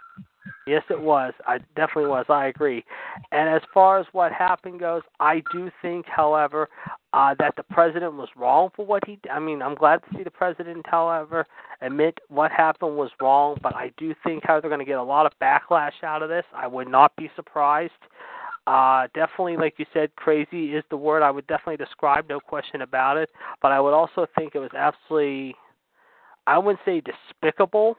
Yes, 0.68 0.84
it 0.90 1.00
was. 1.00 1.32
I 1.48 1.60
definitely 1.74 2.10
was. 2.10 2.26
I 2.28 2.48
agree. 2.48 2.84
And 3.32 3.48
as 3.48 3.62
far 3.74 3.98
as 3.98 4.06
what 4.12 4.34
happened 4.34 4.82
goes, 4.82 5.04
I 5.22 5.42
do 5.54 5.72
think, 5.82 6.06
however, 6.06 6.68
uh, 7.14 7.34
that 7.40 7.56
the 7.56 7.64
president 7.64 8.16
was 8.16 8.28
wrong 8.36 8.72
for 8.76 8.86
what 8.86 9.08
he. 9.08 9.20
I 9.32 9.40
mean, 9.40 9.62
I'm 9.62 9.76
glad 9.76 10.02
to 10.04 10.18
see 10.18 10.24
the 10.24 10.32
president, 10.32 10.86
however, 10.86 11.48
admit 11.80 12.18
what 12.28 12.52
happened 12.52 12.98
was 12.98 13.12
wrong. 13.22 13.58
But 13.64 13.74
I 13.74 13.94
do 13.96 14.14
think 14.26 14.44
how 14.46 14.60
they're 14.60 14.70
going 14.70 14.80
to 14.80 14.86
get 14.86 14.98
a 14.98 15.04
lot 15.04 15.26
of 15.26 15.32
backlash 15.42 16.04
out 16.04 16.22
of 16.22 16.28
this. 16.28 16.44
I 16.54 16.68
would 16.68 16.90
not 16.90 17.16
be 17.16 17.32
surprised. 17.38 17.94
Uh, 18.68 19.08
definitely, 19.16 19.58
like 19.58 19.76
you 19.78 19.86
said, 19.94 20.16
crazy 20.16 20.74
is 20.74 20.84
the 20.90 20.98
word 20.98 21.24
I 21.24 21.32
would 21.32 21.48
definitely 21.48 21.84
describe, 21.84 22.30
no 22.30 22.40
question 22.40 22.82
about 22.82 23.18
it. 23.18 23.30
But 23.62 23.72
I 23.72 23.80
would 23.80 23.94
also 23.94 24.28
think 24.38 24.54
it 24.56 24.60
was 24.60 24.72
absolutely, 24.78 25.56
I 26.46 26.58
wouldn't 26.58 26.80
say 26.86 27.02
despicable, 27.02 27.98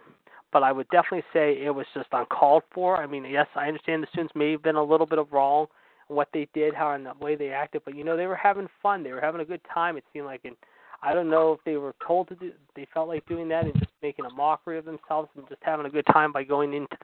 but 0.53 0.63
I 0.63 0.71
would 0.71 0.89
definitely 0.91 1.25
say 1.33 1.61
it 1.63 1.75
was 1.75 1.87
just 1.95 2.09
uncalled 2.13 2.63
for. 2.73 2.97
I 2.97 3.07
mean, 3.07 3.25
yes, 3.25 3.47
I 3.57 3.67
understand 3.67 4.03
the 4.03 4.07
students 4.13 4.35
may 4.37 4.53
have 4.53 4.63
been 4.63 4.77
a 4.77 4.83
little 4.83 5.07
bit 5.07 5.19
of 5.19 5.33
wrong 5.33 5.67
in 6.09 6.17
what 6.17 6.29
they 6.33 6.47
did, 6.55 6.75
how 6.75 6.93
and 6.93 7.07
the 7.07 7.15
way 7.21 7.35
they 7.35 7.51
acted, 7.51 7.83
but 7.85 7.97
you 7.97 8.05
know, 8.05 8.17
they 8.17 8.27
were 8.27 8.37
having 8.37 8.69
fun. 8.83 9.03
They 9.03 9.13
were 9.13 9.21
having 9.21 9.41
a 9.41 9.47
good 9.47 9.63
time. 9.73 9.97
It 9.97 10.05
seemed 10.13 10.27
like, 10.27 10.43
and 10.45 10.57
I 11.03 11.13
don't 11.13 11.31
know 11.31 11.53
if 11.53 11.61
they 11.65 11.77
were 11.77 11.95
told 12.07 12.29
to 12.29 12.37
do, 12.37 12.53
they 12.77 12.87
felt 12.95 13.09
like 13.09 13.27
doing 13.27 13.49
that 13.49 13.65
and 13.65 13.75
just 13.75 13.91
making 14.03 14.27
a 14.27 14.35
mockery 14.35 14.79
of 14.79 14.85
themselves 14.85 15.29
and 15.37 15.49
just 15.49 15.63
having 15.65 15.87
a 15.87 15.91
good 15.91 16.07
time 16.13 16.31
by 16.31 16.45
going 16.45 16.73
into 16.75 16.97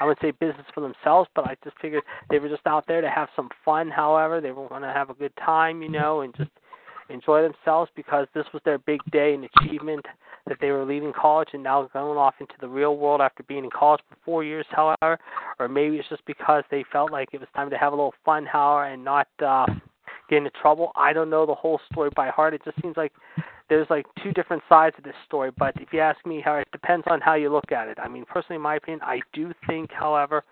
I 0.00 0.04
would 0.04 0.18
say 0.20 0.30
business 0.32 0.66
for 0.74 0.80
themselves, 0.80 1.28
but 1.34 1.46
I 1.46 1.56
just 1.64 1.78
figured 1.80 2.02
they 2.30 2.38
were 2.38 2.48
just 2.48 2.66
out 2.66 2.86
there 2.86 3.00
to 3.00 3.10
have 3.10 3.28
some 3.34 3.48
fun. 3.64 3.90
However, 3.90 4.40
they 4.40 4.52
were 4.52 4.68
going 4.68 4.82
to 4.82 4.92
have 4.92 5.10
a 5.10 5.14
good 5.14 5.32
time, 5.36 5.82
you 5.82 5.88
know, 5.88 6.20
and 6.20 6.34
just 6.36 6.50
enjoy 7.08 7.42
themselves 7.42 7.90
because 7.94 8.26
this 8.34 8.46
was 8.52 8.62
their 8.64 8.78
big 8.78 9.00
day 9.12 9.34
and 9.34 9.48
achievement 9.56 10.04
that 10.46 10.58
they 10.60 10.70
were 10.70 10.84
leaving 10.84 11.12
college 11.12 11.48
and 11.52 11.62
now 11.62 11.88
going 11.92 12.18
off 12.18 12.34
into 12.40 12.54
the 12.60 12.68
real 12.68 12.96
world 12.96 13.20
after 13.20 13.42
being 13.44 13.64
in 13.64 13.70
college 13.70 14.00
for 14.08 14.16
four 14.24 14.44
years, 14.44 14.66
however, 14.70 15.18
or 15.58 15.68
maybe 15.68 15.96
it's 15.96 16.08
just 16.08 16.24
because 16.26 16.62
they 16.70 16.84
felt 16.92 17.10
like 17.10 17.28
it 17.32 17.40
was 17.40 17.48
time 17.54 17.70
to 17.70 17.76
have 17.76 17.92
a 17.92 17.96
little 17.96 18.14
fun, 18.24 18.46
however, 18.46 18.92
and 18.92 19.04
not 19.04 19.28
uh 19.44 19.66
get 20.28 20.38
into 20.38 20.50
trouble. 20.50 20.92
I 20.96 21.12
don't 21.12 21.30
know 21.30 21.46
the 21.46 21.54
whole 21.54 21.80
story 21.90 22.10
by 22.14 22.28
heart. 22.28 22.54
It 22.54 22.62
just 22.64 22.80
seems 22.82 22.96
like 22.96 23.12
there's 23.68 23.88
like 23.90 24.06
two 24.22 24.32
different 24.32 24.62
sides 24.68 24.94
of 24.98 25.04
this 25.04 25.14
story. 25.26 25.50
But 25.56 25.74
if 25.80 25.92
you 25.92 26.00
ask 26.00 26.24
me, 26.26 26.40
how 26.44 26.56
it 26.56 26.68
depends 26.72 27.06
on 27.08 27.20
how 27.20 27.34
you 27.34 27.52
look 27.52 27.72
at 27.72 27.88
it. 27.88 27.98
I 28.00 28.08
mean, 28.08 28.24
personally, 28.24 28.56
in 28.56 28.62
my 28.62 28.76
opinion, 28.76 29.00
I 29.02 29.20
do 29.32 29.52
think, 29.66 29.90
however, 29.92 30.44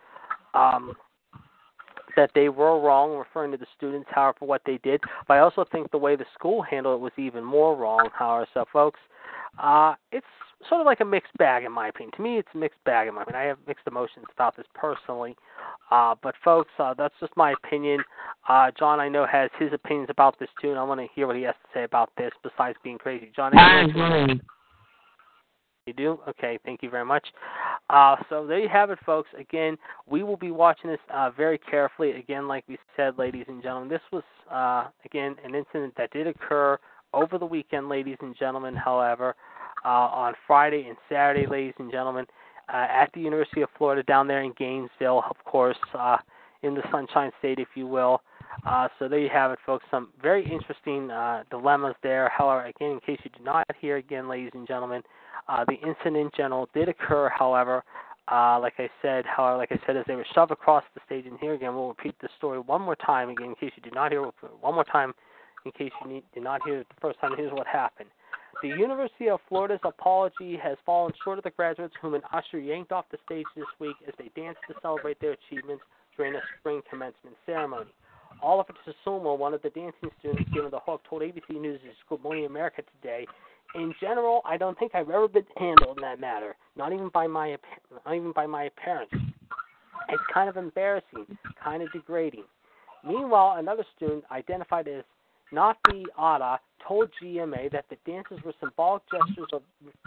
um, 0.55 0.95
that 2.17 2.31
they 2.35 2.49
were 2.49 2.81
wrong, 2.81 3.17
referring 3.17 3.53
to 3.53 3.57
the 3.57 3.67
students, 3.77 4.09
however, 4.13 4.37
for 4.41 4.49
what 4.49 4.63
they 4.67 4.79
did. 4.83 5.01
But 5.29 5.35
I 5.35 5.41
also 5.41 5.65
think 5.71 5.91
the 5.91 5.99
way 5.99 6.17
the 6.17 6.27
school 6.35 6.63
handled 6.63 7.01
it 7.01 7.03
was 7.03 7.13
even 7.17 7.45
more 7.45 7.77
wrong, 7.77 8.09
however. 8.13 8.47
So, 8.55 8.65
folks, 8.73 9.01
uh, 9.63 9.95
it's 10.13 10.27
sort 10.69 10.81
of 10.81 10.87
like 10.87 11.01
a 11.01 11.05
mixed 11.05 11.37
bag 11.39 11.65
in 11.65 11.73
my 11.73 11.89
opinion. 11.89 12.13
To 12.17 12.23
me, 12.23 12.39
it's 12.39 12.49
a 12.55 12.59
mixed 12.59 12.83
bag 12.85 13.09
in 13.09 13.15
my 13.15 13.23
opinion. 13.23 13.43
I 13.43 13.47
have 13.47 13.59
mixed 13.67 13.87
emotions 13.87 14.27
about 14.33 14.57
this 14.57 14.67
personally. 14.75 15.37
Uh, 15.91 16.15
but 16.23 16.35
folks, 16.43 16.71
uh, 16.79 16.95
that's 16.95 17.15
just 17.21 17.37
my 17.37 17.53
opinion. 17.53 18.03
Uh, 18.49 18.71
John, 18.79 19.01
I 19.01 19.09
know 19.09 19.27
has 19.27 19.51
his 19.59 19.73
opinions 19.73 20.09
about 20.11 20.39
this 20.39 20.49
too, 20.61 20.71
and 20.71 20.79
I 20.79 20.83
want 20.83 21.01
to 21.01 21.07
hear 21.15 21.27
what 21.27 21.37
he 21.37 21.43
has 21.43 21.55
to 21.55 21.79
say 21.79 21.85
about 21.85 22.11
this. 22.17 22.33
Besides 22.43 22.77
being 22.83 22.99
crazy, 22.99 23.31
John. 23.35 23.57
I 23.57 23.83
agree. 23.83 24.41
You 25.87 25.93
do? 25.93 26.19
Okay, 26.27 26.59
thank 26.65 26.83
you 26.83 26.89
very 26.89 27.05
much. 27.05 27.27
Uh, 27.91 28.17
so 28.31 28.47
there 28.47 28.59
you 28.59 28.71
have 28.71 28.89
it, 28.89 28.99
folks. 29.05 29.29
Again, 29.39 29.77
we 30.07 30.23
will 30.23 30.39
be 30.39 30.51
watching 30.51 30.89
this 30.89 31.01
uh, 31.13 31.31
very 31.31 31.59
carefully. 31.59 32.13
Again, 32.13 32.49
like 32.49 32.65
we 32.67 32.79
said, 32.97 33.19
ladies 33.19 33.45
and 33.49 33.63
gentlemen, 33.63 33.91
this 33.91 34.01
was, 34.11 34.23
uh, 34.51 34.89
again, 35.05 35.37
an 35.45 35.55
incident 35.55 35.93
that 35.99 36.11
did 36.11 36.27
occur 36.27 36.79
over 37.13 37.37
the 37.37 37.45
weekend, 37.45 37.91
ladies 37.91 38.17
and 38.23 38.35
gentlemen, 38.35 38.75
however, 38.75 39.37
uh, 39.85 39.89
on 39.89 40.33
Friday 40.47 40.87
and 40.89 40.97
Saturday, 41.07 41.47
ladies 41.47 41.75
and 41.79 41.93
gentlemen, 41.93 42.25
uh, 42.73 42.87
at 42.89 43.11
the 43.13 43.21
University 43.21 43.61
of 43.61 43.69
Florida 43.77 44.03
down 44.05 44.27
there 44.27 44.43
in 44.43 44.55
Gainesville, 44.59 45.23
of 45.29 45.37
course, 45.45 45.77
uh, 45.93 46.17
in 46.63 46.75
the 46.75 46.83
Sunshine 46.91 47.31
State, 47.41 47.59
if 47.59 47.69
you 47.75 47.87
will. 47.87 48.23
Uh, 48.67 48.89
so 48.99 49.09
there 49.09 49.19
you 49.19 49.29
have 49.33 49.51
it, 49.51 49.59
folks. 49.67 49.85
Some 49.91 50.09
very 50.23 50.43
interesting 50.51 51.11
uh, 51.11 51.45
dilemmas 51.51 51.95
there. 52.03 52.31
However, 52.37 52.67
again, 52.67 52.93
in 52.93 53.01
case 53.01 53.19
you 53.25 53.31
did 53.31 53.45
not 53.45 53.67
hear, 53.81 53.97
again, 53.97 54.29
ladies 54.29 54.51
and 54.55 54.67
gentlemen, 54.67 55.03
uh, 55.49 55.65
the 55.67 55.75
incident 55.75 56.17
in 56.17 56.31
general 56.37 56.69
did 56.75 56.89
occur. 56.89 57.29
However, 57.29 57.85
uh, 58.31 58.59
like 58.61 58.75
I 58.79 58.89
said, 59.03 59.25
however, 59.27 59.59
like 59.59 59.73
I 59.73 59.79
said, 59.87 59.97
as 59.97 60.05
they 60.07 60.15
were 60.15 60.27
shoved 60.35 60.51
across 60.51 60.85
the 60.95 61.01
stage, 61.05 61.27
and 61.27 61.39
here 61.41 61.55
again, 61.55 61.75
we'll 61.75 61.89
repeat 61.89 62.15
the 62.23 62.29
story 62.39 62.59
one 62.59 62.81
more 62.81 62.97
time. 62.97 63.29
Again, 63.29 63.49
in 63.49 63.55
case 63.57 63.73
you 63.77 63.83
did 63.83 63.95
not 63.95 64.13
hear, 64.13 64.23
one 64.61 64.75
more 64.75 64.85
time, 64.85 65.13
in 65.67 65.73
case 65.73 65.91
you 66.03 66.11
need, 66.11 66.25
did 66.33 66.43
not 66.43 66.61
hear 66.65 66.79
it 66.79 66.87
the 66.89 67.01
first 67.01 67.21
time. 67.21 67.33
Here's 67.37 67.53
what 67.53 67.67
happened. 67.67 68.09
The 68.63 68.69
University 68.69 69.29
of 69.29 69.41
Florida's 69.49 69.81
apology 69.85 70.57
has 70.63 70.79
fallen 70.87 71.13
short 71.23 71.39
of 71.39 71.45
the 71.45 71.51
graduates 71.51 71.95
whom 72.01 72.15
an 72.15 72.23
usher 72.33 72.59
yanked 72.59 72.93
off 72.93 73.05
the 73.11 73.19
stage 73.27 73.45
this 73.57 73.67
week 73.79 73.97
as 74.09 74.15
they 74.19 74.31
danced 74.41 74.61
to 74.69 74.75
celebrate 74.81 75.21
their 75.21 75.33
achievements 75.33 75.83
during 76.17 76.35
a 76.35 76.41
spring 76.59 76.81
commencement 76.89 77.37
ceremony. 77.45 77.91
Oliver 78.43 78.75
Tsutsuma, 78.85 79.37
one 79.37 79.55
of 79.55 79.63
the 79.63 79.71
dancing 79.71 80.11
students 80.19 80.51
given 80.53 80.71
the 80.71 80.81
hook, 80.81 81.03
told 81.09 81.23
ABC 81.23 81.51
News' 81.51 81.81
Good 82.09 82.23
Morning 82.23 82.47
America 82.47 82.83
today, 83.01 83.27
"In 83.75 83.95
general, 84.01 84.43
I 84.45 84.57
don't 84.57 84.79
think 84.79 84.95
I've 84.95 85.11
ever 85.11 85.29
been 85.29 85.47
handled 85.57 85.99
in 85.99 86.03
that 86.03 86.21
matter, 86.21 86.57
not 86.77 86.93
even 86.93 87.09
by 87.09 87.27
my 87.27 87.59
not 88.05 88.15
even 88.15 88.33
by 88.33 88.47
my 88.47 88.69
parents. 88.71 89.15
It's 90.09 90.23
kind 90.33 90.49
of 90.49 90.57
embarrassing, 90.57 91.39
kind 91.63 91.83
of 91.83 91.91
degrading." 91.93 92.45
Meanwhile, 93.03 93.57
another 93.59 93.85
student 93.97 94.25
identified 94.31 94.89
as 94.89 95.05
Nafi 95.53 96.05
Ada 96.19 96.61
told 96.87 97.11
GMA 97.21 97.69
that 97.71 97.89
the 97.89 97.97
dances 98.07 98.43
were 98.43 98.55
symbolic 98.61 99.03
gestures 99.11 99.53
of 99.53 99.63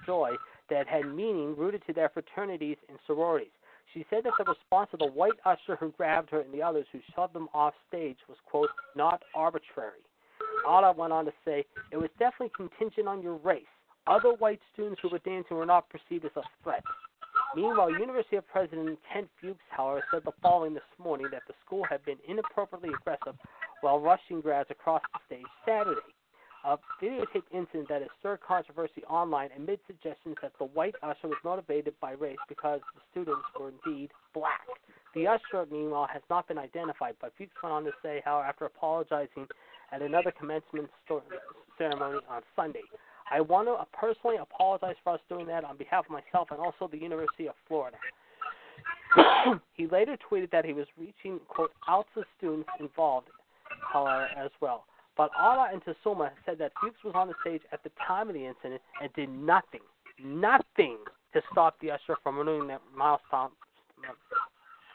joy 0.05 0.35
that 0.69 0.87
had 0.87 1.05
meaning 1.05 1.55
rooted 1.55 1.85
to 1.85 1.93
their 1.93 2.09
fraternities 2.09 2.77
and 2.89 2.99
sororities. 3.05 3.51
She 3.93 4.05
said 4.09 4.23
that 4.25 4.33
the 4.37 4.43
response 4.43 4.89
of 4.93 4.99
the 4.99 5.07
white 5.07 5.39
usher 5.45 5.75
who 5.79 5.91
grabbed 5.91 6.29
her 6.31 6.41
and 6.41 6.53
the 6.53 6.61
others 6.61 6.85
who 6.91 6.99
shoved 7.15 7.33
them 7.33 7.47
off 7.53 7.73
stage 7.87 8.17
was, 8.27 8.37
quote, 8.45 8.69
not 8.95 9.23
arbitrary. 9.33 10.03
Ada 10.67 10.93
went 10.97 11.13
on 11.13 11.25
to 11.25 11.33
say, 11.45 11.65
it 11.91 11.97
was 11.97 12.09
definitely 12.19 12.51
contingent 12.55 13.07
on 13.07 13.21
your 13.21 13.37
race. 13.37 13.63
Other 14.05 14.33
white 14.33 14.59
students 14.73 14.99
who 15.01 15.09
were 15.09 15.19
dancing 15.19 15.57
were 15.57 15.65
not 15.65 15.89
perceived 15.89 16.25
as 16.25 16.31
a 16.35 16.43
threat. 16.63 16.83
Meanwhile, 17.55 17.91
University 17.91 18.35
of 18.35 18.47
President 18.47 18.99
Kent 19.11 19.29
Fuchs, 19.41 19.59
however, 19.69 20.03
said 20.11 20.23
the 20.25 20.31
following 20.41 20.73
this 20.73 20.83
morning 20.97 21.27
that 21.31 21.43
the 21.47 21.53
school 21.65 21.83
had 21.89 22.03
been 22.05 22.17
inappropriately 22.27 22.89
aggressive 22.89 23.39
while 23.81 23.99
rushing 23.99 24.41
grads 24.41 24.69
across 24.69 25.01
the 25.13 25.19
stage 25.35 25.45
Saturday. 25.65 26.01
A 26.67 26.77
videotaped 27.01 27.47
incident 27.53 27.87
that 27.87 28.01
has 28.01 28.11
stirred 28.19 28.41
controversy 28.45 29.01
online 29.09 29.51
amid 29.55 29.79
suggestions 29.87 30.35
that 30.41 30.51
the 30.59 30.65
white 30.65 30.95
usher 31.01 31.29
was 31.29 31.37
motivated 31.41 31.93
by 32.01 32.11
race 32.11 32.35
because 32.49 32.81
the 32.93 32.99
students 33.09 33.45
were 33.57 33.71
indeed 33.85 34.11
black. 34.33 34.67
The 35.15 35.27
usher, 35.27 35.65
meanwhile, 35.71 36.09
has 36.11 36.21
not 36.29 36.45
been 36.49 36.57
identified, 36.57 37.15
but 37.21 37.31
Fuchs 37.37 37.53
went 37.63 37.71
on 37.71 37.85
to 37.85 37.91
say 38.03 38.21
how, 38.25 38.41
after 38.41 38.65
apologizing 38.65 39.47
at 39.93 40.01
another 40.01 40.33
commencement 40.37 40.89
ceremony 41.77 42.19
on 42.29 42.41
Sunday, 42.53 42.83
I 43.31 43.39
want 43.39 43.69
to 43.69 43.75
uh, 43.75 43.85
personally 43.93 44.35
apologize 44.35 44.95
for 45.05 45.13
us 45.13 45.21
doing 45.29 45.47
that 45.47 45.63
on 45.63 45.77
behalf 45.77 46.03
of 46.03 46.11
myself 46.11 46.49
and 46.51 46.59
also 46.59 46.89
the 46.91 46.97
University 46.97 47.47
of 47.47 47.55
Florida. 47.69 47.97
he 49.73 49.87
later 49.87 50.17
tweeted 50.29 50.51
that 50.51 50.65
he 50.65 50.73
was 50.73 50.87
reaching, 50.97 51.39
quote, 51.47 51.71
out 51.87 52.07
to 52.13 52.23
students 52.37 52.69
involved, 52.81 53.27
however, 53.93 54.27
as 54.37 54.51
well. 54.59 54.83
But 55.17 55.31
Ada 55.39 55.69
and 55.73 55.81
Tsutsuma 55.83 56.29
said 56.45 56.59
that 56.59 56.71
Fuchs 56.79 57.03
was 57.03 57.13
on 57.15 57.27
the 57.27 57.33
stage 57.41 57.61
at 57.71 57.83
the 57.83 57.91
time 58.07 58.29
of 58.29 58.35
the 58.35 58.45
incident 58.45 58.81
and 59.01 59.11
did 59.13 59.29
nothing, 59.29 59.81
nothing 60.23 60.97
to 61.33 61.41
stop 61.51 61.75
the 61.81 61.91
usher 61.91 62.15
from 62.21 62.37
renewing 62.37 62.67
that 62.67 62.81
milestone, 62.95 63.49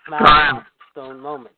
milestone 0.09 1.21
moment. 1.21 1.57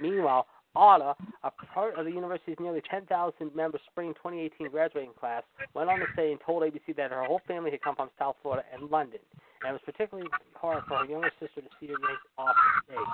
Meanwhile, 0.00 0.46
Ada, 0.76 1.14
a 1.42 1.50
part 1.72 1.96
of 1.96 2.04
the 2.04 2.12
university's 2.12 2.56
nearly 2.60 2.82
10,000 2.88 3.54
member 3.54 3.78
spring 3.90 4.14
2018 4.14 4.70
graduating 4.70 5.12
class, 5.18 5.42
went 5.74 5.90
on 5.90 5.98
to 5.98 6.06
say 6.14 6.30
and 6.30 6.40
told 6.44 6.62
ABC 6.62 6.94
that 6.96 7.10
her 7.10 7.24
whole 7.24 7.40
family 7.46 7.70
had 7.70 7.82
come 7.82 7.96
from 7.96 8.08
South 8.18 8.36
Florida 8.42 8.64
and 8.72 8.90
London, 8.90 9.20
and 9.62 9.70
it 9.70 9.72
was 9.72 9.82
particularly 9.84 10.28
hard 10.54 10.84
for 10.86 10.98
her 10.98 11.04
younger 11.06 11.30
sister 11.40 11.60
to 11.60 11.68
see 11.80 11.86
her 11.86 11.98
yanked 11.98 12.26
off 12.38 12.54
the 12.88 12.94
stage. 12.94 13.06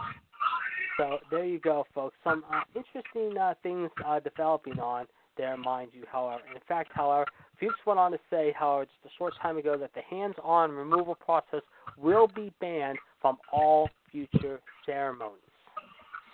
So 0.97 1.19
there 1.31 1.45
you 1.45 1.59
go, 1.59 1.85
folks. 1.95 2.17
Some 2.25 2.45
uh, 2.53 2.61
interesting 2.75 3.37
uh, 3.39 3.55
things 3.63 3.91
uh, 4.05 4.21
developing 4.21 4.79
on 4.79 5.07
there, 5.37 5.57
mind 5.57 5.91
you. 5.93 6.05
However, 6.11 6.43
in 6.55 6.61
fact, 6.67 6.91
however, 6.95 7.27
Fuchs 7.61 7.75
went 7.87 7.99
on 7.99 8.13
to 8.13 8.19
say, 8.31 8.55
however, 8.59 8.87
just 8.87 9.15
a 9.15 9.17
short 9.19 9.35
time 9.41 9.59
ago, 9.59 9.77
that 9.77 9.91
the 9.95 10.01
hands-on 10.03 10.73
removal 10.73 11.15
process 11.15 11.61
will 11.99 12.29
be 12.29 12.53
banned 12.61 12.99
from 13.21 13.37
all 13.53 13.91
future 14.11 14.61
ceremonies. 14.85 15.41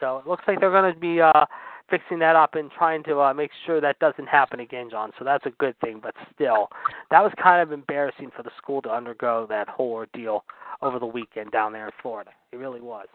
So 0.01 0.19
it 0.19 0.27
looks 0.27 0.45
like 0.47 0.61
they're 0.61 0.71
going 0.71 0.93
to 0.93 0.99
be 0.99 1.21
uh, 1.21 1.47
fixing 1.91 2.19
that 2.21 2.37
up 2.37 2.55
and 2.55 2.71
trying 2.71 3.05
to 3.05 3.21
uh, 3.21 3.35
make 3.35 3.51
sure 3.67 3.81
that 3.81 3.99
doesn't 3.99 4.27
happen 4.27 4.61
again, 4.61 4.89
John. 4.91 5.13
So 5.19 5.25
that's 5.25 5.47
a 5.47 5.51
good 5.59 5.79
thing. 5.81 6.01
But 6.03 6.15
still, 6.35 6.69
that 7.11 7.23
was 7.23 7.33
kind 7.41 7.63
of 7.63 7.73
embarrassing 7.73 8.31
for 8.37 8.43
the 8.43 8.51
school 8.59 8.83
to 8.83 8.91
undergo 8.91 9.47
that 9.49 9.69
whole 9.69 9.93
ordeal 9.93 10.45
over 10.81 10.99
the 10.99 11.07
weekend 11.07 11.53
down 11.53 11.73
there 11.73 11.87
in 11.87 11.93
Florida. 12.01 12.31
It 12.51 12.57
really 12.57 12.81
was. 12.81 13.07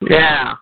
Yeah. 0.00 0.54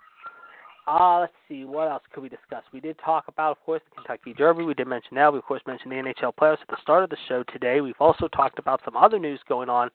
Uh, 0.86 1.18
let's 1.20 1.32
see, 1.48 1.64
what 1.64 1.88
else 1.88 2.04
could 2.12 2.22
we 2.22 2.28
discuss? 2.28 2.62
We 2.72 2.78
did 2.78 2.96
talk 3.04 3.24
about, 3.26 3.50
of 3.50 3.60
course, 3.64 3.82
the 3.90 3.96
Kentucky 3.96 4.32
Derby. 4.34 4.62
We 4.62 4.72
did 4.72 4.86
mention 4.86 5.16
that. 5.16 5.32
We, 5.32 5.40
of 5.40 5.44
course, 5.44 5.60
mentioned 5.66 5.90
the 5.90 5.96
NHL 5.96 6.32
playoffs 6.40 6.62
at 6.62 6.68
the 6.68 6.76
start 6.80 7.02
of 7.02 7.10
the 7.10 7.16
show 7.28 7.42
today. 7.52 7.80
We've 7.80 7.94
also 7.98 8.28
talked 8.28 8.60
about 8.60 8.80
some 8.84 8.96
other 8.96 9.18
news 9.18 9.40
going 9.48 9.68
on 9.68 9.90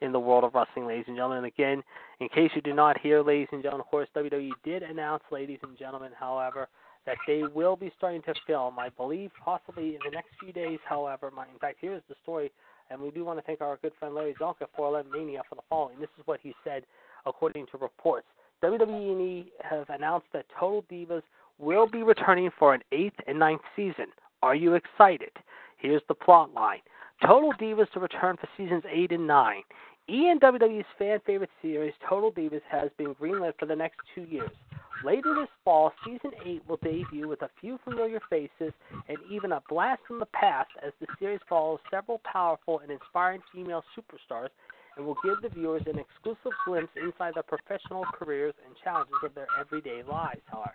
in 0.00 0.10
the 0.10 0.18
world 0.18 0.42
of 0.42 0.54
wrestling, 0.54 0.88
ladies 0.88 1.04
and 1.06 1.16
gentlemen. 1.16 1.38
And 1.38 1.46
again, 1.46 1.82
in 2.20 2.28
case 2.28 2.50
you 2.56 2.60
did 2.60 2.74
not 2.74 2.98
hear, 2.98 3.22
ladies 3.22 3.46
and 3.52 3.62
gentlemen, 3.62 3.82
of 3.82 3.90
course, 3.90 4.08
WWE 4.16 4.50
did 4.64 4.82
announce, 4.82 5.22
ladies 5.30 5.60
and 5.62 5.78
gentlemen, 5.78 6.10
however, 6.18 6.68
that 7.06 7.16
they 7.28 7.44
will 7.54 7.76
be 7.76 7.92
starting 7.96 8.22
to 8.22 8.34
film, 8.44 8.80
I 8.80 8.88
believe, 8.88 9.30
possibly 9.44 9.90
in 9.90 10.00
the 10.04 10.10
next 10.10 10.30
few 10.40 10.52
days, 10.52 10.80
however. 10.84 11.30
My, 11.34 11.44
in 11.52 11.58
fact, 11.60 11.78
here's 11.80 12.02
the 12.08 12.16
story, 12.24 12.50
and 12.90 13.00
we 13.00 13.12
do 13.12 13.24
want 13.24 13.38
to 13.38 13.44
thank 13.44 13.60
our 13.60 13.78
good 13.80 13.92
friend 14.00 14.14
Larry 14.14 14.34
Csonka 14.34 14.66
for 14.76 14.88
11 14.88 15.10
Mania 15.12 15.42
for 15.48 15.54
the 15.54 15.62
following. 15.68 16.00
This 16.00 16.10
is 16.18 16.26
what 16.26 16.40
he 16.42 16.52
said, 16.64 16.82
according 17.26 17.66
to 17.66 17.78
reports. 17.78 18.26
WWE 18.62 19.46
have 19.60 19.88
announced 19.88 20.26
that 20.32 20.46
Total 20.58 20.82
Divas 20.90 21.22
will 21.58 21.88
be 21.88 22.02
returning 22.02 22.50
for 22.58 22.74
an 22.74 22.82
eighth 22.92 23.16
and 23.26 23.38
ninth 23.38 23.62
season. 23.74 24.06
Are 24.42 24.54
you 24.54 24.74
excited? 24.74 25.30
Here's 25.78 26.02
the 26.08 26.14
plot 26.14 26.54
line. 26.54 26.80
Total 27.26 27.52
Divas 27.60 27.90
to 27.92 28.00
return 28.00 28.36
for 28.36 28.48
seasons 28.56 28.82
8 28.90 29.12
and 29.12 29.26
9. 29.26 29.62
ENWW's 30.10 30.86
fan 30.98 31.20
favorite 31.24 31.50
series, 31.60 31.94
Total 32.08 32.32
Divas, 32.32 32.60
has 32.70 32.90
been 32.98 33.14
greenlit 33.14 33.52
for 33.58 33.66
the 33.66 33.76
next 33.76 33.98
two 34.14 34.22
years. 34.22 34.50
Later 35.04 35.34
this 35.34 35.48
fall, 35.64 35.92
season 36.04 36.30
8 36.44 36.62
will 36.68 36.78
debut 36.82 37.28
with 37.28 37.42
a 37.42 37.50
few 37.60 37.78
familiar 37.84 38.20
faces 38.30 38.72
and 39.08 39.18
even 39.30 39.52
a 39.52 39.62
blast 39.68 40.02
from 40.06 40.20
the 40.20 40.26
past 40.26 40.70
as 40.84 40.92
the 41.00 41.06
series 41.18 41.40
follows 41.48 41.80
several 41.90 42.20
powerful 42.24 42.80
and 42.80 42.90
inspiring 42.90 43.40
female 43.52 43.82
superstars 43.96 44.48
and 44.96 45.06
will 45.06 45.16
give 45.24 45.40
the 45.42 45.48
viewers 45.48 45.82
an 45.86 45.98
exclusive 45.98 46.52
glimpse 46.66 46.92
inside 46.96 47.32
the 47.36 47.42
professional 47.42 48.04
careers 48.12 48.54
and 48.66 48.74
challenges 48.82 49.14
of 49.24 49.34
their 49.34 49.46
everyday 49.58 50.02
lives, 50.02 50.42
however. 50.50 50.74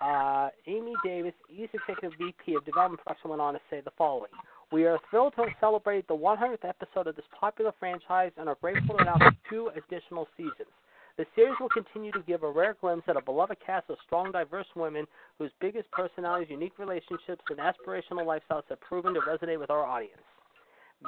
Uh, 0.00 0.50
Amy 0.66 0.94
Davis, 1.04 1.34
East 1.50 1.74
Executive 1.74 2.16
VP 2.18 2.54
of 2.54 2.64
Development 2.64 3.02
Production, 3.02 3.30
went 3.30 3.42
on 3.42 3.54
to 3.54 3.60
say 3.68 3.80
the 3.80 3.90
following. 3.98 4.30
We 4.70 4.86
are 4.86 4.98
thrilled 5.10 5.34
to 5.36 5.46
celebrate 5.60 6.06
the 6.08 6.16
100th 6.16 6.64
episode 6.64 7.06
of 7.06 7.16
this 7.16 7.24
popular 7.38 7.72
franchise 7.80 8.32
and 8.36 8.48
are 8.48 8.56
grateful 8.60 8.96
to 8.96 9.02
announce 9.02 9.34
two 9.48 9.70
additional 9.74 10.28
seasons. 10.36 10.70
The 11.16 11.26
series 11.34 11.56
will 11.58 11.70
continue 11.70 12.12
to 12.12 12.22
give 12.22 12.44
a 12.44 12.50
rare 12.50 12.76
glimpse 12.80 13.08
at 13.08 13.16
a 13.16 13.20
beloved 13.20 13.56
cast 13.64 13.90
of 13.90 13.96
strong, 14.06 14.30
diverse 14.30 14.68
women 14.76 15.04
whose 15.38 15.50
biggest 15.60 15.90
personalities, 15.90 16.48
unique 16.48 16.78
relationships, 16.78 17.42
and 17.50 17.58
aspirational 17.58 18.24
lifestyles 18.24 18.62
have 18.68 18.80
proven 18.80 19.14
to 19.14 19.20
resonate 19.20 19.58
with 19.58 19.70
our 19.70 19.84
audience. 19.84 20.22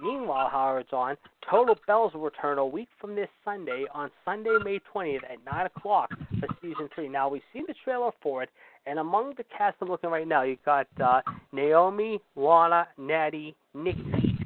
Meanwhile, 0.00 0.48
however, 0.50 0.84
John, 0.88 1.16
Total 1.50 1.76
Bellas 1.88 2.14
will 2.14 2.22
return 2.22 2.58
a 2.58 2.66
week 2.66 2.88
from 3.00 3.16
this 3.16 3.28
Sunday 3.44 3.86
on 3.92 4.10
Sunday, 4.24 4.56
May 4.64 4.80
20th 4.94 5.24
at 5.24 5.44
9 5.44 5.66
o'clock 5.66 6.10
for 6.38 6.48
season 6.62 6.88
three. 6.94 7.08
Now, 7.08 7.28
we've 7.28 7.42
seen 7.52 7.64
the 7.66 7.74
trailer 7.84 8.10
for 8.22 8.42
it, 8.42 8.50
and 8.86 8.98
among 8.98 9.34
the 9.36 9.44
cast 9.56 9.76
I'm 9.80 9.88
looking 9.88 10.10
right 10.10 10.28
now, 10.28 10.42
you've 10.42 10.64
got 10.64 10.86
uh, 11.02 11.22
Naomi, 11.52 12.20
Lana, 12.36 12.86
Natty, 12.98 13.56
Nikki, 13.74 14.36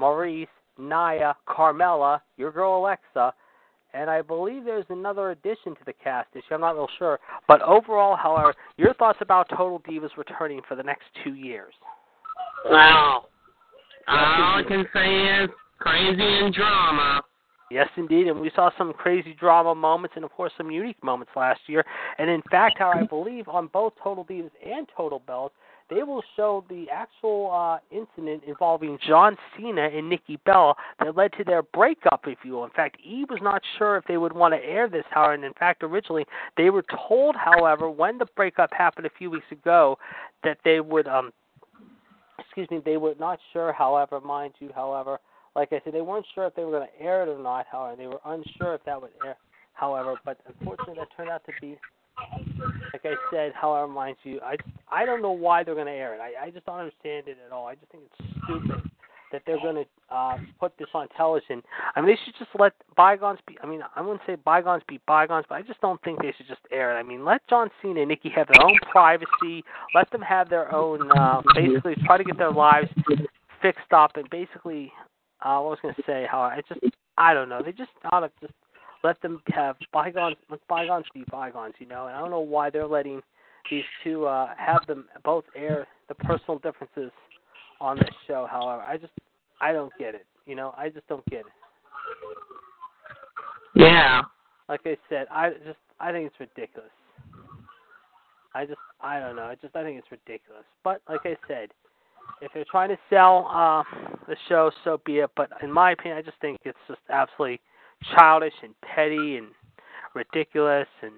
Maryse, 0.00 0.48
Nia, 0.78 1.36
Carmella, 1.46 2.20
your 2.36 2.50
girl 2.50 2.78
Alexa, 2.78 3.34
and 3.92 4.10
I 4.10 4.20
believe 4.22 4.64
there's 4.64 4.84
another 4.90 5.30
addition 5.30 5.74
to 5.74 5.84
the 5.86 5.92
cast 5.92 6.28
year. 6.34 6.42
I'm 6.50 6.60
not 6.60 6.74
real 6.74 6.88
sure. 6.98 7.18
But 7.48 7.62
overall, 7.62 8.16
however, 8.16 8.54
your 8.76 8.92
thoughts 8.94 9.18
about 9.22 9.48
Total 9.48 9.80
Divas 9.80 10.16
returning 10.18 10.60
for 10.68 10.74
the 10.74 10.82
next 10.82 11.04
two 11.24 11.34
years? 11.34 11.72
Wow. 12.66 13.26
All 14.08 14.16
I 14.16 14.62
can 14.66 14.86
say 14.92 15.44
is 15.44 15.50
crazy 15.78 16.22
and 16.22 16.54
drama. 16.54 17.22
Yes, 17.70 17.88
indeed, 17.96 18.28
and 18.28 18.40
we 18.40 18.52
saw 18.54 18.70
some 18.78 18.92
crazy 18.92 19.34
drama 19.38 19.74
moments 19.74 20.14
and, 20.14 20.24
of 20.24 20.30
course, 20.30 20.52
some 20.56 20.70
unique 20.70 21.02
moments 21.02 21.32
last 21.34 21.60
year. 21.66 21.84
And 22.18 22.30
in 22.30 22.40
fact, 22.48 22.76
how 22.78 22.92
I 22.92 23.02
believe 23.02 23.48
on 23.48 23.66
both 23.72 23.94
Total 24.02 24.24
Divas 24.24 24.52
and 24.64 24.86
Total 24.96 25.20
Bellas, 25.28 25.50
they 25.90 26.02
will 26.04 26.22
show 26.36 26.64
the 26.68 26.86
actual 26.92 27.50
uh, 27.52 27.78
incident 27.90 28.44
involving 28.46 28.98
John 29.06 29.36
Cena 29.56 29.88
and 29.88 30.08
Nikki 30.08 30.38
Bella 30.44 30.74
that 31.00 31.16
led 31.16 31.32
to 31.34 31.44
their 31.44 31.62
breakup, 31.62 32.24
if 32.26 32.38
you 32.44 32.52
will. 32.52 32.64
In 32.64 32.70
fact, 32.70 32.98
E 33.04 33.24
was 33.28 33.40
not 33.42 33.62
sure 33.78 33.96
if 33.96 34.04
they 34.04 34.16
would 34.16 34.32
want 34.32 34.54
to 34.54 34.64
air 34.64 34.88
this, 34.88 35.04
however, 35.10 35.34
and 35.34 35.44
in 35.44 35.54
fact, 35.54 35.82
originally 35.82 36.24
they 36.56 36.70
were 36.70 36.84
told, 37.08 37.36
however, 37.36 37.90
when 37.90 38.18
the 38.18 38.26
breakup 38.36 38.70
happened 38.72 39.06
a 39.06 39.18
few 39.18 39.30
weeks 39.30 39.46
ago, 39.50 39.98
that 40.44 40.58
they 40.64 40.80
would, 40.80 41.06
um, 41.08 41.32
excuse 42.38 42.68
me, 42.70 42.80
they 42.84 42.96
were 42.96 43.14
not 43.18 43.38
sure, 43.52 43.72
however, 43.72 44.20
mind 44.20 44.54
you, 44.58 44.70
however, 44.74 45.18
like 45.54 45.72
I 45.72 45.80
said, 45.84 45.94
they 45.94 46.00
weren't 46.00 46.26
sure 46.34 46.46
if 46.46 46.54
they 46.54 46.64
were 46.64 46.70
going 46.70 46.86
to 46.86 47.04
air 47.04 47.22
it 47.22 47.28
or 47.28 47.42
not, 47.42 47.66
however, 47.70 47.96
they 47.96 48.06
were 48.06 48.20
unsure 48.24 48.74
if 48.74 48.84
that 48.84 49.00
would 49.00 49.12
air, 49.24 49.36
however, 49.72 50.14
but 50.24 50.38
unfortunately 50.46 50.94
that 50.98 51.08
turned 51.16 51.30
out 51.30 51.44
to 51.46 51.52
be 51.60 51.78
like 52.92 53.04
I 53.04 53.14
said, 53.30 53.52
however, 53.54 53.86
mind 53.86 54.16
you, 54.22 54.40
I 54.40 54.56
I 54.90 55.04
don't 55.04 55.20
know 55.20 55.32
why 55.32 55.62
they're 55.62 55.74
going 55.74 55.86
to 55.86 55.92
air 55.92 56.14
it. 56.14 56.20
I 56.20 56.46
I 56.46 56.50
just 56.50 56.64
don't 56.64 56.78
understand 56.78 57.28
it 57.28 57.36
at 57.44 57.52
all. 57.52 57.66
I 57.66 57.74
just 57.74 57.92
think 57.92 58.04
it's 58.18 58.30
stupid 58.44 58.90
that 59.32 59.42
they're 59.46 59.60
going 59.60 59.76
to 59.76 60.14
uh 60.14 60.38
put 60.60 60.72
this 60.78 60.88
on 60.94 61.08
television. 61.16 61.62
I 61.94 62.00
mean, 62.00 62.10
they 62.10 62.18
should 62.24 62.34
just 62.38 62.50
let 62.58 62.72
bygones 62.96 63.40
be. 63.46 63.58
I 63.62 63.66
mean, 63.66 63.80
I 63.94 64.00
wouldn't 64.00 64.20
say 64.26 64.36
bygones 64.36 64.82
be 64.88 65.00
bygones, 65.06 65.46
but 65.48 65.56
I 65.56 65.62
just 65.62 65.80
don't 65.80 66.00
think 66.02 66.20
they 66.20 66.32
should 66.36 66.46
just 66.48 66.60
air 66.70 66.96
it. 66.96 67.00
I 67.00 67.02
mean, 67.02 67.24
let 67.24 67.46
John 67.48 67.70
Cena 67.82 68.00
and 68.00 68.08
Nikki 68.08 68.30
have 68.30 68.46
their 68.52 68.64
own 68.64 68.76
privacy. 68.90 69.64
Let 69.94 70.10
them 70.10 70.22
have 70.22 70.48
their 70.48 70.74
own. 70.74 71.10
uh 71.16 71.42
Basically, 71.54 71.96
try 72.04 72.18
to 72.18 72.24
get 72.24 72.38
their 72.38 72.52
lives 72.52 72.88
fixed 73.62 73.92
up 73.92 74.12
and 74.16 74.28
basically. 74.30 74.92
Uh, 75.42 75.60
what 75.60 75.70
was 75.72 75.78
going 75.82 75.94
to 75.94 76.02
say? 76.06 76.26
How 76.30 76.40
I 76.40 76.62
just 76.66 76.80
I 77.18 77.34
don't 77.34 77.50
know. 77.50 77.60
They 77.62 77.72
just 77.72 77.90
ought 78.10 78.20
to 78.20 78.30
just 78.40 78.54
let 79.04 79.20
them 79.20 79.42
have 79.48 79.76
bygones. 79.92 80.36
Let 80.50 80.66
bygones 80.66 81.04
be 81.12 81.24
bygones. 81.30 81.74
You 81.78 81.86
know, 81.86 82.06
and 82.06 82.16
I 82.16 82.20
don't 82.20 82.30
know 82.30 82.40
why 82.40 82.70
they're 82.70 82.86
letting 82.86 83.20
these 83.70 83.84
two 84.02 84.26
uh, 84.26 84.48
have 84.56 84.86
them 84.86 85.06
both 85.24 85.44
air 85.54 85.86
the 86.08 86.14
personal 86.14 86.58
differences 86.58 87.10
on 87.80 87.98
this 87.98 88.14
show. 88.26 88.46
However, 88.50 88.82
I 88.82 88.96
just 88.96 89.12
I 89.60 89.72
don't 89.72 89.92
get 89.98 90.14
it. 90.14 90.26
You 90.46 90.54
know, 90.54 90.74
I 90.76 90.88
just 90.88 91.06
don't 91.08 91.24
get 91.26 91.40
it. 91.40 91.46
Yeah. 93.74 94.22
Like 94.68 94.80
I 94.84 94.96
said, 95.08 95.26
I 95.30 95.50
just 95.64 95.78
I 96.00 96.12
think 96.12 96.26
it's 96.26 96.40
ridiculous. 96.40 96.90
I 98.54 98.64
just 98.64 98.78
I 99.00 99.20
don't 99.20 99.36
know. 99.36 99.44
I 99.44 99.54
just 99.56 99.76
I 99.76 99.82
think 99.82 99.98
it's 99.98 100.10
ridiculous. 100.10 100.64
But 100.82 101.02
like 101.08 101.20
I 101.24 101.36
said, 101.46 101.70
if 102.40 102.50
they're 102.54 102.64
trying 102.70 102.88
to 102.90 102.98
sell 103.10 103.48
uh 103.52 103.82
the 104.26 104.36
show, 104.48 104.70
so 104.84 105.00
be 105.04 105.18
it. 105.18 105.30
But 105.36 105.50
in 105.62 105.70
my 105.72 105.92
opinion, 105.92 106.18
I 106.18 106.22
just 106.22 106.40
think 106.40 106.58
it's 106.64 106.78
just 106.88 107.00
absolutely 107.10 107.60
childish 108.14 108.54
and 108.62 108.74
petty 108.82 109.36
and 109.36 109.48
ridiculous 110.14 110.88
and 111.02 111.12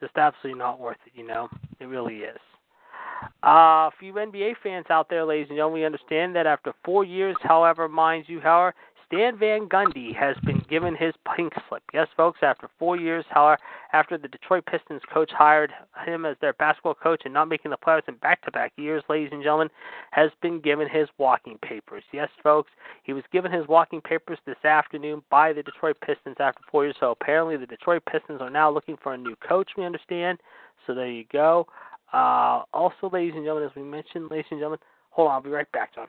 just 0.00 0.16
absolutely 0.16 0.58
not 0.58 0.80
worth 0.80 0.96
it, 1.06 1.12
you 1.18 1.26
know? 1.26 1.48
It 1.80 1.86
really 1.86 2.18
is. 2.18 2.38
Uh, 3.42 3.90
for 3.98 4.04
you 4.04 4.12
NBA 4.12 4.54
fans 4.62 4.86
out 4.90 5.08
there, 5.08 5.24
ladies 5.24 5.46
and 5.48 5.56
gentlemen, 5.56 5.80
we 5.80 5.86
understand 5.86 6.34
that 6.36 6.46
after 6.46 6.72
four 6.84 7.04
years, 7.04 7.36
however, 7.42 7.88
mind 7.88 8.24
you, 8.28 8.40
however, 8.40 8.74
Stan 9.08 9.38
Van 9.38 9.66
Gundy 9.68 10.14
has 10.14 10.36
been 10.44 10.62
given 10.68 10.94
his 10.94 11.14
pink 11.34 11.54
slip. 11.66 11.82
Yes, 11.94 12.08
folks, 12.14 12.40
after 12.42 12.68
four 12.78 12.98
years, 12.98 13.24
however, 13.30 13.58
after 13.94 14.18
the 14.18 14.28
Detroit 14.28 14.66
Pistons 14.66 15.00
coach 15.10 15.30
hired 15.32 15.72
him 16.04 16.26
as 16.26 16.36
their 16.42 16.52
basketball 16.52 16.94
coach 16.94 17.22
and 17.24 17.32
not 17.32 17.48
making 17.48 17.70
the 17.70 17.78
playoffs 17.78 18.06
in 18.06 18.16
back 18.16 18.44
to 18.44 18.50
back 18.50 18.72
years, 18.76 19.02
ladies 19.08 19.30
and 19.32 19.42
gentlemen, 19.42 19.70
has 20.10 20.30
been 20.42 20.60
given 20.60 20.86
his 20.86 21.08
walking 21.16 21.56
papers. 21.62 22.04
Yes, 22.12 22.28
folks, 22.42 22.70
he 23.02 23.14
was 23.14 23.24
given 23.32 23.50
his 23.50 23.66
walking 23.66 24.02
papers 24.02 24.38
this 24.44 24.62
afternoon 24.62 25.22
by 25.30 25.54
the 25.54 25.62
Detroit 25.62 25.96
Pistons 26.04 26.36
after 26.38 26.60
four 26.70 26.84
years. 26.84 26.96
So 27.00 27.10
apparently, 27.10 27.56
the 27.56 27.66
Detroit 27.66 28.02
Pistons 28.04 28.42
are 28.42 28.50
now 28.50 28.70
looking 28.70 28.98
for 29.02 29.14
a 29.14 29.18
new 29.18 29.36
coach, 29.36 29.70
we 29.78 29.86
understand. 29.86 30.38
So 30.86 30.94
there 30.94 31.10
you 31.10 31.24
go. 31.32 31.66
Uh, 32.12 32.62
also, 32.72 33.10
ladies 33.12 33.34
and 33.34 33.44
gentlemen, 33.44 33.68
as 33.68 33.76
we 33.76 33.82
mentioned, 33.82 34.30
ladies 34.30 34.46
and 34.50 34.58
gentlemen, 34.58 34.80
hold 35.10 35.28
on, 35.28 35.34
I'll 35.34 35.42
be 35.42 35.50
right 35.50 35.70
back, 35.72 35.94
John. 35.94 36.06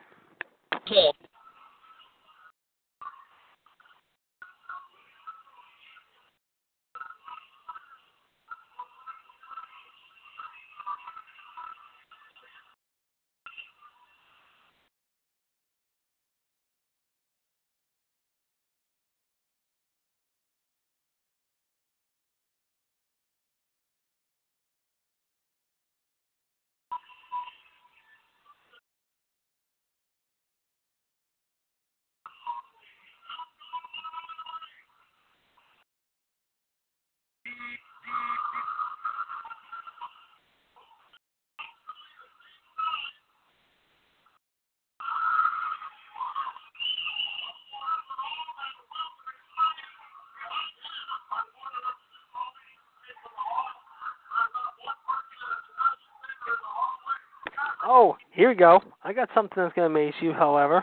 Here 58.40 58.48
we 58.48 58.54
go. 58.54 58.80
I 59.04 59.12
got 59.12 59.28
something 59.34 59.62
that's 59.62 59.74
going 59.74 59.92
to 59.92 60.00
amaze 60.00 60.14
you, 60.22 60.32
however. 60.32 60.82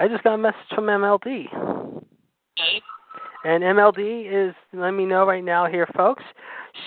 I 0.00 0.08
just 0.08 0.24
got 0.24 0.34
a 0.34 0.38
message 0.38 0.58
from 0.74 0.86
MLD. 0.86 1.46
Okay. 1.54 2.82
And 3.44 3.62
MLD 3.62 4.48
is 4.48 4.56
letting 4.72 4.96
me 4.96 5.06
know 5.06 5.24
right 5.24 5.44
now 5.44 5.66
here, 5.66 5.86
folks. 5.96 6.24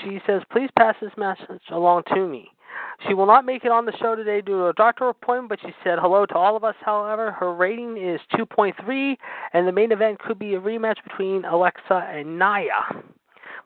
She 0.04 0.20
says, 0.28 0.42
please 0.52 0.70
pass 0.78 0.96
this 1.02 1.14
message 1.16 1.62
along 1.72 2.04
to 2.14 2.28
me. 2.28 2.50
She 3.08 3.14
will 3.14 3.28
not 3.28 3.46
make 3.46 3.64
it 3.64 3.72
on 3.72 3.86
the 3.86 3.94
show 4.02 4.14
today 4.14 4.42
due 4.42 4.58
to 4.58 4.68
a 4.68 4.74
doctor 4.74 5.08
appointment, 5.08 5.48
but 5.48 5.60
she 5.62 5.74
said 5.86 6.00
hello 6.02 6.26
to 6.26 6.36
all 6.36 6.58
of 6.58 6.66
us, 6.66 6.76
however. 6.82 7.32
Her 7.32 7.54
rating 7.54 7.96
is 7.96 8.20
2.3, 8.34 9.16
and 9.54 9.66
the 9.66 9.72
main 9.72 9.94
event 9.94 10.20
could 10.20 10.38
be 10.38 10.56
a 10.56 10.60
rematch 10.60 11.02
between 11.06 11.46
Alexa 11.46 12.10
and 12.12 12.38
Nia, 12.38 13.04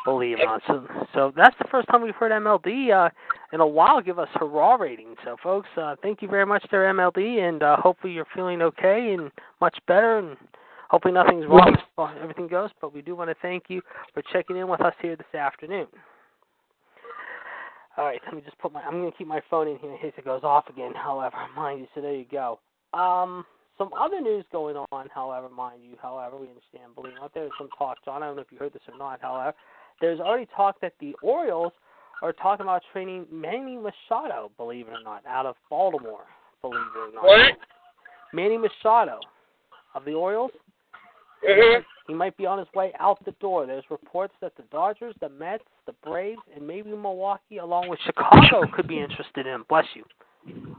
believe 0.05 0.37
it 0.37 0.43
or 0.43 0.59
not. 0.59 0.61
So, 0.67 0.87
so 1.15 1.33
that's 1.35 1.57
the 1.57 1.67
first 1.71 1.87
time 1.87 2.03
we've 2.03 2.13
heard 2.13 2.31
MLD 2.31 2.91
uh, 2.93 3.09
in 3.53 3.59
a 3.59 3.67
while 3.67 4.01
give 4.01 4.19
us 4.19 4.29
her 4.35 4.45
raw 4.45 4.75
rating. 4.75 5.15
So, 5.23 5.37
folks, 5.41 5.67
uh, 5.77 5.95
thank 6.01 6.21
you 6.21 6.27
very 6.27 6.45
much 6.45 6.65
there, 6.71 6.91
MLD, 6.93 7.47
and 7.47 7.63
uh, 7.63 7.77
hopefully 7.77 8.13
you're 8.13 8.27
feeling 8.33 8.61
okay 8.61 9.13
and 9.13 9.31
much 9.59 9.77
better, 9.87 10.19
and 10.19 10.37
hopefully 10.89 11.13
nothing's 11.13 11.45
wrong 11.47 11.73
as 11.73 11.83
far 11.95 12.11
as 12.15 12.17
everything 12.21 12.47
goes. 12.47 12.69
But 12.79 12.93
we 12.93 13.01
do 13.01 13.15
want 13.15 13.29
to 13.29 13.35
thank 13.41 13.65
you 13.67 13.81
for 14.13 14.21
checking 14.33 14.57
in 14.57 14.67
with 14.67 14.81
us 14.81 14.93
here 15.01 15.15
this 15.15 15.35
afternoon. 15.39 15.87
All 17.97 18.05
right, 18.05 18.21
let 18.25 18.33
me 18.33 18.41
just 18.41 18.57
put 18.59 18.71
my. 18.71 18.81
I'm 18.81 19.01
going 19.01 19.11
to 19.11 19.17
keep 19.17 19.27
my 19.27 19.41
phone 19.49 19.67
in 19.67 19.77
here 19.77 19.91
in 19.91 19.97
case 19.97 20.13
it 20.17 20.25
goes 20.25 20.43
off 20.43 20.69
again. 20.69 20.93
However, 20.95 21.35
mind 21.55 21.81
you, 21.81 21.87
so 21.93 22.01
there 22.01 22.15
you 22.15 22.25
go. 22.31 22.59
Um, 22.93 23.45
some 23.77 23.89
other 23.99 24.21
news 24.21 24.45
going 24.51 24.77
on. 24.91 25.09
However, 25.13 25.49
mind 25.49 25.81
you, 25.83 25.97
however, 26.01 26.37
we 26.37 26.47
understand. 26.47 26.95
Believe 26.95 27.13
it 27.13 27.17
or 27.17 27.21
not, 27.21 27.33
there's 27.33 27.51
some 27.57 27.67
talk, 27.77 27.97
John. 28.05 28.23
I 28.23 28.27
don't 28.27 28.37
know 28.37 28.43
if 28.43 28.51
you 28.51 28.57
heard 28.57 28.73
this 28.73 28.81
or 28.87 28.97
not. 28.97 29.19
However, 29.21 29.53
there's 29.99 30.19
already 30.19 30.47
talk 30.55 30.79
that 30.81 30.93
the 30.99 31.13
Orioles 31.21 31.73
are 32.21 32.33
talking 32.33 32.65
about 32.65 32.83
training 32.91 33.25
Manny 33.31 33.77
Machado. 33.77 34.51
Believe 34.57 34.87
it 34.87 34.91
or 34.91 35.03
not, 35.03 35.25
out 35.25 35.45
of 35.45 35.55
Baltimore. 35.69 36.25
Believe 36.61 36.81
it 36.95 36.99
or 36.99 37.13
not. 37.13 37.23
What? 37.23 37.57
Manny 38.33 38.57
Machado 38.57 39.19
of 39.95 40.05
the 40.05 40.13
Orioles. 40.13 40.51
Mhm. 41.43 41.83
He 42.07 42.13
might 42.13 42.35
be 42.37 42.45
on 42.45 42.59
his 42.59 42.71
way 42.73 42.93
out 42.99 43.23
the 43.25 43.31
door. 43.33 43.65
There's 43.65 43.89
reports 43.89 44.33
that 44.41 44.55
the 44.55 44.63
Dodgers, 44.63 45.15
the 45.19 45.29
Mets, 45.29 45.63
the 45.85 45.93
Braves, 46.03 46.41
and 46.55 46.65
maybe 46.65 46.91
Milwaukee, 46.91 47.57
along 47.57 47.89
with 47.89 47.99
Chicago, 48.01 48.67
could 48.73 48.87
be 48.87 48.99
interested 48.99 49.47
in 49.47 49.53
him. 49.53 49.65
Bless 49.69 49.85
you. 49.95 50.05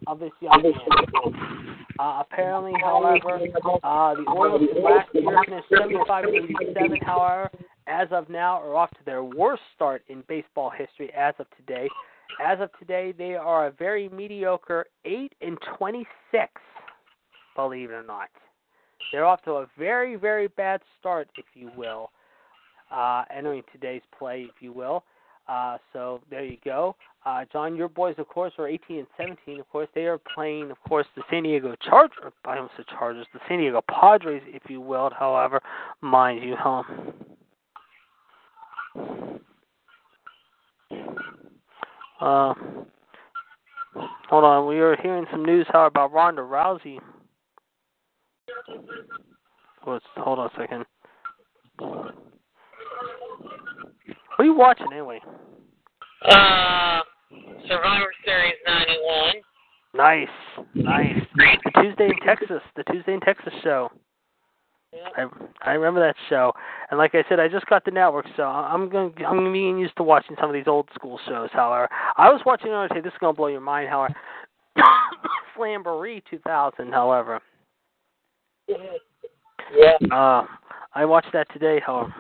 Of 0.07 0.19
this 0.19 0.33
young 0.41 0.63
man. 0.63 1.87
Uh, 1.99 2.23
apparently, 2.27 2.73
however, 2.81 3.39
uh, 3.85 4.15
the 4.15 4.23
Orioles 4.23 4.69
last 4.77 5.09
year 5.15 5.43
finished 5.45 5.69
75 5.69 6.25
and 6.25 6.35
87. 6.35 7.01
However, 7.03 7.51
as 7.87 8.09
of 8.11 8.29
now, 8.29 8.61
are 8.61 8.77
off 8.77 8.91
to 8.91 9.05
their 9.05 9.25
worst 9.25 9.63
start 9.75 10.03
in 10.09 10.23
baseball 10.29 10.71
history 10.71 11.13
as 11.17 11.35
of 11.39 11.47
today. 11.57 11.89
As 12.43 12.61
of 12.61 12.71
today, 12.79 13.13
they 13.17 13.35
are 13.35 13.67
a 13.67 13.71
very 13.71 14.09
mediocre 14.09 14.87
8 15.05 15.33
and 15.41 15.59
26. 15.79 16.07
Believe 17.55 17.91
it 17.91 17.95
or 17.95 18.03
not, 18.03 18.29
they're 19.13 19.27
off 19.27 19.43
to 19.43 19.53
a 19.53 19.67
very, 19.79 20.17
very 20.17 20.49
bad 20.49 20.81
start, 20.99 21.29
if 21.37 21.45
you 21.55 21.71
will, 21.77 22.11
uh, 22.91 23.25
entering 23.35 23.63
today's 23.73 24.03
play, 24.19 24.47
if 24.49 24.63
you 24.63 24.73
will. 24.73 25.05
Uh, 25.49 25.77
so 25.93 26.21
there 26.31 26.45
you 26.45 26.57
go. 26.65 26.95
Uh, 27.27 27.45
John, 27.53 27.77
your 27.77 27.89
boys, 27.89 28.15
of 28.19 28.29
course, 28.29 28.53
are 28.59 28.69
18 28.69 28.99
and 28.99 29.07
17. 29.17 29.61
Of 29.61 29.69
course, 29.71 29.89
they 29.95 30.03
are 30.03 30.19
playing, 30.35 30.71
of 30.71 30.79
course, 30.89 31.07
the 31.17 31.23
San 31.31 31.43
Diego 31.43 31.75
Chargers. 31.89 32.33
I 32.45 32.57
almost 32.57 32.75
said 32.77 32.87
Chargers, 32.89 33.27
the 33.33 33.41
San 33.49 33.59
Diego 33.59 33.83
Padres, 33.89 34.43
if 34.47 34.63
you 34.69 34.81
will. 34.81 35.11
However, 35.17 35.61
mind 36.01 36.43
you, 36.43 36.57
huh? 36.59 36.83
Uh, 42.21 42.55
hold 44.29 44.45
on, 44.45 44.69
we 44.69 44.79
are 44.79 44.97
hearing 45.03 45.27
some 45.31 45.45
news, 45.45 45.67
how 45.73 45.87
about 45.87 46.13
Ronda 46.13 46.43
Rousey? 46.43 46.99
Let's 49.87 50.05
hold 50.17 50.39
on 50.39 50.47
a 50.47 50.51
second. 50.57 50.85
What 51.79 52.15
are 54.39 54.45
you 54.45 54.55
watching 54.55 54.87
anyway? 54.93 55.21
Uh, 56.25 57.01
Survivor 57.69 58.13
Series 58.25 58.55
91. 58.67 59.35
Nice, 59.95 60.29
nice. 60.75 61.21
The 61.65 61.83
Tuesday 61.83 62.07
in 62.07 62.17
Texas, 62.27 62.63
the 62.77 62.85
Tuesday 62.85 63.15
in 63.15 63.21
Texas 63.21 63.53
show. 63.63 63.91
I 65.17 65.27
I 65.63 65.73
remember 65.73 66.01
that 66.01 66.17
show, 66.29 66.53
and 66.91 66.99
like 66.99 67.15
I 67.15 67.25
said, 67.29 67.41
I 67.41 67.49
just 67.49 67.67
got 67.67 67.85
the 67.85 67.91
network, 67.91 68.27
so 68.37 68.43
I'm 68.43 68.89
going 68.89 69.13
to 69.15 69.25
I'm 69.25 69.37
gonna 69.37 69.81
used 69.81 69.97
to 69.97 70.03
watching 70.03 70.37
some 70.39 70.51
of 70.51 70.55
these 70.55 70.67
old 70.67 70.89
school 70.95 71.19
shows. 71.27 71.49
However, 71.53 71.89
I 72.17 72.31
was 72.31 72.43
watching 72.45 72.69
another. 72.69 73.01
This 73.01 73.13
is 73.13 73.19
gonna 73.21 73.33
blow 73.33 73.47
your 73.49 73.61
mind. 73.61 73.89
However, 73.89 74.15
Slamboree 75.57 76.23
2000. 76.29 76.93
However, 76.93 77.41
Yeah. 78.69 79.97
uh, 80.11 80.47
I 80.95 81.05
watched 81.05 81.33
that 81.33 81.51
today. 81.53 81.81
However. 81.85 82.13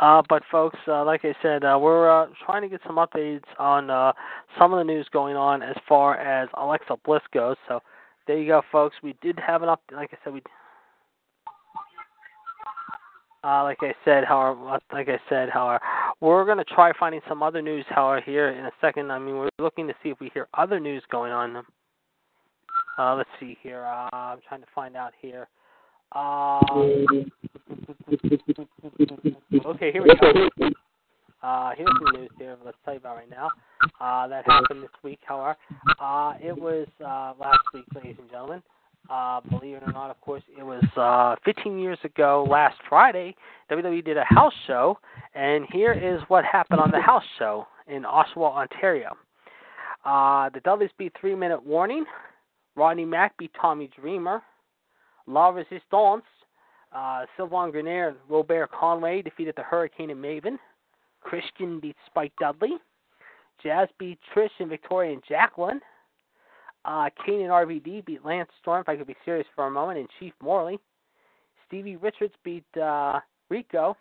Uh, 0.00 0.22
but 0.28 0.42
folks, 0.50 0.78
uh, 0.86 1.04
like 1.04 1.24
I 1.24 1.34
said, 1.42 1.64
uh, 1.64 1.76
we're 1.80 2.08
uh, 2.08 2.28
trying 2.46 2.62
to 2.62 2.68
get 2.68 2.80
some 2.86 2.96
updates 2.96 3.42
on 3.58 3.90
uh, 3.90 4.12
some 4.56 4.72
of 4.72 4.78
the 4.78 4.84
news 4.84 5.08
going 5.12 5.34
on 5.34 5.60
as 5.60 5.74
far 5.88 6.16
as 6.16 6.48
Alexa 6.54 6.96
Bliss 7.04 7.22
goes. 7.32 7.56
So 7.66 7.80
there 8.28 8.38
you 8.38 8.46
go, 8.46 8.62
folks. 8.70 8.94
We 9.02 9.16
did 9.20 9.36
have 9.44 9.62
an 9.62 9.70
update. 9.70 9.96
Like 9.96 10.10
I 10.12 10.18
said, 10.22 10.34
we. 10.34 10.42
Uh, 13.42 13.62
like 13.62 13.78
I 13.80 13.94
said, 14.04 14.24
however, 14.24 14.78
like 14.92 15.08
I 15.08 15.18
said, 15.28 15.48
however, 15.48 15.80
we're 16.20 16.44
to 16.56 16.64
try 16.64 16.92
finding 16.98 17.20
some 17.28 17.42
other 17.42 17.62
news, 17.62 17.84
however, 17.88 18.20
here 18.24 18.50
in 18.50 18.66
a 18.66 18.70
second. 18.80 19.10
I 19.10 19.18
mean, 19.18 19.36
we're 19.36 19.48
looking 19.58 19.88
to 19.88 19.94
see 20.02 20.10
if 20.10 20.20
we 20.20 20.30
hear 20.34 20.46
other 20.54 20.78
news 20.78 21.02
going 21.10 21.32
on. 21.32 21.64
Uh, 22.98 23.14
let's 23.14 23.30
see 23.40 23.56
here. 23.62 23.84
Uh, 23.84 24.08
I'm 24.12 24.40
trying 24.46 24.60
to 24.60 24.66
find 24.74 24.96
out 24.96 25.14
here. 25.20 25.48
Uh, 26.12 26.60
okay, 29.66 29.92
here 29.92 30.02
we 30.02 30.14
go. 30.20 30.48
Uh, 31.42 31.70
here's 31.76 31.88
some 32.02 32.20
news 32.20 32.30
here. 32.38 32.56
Let's 32.64 32.76
tell 32.84 32.94
you 32.94 33.00
about 33.00 33.16
right 33.16 33.30
now. 33.30 33.48
Uh, 34.00 34.26
that 34.28 34.44
happened 34.46 34.82
this 34.82 34.90
week, 35.02 35.20
however. 35.24 35.56
Uh, 36.00 36.34
it 36.40 36.56
was 36.56 36.86
uh, 37.00 37.34
last 37.38 37.60
week, 37.72 37.84
ladies 37.94 38.16
and 38.18 38.30
gentlemen. 38.30 38.62
Uh, 39.08 39.40
believe 39.48 39.76
it 39.76 39.82
or 39.86 39.92
not, 39.92 40.10
of 40.10 40.20
course, 40.20 40.42
it 40.58 40.62
was 40.62 40.84
uh, 40.96 41.34
15 41.44 41.78
years 41.78 41.98
ago, 42.04 42.46
last 42.48 42.76
Friday. 42.88 43.34
WWE 43.70 44.04
did 44.04 44.18
a 44.18 44.24
house 44.24 44.52
show, 44.66 44.98
and 45.34 45.64
here 45.72 45.92
is 45.92 46.20
what 46.28 46.44
happened 46.44 46.80
on 46.80 46.90
the 46.90 47.00
house 47.00 47.24
show 47.38 47.66
in 47.86 48.02
Oshawa, 48.02 48.54
Ontario. 48.54 49.16
Uh, 50.04 50.50
the 50.50 50.60
Dudleys 50.60 50.90
beat 50.98 51.12
three 51.18 51.34
minute 51.34 51.64
warning. 51.64 52.04
Rodney 52.76 53.04
Mack 53.04 53.36
beat 53.38 53.50
Tommy 53.60 53.90
Dreamer. 53.98 54.42
La 55.26 55.48
Resistance, 55.48 56.24
uh, 56.94 57.26
Sylvain 57.36 57.70
Grenier 57.70 58.08
and 58.08 58.16
Robert 58.28 58.70
Conway 58.72 59.20
defeated 59.20 59.54
the 59.56 59.62
Hurricane 59.62 60.10
and 60.10 60.22
Maven. 60.22 60.58
Christian 61.20 61.80
beat 61.80 61.96
Spike 62.06 62.32
Dudley. 62.40 62.76
Jazz 63.62 63.88
beat 63.98 64.18
Trish 64.34 64.50
and 64.58 64.68
Victoria 64.68 65.12
and 65.12 65.22
Jacqueline. 65.28 65.80
Uh, 66.84 67.10
Kane 67.24 67.42
and 67.42 67.50
RVD 67.50 68.04
beat 68.04 68.24
Lance 68.24 68.50
Storm, 68.60 68.80
if 68.80 68.88
I 68.88 68.96
could 68.96 69.06
be 69.06 69.16
serious 69.24 69.46
for 69.54 69.66
a 69.66 69.70
moment, 69.70 69.98
and 69.98 70.08
Chief 70.18 70.32
Morley. 70.40 70.78
Stevie 71.66 71.96
Richards 71.96 72.34
beat 72.44 72.64
uh, 72.80 73.20
Rico. 73.50 73.96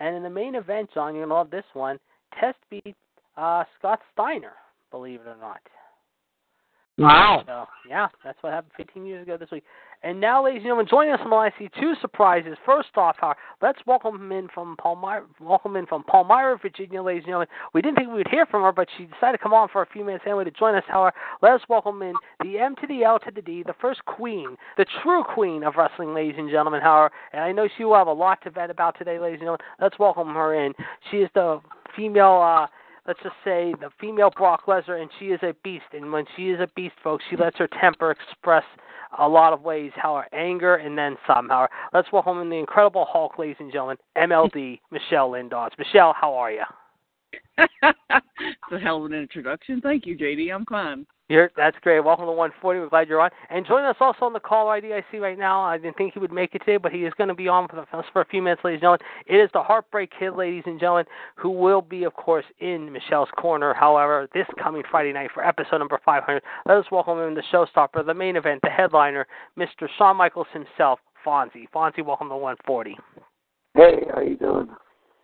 And 0.00 0.16
in 0.16 0.22
the 0.22 0.30
main 0.30 0.54
event, 0.54 0.90
John, 0.92 1.14
you're 1.14 1.26
going 1.26 1.28
to 1.30 1.34
love 1.34 1.50
this 1.50 1.64
one. 1.74 1.98
Test 2.40 2.58
beat 2.70 2.96
uh, 3.36 3.64
Scott 3.78 4.00
Steiner, 4.12 4.54
believe 4.90 5.20
it 5.20 5.28
or 5.28 5.36
not. 5.40 5.60
Wow. 6.96 7.42
So, 7.46 7.66
yeah, 7.88 8.08
that's 8.22 8.40
what 8.40 8.52
happened 8.52 8.72
15 8.76 9.04
years 9.04 9.22
ago 9.22 9.36
this 9.36 9.50
week. 9.50 9.64
And 10.04 10.20
now, 10.20 10.44
ladies 10.44 10.58
and 10.58 10.64
gentlemen, 10.64 10.86
joining 10.88 11.14
us 11.14 11.20
from 11.20 11.32
LIC, 11.32 11.72
two 11.80 11.94
surprises. 12.00 12.56
First 12.64 12.90
off, 12.96 13.16
uh, 13.22 13.32
let's 13.62 13.78
welcome 13.86 14.16
him 14.16 14.32
in 14.32 14.48
from 14.52 14.76
Palmyra, 14.76 15.24
welcome 15.40 15.76
in 15.76 15.86
from 15.86 16.04
Palmyra, 16.04 16.58
Virginia, 16.60 17.02
ladies 17.02 17.22
and 17.22 17.28
gentlemen. 17.28 17.48
We 17.72 17.80
didn't 17.80 17.96
think 17.96 18.08
we 18.08 18.14
would 18.14 18.28
hear 18.28 18.46
from 18.46 18.62
her, 18.62 18.70
but 18.70 18.86
she 18.96 19.06
decided 19.06 19.38
to 19.38 19.42
come 19.42 19.54
on 19.54 19.68
for 19.72 19.82
a 19.82 19.86
few 19.86 20.04
minutes 20.04 20.24
anyway 20.26 20.44
to 20.44 20.50
join 20.50 20.74
us. 20.74 20.84
However, 20.86 21.16
let 21.42 21.54
us 21.54 21.62
welcome 21.68 22.02
in 22.02 22.14
the 22.42 22.58
M 22.58 22.76
to 22.82 22.86
the 22.86 23.02
L 23.02 23.18
to 23.20 23.30
the 23.34 23.42
D, 23.42 23.64
the 23.66 23.74
first 23.80 24.04
queen, 24.04 24.56
the 24.76 24.86
true 25.02 25.24
queen 25.24 25.64
of 25.64 25.74
wrestling, 25.76 26.14
ladies 26.14 26.36
and 26.38 26.50
gentlemen. 26.50 26.82
However, 26.82 27.10
and 27.32 27.42
I 27.42 27.50
know 27.50 27.66
she 27.76 27.84
will 27.84 27.96
have 27.96 28.06
a 28.06 28.12
lot 28.12 28.42
to 28.44 28.50
vent 28.50 28.70
about 28.70 28.98
today, 28.98 29.18
ladies 29.18 29.40
and 29.40 29.46
gentlemen. 29.46 29.66
Let's 29.80 29.98
welcome 29.98 30.34
her 30.34 30.54
in. 30.54 30.74
She 31.10 31.18
is 31.18 31.30
the 31.34 31.60
female. 31.96 32.40
Uh, 32.40 32.66
let's 33.06 33.20
just 33.22 33.34
say 33.44 33.74
the 33.80 33.90
female 34.00 34.30
Brock 34.34 34.66
Lesnar, 34.66 35.00
and 35.00 35.10
she 35.18 35.26
is 35.26 35.40
a 35.42 35.54
beast. 35.62 35.84
And 35.92 36.12
when 36.12 36.24
she 36.36 36.50
is 36.50 36.60
a 36.60 36.68
beast, 36.74 36.94
folks, 37.02 37.24
she 37.30 37.36
lets 37.36 37.58
her 37.58 37.68
temper 37.80 38.10
express 38.10 38.64
a 39.18 39.28
lot 39.28 39.52
of 39.52 39.62
ways, 39.62 39.92
how 39.94 40.16
her 40.16 40.34
anger 40.34 40.76
and 40.76 40.96
then 40.96 41.16
somehow. 41.26 41.66
Let's 41.92 42.10
welcome 42.12 42.40
in 42.40 42.50
the 42.50 42.56
Incredible 42.56 43.06
Hulk, 43.08 43.38
ladies 43.38 43.56
and 43.60 43.72
gentlemen, 43.72 43.98
MLD 44.16 44.80
Michelle 44.90 45.30
Lindos. 45.30 45.70
Michelle, 45.78 46.14
how 46.18 46.34
are 46.34 46.52
you? 46.52 46.62
it's 47.58 48.72
a 48.72 48.78
hell 48.78 49.04
of 49.04 49.10
an 49.10 49.18
introduction. 49.18 49.80
Thank 49.80 50.06
you, 50.06 50.16
JD. 50.16 50.54
I'm 50.54 50.64
fine. 50.66 51.06
You're, 51.30 51.50
that's 51.56 51.76
great. 51.80 52.00
Welcome 52.00 52.26
to 52.26 52.32
140. 52.32 52.80
We're 52.80 52.88
glad 52.90 53.08
you're 53.08 53.20
on. 53.22 53.30
And 53.48 53.64
joining 53.66 53.86
us 53.86 53.96
also 53.98 54.26
on 54.26 54.34
the 54.34 54.40
call 54.40 54.68
ID 54.68 54.92
I 54.92 55.02
see 55.10 55.16
right 55.16 55.38
now. 55.38 55.62
I 55.62 55.78
didn't 55.78 55.96
think 55.96 56.12
he 56.12 56.18
would 56.18 56.32
make 56.32 56.54
it 56.54 56.58
today, 56.58 56.76
but 56.76 56.92
he 56.92 57.04
is 57.04 57.14
going 57.16 57.28
to 57.28 57.34
be 57.34 57.48
on 57.48 57.66
for, 57.66 57.76
the, 57.76 58.02
for 58.12 58.20
a 58.20 58.26
few 58.26 58.42
minutes, 58.42 58.60
ladies 58.62 58.76
and 58.76 58.82
gentlemen. 58.82 59.00
It 59.26 59.36
is 59.36 59.48
the 59.54 59.62
Heartbreak 59.62 60.10
Kid, 60.18 60.32
ladies 60.32 60.64
and 60.66 60.78
gentlemen, 60.78 61.06
who 61.36 61.48
will 61.48 61.80
be, 61.80 62.04
of 62.04 62.12
course, 62.12 62.44
in 62.60 62.92
Michelle's 62.92 63.30
corner. 63.38 63.72
However, 63.72 64.28
this 64.34 64.46
coming 64.62 64.82
Friday 64.90 65.14
night 65.14 65.30
for 65.32 65.42
episode 65.42 65.78
number 65.78 65.98
500, 66.04 66.42
let 66.66 66.76
us 66.76 66.84
welcome 66.92 67.18
him, 67.18 67.34
the 67.34 67.42
showstopper, 67.50 68.04
the 68.04 68.12
main 68.12 68.36
event, 68.36 68.60
the 68.62 68.68
headliner, 68.68 69.26
Mr. 69.58 69.88
Shawn 69.96 70.18
Michaels 70.18 70.48
himself, 70.52 70.98
Fonzie. 71.26 71.64
Fonzie, 71.74 72.04
welcome 72.04 72.28
to 72.28 72.36
140. 72.36 72.98
Hey, 73.74 74.06
how 74.14 74.20
you 74.20 74.36
doing? 74.36 74.68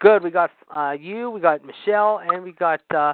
Good. 0.01 0.25
We 0.25 0.31
got 0.31 0.51
uh, 0.75 0.93
you, 0.99 1.31
we 1.31 1.41
got 1.41 1.61
Michelle, 1.63 2.23
and 2.27 2.43
we 2.43 2.53
got 2.53 2.81
uh, 2.95 3.13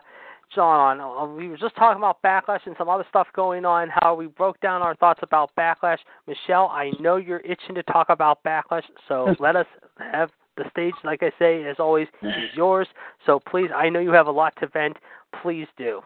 John 0.55 1.01
on. 1.01 1.31
Uh, 1.31 1.33
we 1.35 1.49
were 1.49 1.57
just 1.57 1.77
talking 1.77 1.99
about 1.99 2.23
Backlash 2.23 2.67
and 2.67 2.75
some 2.79 2.89
other 2.89 3.05
stuff 3.09 3.27
going 3.35 3.65
on, 3.65 3.89
how 3.93 4.15
we 4.15 4.27
broke 4.27 4.61
down 4.61 4.83
our 4.83 4.95
thoughts 4.97 5.21
about 5.23 5.51
Backlash. 5.57 5.99
Michelle, 6.27 6.69
I 6.69 6.93
know 7.01 7.17
you're 7.17 7.41
itching 7.41 7.75
to 7.75 7.83
talk 7.85 8.09
about 8.09 8.43
Backlash, 8.45 8.85
so 9.09 9.35
let 9.39 9.57
us 9.57 9.67
have 9.99 10.31
the 10.57 10.65
stage, 10.71 10.95
like 11.05 11.23
I 11.23 11.31
say, 11.39 11.65
as 11.65 11.77
always, 11.79 12.09
is 12.23 12.55
yours. 12.55 12.89
So 13.27 13.41
please, 13.51 13.71
I 13.75 13.89
know 13.89 14.01
you 14.01 14.13
have 14.13 14.27
a 14.27 14.33
lot 14.33 14.55
to 14.61 14.69
vent. 14.69 14.97
Please 15.43 15.67
do. 15.77 16.01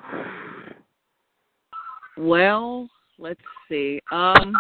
Well, 2.17 2.89
let's 3.19 3.41
see. 3.69 4.01
Um, 4.11 4.55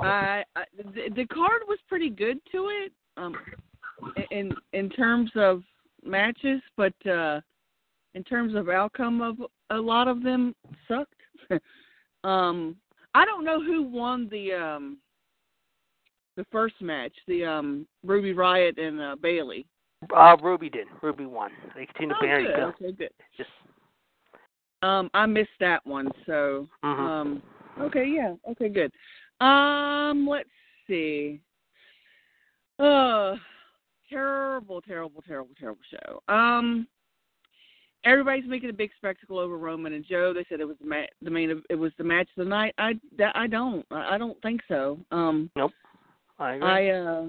I, 0.00 0.44
I 0.54 0.64
the, 0.76 1.10
the 1.14 1.26
card 1.26 1.62
was 1.66 1.78
pretty 1.88 2.10
good 2.10 2.38
to 2.52 2.68
it. 2.68 2.92
Um, 3.16 3.34
in 4.30 4.52
in 4.72 4.90
terms 4.90 5.30
of 5.34 5.62
matches, 6.04 6.60
but 6.76 6.94
uh 7.06 7.40
in 8.14 8.24
terms 8.24 8.54
of 8.54 8.68
outcome 8.68 9.20
of 9.20 9.36
a 9.70 9.76
lot 9.76 10.08
of 10.08 10.22
them 10.22 10.54
sucked. 10.88 11.14
um 12.24 12.76
I 13.14 13.24
don't 13.24 13.44
know 13.44 13.62
who 13.62 13.82
won 13.82 14.28
the 14.30 14.52
um 14.52 14.98
the 16.36 16.44
first 16.50 16.74
match, 16.80 17.12
the 17.26 17.44
um 17.44 17.86
Ruby 18.04 18.32
Riott 18.34 18.78
and 18.80 19.00
uh 19.00 19.16
Bayley. 19.20 19.66
Uh, 20.14 20.36
Ruby 20.42 20.68
did. 20.68 20.86
Ruby 21.02 21.24
won. 21.26 21.50
They 21.74 21.86
continue 21.86 22.14
Oh, 22.20 22.26
to 22.26 22.44
good. 22.44 22.58
Okay, 22.60 22.92
good. 22.92 23.10
Just 23.36 23.50
Um 24.82 25.10
I 25.14 25.26
missed 25.26 25.58
that 25.60 25.84
one, 25.86 26.10
so 26.26 26.68
Mhm. 26.84 26.98
um 26.98 27.42
Okay, 27.80 28.06
yeah. 28.06 28.34
Okay, 28.50 28.68
good. 28.68 28.92
Um, 29.44 30.28
let's 30.28 30.48
see. 30.86 31.40
Uh, 32.78 33.34
terrible, 34.08 34.80
terrible, 34.80 35.22
terrible, 35.22 35.54
terrible 35.58 35.82
show. 35.90 36.22
Um, 36.32 36.86
everybody's 38.04 38.48
making 38.48 38.70
a 38.70 38.74
big 38.74 38.90
spectacle 38.96 39.38
over 39.38 39.56
Roman 39.56 39.92
and 39.92 40.04
Joe. 40.04 40.32
They 40.34 40.44
said 40.48 40.60
it 40.60 40.68
was 40.68 40.76
the, 40.80 40.88
ma- 40.88 41.06
the 41.22 41.30
main. 41.30 41.62
It 41.70 41.74
was 41.74 41.92
the 41.98 42.04
match 42.04 42.28
of 42.36 42.44
the 42.44 42.48
night. 42.48 42.74
I 42.78 42.94
that, 43.18 43.36
I 43.36 43.46
don't. 43.46 43.84
I 43.90 44.18
don't 44.18 44.40
think 44.42 44.60
so. 44.68 44.98
Um, 45.10 45.50
Nope. 45.56 45.72
I 46.38 46.54
agree. 46.54 46.68
I 46.68 46.88
uh, 46.90 47.28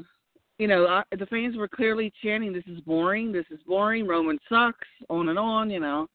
you 0.58 0.68
know, 0.68 0.88
I, 0.88 1.04
the 1.18 1.26
fans 1.28 1.58
were 1.58 1.68
clearly 1.68 2.12
chanting, 2.24 2.54
"This 2.54 2.64
is 2.68 2.80
boring. 2.82 3.32
This 3.32 3.46
is 3.52 3.60
boring. 3.68 4.08
Roman 4.08 4.40
sucks." 4.50 4.88
On 5.10 5.30
and 5.30 5.40
on. 5.40 5.70
You 5.70 5.80
know. 5.80 6.08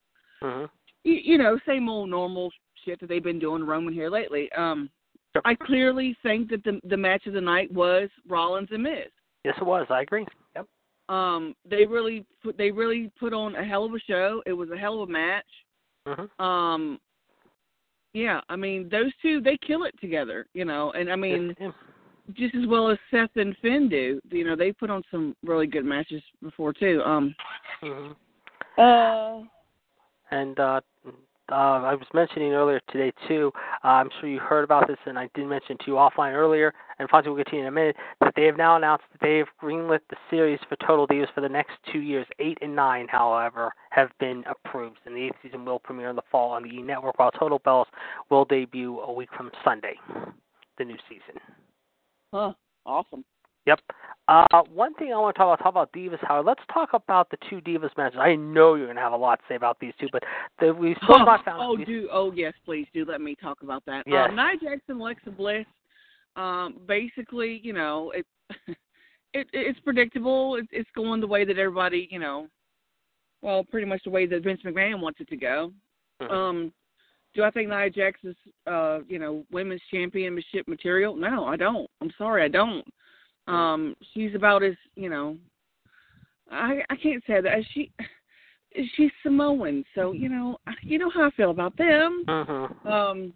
hmm 0.43 0.65
you, 1.05 1.15
you 1.15 1.39
know, 1.39 1.59
same 1.67 1.89
old 1.89 2.11
normal 2.11 2.51
shit 2.85 3.01
that 3.01 3.09
they've 3.09 3.25
been 3.25 3.39
doing 3.39 3.65
Roman 3.65 3.95
here 3.95 4.11
lately. 4.11 4.51
Um, 4.53 4.91
Sure. 5.33 5.43
I 5.45 5.55
clearly 5.55 6.17
think 6.25 6.51
that 6.51 6.65
the 6.65 6.81
the 6.89 6.97
match 6.97 7.27
of 7.29 7.35
the 7.35 7.41
night 7.41 7.73
was 7.73 8.09
Rollins 8.29 8.69
and 8.73 8.83
Miz. 8.83 9.07
Yes, 9.45 9.55
it 9.61 9.65
was. 9.65 9.87
I 9.89 10.03
agree. 10.03 10.27
Yep. 11.11 11.17
Um, 11.17 11.55
they 11.69 11.85
really 11.87 12.25
put 12.43 12.57
they 12.57 12.71
really 12.71 13.11
put 13.19 13.33
on 13.33 13.57
a 13.57 13.65
hell 13.65 13.85
of 13.85 13.93
a 13.95 14.01
show. 14.01 14.43
It 14.47 14.53
was 14.53 14.71
a 14.71 14.77
hell 14.77 15.03
of 15.03 15.09
a 15.09 15.13
match. 15.13 15.45
hmm 16.07 16.43
Um, 16.43 17.01
yeah, 18.13 18.41
I 18.49 18.57
mean 18.57 18.89
those 18.91 19.13
two 19.23 19.41
they 19.41 19.59
kill 19.67 19.85
it 19.85 19.95
together, 20.01 20.47
you 20.55 20.65
know, 20.65 20.93
and 20.93 21.11
I 21.11 21.17
mean 21.17 21.55
yeah. 21.61 21.71
just 22.35 22.55
as 22.55 22.67
well 22.67 22.91
as 22.91 22.99
Seth 23.11 23.37
and 23.37 23.57
Finn 23.63 23.89
do. 23.89 24.21
You 24.31 24.45
know, 24.45 24.57
they 24.57 24.73
put 24.73 24.91
on 24.91 25.03
some 25.11 25.37
really 25.45 25.67
good 25.67 25.85
matches 25.85 26.23
before 26.43 26.73
too. 26.73 27.03
Um, 27.05 27.35
hmm 27.83 28.13
uh, 28.79 29.43
And 30.31 30.59
uh, 30.59 30.81
uh, 31.51 31.55
I 31.55 31.95
was 31.95 32.07
mentioning 32.15 32.53
earlier 32.53 32.81
today 32.91 33.13
too. 33.27 33.53
Uh, 33.85 33.89
I'm 33.89 34.11
sure 34.21 34.29
you 34.29 34.39
heard 34.39 34.65
about 34.65 34.87
this, 34.87 34.99
and 35.07 35.19
I 35.19 35.29
did 35.35 35.47
mention 35.47 35.77
to 35.79 35.85
you 35.89 35.93
offline 35.95 36.35
earlier. 36.35 36.73
And 37.01 37.09
Fonzie 37.09 37.29
will 37.29 37.37
get 37.37 37.47
to 37.49 37.57
you 37.57 37.63
in 37.63 37.67
a 37.67 37.71
minute 37.71 37.97
that 38.21 38.35
they 38.37 38.45
have 38.45 38.59
now 38.59 38.77
announced 38.77 39.05
that 39.11 39.27
they 39.27 39.39
have 39.39 39.49
greenlit 39.61 40.01
the 40.11 40.17
series 40.29 40.61
for 40.69 40.77
Total 40.87 41.09
Divas 41.09 41.33
for 41.35 41.41
the 41.41 41.49
next 41.49 41.73
two 41.91 42.01
years. 42.01 42.27
Eight 42.39 42.59
and 42.61 42.77
nine, 42.77 43.09
however, 43.09 43.73
have 43.89 44.11
been 44.21 44.45
approved, 44.47 44.99
and 45.07 45.17
the 45.17 45.23
eighth 45.23 45.37
season 45.43 45.65
will 45.65 45.79
premiere 45.79 46.11
in 46.11 46.17
the 46.17 46.23
fall 46.31 46.51
on 46.51 46.63
the 46.63 46.69
E 46.69 46.83
Network, 46.83 47.19
while 47.19 47.31
Total 47.31 47.59
Bellas 47.59 47.87
will 48.29 48.45
debut 48.45 49.01
a 49.01 49.11
week 49.11 49.31
from 49.35 49.51
Sunday, 49.65 49.95
the 50.77 50.85
new 50.85 50.99
season. 51.09 51.41
huh, 52.35 52.53
awesome. 52.85 53.25
Yep. 53.67 53.81
Uh, 54.29 54.63
one 54.73 54.95
thing 54.95 55.13
I 55.13 55.17
want 55.17 55.35
to 55.37 55.39
talk 55.39 55.59
about, 55.59 55.65
talk 55.65 55.73
about 55.73 55.93
divas, 55.93 56.23
Howard. 56.27 56.45
Let's 56.45 56.63
talk 56.73 56.91
about 56.93 57.31
the 57.31 57.39
two 57.49 57.63
divas 57.63 57.97
matches. 57.97 58.19
I 58.21 58.37
know 58.37 58.75
you're 58.75 58.87
going 58.87 58.97
to 58.97 59.03
have 59.03 59.13
a 59.13 59.17
lot 59.17 59.39
to 59.39 59.45
say 59.49 59.55
about 59.55 59.79
these 59.81 59.95
two, 59.99 60.09
but 60.13 60.23
the, 60.61 60.75
we 60.75 60.95
still 61.03 61.19
have 61.19 61.27
not 61.27 61.45
found. 61.47 61.63
oh, 61.63 61.83
do 61.83 62.09
oh 62.13 62.31
yes, 62.33 62.53
please 62.67 62.87
do 62.93 63.07
let 63.07 63.23
me 63.23 63.35
talk 63.35 63.63
about 63.63 63.85
that. 63.87 64.05
Yes. 64.07 64.29
Um, 64.29 64.37
Nia 64.37 64.53
Jackson, 64.61 65.01
Alexa 65.01 65.31
Bliss. 65.31 65.65
Um, 66.37 66.77
basically, 66.87 67.61
you 67.63 67.73
know, 67.73 68.13
it, 68.15 68.27
it 69.33 69.47
it's 69.53 69.81
predictable. 69.81 70.57
It's 70.57 70.69
it's 70.73 70.91
going 70.95 71.21
the 71.21 71.27
way 71.27 71.45
that 71.45 71.59
everybody, 71.59 72.09
you 72.11 72.19
know, 72.19 72.47
well, 73.43 73.65
pretty 73.65 73.87
much 73.87 74.03
the 74.05 74.11
way 74.11 74.27
that 74.27 74.43
Vince 74.45 74.61
McMahon 74.65 75.01
wants 75.01 75.21
it 75.21 75.29
to 75.29 75.37
go. 75.37 75.73
Mhm. 76.23 76.31
Um, 76.31 76.73
do 77.35 77.45
I 77.45 77.51
think 77.51 77.69
Nia 77.69 77.89
Jackson's, 77.91 78.37
uh, 78.67 79.01
you 79.09 79.19
know, 79.19 79.45
women's 79.53 79.83
championship 79.91 80.67
material? 80.67 81.15
No, 81.15 81.45
I 81.45 81.57
don't. 81.57 81.89
I'm 82.01 82.13
sorry, 82.19 82.43
I 82.43 82.49
don't. 82.49 82.85
Um, 83.47 83.97
she's 84.13 84.35
about 84.35 84.63
as, 84.63 84.75
you 84.95 85.09
know, 85.09 85.37
I 86.51 86.83
I 86.91 86.97
can't 86.97 87.23
say 87.27 87.41
that 87.41 87.65
she 87.73 87.91
she's 88.97 89.11
Samoan, 89.23 89.85
so 89.95 90.13
you 90.13 90.29
know, 90.29 90.59
you 90.83 90.99
know 90.99 91.11
how 91.11 91.27
I 91.27 91.31
feel 91.31 91.51
about 91.51 91.77
them. 91.77 92.25
Mhm. 92.29 92.87
Um, 92.87 93.33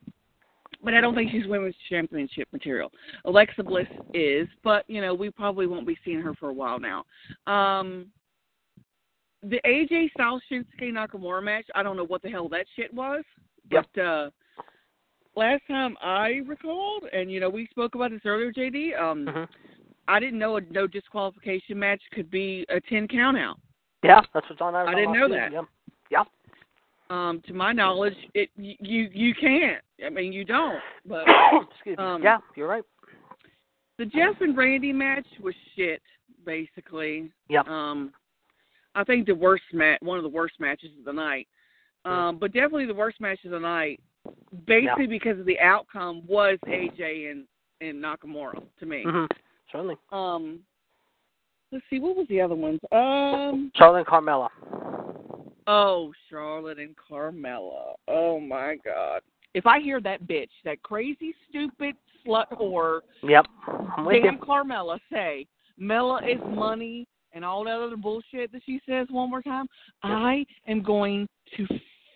but 0.84 0.94
I 0.94 1.00
don't 1.00 1.14
think 1.14 1.30
she's 1.30 1.46
women's 1.46 1.74
championship 1.88 2.48
material. 2.52 2.90
Alexa 3.24 3.62
Bliss 3.62 3.86
is, 4.12 4.46
but 4.62 4.84
you 4.88 5.00
know, 5.00 5.14
we 5.14 5.30
probably 5.30 5.66
won't 5.66 5.86
be 5.86 5.96
seeing 6.04 6.20
her 6.20 6.34
for 6.34 6.50
a 6.50 6.52
while 6.52 6.78
now. 6.78 7.04
Um, 7.46 8.06
the 9.42 9.60
AJ 9.66 10.10
Styles 10.12 10.42
Shinsuke 10.50 10.82
Nakamura 10.82 11.42
match, 11.42 11.66
I 11.74 11.82
don't 11.82 11.96
know 11.96 12.06
what 12.06 12.22
the 12.22 12.30
hell 12.30 12.48
that 12.50 12.66
shit 12.76 12.92
was. 12.92 13.24
Yep. 13.70 13.86
But 13.94 14.00
uh 14.00 14.30
last 15.36 15.62
time 15.68 15.96
I 16.02 16.42
recalled, 16.46 17.04
and 17.12 17.30
you 17.30 17.40
know, 17.40 17.48
we 17.48 17.66
spoke 17.68 17.94
about 17.94 18.10
this 18.10 18.20
earlier, 18.24 18.52
JD. 18.52 18.94
Um, 18.96 19.26
Mhm. 19.26 19.48
I 20.06 20.20
didn't 20.20 20.38
know 20.38 20.56
a 20.56 20.60
no 20.60 20.86
disqualification 20.86 21.78
match 21.78 22.02
could 22.12 22.30
be 22.30 22.64
a 22.68 22.80
ten 22.80 23.08
count 23.08 23.38
out. 23.38 23.58
Yeah, 24.02 24.20
that's 24.32 24.48
what's 24.48 24.60
on. 24.60 24.74
I 24.74 24.94
didn't 24.94 25.12
know 25.12 25.28
that. 25.28 25.52
Yep. 26.10 26.26
Um, 27.10 27.40
to 27.42 27.54
my 27.54 27.72
knowledge, 27.72 28.16
it 28.34 28.50
you 28.56 29.10
you 29.12 29.34
can't. 29.34 29.82
I 30.04 30.10
mean, 30.10 30.32
you 30.32 30.44
don't. 30.44 30.80
But 31.06 31.24
Excuse 31.76 31.98
me. 31.98 32.04
Um, 32.04 32.22
yeah, 32.22 32.38
you're 32.56 32.68
right. 32.68 32.82
the 33.98 34.06
Jeff 34.06 34.40
and 34.40 34.56
Randy 34.56 34.92
match 34.92 35.26
was 35.40 35.54
shit, 35.76 36.02
basically. 36.44 37.30
Yep. 37.48 37.68
Um, 37.68 38.12
I 38.94 39.04
think 39.04 39.26
the 39.26 39.34
worst 39.34 39.64
match, 39.72 39.98
one 40.02 40.16
of 40.18 40.22
the 40.24 40.28
worst 40.28 40.54
matches 40.60 40.90
of 40.98 41.04
the 41.04 41.12
night. 41.12 41.48
Um, 42.04 42.38
but 42.38 42.52
definitely 42.52 42.84
the 42.86 42.94
worst 42.94 43.18
match 43.20 43.38
of 43.46 43.50
the 43.50 43.58
night, 43.58 43.98
basically 44.66 45.06
because 45.06 45.38
of 45.40 45.46
the 45.46 45.58
outcome 45.58 46.22
was 46.26 46.58
AJ 46.66 47.30
and 47.30 47.44
and 47.80 48.02
Nakamura 48.02 48.62
to 48.78 48.86
me. 48.86 49.04
hmm 49.06 49.24
Certainly. 49.72 49.96
Um, 50.12 50.60
let's 51.72 51.84
see, 51.90 51.98
what 51.98 52.14
was 52.16 52.26
the 52.28 52.40
other 52.42 52.54
ones? 52.54 52.78
Um, 52.92 53.72
Charlotte 53.74 54.00
and 54.00 54.06
Carmella. 54.06 54.48
oh, 55.66 56.12
Charlotte 56.30 56.78
and 56.78 56.94
Carmella. 56.96 57.94
Oh 58.06 58.38
my 58.38 58.76
God! 58.84 59.22
If 59.54 59.66
I 59.66 59.80
hear 59.80 60.00
that 60.00 60.24
bitch, 60.24 60.50
that 60.64 60.82
crazy, 60.82 61.34
stupid 61.48 61.94
slut 62.26 62.46
whore, 62.52 63.00
Yep. 63.22 63.46
I'm 63.96 64.04
with 64.04 64.22
damn 64.22 64.34
you. 64.34 64.40
Carmella 64.40 64.98
say 65.12 65.46
Mella 65.78 66.20
is 66.24 66.40
money 66.48 67.06
and 67.32 67.44
all 67.44 67.64
that 67.64 67.80
other 67.80 67.96
bullshit 67.96 68.52
that 68.52 68.62
she 68.64 68.80
says 68.88 69.06
one 69.10 69.30
more 69.30 69.42
time, 69.42 69.66
I 70.02 70.44
am 70.68 70.82
going 70.82 71.28
to 71.56 71.66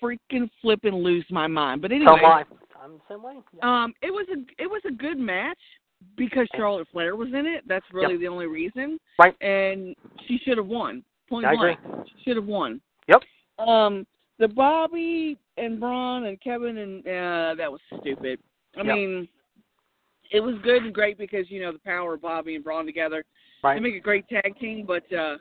freaking 0.02 0.48
flip 0.62 0.80
and 0.84 1.02
lose 1.02 1.24
my 1.30 1.46
mind. 1.46 1.82
But 1.82 1.90
So 1.90 1.96
anyway, 1.96 2.20
am. 2.24 2.44
I'm 2.82 2.92
the 2.92 3.00
same 3.08 3.22
way. 3.22 3.34
Yeah. 3.56 3.82
um, 3.84 3.92
it 4.02 4.10
was 4.12 4.26
a 4.30 4.62
it 4.62 4.66
was 4.66 4.82
a 4.86 4.92
good 4.92 5.18
match 5.18 5.58
because 6.16 6.46
Charlotte 6.56 6.86
Flair 6.92 7.16
was 7.16 7.28
in 7.28 7.46
it. 7.46 7.64
That's 7.66 7.84
really 7.92 8.16
the 8.16 8.28
only 8.28 8.46
reason. 8.46 8.98
Right. 9.18 9.34
And 9.42 9.96
she 10.26 10.38
should 10.44 10.56
have 10.56 10.66
won. 10.66 11.02
Point 11.28 11.46
I 11.46 11.56
blank. 11.56 11.80
should 12.24 12.36
have 12.36 12.46
won. 12.46 12.80
Yep. 13.08 13.22
Um, 13.66 14.06
the 14.38 14.48
Bobby 14.48 15.38
and 15.56 15.80
Braun 15.80 16.26
and 16.26 16.40
Kevin 16.40 16.78
and 16.78 17.00
uh 17.06 17.54
that 17.56 17.70
was 17.70 17.80
stupid. 18.00 18.38
I 18.76 18.82
Yep. 18.82 18.94
mean, 18.94 19.28
it 20.30 20.40
was 20.40 20.54
good 20.62 20.82
and 20.82 20.94
great 20.94 21.18
because 21.18 21.50
you 21.50 21.60
know 21.60 21.72
the 21.72 21.78
power 21.80 22.14
of 22.14 22.22
Bobby 22.22 22.54
and 22.54 22.64
Braun 22.64 22.86
together. 22.86 23.24
Right. 23.62 23.74
They 23.74 23.80
make 23.80 23.94
a 23.96 24.00
great 24.00 24.28
tag 24.28 24.58
team, 24.60 24.86
but 24.86 25.10
uh 25.12 25.38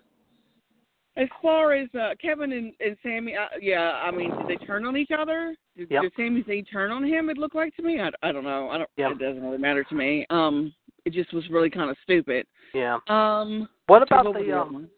as 1.15 1.27
far 1.41 1.73
as 1.73 1.89
uh 1.95 2.13
Kevin 2.21 2.51
and, 2.51 2.73
and 2.79 2.95
Sami, 3.03 3.35
uh, 3.35 3.47
yeah, 3.61 4.01
I 4.03 4.11
mean, 4.11 4.31
did 4.37 4.47
they 4.59 4.65
turn 4.65 4.85
on 4.85 4.95
each 4.97 5.11
other? 5.17 5.55
Did, 5.75 5.89
Yep. 5.91 6.01
did 6.03 6.11
Sami 6.15 6.43
say 6.47 6.61
turn 6.63 6.91
on 6.91 7.03
him? 7.03 7.29
It 7.29 7.37
looked 7.37 7.55
like 7.55 7.75
to 7.75 7.83
me. 7.83 7.99
I, 7.99 8.09
I 8.23 8.31
don't 8.31 8.43
know. 8.43 8.69
I 8.69 8.77
don't. 8.79 8.89
Yep. 8.97 9.11
It 9.11 9.19
doesn't 9.19 9.43
really 9.43 9.57
matter 9.57 9.83
to 9.83 9.95
me. 9.95 10.25
Um, 10.29 10.73
it 11.05 11.13
just 11.13 11.33
was 11.33 11.47
really 11.49 11.69
kind 11.69 11.89
of 11.89 11.97
stupid. 12.03 12.45
Yeah. 12.73 12.97
Um, 13.07 13.69
What 13.87 13.99
so 13.99 14.15
about 14.19 14.33
what 14.33 14.43
the 14.45 14.51
um? 14.51 14.89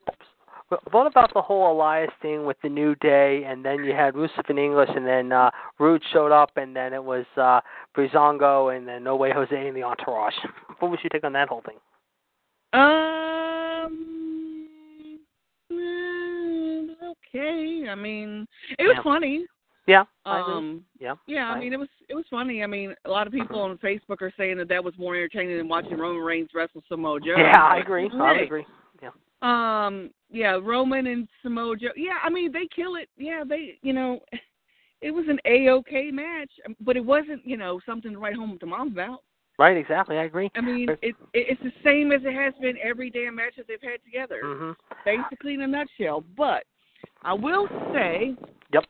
What 0.91 1.07
about 1.07 1.33
the 1.33 1.41
whole 1.41 1.71
Elias 1.71 2.11
thing 2.21 2.45
with 2.45 2.57
the 2.61 2.69
New 2.69 2.93
Day, 2.95 3.43
and 3.45 3.65
then 3.65 3.83
you 3.83 3.91
had 3.93 4.13
Rusev 4.13 4.49
in 4.49 4.57
English, 4.59 4.89
and 4.95 5.05
then 5.05 5.31
uh 5.31 5.49
Roode 5.79 6.03
showed 6.13 6.31
up, 6.31 6.51
and 6.57 6.75
then 6.75 6.93
it 6.93 7.03
was 7.03 7.25
uh 7.37 7.59
Breezango, 7.97 8.75
and 8.75 8.87
then 8.87 9.03
No 9.03 9.15
Way 9.15 9.31
Jose 9.33 9.67
and 9.67 9.75
the 9.75 9.83
Entourage. 9.83 10.35
What 10.79 10.91
was 10.91 10.99
your 11.03 11.09
take 11.09 11.23
on 11.25 11.33
that 11.33 11.49
whole 11.49 11.61
thing? 11.65 11.75
Um. 12.71 14.69
mm, 15.71 16.87
Okay. 17.33 17.87
I 17.89 17.95
mean, 17.95 18.47
it 18.77 18.83
was 18.83 18.95
Yeah. 18.97 19.03
funny. 19.03 19.45
Yeah. 19.87 20.03
I. 20.25 20.39
Um. 20.39 20.85
yeah. 20.99 21.15
Yeah, 21.27 21.47
I 21.49 21.53
Right. 21.53 21.59
mean 21.63 21.73
it 21.73 21.79
was 21.79 21.89
it 22.07 22.15
was 22.15 22.25
funny. 22.29 22.63
I 22.63 22.67
mean, 22.67 22.95
a 23.05 23.09
lot 23.09 23.25
of 23.27 23.33
people 23.33 23.59
on 23.59 23.77
Facebook 23.79 24.21
are 24.21 24.31
saying 24.37 24.57
that 24.57 24.67
that 24.69 24.83
was 24.83 24.93
more 24.97 25.15
entertaining 25.15 25.57
than 25.57 25.67
watching 25.67 25.97
Roman 25.97 26.21
Reigns 26.23 26.49
wrestle 26.53 26.83
Samoa 26.87 27.19
Joe. 27.19 27.35
Yeah, 27.37 27.61
I 27.63 27.77
agree. 27.79 28.09
I 28.13 28.33
agree. 28.39 28.65
Yeah. 29.01 29.09
Um, 29.41 30.11
yeah, 30.29 30.59
Roman 30.61 31.07
and 31.07 31.27
Samoa 31.41 31.75
Joe. 31.77 31.87
Yeah, 31.95 32.17
I 32.23 32.29
mean 32.29 32.51
they 32.51 32.67
kill 32.73 32.95
it. 32.95 33.09
Yeah, 33.17 33.43
they, 33.47 33.77
you 33.81 33.93
know, 33.93 34.19
it 35.01 35.11
was 35.11 35.25
an 35.27 35.39
a 35.45 35.69
okay 35.69 36.11
match, 36.11 36.51
but 36.81 36.97
it 36.97 37.05
wasn't, 37.05 37.45
you 37.45 37.57
know, 37.57 37.79
something 37.85 38.11
to 38.11 38.19
write 38.19 38.35
home 38.35 38.57
to 38.59 38.65
mom 38.65 38.89
about. 38.89 39.23
Right. 39.57 39.75
Exactly. 39.75 40.17
I 40.17 40.23
agree. 40.23 40.49
I 40.55 40.61
mean, 40.61 40.87
Right. 40.87 40.99
it, 41.01 41.15
it 41.33 41.57
it's 41.59 41.61
the 41.63 41.73
same 41.83 42.11
as 42.13 42.21
it 42.23 42.33
has 42.33 42.53
been 42.61 42.77
every 42.81 43.09
damn 43.09 43.35
match 43.35 43.55
that 43.57 43.67
they've 43.67 43.81
had 43.81 44.03
together, 44.05 44.41
Mhm. 44.43 44.75
basically 45.03 45.53
in 45.55 45.61
a 45.61 45.67
nutshell. 45.67 46.21
But 46.37 46.63
I 47.23 47.33
will 47.33 47.67
say, 47.93 48.35
Yep. 48.71 48.85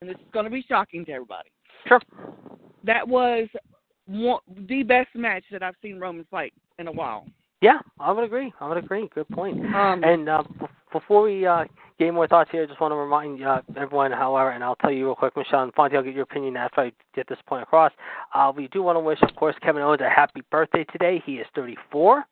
and 0.00 0.10
this 0.10 0.16
is 0.16 0.30
going 0.32 0.44
to 0.44 0.50
be 0.50 0.62
shocking 0.62 1.04
to 1.06 1.12
everybody, 1.12 1.50
Sure. 1.86 2.00
that 2.84 3.06
was 3.06 3.48
one, 4.06 4.40
the 4.68 4.82
best 4.84 5.12
match 5.14 5.44
that 5.50 5.62
I've 5.62 5.76
seen 5.82 5.98
Roman 5.98 6.24
fight 6.26 6.52
in 6.78 6.86
a 6.86 6.92
while. 6.92 7.26
Yeah, 7.60 7.78
I 7.98 8.12
would 8.12 8.24
agree. 8.24 8.52
I 8.60 8.68
would 8.68 8.78
agree. 8.78 9.08
Good 9.14 9.28
point. 9.30 9.58
Um, 9.74 10.04
And 10.04 10.28
uh, 10.28 10.42
b- 10.60 10.66
before 10.92 11.22
we 11.22 11.46
uh, 11.46 11.64
Game 11.98 12.14
more 12.14 12.28
thoughts 12.28 12.48
here. 12.52 12.62
I 12.62 12.66
just 12.66 12.80
want 12.80 12.92
to 12.92 12.96
remind 12.96 13.42
uh, 13.44 13.60
everyone, 13.76 14.12
however, 14.12 14.50
and 14.50 14.62
I'll 14.62 14.76
tell 14.76 14.92
you 14.92 15.06
real 15.06 15.16
quick, 15.16 15.36
Michelle 15.36 15.64
and 15.64 15.74
Fonzie, 15.74 15.96
I'll 15.96 16.02
get 16.04 16.14
your 16.14 16.22
opinion 16.22 16.56
after 16.56 16.82
I 16.82 16.92
get 17.12 17.28
this 17.28 17.38
point 17.44 17.64
across. 17.64 17.90
Uh, 18.32 18.52
we 18.56 18.68
do 18.68 18.84
want 18.84 18.94
to 18.94 19.00
wish, 19.00 19.18
of 19.22 19.34
course, 19.34 19.56
Kevin 19.62 19.82
Owens 19.82 20.00
a 20.00 20.08
happy 20.08 20.42
birthday 20.52 20.84
today. 20.92 21.20
He 21.26 21.34
is 21.34 21.46
34. 21.56 22.24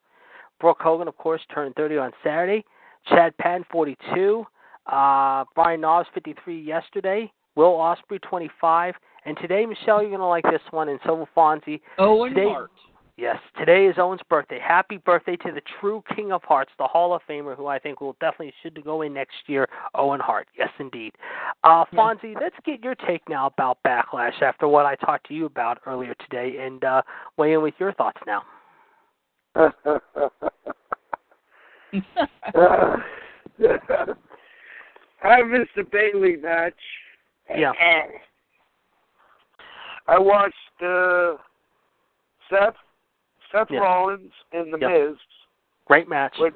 Brooke 0.61 0.77
Hogan, 0.79 1.09
of 1.09 1.17
course, 1.17 1.41
turned 1.53 1.75
30 1.75 1.97
on 1.97 2.11
Saturday. 2.23 2.63
Chad 3.09 3.37
Patton, 3.39 3.65
42. 3.69 4.45
Uh, 4.85 5.43
Brian 5.53 5.81
Knobbs, 5.81 6.07
53 6.13 6.61
yesterday. 6.61 7.29
Will 7.55 7.73
Ospreay, 7.73 8.21
25. 8.21 8.95
And 9.25 9.37
today, 9.41 9.65
Michelle, 9.65 10.01
you're 10.01 10.11
going 10.11 10.19
to 10.21 10.25
like 10.27 10.45
this 10.45 10.61
one, 10.71 10.87
and 10.87 10.99
so 11.05 11.13
will 11.13 11.29
Fonzie. 11.35 11.81
Owen 11.97 12.33
today, 12.33 12.47
Hart. 12.47 12.71
Yes, 13.17 13.37
today 13.57 13.87
is 13.87 13.95
Owen's 13.97 14.21
birthday. 14.29 14.59
Happy 14.59 14.97
birthday 14.97 15.35
to 15.37 15.51
the 15.51 15.61
true 15.81 16.03
King 16.15 16.31
of 16.31 16.43
Hearts, 16.43 16.69
the 16.77 16.85
Hall 16.85 17.15
of 17.15 17.23
Famer, 17.27 17.57
who 17.57 17.65
I 17.65 17.79
think 17.79 17.99
will 17.99 18.15
definitely 18.19 18.53
should 18.61 18.83
go 18.83 19.01
in 19.01 19.11
next 19.11 19.37
year, 19.47 19.67
Owen 19.95 20.19
Hart. 20.19 20.47
Yes, 20.55 20.69
indeed. 20.79 21.13
Uh, 21.63 21.83
Fonzie, 21.95 22.35
let's 22.39 22.55
get 22.63 22.83
your 22.83 22.93
take 22.93 23.27
now 23.27 23.47
about 23.47 23.79
Backlash 23.83 24.43
after 24.43 24.67
what 24.67 24.85
I 24.85 24.93
talked 24.93 25.27
to 25.29 25.33
you 25.33 25.47
about 25.47 25.79
earlier 25.87 26.13
today, 26.29 26.63
and 26.63 26.83
uh, 26.83 27.01
weigh 27.37 27.53
in 27.53 27.63
with 27.63 27.73
your 27.79 27.91
thoughts 27.93 28.21
now. 28.27 28.43
uh, 29.55 29.69
I 35.23 35.41
missed 35.41 35.71
the 35.75 35.85
Bayley 35.91 36.35
match. 36.35 36.75
Yeah. 37.49 37.71
I 40.07 40.19
watched 40.19 40.53
uh, 40.85 41.37
Seth 42.47 42.75
Seth 43.51 43.69
Yeah. 43.71 43.79
Rollins 43.79 44.31
and 44.51 44.73
The 44.73 44.79
Yep. 44.79 44.91
Miz, 44.91 45.17
Great 45.85 46.07
match. 46.07 46.37
which 46.39 46.55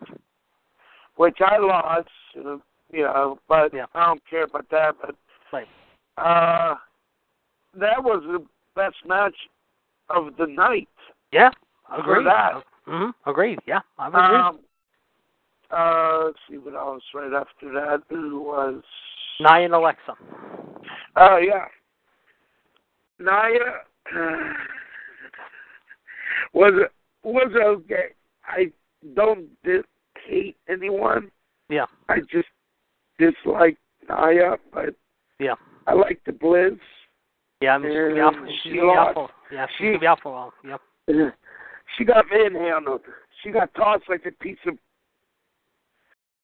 which 1.16 1.40
I 1.42 1.58
lost, 1.58 2.10
uh, 2.38 2.58
you 2.92 3.04
know, 3.04 3.38
but 3.48 3.74
Yeah. 3.74 3.86
I 3.94 4.08
don't 4.08 4.26
care 4.26 4.44
about 4.44 4.68
that. 4.70 4.96
But 5.02 5.16
Right. 5.52 5.68
uh, 6.18 6.76
that 7.76 8.04
was 8.04 8.24
the 8.24 8.46
best 8.76 9.06
match 9.06 9.36
of 10.10 10.36
the 10.38 10.48
night. 10.48 10.90
Yeah, 11.32 11.52
agreed. 11.90 12.26
that. 12.26 12.64
hmm 12.86 13.12
Agreed. 13.26 13.60
Yeah, 13.66 13.82
I 14.00 14.10
would 14.10 14.18
agree. 14.24 14.38
Um, 14.38 14.60
uh, 15.70 16.24
let's 16.26 16.40
see 16.50 16.58
what 16.58 16.74
else 16.76 17.04
right 17.14 17.32
after 17.34 17.72
that. 17.72 18.04
Who 18.10 18.40
was? 18.42 18.84
Nia 19.40 19.66
and 19.66 19.74
Alexa. 19.74 20.16
Oh 21.16 21.38
yeah, 21.38 21.68
Nia 23.20 23.82
uh, 24.16 24.54
was 26.54 26.74
was 27.24 27.52
okay. 27.56 28.10
I 28.46 28.72
don't 29.16 29.48
dis- 29.64 29.84
hate 30.28 30.58
anyone. 30.70 31.32
Yeah. 31.70 31.86
I 32.10 32.20
just 32.32 32.48
dislike 33.20 33.78
Nia, 34.10 34.58
but 34.74 34.96
Yeah. 35.40 35.56
I 35.88 35.94
like 35.94 36.22
the 36.26 36.32
Blizz. 36.32 36.80
Yeah, 37.62 37.76
I 37.76 37.78
mean, 37.78 37.92
she's 37.92 38.00
gonna 38.00 38.14
be 38.16 38.20
out 38.22 38.36
for, 38.36 38.48
she's 38.48 38.60
she 38.64 38.70
gonna 38.78 38.92
be 38.92 38.98
out 38.98 39.14
for, 39.14 39.30
yeah, 39.52 39.66
she's 39.68 39.78
She- 39.78 39.84
gonna 39.86 40.00
be 40.00 40.08
out 40.08 40.20
for 40.22 40.30
a 40.30 40.32
while. 40.32 40.54
Yep. 41.08 41.34
She 41.98 42.06
got 42.06 42.26
manhandled. 42.32 43.02
She 43.44 43.52
got 43.52 43.74
tossed 43.74 44.08
like 44.08 44.26
a 44.26 44.32
piece 44.32 44.58
of 44.66 44.76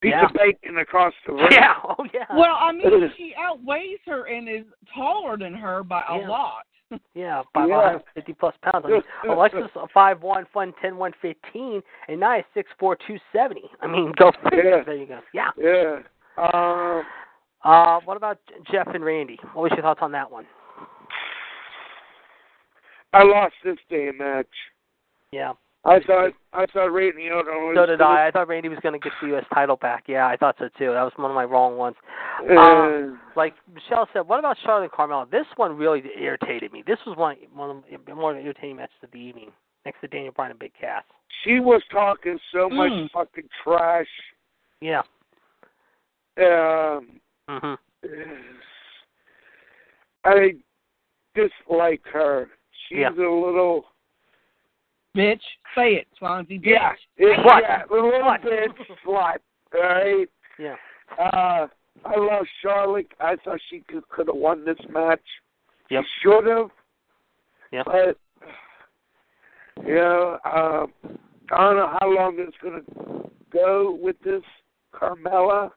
piece 0.02 0.12
Yeah. 0.12 0.26
of 0.26 0.34
bacon 0.34 0.78
across 0.78 1.14
the 1.26 1.34
room. 1.36 1.48
Yeah. 1.52 1.74
Oh 1.84 2.06
yeah. 2.14 2.26
Well, 2.36 2.56
I 2.60 2.72
mean, 2.74 3.12
she 3.18 3.34
outweighs 3.38 4.00
her 4.08 4.26
and 4.28 4.50
is 4.50 4.66
taller 4.94 5.38
than 5.38 5.54
her 5.54 5.84
by 5.84 6.04
a 6.10 6.20
Yeah. 6.20 6.28
lot. 6.28 6.66
Yeah, 7.14 7.44
by 7.54 7.66
Yeah. 7.68 7.76
150 7.78 8.34
plus 8.34 8.56
pounds. 8.62 8.86
I 8.88 8.92
mean, 8.92 9.02
Alexa's 9.30 9.70
a 9.76 9.88
five 9.94 10.22
one, 10.22 10.46
one 10.54 10.74
ten, 10.82 10.98
one 10.98 11.12
fifteen, 11.22 11.82
and 12.08 12.20
Nia's 12.20 12.46
six 12.54 12.70
four, 12.80 12.98
two 13.08 13.18
seventy. 13.34 13.70
I 13.82 13.88
mean, 13.88 14.14
go 14.18 14.32
figure. 14.50 14.78
Yeah. 14.78 14.84
There 14.86 14.96
you 14.96 15.06
go. 15.06 15.20
Yeah. 15.34 15.50
Yeah. 15.58 16.00
Um, 16.38 17.04
Uh, 17.64 18.00
what 18.06 18.18
about 18.18 18.38
Jeff 18.72 18.88
and 18.94 19.04
Randy? 19.04 19.40
What 19.54 19.64
was 19.64 19.72
your 19.74 19.82
thoughts 19.82 20.00
on 20.04 20.12
that 20.14 20.32
one? 20.32 20.46
I 23.14 23.24
lost 23.24 23.56
this 23.64 23.78
damn 23.90 24.18
match. 24.18 24.46
Yeah. 25.32 25.54
I 25.86 26.00
thought 26.02 26.32
I 26.52 26.66
thought 26.66 26.88
Randy 26.92 27.30
Orton 27.30 27.54
was. 27.54 27.76
So 27.78 27.86
did 27.86 28.02
I. 28.02 28.28
I 28.28 28.32
thought 28.32 28.48
Randy 28.50 28.68
was 28.68 28.80
going 28.84 28.94
to 28.94 29.00
get 29.00 29.14
the 29.22 29.28
U.S. 29.30 29.46
title 29.54 29.78
back. 29.78 30.04
Yeah, 30.08 30.28
I 30.28 30.36
thought 30.36 30.56
so 30.60 30.66
too. 30.78 30.88
That 30.92 31.04
was 31.04 31.14
one 31.16 31.32
of 31.32 31.36
my 31.36 31.46
wrong 31.46 31.78
ones. 31.78 31.96
Uh, 32.50 32.56
Um, 32.60 33.20
like 33.36 33.54
Michelle 33.74 34.08
said, 34.12 34.22
what 34.28 34.40
about 34.40 34.58
Charlotte 34.64 34.84
and 34.84 34.92
Carmella? 34.92 35.30
This 35.32 35.46
one 35.56 35.78
really 35.78 36.04
irritated 36.20 36.74
me. 36.74 36.84
This 36.86 36.98
was 37.06 37.16
one 37.18 37.38
one 37.54 37.70
of 37.70 37.84
the 38.06 38.16
more 38.16 38.36
entertaining 38.36 38.76
matches 38.78 38.96
of 39.04 39.12
the 39.12 39.18
evening, 39.20 39.52
next 39.86 40.02
to 40.02 40.08
Daniel 40.08 40.34
Bryan 40.36 40.52
and 40.52 40.60
Big 40.60 40.74
Cass. 40.80 41.04
she 41.44 41.60
was 41.60 41.82
talking 41.92 42.38
so 42.52 42.70
much 42.70 42.92
Mm. 42.92 43.12
fucking 43.12 43.48
trash. 43.64 44.08
Yeah. 44.82 45.04
Um, 46.38 47.20
Mhm. 47.50 47.78
I 50.26 50.56
dislike 51.36 52.06
her. 52.12 52.50
She's 52.88 52.98
Yeah. 53.00 53.10
a 53.10 53.30
little. 53.32 53.86
Bitch, 55.18 55.42
say 55.76 55.94
it, 55.94 56.08
Swansea. 56.20 56.60
Bitch. 56.60 56.66
Yeah, 56.66 56.92
yeah, 57.18 57.36
Slut. 57.44 57.62
yeah, 57.62 57.82
a 57.90 57.94
little 57.94 58.12
Slut. 58.12 58.44
bit 58.44 58.72
slut. 59.06 59.38
All 59.74 59.82
right. 59.82 60.28
Yeah. 60.60 60.76
Uh, 61.20 61.68
I 62.06 62.16
love 62.18 62.46
Charlotte. 62.62 63.08
I 63.20 63.36
thought 63.44 63.60
she 63.70 63.80
could 63.88 64.08
could 64.10 64.28
have 64.28 64.36
won 64.36 64.64
this 64.64 64.78
match. 64.90 65.20
Yep. 65.90 66.04
She 66.04 66.22
should 66.30 66.46
have. 66.48 66.70
Yep. 67.72 67.86
But 67.86 68.18
you 69.86 69.96
know, 69.96 70.38
um, 70.46 70.94
I 71.52 71.58
don't 71.64 71.76
know 71.78 71.94
how 72.00 72.10
long 72.14 72.36
it's 72.38 72.56
gonna 72.62 72.82
go 73.52 73.98
with 74.00 74.16
this 74.24 74.44
Carmella. 74.94 75.72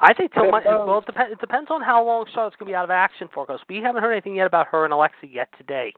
I 0.00 0.12
think 0.14 0.32
till 0.34 0.44
Yeah, 0.44 0.50
Mon- 0.50 0.66
um, 0.66 0.86
well, 0.86 0.98
it 0.98 1.06
depends. 1.06 1.32
It 1.32 1.40
depends 1.40 1.70
on 1.70 1.82
how 1.82 2.04
long 2.04 2.24
Charlotte's 2.34 2.56
going 2.56 2.68
to 2.68 2.72
be 2.72 2.74
out 2.76 2.84
of 2.84 2.90
action 2.90 3.28
for, 3.32 3.46
because 3.46 3.60
we 3.68 3.76
haven't 3.82 4.02
heard 4.02 4.12
anything 4.12 4.36
yet 4.36 4.46
about 4.46 4.66
her 4.68 4.84
and 4.84 4.92
Alexa 4.92 5.26
yet 5.30 5.48
today. 5.56 5.92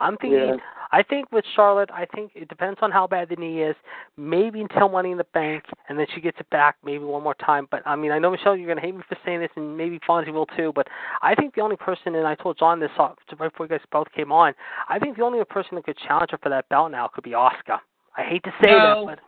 I'm 0.00 0.16
thinking. 0.16 0.38
Yeah. 0.38 0.56
I 0.92 1.02
think 1.02 1.32
with 1.32 1.44
Charlotte, 1.56 1.90
I 1.92 2.06
think 2.14 2.32
it 2.36 2.48
depends 2.48 2.78
on 2.80 2.92
how 2.92 3.06
bad 3.08 3.28
the 3.28 3.34
knee 3.36 3.62
is. 3.62 3.74
Maybe 4.16 4.60
until 4.60 4.88
Money 4.88 5.10
in 5.10 5.18
the 5.18 5.26
Bank, 5.34 5.64
and 5.88 5.98
then 5.98 6.06
she 6.14 6.20
gets 6.20 6.36
it 6.38 6.48
back 6.50 6.76
maybe 6.84 7.02
one 7.04 7.22
more 7.24 7.34
time. 7.34 7.66
But 7.70 7.82
I 7.84 7.96
mean, 7.96 8.12
I 8.12 8.18
know 8.20 8.30
Michelle, 8.30 8.54
you're 8.56 8.66
going 8.66 8.78
to 8.78 8.82
hate 8.82 8.94
me 8.94 9.02
for 9.08 9.16
saying 9.24 9.40
this, 9.40 9.50
and 9.56 9.76
maybe 9.76 9.98
Fonzie 10.08 10.32
will 10.32 10.46
too. 10.46 10.72
But 10.74 10.86
I 11.22 11.34
think 11.34 11.54
the 11.54 11.62
only 11.62 11.76
person, 11.76 12.14
and 12.14 12.26
I 12.26 12.36
told 12.36 12.58
John 12.58 12.78
this 12.78 12.90
right 12.98 13.16
before 13.38 13.66
you 13.66 13.70
guys 13.70 13.80
both 13.90 14.06
came 14.14 14.30
on, 14.30 14.54
I 14.88 14.98
think 15.00 15.16
the 15.16 15.24
only 15.24 15.42
person 15.44 15.74
that 15.74 15.84
could 15.84 15.98
challenge 16.06 16.30
her 16.30 16.38
for 16.40 16.48
that 16.50 16.68
belt 16.68 16.92
now 16.92 17.08
could 17.12 17.24
be 17.24 17.30
Asuka. 17.30 17.78
I 18.16 18.22
hate 18.22 18.44
to 18.44 18.50
say 18.62 18.70
No. 18.70 19.06
that, 19.06 19.16
but 19.16 19.18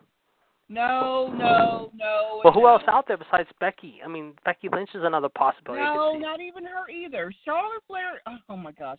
No, 0.68 1.32
no, 1.36 1.90
no. 1.94 2.40
well, 2.44 2.52
who 2.52 2.62
no. 2.62 2.68
else 2.68 2.82
out 2.88 3.06
there 3.08 3.16
besides 3.16 3.48
Becky? 3.58 4.00
I 4.04 4.08
mean, 4.08 4.34
Becky 4.44 4.68
Lynch 4.72 4.90
is 4.94 5.02
another 5.04 5.28
possibility. 5.28 5.82
No, 5.82 6.12
not 6.18 6.40
even 6.40 6.64
her 6.64 6.88
either. 6.88 7.32
Charlotte 7.44 7.82
Flair. 7.88 8.20
Oh, 8.26 8.36
oh 8.50 8.56
my 8.56 8.72
gosh. 8.72 8.98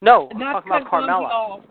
No, 0.00 0.28
I'm 0.32 0.38
talking 0.38 0.70
about 0.70 0.78
to 0.78 0.84
cut 0.84 0.92
Fonzie 0.92 1.08
Carmella. 1.08 1.62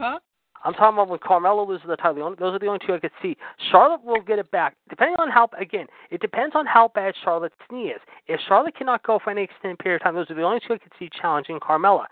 Huh? 0.00 0.18
I'm 0.64 0.72
talking 0.74 0.94
about 0.94 1.08
when 1.08 1.18
Carmella 1.20 1.66
loses 1.66 1.86
the 1.86 1.96
title. 1.96 2.34
Those 2.38 2.54
are 2.54 2.58
the 2.58 2.66
only 2.66 2.80
two 2.84 2.94
I 2.94 2.98
could 2.98 3.12
see. 3.22 3.36
Charlotte 3.70 4.02
will 4.02 4.20
get 4.20 4.38
it 4.38 4.50
back, 4.50 4.74
depending 4.88 5.16
on 5.18 5.30
how. 5.30 5.48
Again, 5.58 5.86
it 6.10 6.20
depends 6.20 6.56
on 6.56 6.66
how 6.66 6.90
bad 6.94 7.14
Charlotte's 7.22 7.54
knee 7.70 7.88
is. 7.88 8.00
If 8.26 8.40
Charlotte 8.48 8.76
cannot 8.76 9.04
go 9.04 9.20
for 9.22 9.30
any 9.30 9.42
extended 9.42 9.78
period 9.78 10.02
of 10.02 10.04
time, 10.04 10.14
those 10.14 10.30
are 10.30 10.34
the 10.34 10.42
only 10.42 10.60
two 10.66 10.74
I 10.74 10.78
could 10.78 10.92
see 10.98 11.08
challenging 11.20 11.60
Carmella. 11.60 12.06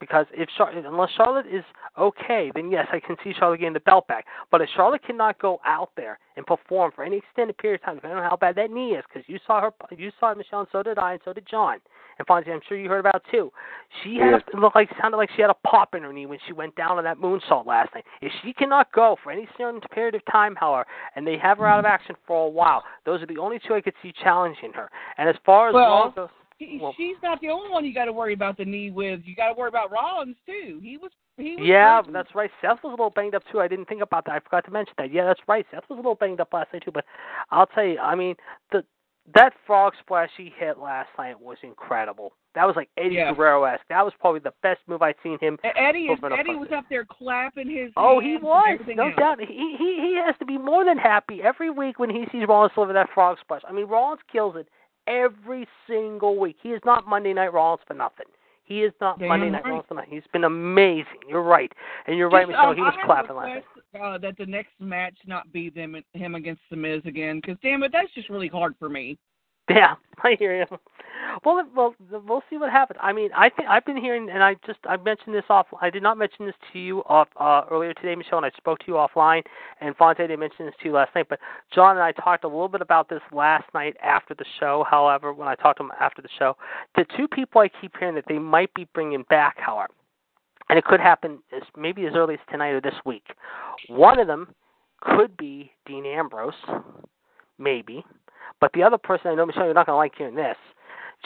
Because 0.00 0.26
if 0.32 0.48
Char- 0.56 0.70
unless 0.70 1.10
Charlotte 1.14 1.46
is 1.46 1.62
okay, 1.98 2.50
then 2.54 2.70
yes, 2.70 2.88
I 2.90 3.00
can 3.00 3.16
see 3.22 3.34
Charlotte 3.38 3.58
getting 3.58 3.74
the 3.74 3.80
belt 3.80 4.08
back. 4.08 4.24
But 4.50 4.62
if 4.62 4.70
Charlotte 4.74 5.04
cannot 5.06 5.38
go 5.38 5.60
out 5.64 5.90
there 5.94 6.18
and 6.36 6.46
perform 6.46 6.90
for 6.94 7.04
any 7.04 7.18
extended 7.18 7.58
period 7.58 7.80
of 7.82 7.84
time, 7.84 7.94
depending 7.96 8.18
on 8.18 8.28
how 8.28 8.36
bad 8.36 8.56
that 8.56 8.70
knee 8.70 8.92
is, 8.92 9.04
because 9.06 9.28
you 9.28 9.38
saw 9.46 9.60
her, 9.60 9.70
you 9.96 10.10
saw 10.18 10.34
Michelle, 10.34 10.60
and 10.60 10.68
so 10.72 10.82
did 10.82 10.98
I, 10.98 11.12
and 11.12 11.20
so 11.24 11.34
did 11.34 11.46
John. 11.46 11.78
And 12.20 12.26
Fonzie, 12.26 12.52
I'm 12.52 12.60
sure 12.68 12.76
you 12.76 12.90
heard 12.90 13.00
about 13.00 13.16
it 13.16 13.22
too. 13.30 13.50
She 14.02 14.18
Yeah. 14.18 14.32
has 14.32 14.42
to 14.52 14.58
look 14.58 14.74
like 14.74 14.90
sounded 15.00 15.16
like 15.16 15.30
she 15.30 15.40
had 15.40 15.50
a 15.50 15.54
pop 15.66 15.94
in 15.94 16.02
her 16.02 16.12
knee 16.12 16.26
when 16.26 16.38
she 16.46 16.52
went 16.52 16.76
down 16.76 16.98
on 16.98 17.04
that 17.04 17.16
moonsault 17.16 17.64
last 17.64 17.94
night. 17.94 18.04
If 18.20 18.30
she 18.42 18.52
cannot 18.52 18.92
go 18.92 19.16
for 19.22 19.32
any 19.32 19.48
certain 19.56 19.80
period 19.80 20.14
of 20.14 20.22
time, 20.26 20.54
however, 20.54 20.86
and 21.16 21.26
they 21.26 21.38
have 21.38 21.56
her 21.56 21.66
out 21.66 21.78
of 21.78 21.86
mm-hmm. 21.86 21.94
action 21.94 22.16
for 22.26 22.44
a 22.44 22.48
while, 22.48 22.84
those 23.06 23.22
are 23.22 23.26
the 23.26 23.38
only 23.38 23.58
two 23.58 23.74
I 23.74 23.80
could 23.80 23.94
see 24.02 24.12
challenging 24.12 24.74
her. 24.74 24.90
And 25.16 25.30
as 25.30 25.36
far 25.46 25.68
as 25.68 25.74
Well, 25.74 26.12
Well- 26.14 26.92
she's 26.94 27.16
not 27.22 27.40
the 27.40 27.48
only 27.48 27.70
one 27.70 27.86
you 27.86 27.94
got 27.94 28.04
to 28.04 28.12
worry 28.12 28.34
about 28.34 28.58
the 28.58 28.66
knee 28.66 28.90
with. 28.90 29.24
You 29.24 29.34
got 29.34 29.48
to 29.48 29.54
worry 29.54 29.68
about 29.68 29.90
Rollins 29.90 30.36
too. 30.44 30.78
He 30.82 30.98
was. 30.98 31.10
He 31.38 31.56
was 31.56 31.66
yeah, 31.66 31.96
hurting. 31.96 32.12
that's 32.12 32.34
right. 32.34 32.50
Seth 32.60 32.82
was 32.82 32.88
a 32.90 32.90
little 32.90 33.08
banged 33.08 33.34
up 33.34 33.42
too. 33.50 33.60
I 33.60 33.68
didn't 33.68 33.86
think 33.86 34.02
about 34.02 34.26
that. 34.26 34.32
I 34.32 34.40
forgot 34.40 34.66
to 34.66 34.70
mention 34.70 34.92
that. 34.98 35.10
Yeah, 35.10 35.24
that's 35.24 35.40
right. 35.48 35.64
Seth 35.70 35.88
was 35.88 35.96
a 35.96 36.02
little 36.02 36.16
banged 36.16 36.38
up 36.38 36.52
last 36.52 36.70
night 36.70 36.82
too. 36.84 36.90
But 36.90 37.06
I'll 37.50 37.64
tell 37.64 37.84
you, 37.84 37.98
I 37.98 38.14
mean, 38.14 38.34
the 38.72 38.84
that 39.34 39.52
frog 39.66 39.92
splash 40.00 40.30
he 40.36 40.52
hit 40.56 40.78
last 40.78 41.08
night 41.18 41.40
was 41.40 41.56
incredible. 41.62 42.32
That 42.54 42.66
was 42.66 42.74
like 42.76 42.88
Eddie 42.96 43.16
Yeah. 43.16 43.32
Guerrero 43.32 43.64
esque. 43.64 43.84
That 43.88 44.04
was 44.04 44.12
probably 44.18 44.40
the 44.40 44.52
best 44.62 44.80
move 44.88 45.02
I'd 45.02 45.14
seen 45.22 45.38
him. 45.40 45.56
Eddie 45.62 46.06
is, 46.06 46.18
Eddie 46.38 46.56
was 46.56 46.68
up 46.74 46.84
there 46.90 47.04
clapping 47.04 47.70
his. 47.70 47.92
Oh, 47.96 48.18
he 48.20 48.36
was. 48.36 48.80
No 48.88 49.06
else. 49.06 49.14
doubt. 49.16 49.40
He 49.40 49.76
he 49.78 49.98
he 50.00 50.20
has 50.24 50.34
to 50.40 50.44
be 50.44 50.58
more 50.58 50.84
than 50.84 50.98
happy 50.98 51.40
every 51.42 51.70
week 51.70 51.98
when 51.98 52.10
he 52.10 52.24
sees 52.32 52.46
Rollins 52.48 52.72
deliver 52.74 52.92
that 52.92 53.08
frog 53.14 53.38
splash. 53.40 53.62
I 53.68 53.72
mean, 53.72 53.86
Rollins 53.86 54.20
kills 54.30 54.56
it 54.56 54.68
every 55.06 55.66
single 55.88 56.38
week. 56.38 56.56
He 56.62 56.70
is 56.70 56.80
not 56.84 57.06
Monday 57.06 57.32
Night 57.32 57.52
Rollins 57.52 57.82
for 57.86 57.94
nothing. 57.94 58.26
He 58.70 58.82
is 58.82 58.92
not 59.00 59.18
Damn 59.18 59.26
Monday 59.26 59.50
Night 59.50 59.64
for 59.64 59.94
nothing. 59.94 60.10
He's 60.10 60.22
been 60.32 60.44
amazing. 60.44 61.26
You're 61.28 61.42
right, 61.42 61.72
and 62.06 62.16
you're 62.16 62.30
right, 62.30 62.46
Michelle. 62.46 62.68
um, 62.68 62.76
he 62.76 62.82
was 62.82 62.94
clapping 63.04 63.34
last 63.34 63.64
night. 63.94 64.00
uh, 64.00 64.16
that 64.18 64.38
the 64.38 64.46
next 64.46 64.70
match 64.78 65.16
not 65.26 65.50
be 65.50 65.70
them 65.70 66.00
him 66.12 66.36
against 66.36 66.62
the 66.70 66.76
Miz 66.76 67.02
again. 67.04 67.40
Because 67.40 67.56
damn 67.64 67.82
it, 67.82 67.90
that's 67.90 68.14
just 68.14 68.30
really 68.30 68.46
hard 68.46 68.76
for 68.78 68.88
me. 68.88 69.18
Yeah, 69.70 69.94
I 70.24 70.36
hear 70.38 70.56
you. 70.58 70.66
Well, 71.44 71.62
well, 71.76 71.94
we'll 72.26 72.42
see 72.50 72.56
what 72.56 72.70
happens. 72.70 72.98
I 73.02 73.12
mean, 73.12 73.30
I 73.36 73.50
think 73.50 73.68
I've 73.68 73.84
been 73.84 73.96
hearing, 73.96 74.28
and 74.30 74.42
I 74.42 74.56
just 74.66 74.80
I 74.84 74.96
mentioned 74.96 75.34
this 75.34 75.44
off. 75.48 75.66
I 75.80 75.88
did 75.88 76.02
not 76.02 76.18
mention 76.18 76.46
this 76.46 76.54
to 76.72 76.78
you 76.78 77.00
off 77.06 77.28
uh, 77.38 77.62
earlier 77.70 77.94
today, 77.94 78.14
Michelle, 78.16 78.38
and 78.38 78.46
I 78.46 78.50
spoke 78.56 78.80
to 78.80 78.84
you 78.88 78.94
offline. 78.94 79.42
And 79.80 79.96
Fonzie 79.96 80.18
didn't 80.18 80.40
mention 80.40 80.66
this 80.66 80.74
to 80.82 80.88
you 80.88 80.94
last 80.94 81.14
night. 81.14 81.26
But 81.28 81.38
John 81.72 81.96
and 81.96 82.02
I 82.02 82.12
talked 82.12 82.44
a 82.44 82.48
little 82.48 82.68
bit 82.68 82.80
about 82.80 83.08
this 83.08 83.20
last 83.32 83.64
night 83.74 83.96
after 84.02 84.34
the 84.34 84.44
show. 84.58 84.84
However, 84.90 85.32
when 85.32 85.46
I 85.46 85.54
talked 85.54 85.78
to 85.78 85.84
him 85.84 85.92
after 86.00 86.20
the 86.20 86.28
show, 86.38 86.56
the 86.96 87.06
two 87.16 87.28
people 87.28 87.60
I 87.60 87.68
keep 87.80 87.92
hearing 87.98 88.16
that 88.16 88.24
they 88.28 88.38
might 88.38 88.72
be 88.74 88.88
bringing 88.92 89.24
back, 89.30 89.56
however, 89.58 89.92
and 90.68 90.78
it 90.78 90.84
could 90.84 91.00
happen 91.00 91.38
as 91.54 91.62
maybe 91.76 92.06
as 92.06 92.14
early 92.14 92.34
as 92.34 92.40
tonight 92.50 92.70
or 92.70 92.80
this 92.80 92.94
week. 93.04 93.26
One 93.88 94.18
of 94.18 94.26
them 94.26 94.48
could 95.00 95.36
be 95.36 95.72
Dean 95.86 96.06
Ambrose, 96.06 96.54
maybe. 97.58 98.04
But 98.60 98.72
the 98.72 98.82
other 98.82 98.98
person 98.98 99.30
I 99.30 99.34
know, 99.34 99.46
Michelle, 99.46 99.64
you're 99.64 99.74
not 99.74 99.86
going 99.86 99.94
to 99.94 99.98
like 99.98 100.14
hearing 100.16 100.34
this. 100.34 100.56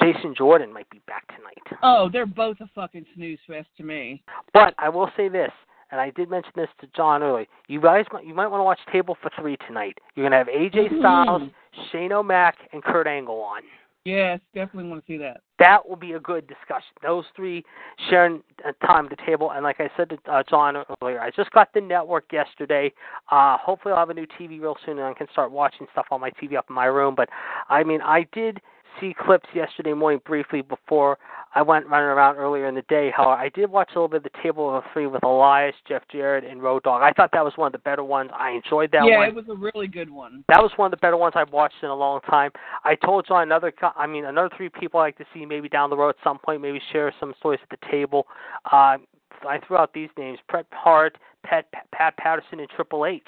Jason 0.01 0.35
Jordan 0.37 0.73
might 0.73 0.91
be 0.91 1.01
back 1.07 1.27
tonight. 1.29 1.79
Oh, 1.83 2.09
they're 2.13 2.27
both 2.27 2.57
a 2.61 2.69
fucking 2.75 3.07
snooze 3.15 3.39
fest 3.47 3.69
to 3.77 3.85
me. 3.85 4.23
But 4.53 4.75
I 4.79 4.89
will 4.89 5.09
say 5.17 5.29
this, 5.29 5.53
and 5.93 6.01
I 6.01 6.11
did 6.11 6.29
mention 6.29 6.51
this 6.57 6.69
to 6.81 6.89
John 6.97 7.23
earlier. 7.23 7.47
You 7.69 7.81
guys, 7.81 8.05
might, 8.13 8.27
you 8.27 8.35
might 8.35 8.49
want 8.49 8.61
to 8.61 8.65
watch 8.65 8.81
Table 8.91 9.17
for 9.23 9.31
Three 9.41 9.57
tonight. 9.69 9.97
You're 10.17 10.29
going 10.29 10.33
to 10.33 10.39
have 10.39 10.49
AJ 10.49 10.99
Styles, 10.99 11.43
Mm-hmm. 11.43 11.83
Shane 11.91 12.13
O'Mac, 12.13 12.57
and 12.73 12.83
Kurt 12.83 13.07
Angle 13.07 13.41
on. 13.41 13.63
Yes, 14.05 14.39
definitely 14.55 14.91
want 14.91 15.07
to 15.07 15.13
see 15.13 15.17
that. 15.17 15.41
That 15.59 15.89
will 15.89 15.97
be 15.97 16.13
a 16.13 16.21
good 16.21 16.47
discussion. 16.47 16.91
Those 17.03 17.25
three 17.35 17.65
sharing 18.11 18.43
uh, 18.67 18.73
time 18.87 19.07
at 19.07 19.11
the 19.11 19.25
table, 19.25 19.53
and 19.53 19.65
like 19.65 19.81
I 19.81 19.89
said 19.97 20.11
to 20.11 20.19
uh, 20.31 20.43
John 20.49 20.77
earlier, 21.01 21.21
I 21.21 21.31
just 21.31 21.51
got 21.53 21.73
the 21.73 21.81
network 21.81 22.31
yesterday. 22.31 22.93
Uh, 23.31 23.57
hopefully, 23.57 23.93
I'll 23.93 24.01
have 24.01 24.11
a 24.11 24.15
new 24.15 24.27
TV 24.39 24.61
real 24.61 24.77
soon, 24.85 24.99
and 24.99 25.07
I 25.07 25.15
can 25.15 25.27
start 25.33 25.51
watching 25.53 25.87
stuff 25.93 26.07
on 26.11 26.21
my 26.21 26.31
TV 26.31 26.57
up 26.57 26.67
in 26.69 26.75
my 26.75 26.85
room. 26.85 27.15
But 27.17 27.31
I 27.71 27.83
mean, 27.83 28.03
I 28.03 28.27
did 28.33 28.61
see 29.01 29.15
clips 29.19 29.49
yesterday 29.55 29.93
morning 29.93 30.21
briefly 30.25 30.63
before 30.63 31.19
I 31.55 31.63
went 31.63 31.87
running 31.87 32.09
around 32.09 32.37
earlier 32.37 32.67
in 32.67 32.75
the 32.75 32.83
day. 32.83 33.13
However, 33.17 33.41
I 33.41 33.49
did 33.49 33.71
watch 33.71 33.91
a 33.93 33.95
little 33.95 34.09
bit 34.09 34.19
of 34.19 34.23
the 34.25 34.39
Table 34.43 34.77
of 34.77 34.83
Three 34.93 35.07
with 35.07 35.23
Elias, 35.23 35.75
Jeff 35.87 36.03
Jarrett, 36.11 36.45
and 36.45 36.63
Road 36.63 36.83
Dogg. 36.83 37.03
I 37.03 37.13
thought 37.13 37.31
that 37.33 37.45
was 37.45 37.53
one 37.57 37.67
of 37.67 37.73
the 37.73 37.79
better 37.79 38.03
ones. 38.03 38.31
I 38.37 38.51
enjoyed 38.51 38.91
that 38.93 39.05
yeah, 39.07 39.19
one. 39.19 39.23
Yeah, 39.23 39.29
it 39.29 39.35
was 39.35 39.45
a 39.49 39.55
really 39.55 39.87
good 39.87 40.11
one. 40.11 40.45
That 40.49 40.61
was 40.61 40.73
one 40.77 40.87
of 40.87 40.91
the 40.91 40.97
better 40.97 41.17
ones 41.17 41.35
I've 41.37 41.53
watched 41.53 41.77
in 41.83 41.91
a 41.91 41.95
long 41.95 42.21
time. 42.23 42.51
I 42.85 42.97
told 42.97 43.27
John 43.29 43.43
another, 43.43 43.73
I 43.97 44.07
mean, 44.07 44.25
another 44.25 44.51
three 44.57 44.69
people 44.69 44.99
I 44.99 45.05
like 45.05 45.19
to 45.19 45.27
see 45.33 45.47
maybe 45.47 45.69
down 45.69 45.91
the 45.91 45.97
road 45.97 46.11
at 46.11 46.17
some 46.25 46.39
point, 46.39 46.61
maybe 46.61 46.81
share 46.93 47.13
some 47.21 47.35
stories 47.39 47.61
at 47.63 47.79
the 47.79 47.87
table. 47.89 48.27
Uh, 48.65 48.99
I 49.47 49.61
threw 49.67 49.77
out 49.77 49.93
these 49.93 50.11
names: 50.19 50.39
Bret 50.49 50.67
Hart, 50.73 51.19
Pat, 51.45 51.67
Pat 51.93 52.17
Patterson, 52.17 52.61
and 52.61 52.69
Triple 52.71 53.07
H. 53.07 53.23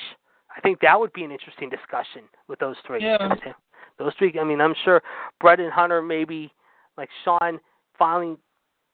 I 0.57 0.61
think 0.61 0.81
that 0.81 0.99
would 0.99 1.13
be 1.13 1.23
an 1.23 1.31
interesting 1.31 1.69
discussion 1.69 2.23
with 2.49 2.59
those 2.59 2.77
three. 2.87 3.03
Yeah. 3.03 3.29
Those 3.99 4.13
three. 4.19 4.35
I 4.39 4.45
mean, 4.45 4.61
I'm 4.61 4.75
sure 4.85 5.03
Bret 5.41 5.61
and 5.61 5.73
Hunter, 5.73 6.03
maybe 6.03 6.53
like 6.97 7.09
Shawn, 7.25 7.61
finally. 7.99 8.37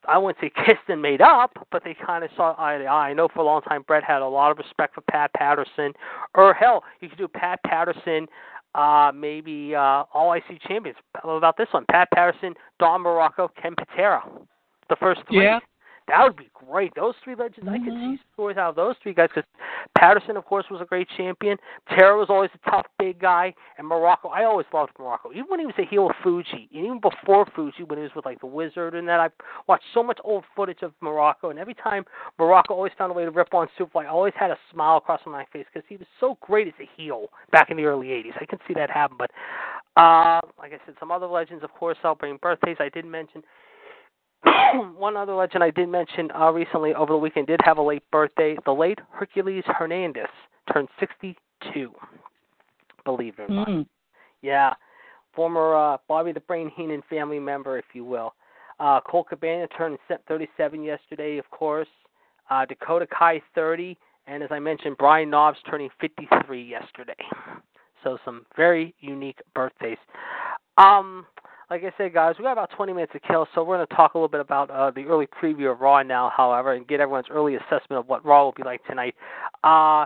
I 0.08 0.18
wouldn't 0.18 0.38
say 0.40 0.50
kissed 0.66 0.88
and 0.88 1.00
made 1.00 1.20
up, 1.20 1.52
but 1.70 1.84
they 1.84 1.94
kind 1.94 2.24
of 2.24 2.30
saw 2.36 2.56
eye 2.58 2.78
to 2.78 2.84
eye. 2.84 3.10
I 3.10 3.12
know 3.12 3.28
for 3.32 3.40
a 3.40 3.44
long 3.44 3.62
time 3.62 3.82
Bret 3.86 4.02
had 4.02 4.20
a 4.20 4.26
lot 4.26 4.50
of 4.50 4.58
respect 4.58 4.94
for 4.94 5.00
Pat 5.02 5.32
Patterson, 5.34 5.92
or 6.34 6.54
hell, 6.54 6.82
you 7.00 7.08
could 7.08 7.18
do 7.18 7.28
Pat 7.28 7.60
Patterson, 7.64 8.26
uh, 8.74 9.12
maybe 9.14 9.74
uh, 9.74 10.04
All 10.12 10.32
IC 10.32 10.60
champions. 10.66 10.98
How 11.22 11.30
about 11.30 11.56
this 11.56 11.68
one? 11.70 11.84
Pat 11.90 12.08
Patterson, 12.12 12.54
Don 12.80 13.02
Muraco, 13.02 13.48
Ken 13.60 13.74
Patera. 13.76 14.22
The 14.88 14.96
first 14.96 15.20
three. 15.28 15.44
Yeah. 15.44 15.60
That 16.08 16.22
would 16.24 16.36
be 16.36 16.50
great. 16.52 16.92
Those 16.94 17.14
three 17.22 17.34
legends, 17.34 17.68
I 17.68 17.78
could 17.78 17.94
see 17.94 18.18
stories 18.34 18.56
out 18.56 18.70
of 18.70 18.76
those 18.76 18.96
three 19.02 19.14
guys 19.14 19.28
because 19.34 19.48
Patterson, 19.96 20.36
of 20.36 20.44
course, 20.44 20.64
was 20.70 20.80
a 20.80 20.84
great 20.84 21.08
champion. 21.16 21.56
Tara 21.88 22.18
was 22.18 22.26
always 22.28 22.50
a 22.54 22.70
tough, 22.70 22.86
big 22.98 23.20
guy, 23.20 23.54
and 23.78 23.88
Muraco. 23.88 24.30
I 24.32 24.44
always 24.44 24.66
loved 24.72 24.92
Muraco, 24.98 25.30
even 25.32 25.46
when 25.48 25.60
he 25.60 25.66
was 25.66 25.74
a 25.78 25.84
heel 25.84 26.06
with 26.06 26.16
Fuji, 26.22 26.68
and 26.72 26.84
even 26.84 27.00
before 27.00 27.46
Fuji, 27.54 27.84
when 27.84 27.98
he 27.98 28.02
was 28.02 28.12
with 28.16 28.24
like 28.24 28.40
the 28.40 28.46
Wizard 28.46 28.94
and 28.94 29.06
that. 29.08 29.20
I 29.20 29.28
watched 29.68 29.84
so 29.94 30.02
much 30.02 30.18
old 30.24 30.44
footage 30.56 30.82
of 30.82 30.92
Muraco, 31.02 31.50
and 31.50 31.58
every 31.58 31.74
time 31.74 32.04
Muraco 32.38 32.70
always 32.70 32.92
found 32.98 33.12
a 33.12 33.14
way 33.14 33.24
to 33.24 33.30
rip 33.30 33.54
on 33.54 33.68
Superfly, 33.78 34.04
I 34.04 34.08
always 34.08 34.34
had 34.36 34.50
a 34.50 34.58
smile 34.72 34.96
across 34.96 35.20
my 35.26 35.46
face 35.52 35.66
because 35.72 35.86
he 35.88 35.96
was 35.96 36.06
so 36.18 36.36
great 36.40 36.66
as 36.66 36.74
a 36.80 36.88
heel 36.96 37.28
back 37.52 37.70
in 37.70 37.76
the 37.76 37.84
early 37.84 38.08
'80s. 38.08 38.32
I 38.40 38.44
can 38.44 38.58
see 38.66 38.74
that 38.74 38.90
happen, 38.90 39.16
but 39.18 39.30
uh, 39.96 40.40
like 40.58 40.72
I 40.72 40.78
said, 40.86 40.94
some 40.98 41.10
other 41.10 41.26
legends, 41.26 41.62
of 41.62 41.72
course, 41.74 41.96
celebrating 42.02 42.38
birthdays. 42.42 42.76
I 42.80 42.88
did 42.88 43.04
mention 43.04 43.42
one 44.96 45.16
other 45.16 45.34
legend 45.34 45.62
I 45.62 45.70
did 45.70 45.88
mention 45.88 46.30
uh, 46.32 46.50
recently 46.50 46.94
over 46.94 47.12
the 47.12 47.18
weekend 47.18 47.46
did 47.46 47.60
have 47.64 47.78
a 47.78 47.82
late 47.82 48.02
birthday. 48.10 48.56
The 48.64 48.72
late 48.72 48.98
Hercules 49.10 49.64
Hernandez 49.66 50.28
turned 50.72 50.88
62. 50.98 51.92
Believe 53.04 53.34
it 53.38 53.42
or 53.42 53.48
not. 53.48 53.68
Mm. 53.68 53.86
Yeah, 54.42 54.74
former 55.34 55.74
uh, 55.74 55.98
Bobby 56.08 56.32
the 56.32 56.40
Brain 56.40 56.70
Heenan 56.74 57.02
family 57.08 57.38
member, 57.38 57.78
if 57.78 57.84
you 57.92 58.04
will. 58.04 58.34
Uh, 58.80 59.00
Colt 59.00 59.28
Cabana 59.28 59.68
turned 59.68 59.98
se- 60.08 60.16
37 60.26 60.82
yesterday, 60.82 61.38
of 61.38 61.48
course. 61.50 61.88
Uh, 62.50 62.64
Dakota 62.66 63.06
Kai 63.06 63.40
30, 63.54 63.96
and 64.26 64.42
as 64.42 64.50
I 64.50 64.58
mentioned, 64.58 64.96
Brian 64.98 65.30
Knobbs 65.30 65.58
turning 65.70 65.88
53 66.00 66.62
yesterday. 66.62 67.14
So 68.02 68.18
some 68.24 68.44
very 68.56 68.94
unique 69.00 69.38
birthdays. 69.54 69.98
Um, 70.76 71.26
like 71.72 71.84
I 71.84 71.92
said, 71.96 72.12
guys, 72.12 72.34
we 72.38 72.44
got 72.44 72.52
about 72.52 72.68
20 72.76 72.92
minutes 72.92 73.14
to 73.14 73.20
kill, 73.20 73.48
so 73.54 73.64
we're 73.64 73.78
going 73.78 73.86
to 73.86 73.94
talk 73.94 74.12
a 74.12 74.18
little 74.18 74.28
bit 74.28 74.40
about 74.40 74.70
uh, 74.70 74.90
the 74.90 75.04
early 75.04 75.26
preview 75.26 75.72
of 75.72 75.80
Raw 75.80 76.02
now, 76.02 76.30
however, 76.36 76.74
and 76.74 76.86
get 76.86 77.00
everyone's 77.00 77.28
early 77.30 77.54
assessment 77.54 77.98
of 77.98 78.06
what 78.08 78.22
Raw 78.26 78.44
will 78.44 78.52
be 78.52 78.62
like 78.62 78.84
tonight. 78.84 79.14
Uh, 79.64 80.04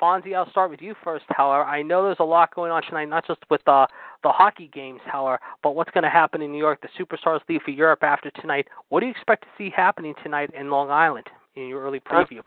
Fonzie, 0.00 0.36
I'll 0.36 0.48
start 0.50 0.70
with 0.70 0.80
you 0.80 0.94
first, 1.02 1.24
however. 1.30 1.64
I 1.64 1.82
know 1.82 2.04
there's 2.04 2.18
a 2.20 2.24
lot 2.24 2.54
going 2.54 2.70
on 2.70 2.84
tonight, 2.84 3.06
not 3.06 3.26
just 3.26 3.40
with 3.50 3.60
uh, 3.66 3.88
the 4.22 4.28
hockey 4.28 4.70
games, 4.72 5.00
however, 5.04 5.40
but 5.64 5.74
what's 5.74 5.90
going 5.90 6.04
to 6.04 6.10
happen 6.10 6.42
in 6.42 6.52
New 6.52 6.58
York. 6.58 6.80
The 6.80 7.04
Superstars 7.04 7.40
leave 7.48 7.62
for 7.64 7.72
Europe 7.72 8.04
after 8.04 8.30
tonight. 8.30 8.68
What 8.90 9.00
do 9.00 9.06
you 9.06 9.10
expect 9.10 9.42
to 9.42 9.48
see 9.58 9.68
happening 9.74 10.14
tonight 10.22 10.50
in 10.56 10.70
Long 10.70 10.92
Island 10.92 11.26
in 11.56 11.66
your 11.66 11.82
early 11.82 11.98
preview? 11.98 12.42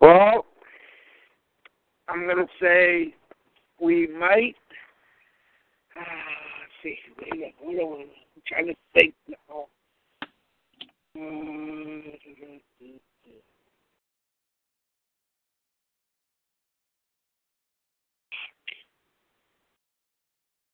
Well, 0.00 0.46
I'm 2.06 2.24
going 2.24 2.46
to 2.46 2.52
say 2.60 3.16
we 3.80 4.06
might. 4.06 4.54
Uh, 5.98 6.41
see. 6.82 6.96
Wait 7.18 7.32
a 7.32 7.36
minute. 7.36 7.54
Hold 7.62 7.78
on. 7.78 8.00
I'm 8.00 8.42
trying 8.46 8.66
to 8.66 8.74
think 8.94 9.14
now. 9.28 9.66
Uh, 11.14 11.82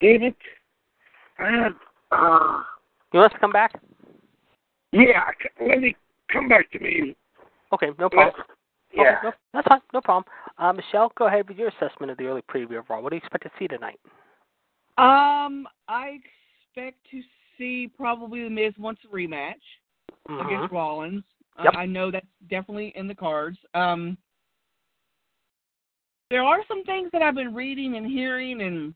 it. 0.01 0.37
Uh, 1.39 1.71
uh, 2.13 2.63
You 3.13 3.21
want 3.21 3.33
us 3.33 3.35
to 3.35 3.41
come 3.41 3.53
back? 3.53 3.81
yeah, 4.93 5.25
let 5.67 5.81
me 5.81 5.97
come 6.33 6.49
back 6.49 6.71
to 6.73 6.79
me. 6.79 7.17
Okay, 7.73 7.89
no 7.99 8.09
problem. 8.09 8.45
Yeah. 8.95 9.03
Okay, 9.03 9.11
no, 9.25 9.33
that's 9.53 9.69
fine. 9.69 9.81
No 9.93 10.01
problem. 10.01 10.25
Uh, 10.57 10.73
Michelle, 10.73 11.13
go 11.17 11.27
ahead 11.27 11.49
with 11.49 11.59
your 11.59 11.69
assessment 11.69 12.11
of 12.11 12.19
the 12.19 12.25
early 12.25 12.43
preview 12.43 12.79
of 12.79 12.89
Raw. 12.89 13.01
What 13.01 13.11
do 13.11 13.17
you 13.17 13.21
expect 13.21 13.45
to 13.45 13.51
see 13.59 13.69
tonight? 13.69 13.99
Um, 14.99 15.69
I 15.87 16.19
expect 16.75 16.99
to 17.13 17.23
see 17.57 17.89
probably 17.97 18.43
the 18.43 18.51
Miz 18.51 18.77
wants 18.79 19.01
a 19.05 19.09
rematch 19.09 19.55
Mhm. 20.29 20.47
against 20.47 20.73
Rollins. 20.73 21.25
Uh, 21.57 21.71
I 21.75 21.87
know 21.87 22.11
that's 22.11 22.27
definitely 22.49 22.89
in 22.97 23.07
the 23.07 23.15
cards. 23.15 23.59
Um, 23.75 24.19
there 26.31 26.43
are 26.43 26.65
some 26.67 26.85
things 26.85 27.11
that 27.13 27.23
I've 27.23 27.35
been 27.35 27.55
reading 27.55 27.97
and 27.97 28.07
hearing, 28.07 28.61
and 28.63 28.95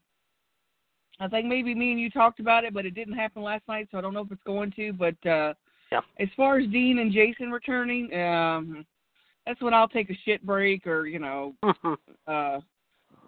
I 1.18 1.28
think 1.28 1.46
maybe 1.46 1.74
me 1.74 1.92
and 1.92 2.00
you 2.00 2.10
talked 2.10 2.40
about 2.40 2.64
it, 2.64 2.74
but 2.74 2.84
it 2.84 2.94
didn't 2.94 3.14
happen 3.14 3.42
last 3.42 3.66
night, 3.68 3.88
so 3.90 3.98
I 3.98 4.00
don't 4.00 4.14
know 4.14 4.22
if 4.22 4.32
it's 4.32 4.42
going 4.42 4.72
to. 4.72 4.92
But 4.92 5.26
uh, 5.26 5.54
Yep. 5.90 6.04
as 6.18 6.28
far 6.36 6.58
as 6.58 6.68
Dean 6.68 6.98
and 6.98 7.12
Jason 7.12 7.50
returning, 7.50 8.12
um, 8.14 8.86
that's 9.46 9.60
when 9.60 9.74
I'll 9.74 9.88
take 9.88 10.10
a 10.10 10.14
shit 10.24 10.44
break 10.44 10.86
or 10.86 11.06
you 11.06 11.18
know 11.18 11.54
uh 12.26 12.60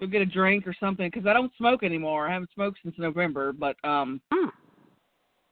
go 0.01 0.07
get 0.07 0.23
a 0.23 0.27
drink 0.27 0.67
or 0.67 0.75
something 0.79 1.09
because 1.11 1.27
I 1.27 1.33
don't 1.33 1.53
smoke 1.57 1.83
anymore. 1.83 2.29
I 2.29 2.33
haven't 2.33 2.51
smoked 2.55 2.79
since 2.83 2.95
November, 2.99 3.53
but 3.53 3.77
um 3.85 4.21
Hmm. 4.33 4.49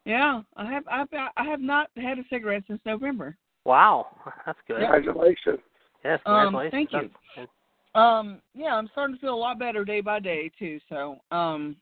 yeah, 0.05 0.43
I 0.57 0.71
have 0.73 0.85
I've, 0.91 1.09
I 1.37 1.45
have 1.45 1.61
not 1.61 1.89
had 1.97 2.19
a 2.19 2.25
cigarette 2.29 2.65
since 2.67 2.81
November. 2.85 3.37
Wow, 3.65 4.09
that's 4.47 4.59
good. 4.67 4.79
Congratulations. 4.81 5.61
Yes, 6.05 6.21
Um, 6.27 6.59
thank 6.71 6.93
you. 6.93 7.11
That's- 7.37 7.49
Um 7.95 8.41
yeah, 8.55 8.75
I'm 8.75 8.89
starting 8.89 9.17
to 9.17 9.21
feel 9.21 9.35
a 9.35 9.37
lot 9.37 9.59
better 9.59 9.85
day 9.85 10.01
by 10.01 10.19
day 10.21 10.51
too. 10.59 10.81
So 10.89 11.19
um 11.31 11.77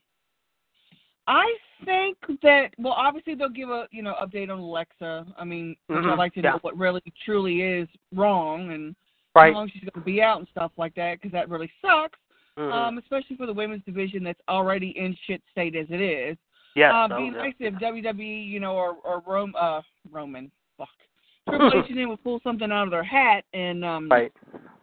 I 1.27 1.55
think 1.85 2.17
that 2.43 2.69
well 2.77 2.93
obviously 2.93 3.33
they'll 3.35 3.49
give 3.49 3.69
a 3.69 3.87
you 3.91 4.03
know 4.03 4.15
update 4.21 4.51
on 4.51 4.59
Alexa. 4.59 5.25
I 5.37 5.43
mean, 5.43 5.75
which 5.87 5.99
Mhm, 5.99 6.11
I'd 6.11 6.17
like 6.17 6.33
to 6.35 6.41
yeah. 6.41 6.51
know 6.51 6.59
what 6.61 6.77
really 6.77 7.01
truly 7.25 7.61
is 7.61 7.87
wrong 8.13 8.71
and 8.71 8.95
Right. 9.33 9.53
how 9.53 9.59
long 9.59 9.69
she's 9.69 9.81
going 9.81 9.93
to 9.93 10.01
be 10.01 10.21
out 10.21 10.39
and 10.39 10.47
stuff 10.49 10.73
like 10.75 10.93
that 10.95 11.15
because 11.15 11.31
that 11.31 11.47
really 11.47 11.71
sucks. 11.81 12.19
Mhm. 12.57 12.71
um, 12.71 12.97
especially 12.97 13.35
for 13.37 13.45
the 13.45 13.53
women's 13.53 13.83
division 13.85 14.23
that's 14.23 14.41
already 14.49 14.89
in 14.97 15.15
shit 15.25 15.41
state 15.51 15.75
as 15.75 15.87
it 15.89 16.01
is. 16.01 16.37
Yeah, 16.75 17.03
um, 17.03 17.09
no, 17.09 17.17
be 17.17 17.29
no. 17.31 17.37
nice 17.43 17.53
if 17.59 17.73
WWE, 17.75 18.45
you 18.47 18.59
know, 18.59 18.73
or 18.75 18.95
or 19.03 19.21
Rome, 19.25 19.53
uh, 19.59 19.81
Roman, 20.09 20.51
fuck, 20.77 20.89
Triple 21.49 21.67
H 21.83 21.89
and 21.89 21.97
them 21.97 22.09
would 22.09 22.23
pull 22.23 22.39
something 22.43 22.71
out 22.71 22.83
of 22.85 22.91
their 22.91 23.03
hat 23.03 23.45
and 23.53 23.83
um, 23.83 24.09
Right. 24.09 24.31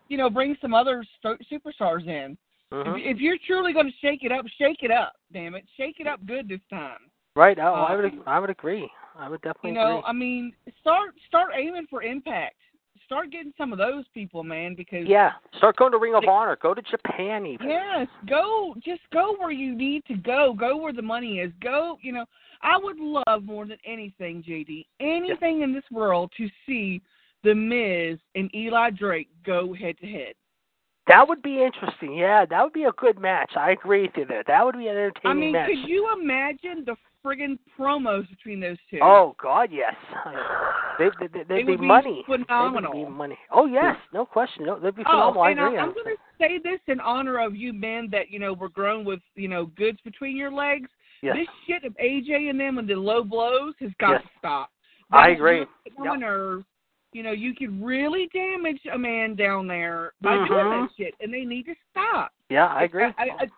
you 0.08 0.16
know, 0.16 0.28
bring 0.30 0.56
some 0.60 0.74
other 0.74 1.04
st- 1.22 1.40
superstars 1.50 2.06
in. 2.06 2.36
Mhm. 2.72 2.98
If, 3.00 3.16
if 3.16 3.20
you're 3.20 3.38
truly 3.46 3.72
going 3.72 3.86
to 3.90 3.96
shake 4.00 4.22
it 4.24 4.32
up, 4.32 4.44
shake 4.58 4.82
it 4.82 4.90
up. 4.90 5.14
Damn 5.32 5.54
it, 5.54 5.64
shake 5.76 6.00
it 6.00 6.06
up 6.06 6.24
good 6.26 6.48
this 6.48 6.60
time. 6.70 7.10
Right. 7.36 7.58
Oh, 7.58 7.72
I 7.74 7.94
Uh, 7.94 8.02
would. 8.02 8.22
I 8.26 8.38
would 8.38 8.50
agree. 8.50 8.90
I 9.16 9.28
would 9.28 9.40
definitely 9.42 9.70
You 9.70 9.74
know, 9.76 9.98
agree. 9.98 10.02
I 10.06 10.12
mean, 10.12 10.52
start 10.80 11.14
start 11.26 11.52
aiming 11.54 11.86
for 11.88 12.02
impact. 12.02 12.56
Start 13.08 13.30
getting 13.30 13.54
some 13.56 13.72
of 13.72 13.78
those 13.78 14.04
people, 14.12 14.44
man, 14.44 14.74
because 14.74 15.06
Yeah. 15.06 15.32
Start 15.56 15.76
going 15.76 15.92
to 15.92 15.98
Ring 15.98 16.14
of 16.14 16.24
Honor. 16.28 16.56
Go 16.56 16.74
to 16.74 16.82
Japan 16.82 17.46
even. 17.46 17.66
Yes, 17.66 18.06
go 18.28 18.74
just 18.80 19.00
go 19.14 19.34
where 19.38 19.50
you 19.50 19.74
need 19.74 20.04
to 20.08 20.14
go. 20.14 20.52
Go 20.52 20.76
where 20.76 20.92
the 20.92 21.00
money 21.00 21.38
is. 21.38 21.50
Go, 21.62 21.96
you 22.02 22.12
know, 22.12 22.26
I 22.60 22.76
would 22.76 22.98
love 22.98 23.44
more 23.44 23.64
than 23.64 23.78
anything, 23.86 24.42
JD, 24.46 24.84
anything 25.00 25.62
in 25.62 25.72
this 25.72 25.90
world 25.90 26.30
to 26.36 26.50
see 26.66 27.00
the 27.44 27.54
Miz 27.54 28.18
and 28.34 28.54
Eli 28.54 28.90
Drake 28.90 29.30
go 29.42 29.72
head 29.72 29.96
to 30.02 30.06
head. 30.06 30.34
That 31.06 31.26
would 31.26 31.40
be 31.40 31.62
interesting. 31.64 32.12
Yeah, 32.12 32.44
that 32.44 32.62
would 32.62 32.74
be 32.74 32.84
a 32.84 32.92
good 32.92 33.18
match. 33.18 33.52
I 33.56 33.70
agree 33.70 34.02
with 34.02 34.16
you 34.18 34.26
there. 34.26 34.44
That 34.46 34.66
would 34.66 34.76
be 34.76 34.88
an 34.88 34.96
entertaining 34.98 35.22
match. 35.22 35.24
I 35.24 35.34
mean, 35.34 35.52
match. 35.52 35.68
could 35.68 35.88
you 35.88 36.12
imagine 36.12 36.84
the 36.84 36.96
friggin' 37.24 37.58
promos 37.78 38.28
between 38.30 38.60
those 38.60 38.76
two? 38.90 38.98
Oh 39.02 39.34
God, 39.42 39.70
yes. 39.72 39.94
They, 40.98 41.10
they, 41.20 41.26
they, 41.28 41.44
they'd 41.48 41.64
be 41.66 41.76
be 41.76 41.86
money. 41.86 42.24
phenomenal. 42.26 42.92
They 42.92 42.98
would 42.98 43.06
be 43.06 43.12
money. 43.12 43.38
Oh 43.52 43.66
yes, 43.66 43.94
no 44.12 44.26
question. 44.26 44.66
No, 44.66 44.80
they'd 44.80 44.96
be 44.96 45.02
Oh, 45.06 45.30
phenomenal. 45.32 45.42
I 45.42 45.50
and 45.52 45.60
agree. 45.60 45.78
I, 45.78 45.82
on 45.82 45.88
I'm 45.90 45.94
going 45.94 46.06
to 46.16 46.22
say 46.40 46.58
this 46.58 46.80
in 46.88 46.98
honor 46.98 47.38
of 47.38 47.54
you 47.54 47.72
men 47.72 48.08
that 48.10 48.30
you 48.30 48.40
know 48.40 48.52
were 48.52 48.68
grown 48.68 49.04
with 49.04 49.20
you 49.36 49.46
know 49.46 49.66
goods 49.66 50.00
between 50.04 50.36
your 50.36 50.50
legs. 50.50 50.90
Yes. 51.22 51.36
This 51.38 51.46
shit 51.68 51.84
of 51.84 51.96
AJ 51.98 52.50
and 52.50 52.58
them 52.58 52.78
and 52.78 52.88
the 52.88 52.94
low 52.96 53.22
blows 53.22 53.74
has 53.80 53.90
got 54.00 54.10
Yes. 54.10 54.22
to 54.22 54.28
stop. 54.40 54.70
I 55.12 55.28
agree. 55.30 55.52
really 55.60 55.66
hit 55.84 55.94
my. 55.98 56.62
You 57.12 57.22
know, 57.22 57.30
you 57.32 57.54
could 57.54 57.80
really 57.82 58.28
damage 58.34 58.80
a 58.92 58.98
man 58.98 59.36
down 59.36 59.66
there 59.68 60.14
by 60.20 60.34
doing 60.34 60.48
Mhm. 60.50 60.88
that 60.88 60.96
shit, 60.96 61.14
and 61.20 61.32
they 61.32 61.44
need 61.44 61.62
to 61.66 61.74
stop. 61.92 62.32
Yeah, 62.50 62.66
I 62.66 62.82
agree. 62.82 63.04
I, 63.04 63.12
I, 63.18 63.48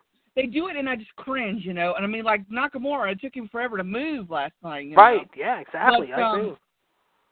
they 0.40 0.46
do 0.46 0.68
it, 0.68 0.76
and 0.76 0.88
I 0.88 0.96
just 0.96 1.14
cringe. 1.16 1.64
You 1.64 1.74
know, 1.74 1.94
and 1.94 2.04
I 2.04 2.08
mean, 2.08 2.24
like 2.24 2.48
Nakamura, 2.48 3.12
it 3.12 3.20
took 3.20 3.34
him 3.34 3.48
forever 3.50 3.76
to 3.76 3.84
move 3.84 4.30
last 4.30 4.54
night. 4.62 4.86
You 4.86 4.96
know? 4.96 5.02
right. 5.02 5.28
Yeah, 5.36 5.60
exactly. 5.60 6.08
But, 6.14 6.22
I 6.22 6.34
agree. 6.36 6.50
um, 6.50 6.56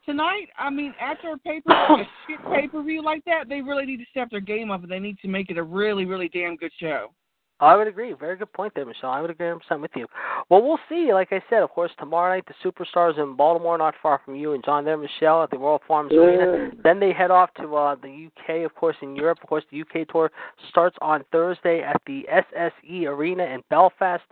Tonight, 0.04 0.46
I 0.58 0.70
mean, 0.70 0.94
after 0.98 1.32
a 1.32 1.38
pay 1.38 1.60
per 1.60 1.72
a 2.00 2.08
shit 2.26 2.38
pay 2.50 2.66
per 2.66 2.82
view 2.82 3.04
like 3.04 3.22
that, 3.26 3.48
they 3.48 3.60
really 3.60 3.84
need 3.84 3.98
to 3.98 4.06
step 4.10 4.30
their 4.30 4.40
game 4.40 4.70
up, 4.70 4.82
and 4.82 4.90
they 4.90 4.98
need 4.98 5.18
to 5.20 5.28
make 5.28 5.50
it 5.50 5.58
a 5.58 5.62
really, 5.62 6.06
really 6.06 6.30
damn 6.30 6.56
good 6.56 6.72
show. 6.80 7.12
I 7.60 7.76
would 7.76 7.88
agree. 7.88 8.12
Very 8.12 8.36
good 8.36 8.52
point 8.52 8.72
there, 8.74 8.86
Michelle. 8.86 9.10
I 9.10 9.20
would 9.20 9.30
agree 9.30 9.46
100% 9.46 9.80
with 9.80 9.90
you. 9.96 10.06
Well, 10.48 10.62
we'll 10.62 10.78
see. 10.88 11.12
Like 11.12 11.32
I 11.32 11.42
said, 11.50 11.62
of 11.62 11.70
course, 11.70 11.90
tomorrow 11.98 12.34
night 12.34 12.44
the 12.46 12.54
Superstars 12.64 13.18
in 13.18 13.36
Baltimore, 13.36 13.76
not 13.76 13.94
far 14.00 14.20
from 14.24 14.36
you 14.36 14.52
and 14.52 14.64
John 14.64 14.84
there, 14.84 14.96
Michelle, 14.96 15.42
at 15.42 15.50
the 15.50 15.58
Royal 15.58 15.82
Farms 15.88 16.12
Arena. 16.12 16.70
Then 16.84 17.00
they 17.00 17.12
head 17.12 17.32
off 17.32 17.52
to 17.54 17.74
uh, 17.74 17.96
the 17.96 18.28
UK, 18.28 18.64
of 18.64 18.74
course, 18.76 18.96
in 19.02 19.16
Europe. 19.16 19.38
Of 19.42 19.48
course, 19.48 19.64
the 19.72 19.80
UK 19.80 20.08
tour 20.08 20.30
starts 20.68 20.96
on 21.00 21.24
Thursday 21.32 21.82
at 21.82 22.00
the 22.06 22.24
SSE 22.32 23.06
Arena 23.06 23.44
in 23.44 23.62
Belfast. 23.70 24.22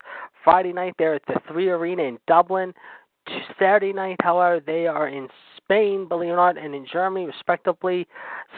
Friday 0.45 0.73
night 0.73 0.95
they're 0.99 1.15
at 1.15 1.27
the 1.27 1.41
Three 1.49 1.69
Arena 1.71 2.05
in 2.05 2.19
Dublin. 2.29 2.73
Saturday 3.59 3.93
night, 3.93 4.17
however, 4.23 4.61
they 4.65 4.87
are 4.87 5.09
in 5.09 5.27
Spain, 5.57 6.07
believe 6.07 6.29
it 6.29 6.33
or 6.33 6.37
not, 6.37 6.57
and 6.57 6.77
in 6.77 6.87
Germany, 6.91 7.27
respectively. 7.27 8.07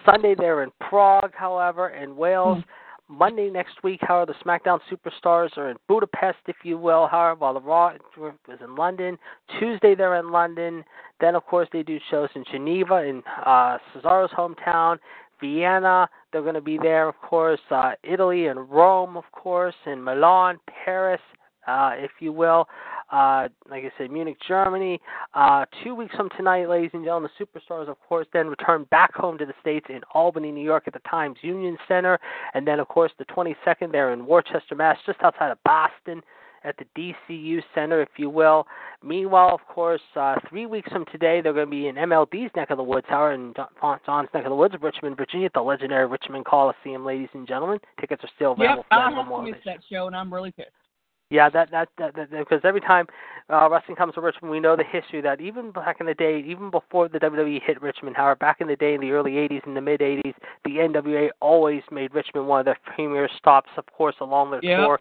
Sunday 0.04 0.34
they're 0.36 0.62
in 0.62 0.70
Prague, 0.78 1.32
however, 1.34 1.88
and 1.88 2.14
Wales. 2.14 2.62
Monday 3.08 3.48
next 3.48 3.82
week, 3.82 4.00
however, 4.02 4.32
the 4.32 4.44
SmackDown 4.44 4.80
Superstars 4.90 5.56
are 5.56 5.70
in 5.70 5.76
Budapest, 5.88 6.38
if 6.46 6.56
you 6.62 6.76
will, 6.76 7.06
however, 7.06 7.40
while 7.40 7.54
the 7.54 7.60
Raw 7.60 7.94
is 7.94 8.60
in 8.62 8.76
London. 8.76 9.18
Tuesday, 9.58 9.94
they're 9.94 10.18
in 10.18 10.30
London. 10.30 10.84
Then, 11.20 11.34
of 11.34 11.44
course, 11.46 11.68
they 11.72 11.82
do 11.82 11.98
shows 12.10 12.28
in 12.34 12.44
Geneva, 12.50 12.96
in 12.96 13.22
uh, 13.46 13.78
Cesaro's 13.94 14.30
hometown, 14.32 14.98
Vienna. 15.40 16.08
They're 16.32 16.42
going 16.42 16.54
to 16.54 16.60
be 16.60 16.78
there, 16.78 17.08
of 17.08 17.18
course, 17.20 17.60
uh, 17.70 17.92
Italy 18.02 18.46
and 18.48 18.68
Rome, 18.68 19.16
of 19.16 19.24
course, 19.32 19.74
and 19.86 20.04
Milan, 20.04 20.58
Paris, 20.84 21.20
uh, 21.68 21.92
if 21.94 22.10
you 22.20 22.32
will. 22.32 22.66
Uh, 23.10 23.48
like 23.70 23.84
I 23.84 23.92
said, 23.96 24.10
Munich, 24.10 24.36
Germany. 24.46 25.00
Uh, 25.34 25.64
two 25.82 25.94
weeks 25.94 26.14
from 26.14 26.28
tonight, 26.36 26.68
ladies 26.68 26.90
and 26.92 27.04
gentlemen, 27.04 27.30
the 27.38 27.44
Superstars, 27.44 27.88
of 27.88 27.96
course, 28.08 28.26
then 28.32 28.48
return 28.48 28.84
back 28.90 29.14
home 29.14 29.38
to 29.38 29.46
the 29.46 29.54
States 29.60 29.86
in 29.88 30.00
Albany, 30.12 30.50
New 30.50 30.64
York 30.64 30.84
at 30.86 30.92
the 30.92 31.00
Times 31.00 31.36
Union 31.42 31.78
Center. 31.86 32.18
And 32.54 32.66
then, 32.66 32.80
of 32.80 32.88
course, 32.88 33.12
the 33.18 33.24
22nd, 33.26 33.92
they're 33.92 34.12
in 34.12 34.26
Worcester, 34.26 34.74
Mass., 34.74 34.98
just 35.06 35.20
outside 35.22 35.50
of 35.50 35.58
Boston 35.64 36.22
at 36.64 36.74
the 36.76 36.84
DCU 37.30 37.62
Center, 37.74 38.02
if 38.02 38.08
you 38.16 38.28
will. 38.28 38.66
Meanwhile, 39.02 39.54
of 39.54 39.60
course, 39.72 40.00
uh, 40.16 40.34
three 40.48 40.66
weeks 40.66 40.90
from 40.90 41.04
today, 41.12 41.40
they're 41.40 41.52
going 41.52 41.66
to 41.66 41.70
be 41.70 41.86
in 41.86 41.94
MLD's 41.94 42.54
neck 42.56 42.70
of 42.70 42.76
the 42.76 42.82
woods, 42.82 43.06
in 43.08 43.54
John- 43.56 44.00
John's 44.04 44.28
neck 44.34 44.44
of 44.44 44.50
the 44.50 44.56
woods, 44.56 44.74
Richmond, 44.82 45.16
Virginia, 45.16 45.46
at 45.46 45.52
the 45.54 45.62
legendary 45.62 46.06
Richmond 46.06 46.44
Coliseum, 46.44 47.06
ladies 47.06 47.28
and 47.32 47.46
gentlemen. 47.46 47.78
Tickets 48.00 48.22
are 48.24 48.30
still 48.34 48.52
available 48.52 48.78
Yep, 48.78 48.86
I 48.90 49.10
have 49.10 49.28
to 49.28 49.42
miss 49.42 49.60
that 49.64 49.78
show, 49.90 50.08
and 50.08 50.16
I'm 50.16 50.34
really 50.34 50.50
pissed. 50.50 50.68
Yeah, 51.30 51.50
that 51.50 51.70
that 51.70 51.88
that 51.98 52.14
that 52.16 52.30
because 52.30 52.60
every 52.64 52.80
time 52.80 53.06
uh, 53.50 53.68
wrestling 53.70 53.96
comes 53.96 54.14
to 54.14 54.20
Richmond, 54.22 54.50
we 54.50 54.60
know 54.60 54.76
the 54.76 54.84
history 54.84 55.20
that 55.20 55.40
even 55.42 55.72
back 55.72 55.98
in 56.00 56.06
the 56.06 56.14
day, 56.14 56.42
even 56.46 56.70
before 56.70 57.08
the 57.08 57.18
WWE 57.18 57.60
hit 57.62 57.82
Richmond, 57.82 58.16
however, 58.16 58.36
back 58.36 58.62
in 58.62 58.66
the 58.66 58.76
day 58.76 58.94
in 58.94 59.00
the 59.02 59.10
early 59.10 59.32
'80s 59.32 59.66
and 59.66 59.76
the 59.76 59.80
mid 59.82 60.00
'80s, 60.00 60.34
the 60.64 60.76
NWA 60.76 61.28
always 61.40 61.82
made 61.90 62.14
Richmond 62.14 62.48
one 62.48 62.60
of 62.60 62.64
their 62.64 62.78
premier 62.94 63.28
stops, 63.36 63.68
of 63.76 63.84
course, 63.92 64.14
along 64.20 64.52
their 64.52 64.62
Yep. 64.62 64.78
tour. 64.78 65.00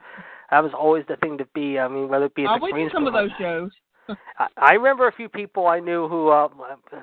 That 0.51 0.63
was 0.63 0.73
always 0.73 1.05
the 1.07 1.15
thing 1.17 1.37
to 1.37 1.45
be. 1.53 1.79
I 1.79 1.87
mean, 1.87 2.09
whether 2.09 2.25
it 2.25 2.35
be 2.35 2.43
at 2.43 2.49
I 2.49 2.57
the 2.57 2.63
went 2.63 2.75
to 2.75 2.89
some 2.93 3.07
of 3.07 3.13
those 3.13 3.31
shows. 3.39 3.71
I, 4.57 4.73
remember 4.73 5.07
a 5.07 5.11
few 5.11 5.29
people 5.29 5.67
I 5.67 5.79
knew 5.79 6.07
who 6.07 6.29
uh 6.29 6.47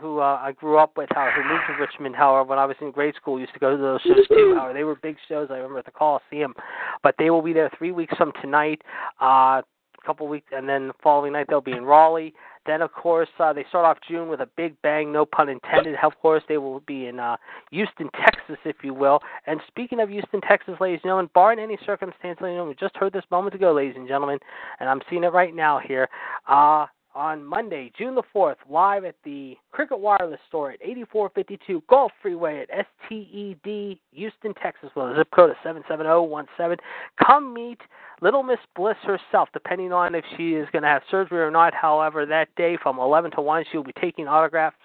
who 0.00 0.20
uh, 0.20 0.38
I 0.42 0.52
grew 0.52 0.78
up 0.78 0.96
with, 0.96 1.08
how 1.12 1.30
who 1.34 1.42
moved 1.42 1.64
to 1.68 1.80
Richmond. 1.80 2.16
However, 2.16 2.48
when 2.48 2.58
I 2.58 2.66
was 2.66 2.76
in 2.80 2.90
grade 2.90 3.14
school, 3.16 3.38
used 3.38 3.52
to 3.54 3.58
go 3.58 3.70
to 3.70 3.76
those 3.76 4.00
shows 4.02 4.26
too. 4.28 4.54
However, 4.56 4.74
they 4.74 4.84
were 4.84 4.96
big 4.96 5.16
shows. 5.28 5.48
I 5.50 5.54
remember 5.54 5.78
at 5.78 5.84
the 5.84 5.90
Coliseum, 5.90 6.54
but 7.02 7.14
they 7.18 7.30
will 7.30 7.42
be 7.42 7.52
there 7.52 7.70
three 7.76 7.92
weeks 7.92 8.14
from 8.16 8.32
tonight. 8.40 8.82
Uh, 9.20 9.62
a 10.04 10.06
couple 10.06 10.28
weeks, 10.28 10.48
and 10.52 10.68
then 10.68 10.88
the 10.88 10.94
following 11.02 11.32
night 11.32 11.46
they'll 11.48 11.60
be 11.60 11.72
in 11.72 11.84
Raleigh. 11.84 12.34
Then, 12.66 12.82
of 12.82 12.92
course, 12.92 13.28
uh, 13.38 13.52
they 13.52 13.64
start 13.68 13.84
off 13.84 13.98
June 14.08 14.28
with 14.28 14.40
a 14.40 14.48
big 14.56 14.80
bang, 14.82 15.12
no 15.12 15.26
pun 15.26 15.48
intended. 15.48 15.96
Of 16.02 16.12
course, 16.20 16.42
they 16.48 16.58
will 16.58 16.80
be 16.80 17.06
in 17.06 17.20
uh, 17.20 17.36
Houston, 17.70 18.08
Texas, 18.24 18.56
if 18.64 18.76
you 18.82 18.94
will. 18.94 19.20
And 19.46 19.60
speaking 19.66 20.00
of 20.00 20.08
Houston, 20.08 20.40
Texas, 20.40 20.74
ladies 20.80 21.00
and 21.02 21.10
gentlemen, 21.10 21.30
barring 21.34 21.58
any 21.58 21.78
circumstance, 21.84 22.38
ladies 22.40 22.40
and 22.40 22.50
gentlemen, 22.54 22.68
we 22.68 22.74
just 22.74 22.96
heard 22.96 23.12
this 23.12 23.24
moment 23.30 23.54
ago, 23.54 23.72
ladies 23.72 23.96
and 23.96 24.08
gentlemen, 24.08 24.38
and 24.80 24.88
I'm 24.88 25.00
seeing 25.10 25.24
it 25.24 25.32
right 25.32 25.54
now 25.54 25.78
here. 25.78 26.08
Uh, 26.48 26.86
on 27.14 27.44
Monday, 27.44 27.92
June 27.96 28.14
the 28.14 28.22
4th, 28.34 28.56
live 28.68 29.04
at 29.04 29.14
the 29.24 29.56
Cricket 29.70 30.00
Wireless 30.00 30.40
store 30.48 30.72
at 30.72 30.80
8452 30.82 31.82
Gulf 31.88 32.12
Freeway 32.20 32.62
at 32.62 32.86
STED, 33.06 33.98
Houston, 34.12 34.54
Texas, 34.62 34.90
with 34.96 35.12
a 35.12 35.16
zip 35.16 35.28
code 35.34 35.50
of 35.50 35.56
77017. 35.62 36.76
Come 37.24 37.54
meet 37.54 37.78
Little 38.20 38.42
Miss 38.42 38.58
Bliss 38.74 38.96
herself, 39.04 39.48
depending 39.52 39.92
on 39.92 40.14
if 40.14 40.24
she 40.36 40.54
is 40.54 40.68
going 40.72 40.82
to 40.82 40.88
have 40.88 41.02
surgery 41.10 41.40
or 41.40 41.50
not. 41.50 41.74
However, 41.74 42.26
that 42.26 42.48
day 42.56 42.76
from 42.82 42.98
11 42.98 43.32
to 43.32 43.40
1, 43.40 43.64
she 43.70 43.76
will 43.76 43.84
be 43.84 43.92
taking 44.00 44.26
autographs 44.26 44.76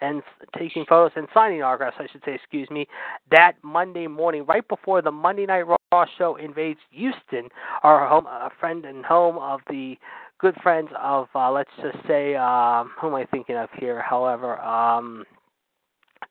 and 0.00 0.22
taking 0.58 0.84
photos 0.88 1.12
and 1.16 1.28
signing 1.32 1.62
autographs, 1.62 1.96
I 1.98 2.08
should 2.10 2.22
say, 2.24 2.34
excuse 2.34 2.68
me, 2.70 2.86
that 3.30 3.52
Monday 3.62 4.08
morning, 4.08 4.44
right 4.46 4.66
before 4.66 5.00
the 5.00 5.12
Monday 5.12 5.46
Night 5.46 5.62
Raw 5.62 6.04
show 6.18 6.36
invades 6.36 6.80
Houston, 6.90 7.48
our 7.82 8.08
home, 8.08 8.26
a 8.26 8.50
friend 8.58 8.84
and 8.84 9.04
home 9.04 9.38
of 9.38 9.60
the 9.68 9.96
good 10.42 10.56
friends 10.62 10.88
of, 11.00 11.28
uh, 11.34 11.50
let's 11.50 11.70
just 11.80 11.96
say, 12.06 12.34
um, 12.34 12.90
who 13.00 13.06
am 13.08 13.14
I 13.14 13.24
thinking 13.30 13.56
of 13.56 13.70
here? 13.78 14.02
However, 14.02 14.60
um, 14.60 15.24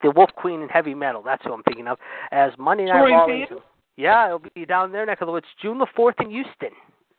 the 0.03 0.11
Wolf 0.11 0.29
Queen 0.35 0.61
in 0.61 0.69
heavy 0.69 0.93
metal. 0.93 1.23
That's 1.23 1.43
who 1.45 1.53
I'm 1.53 1.63
thinking 1.63 1.87
of. 1.87 1.97
As 2.31 2.51
Monday 2.59 2.85
Night 2.85 3.01
Raw. 3.09 3.25
Yeah, 3.97 4.27
it'll 4.27 4.41
be 4.53 4.65
down 4.65 4.91
there 4.91 5.05
neck 5.05 5.21
of 5.21 5.27
the 5.27 5.31
woods, 5.31 5.47
June 5.61 5.77
the 5.77 5.87
fourth 5.95 6.15
in 6.19 6.29
Houston. 6.29 6.71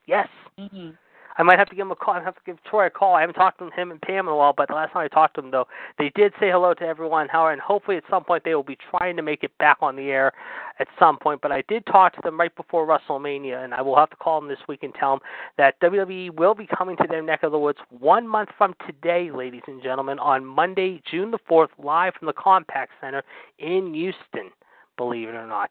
Yes. 0.07 0.29
Mm-hmm. 0.59 0.91
I 1.39 1.43
might 1.43 1.59
have 1.59 1.69
to 1.71 1.75
give 1.75 1.87
him 1.87 1.93
a 1.93 1.97
call. 1.97 2.15
I 2.15 2.23
have 2.23 2.35
to 2.35 2.41
give 2.45 2.63
Troy 2.65 2.87
a 2.87 2.91
call. 2.91 3.15
I 3.15 3.21
haven't 3.21 3.35
talked 3.35 3.59
to 3.61 3.71
him 3.71 3.91
and 3.91 4.01
Pam 4.01 4.27
in 4.27 4.33
a 4.33 4.37
while, 4.37 4.53
but 4.55 4.69
the 4.69 4.75
last 4.75 4.93
time 4.93 5.05
I 5.05 5.09
talked 5.09 5.37
to 5.37 5.41
them, 5.41 5.51
though, 5.51 5.67
they 5.99 6.11
did 6.15 6.33
say 6.39 6.51
hello 6.51 6.75
to 6.75 6.85
everyone. 6.85 7.29
However, 7.29 7.53
and 7.53 7.61
hopefully 7.61 7.97
at 7.97 8.05
some 8.11 8.25
point 8.25 8.45
they 8.45 8.55
will 8.55 8.63
be 8.63 8.77
trying 8.91 9.17
to 9.17 9.23
make 9.23 9.43
it 9.43 9.57
back 9.59 9.79
on 9.81 9.97
the 9.97 10.11
air 10.11 10.33
at 10.79 10.89
some 10.99 11.19
point. 11.19 11.41
But 11.41 11.53
I 11.53 11.63
did 11.69 11.87
talk 11.87 12.15
to 12.15 12.21
them 12.23 12.39
right 12.39 12.55
before 12.55 12.87
WrestleMania, 12.87 13.65
and 13.65 13.73
I 13.73 13.81
will 13.81 13.97
have 13.97 14.11
to 14.11 14.17
call 14.17 14.41
them 14.41 14.49
this 14.49 14.59
week 14.69 14.83
and 14.83 14.95
tell 14.95 15.13
them 15.13 15.21
that 15.57 15.81
WWE 15.81 16.35
will 16.35 16.55
be 16.55 16.67
coming 16.67 16.97
to 16.99 17.07
their 17.09 17.23
neck 17.23 17.43
of 17.43 17.53
the 17.53 17.59
woods 17.59 17.79
one 17.99 18.29
month 18.29 18.51
from 18.59 18.75
today, 18.87 19.31
ladies 19.35 19.63
and 19.67 19.83
gentlemen, 19.83 20.19
on 20.19 20.45
Monday, 20.45 21.03
June 21.11 21.31
the 21.31 21.39
4th, 21.51 21.69
live 21.79 22.15
from 22.19 22.27
the 22.27 22.33
Compact 22.33 22.93
Center 23.01 23.23
in 23.59 23.95
Houston, 23.95 24.51
believe 24.97 25.29
it 25.29 25.35
or 25.35 25.47
not. 25.47 25.71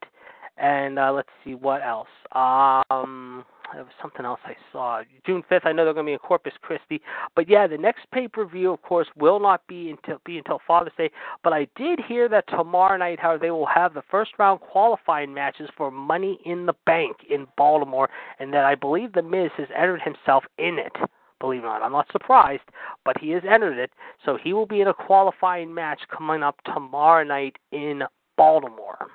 And 0.57 0.99
uh, 0.99 1.11
let's 1.11 1.29
see 1.43 1.55
what 1.55 1.81
else. 1.81 2.07
Um, 2.33 3.45
there 3.73 3.83
was 3.83 3.93
something 4.01 4.25
else 4.25 4.39
I 4.45 4.55
saw. 4.71 5.01
June 5.25 5.43
fifth, 5.47 5.65
I 5.65 5.71
know 5.71 5.85
they're 5.85 5.93
going 5.93 6.05
to 6.05 6.09
be 6.09 6.13
in 6.13 6.19
Corpus 6.19 6.53
Christi. 6.61 7.01
But 7.35 7.49
yeah, 7.49 7.67
the 7.67 7.77
next 7.77 8.05
pay 8.13 8.27
per 8.27 8.45
view, 8.45 8.71
of 8.71 8.81
course, 8.81 9.07
will 9.15 9.39
not 9.39 9.65
be 9.67 9.89
until 9.89 10.19
be 10.25 10.37
until 10.37 10.59
Father's 10.67 10.93
Day. 10.97 11.11
But 11.43 11.53
I 11.53 11.67
did 11.75 11.99
hear 12.07 12.27
that 12.29 12.47
tomorrow 12.47 12.97
night, 12.97 13.19
how 13.19 13.37
they 13.37 13.51
will 13.51 13.67
have 13.67 13.93
the 13.93 14.03
first 14.09 14.31
round 14.37 14.59
qualifying 14.59 15.33
matches 15.33 15.69
for 15.77 15.91
Money 15.91 16.39
in 16.45 16.65
the 16.65 16.73
Bank 16.85 17.17
in 17.29 17.47
Baltimore, 17.57 18.09
and 18.39 18.53
that 18.53 18.65
I 18.65 18.75
believe 18.75 19.13
the 19.13 19.21
Miz 19.21 19.51
has 19.57 19.67
entered 19.75 20.01
himself 20.01 20.43
in 20.57 20.77
it. 20.77 20.95
Believe 21.39 21.63
it 21.63 21.65
or 21.65 21.69
not, 21.69 21.81
I'm 21.81 21.91
not 21.91 22.11
surprised, 22.11 22.61
but 23.03 23.17
he 23.17 23.31
has 23.31 23.41
entered 23.49 23.79
it, 23.79 23.91
so 24.23 24.37
he 24.41 24.53
will 24.53 24.67
be 24.67 24.81
in 24.81 24.87
a 24.87 24.93
qualifying 24.93 25.73
match 25.73 26.01
coming 26.15 26.43
up 26.43 26.55
tomorrow 26.65 27.23
night 27.23 27.55
in 27.71 28.03
Baltimore. 28.37 29.07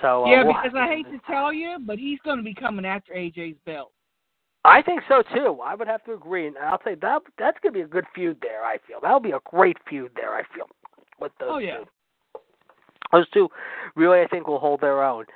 So 0.00 0.24
uh, 0.24 0.30
yeah, 0.30 0.42
we'll- 0.42 0.54
because 0.54 0.76
I 0.76 0.88
hate 0.88 1.10
to 1.10 1.18
tell 1.26 1.52
you, 1.52 1.78
but 1.86 1.98
he's 1.98 2.18
going 2.24 2.38
to 2.38 2.42
be 2.42 2.54
coming 2.54 2.84
after 2.84 3.12
AJ's 3.12 3.56
belt. 3.64 3.92
I 4.66 4.80
think 4.80 5.02
so 5.08 5.22
too. 5.34 5.58
I 5.62 5.74
would 5.74 5.88
have 5.88 6.02
to 6.04 6.14
agree, 6.14 6.46
and 6.46 6.56
I'll 6.56 6.80
say 6.84 6.94
that 7.02 7.22
that's 7.38 7.58
going 7.62 7.74
to 7.74 7.78
be 7.78 7.82
a 7.82 7.86
good 7.86 8.06
feud 8.14 8.38
there. 8.40 8.64
I 8.64 8.78
feel 8.86 8.98
that'll 9.02 9.20
be 9.20 9.32
a 9.32 9.40
great 9.44 9.76
feud 9.88 10.12
there. 10.16 10.34
I 10.34 10.42
feel 10.54 10.66
with 11.20 11.32
those 11.38 11.48
Oh 11.52 11.58
yeah. 11.58 11.78
two. 11.78 11.84
Those 13.12 13.28
two 13.30 13.48
really, 13.94 14.20
I 14.22 14.26
think, 14.26 14.48
will 14.48 14.58
hold 14.58 14.80
their 14.80 15.04
own. 15.04 15.26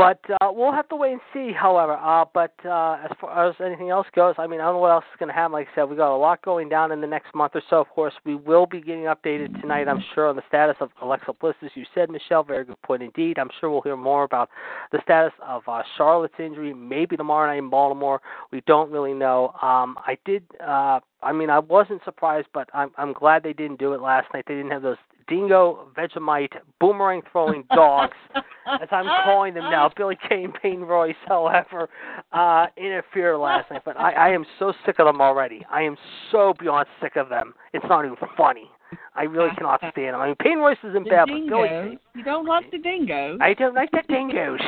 But 0.00 0.20
uh, 0.40 0.50
we'll 0.50 0.72
have 0.72 0.88
to 0.88 0.96
wait 0.96 1.12
and 1.12 1.20
see. 1.32 1.52
However, 1.52 1.92
uh, 1.92 2.24
but 2.32 2.54
uh, 2.64 2.98
as 3.04 3.10
far 3.20 3.48
as 3.50 3.54
anything 3.64 3.90
else 3.90 4.06
goes, 4.14 4.34
I 4.38 4.46
mean, 4.46 4.60
I 4.60 4.64
don't 4.64 4.74
know 4.74 4.78
what 4.78 4.92
else 4.92 5.04
is 5.12 5.18
going 5.18 5.28
to 5.28 5.34
happen. 5.34 5.52
Like 5.52 5.68
I 5.72 5.74
said, 5.74 5.84
we 5.90 5.96
got 5.96 6.14
a 6.14 6.16
lot 6.16 6.42
going 6.42 6.70
down 6.70 6.90
in 6.90 7.00
the 7.02 7.06
next 7.06 7.34
month 7.34 7.52
or 7.54 7.62
so. 7.68 7.76
Of 7.76 7.88
course, 7.90 8.14
we 8.24 8.34
will 8.34 8.64
be 8.64 8.80
getting 8.80 9.04
updated 9.04 9.60
tonight. 9.60 9.88
I'm 9.88 10.02
sure 10.14 10.28
on 10.28 10.36
the 10.36 10.42
status 10.48 10.76
of 10.80 10.88
Alexa 11.02 11.34
Bliss, 11.38 11.54
as 11.62 11.70
you 11.74 11.84
said, 11.94 12.08
Michelle. 12.10 12.42
Very 12.42 12.64
good 12.64 12.80
point 12.82 13.02
indeed. 13.02 13.38
I'm 13.38 13.50
sure 13.60 13.70
we'll 13.70 13.82
hear 13.82 13.96
more 13.96 14.24
about 14.24 14.48
the 14.90 15.00
status 15.02 15.32
of 15.46 15.62
uh, 15.68 15.82
Charlotte's 15.98 16.34
injury. 16.38 16.72
Maybe 16.72 17.16
tomorrow 17.16 17.46
night 17.46 17.58
in 17.58 17.68
Baltimore. 17.68 18.22
We 18.52 18.62
don't 18.66 18.90
really 18.90 19.14
know. 19.14 19.48
Um, 19.60 19.96
I 19.98 20.16
did. 20.24 20.44
Uh, 20.66 21.00
I 21.22 21.32
mean, 21.32 21.50
I 21.50 21.58
wasn't 21.58 22.00
surprised, 22.04 22.48
but 22.54 22.68
I'm 22.72 22.90
I'm 22.96 23.12
glad 23.12 23.42
they 23.42 23.52
didn't 23.52 23.78
do 23.78 23.92
it 23.92 24.00
last 24.00 24.28
night. 24.32 24.44
They 24.48 24.54
didn't 24.54 24.70
have 24.70 24.82
those 24.82 24.96
dingo 25.30 25.88
Vegemite 25.96 26.56
boomerang 26.78 27.22
throwing 27.32 27.64
dogs, 27.74 28.16
as 28.34 28.88
I'm 28.90 29.06
calling 29.24 29.54
them 29.54 29.70
now, 29.70 29.90
Billie 29.96 30.18
Kay, 30.28 30.46
Peyton 30.60 30.84
Royce, 30.84 31.14
however, 31.26 31.88
uh, 32.32 32.66
interfere 32.76 33.38
last 33.38 33.70
night. 33.70 33.82
But 33.84 33.98
I, 33.98 34.12
I 34.12 34.28
am 34.30 34.44
so 34.58 34.74
sick 34.84 34.96
of 34.98 35.06
them 35.06 35.22
already. 35.22 35.64
I 35.70 35.82
am 35.82 35.96
so 36.30 36.52
beyond 36.58 36.86
sick 37.00 37.16
of 37.16 37.30
them. 37.30 37.54
It's 37.72 37.84
not 37.88 38.04
even 38.04 38.16
funny. 38.36 38.70
I 39.14 39.24
really 39.24 39.50
cannot 39.56 39.80
stand 39.80 40.14
them. 40.14 40.20
I 40.20 40.26
mean, 40.28 40.36
Peyton 40.36 40.58
Royce 40.58 40.78
isn't 40.82 41.04
The 41.04 41.10
bad, 41.10 41.28
but 41.28 41.46
Billie. 41.48 41.98
You 42.14 42.24
don't 42.24 42.46
like 42.46 42.70
the 42.70 42.78
dingoes. 42.78 43.38
I 43.40 43.54
don't 43.54 43.74
like 43.74 43.90
the 43.90 44.02
dingoes. 44.08 44.60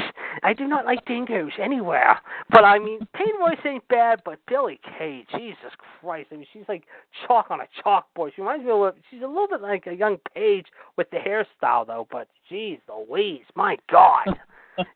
I 0.43 0.53
do 0.53 0.66
not 0.66 0.85
like 0.85 1.05
dingoes 1.07 1.53
anywhere. 1.61 2.19
But 2.51 2.65
I 2.65 2.78
mean, 2.78 3.01
Peyton 3.15 3.40
Royce 3.40 3.59
ain't 3.65 3.86
bad, 3.89 4.23
but 4.24 4.39
Billie 4.47 4.81
Kay, 4.99 5.24
Jesus 5.36 5.73
Christ! 6.01 6.28
I 6.32 6.36
mean, 6.36 6.47
she's 6.53 6.65
like 6.69 6.85
chalk 7.27 7.51
on 7.51 7.61
a 7.61 7.66
chalkboard. 7.85 8.35
She 8.35 8.43
reminds 8.43 8.65
me 8.65 8.70
of 8.70 8.81
a- 8.81 8.94
she's 9.11 9.23
a 9.23 9.27
little 9.27 9.49
bit 9.49 9.61
like 9.61 9.86
a 9.86 9.94
young 9.94 10.19
Paige 10.35 10.66
with 10.97 11.11
the 11.11 11.19
hairstyle, 11.19 11.86
though. 11.86 12.07
But 12.11 12.28
geez, 12.49 12.78
Louise, 12.89 13.44
my 13.55 13.77
God, 13.90 14.27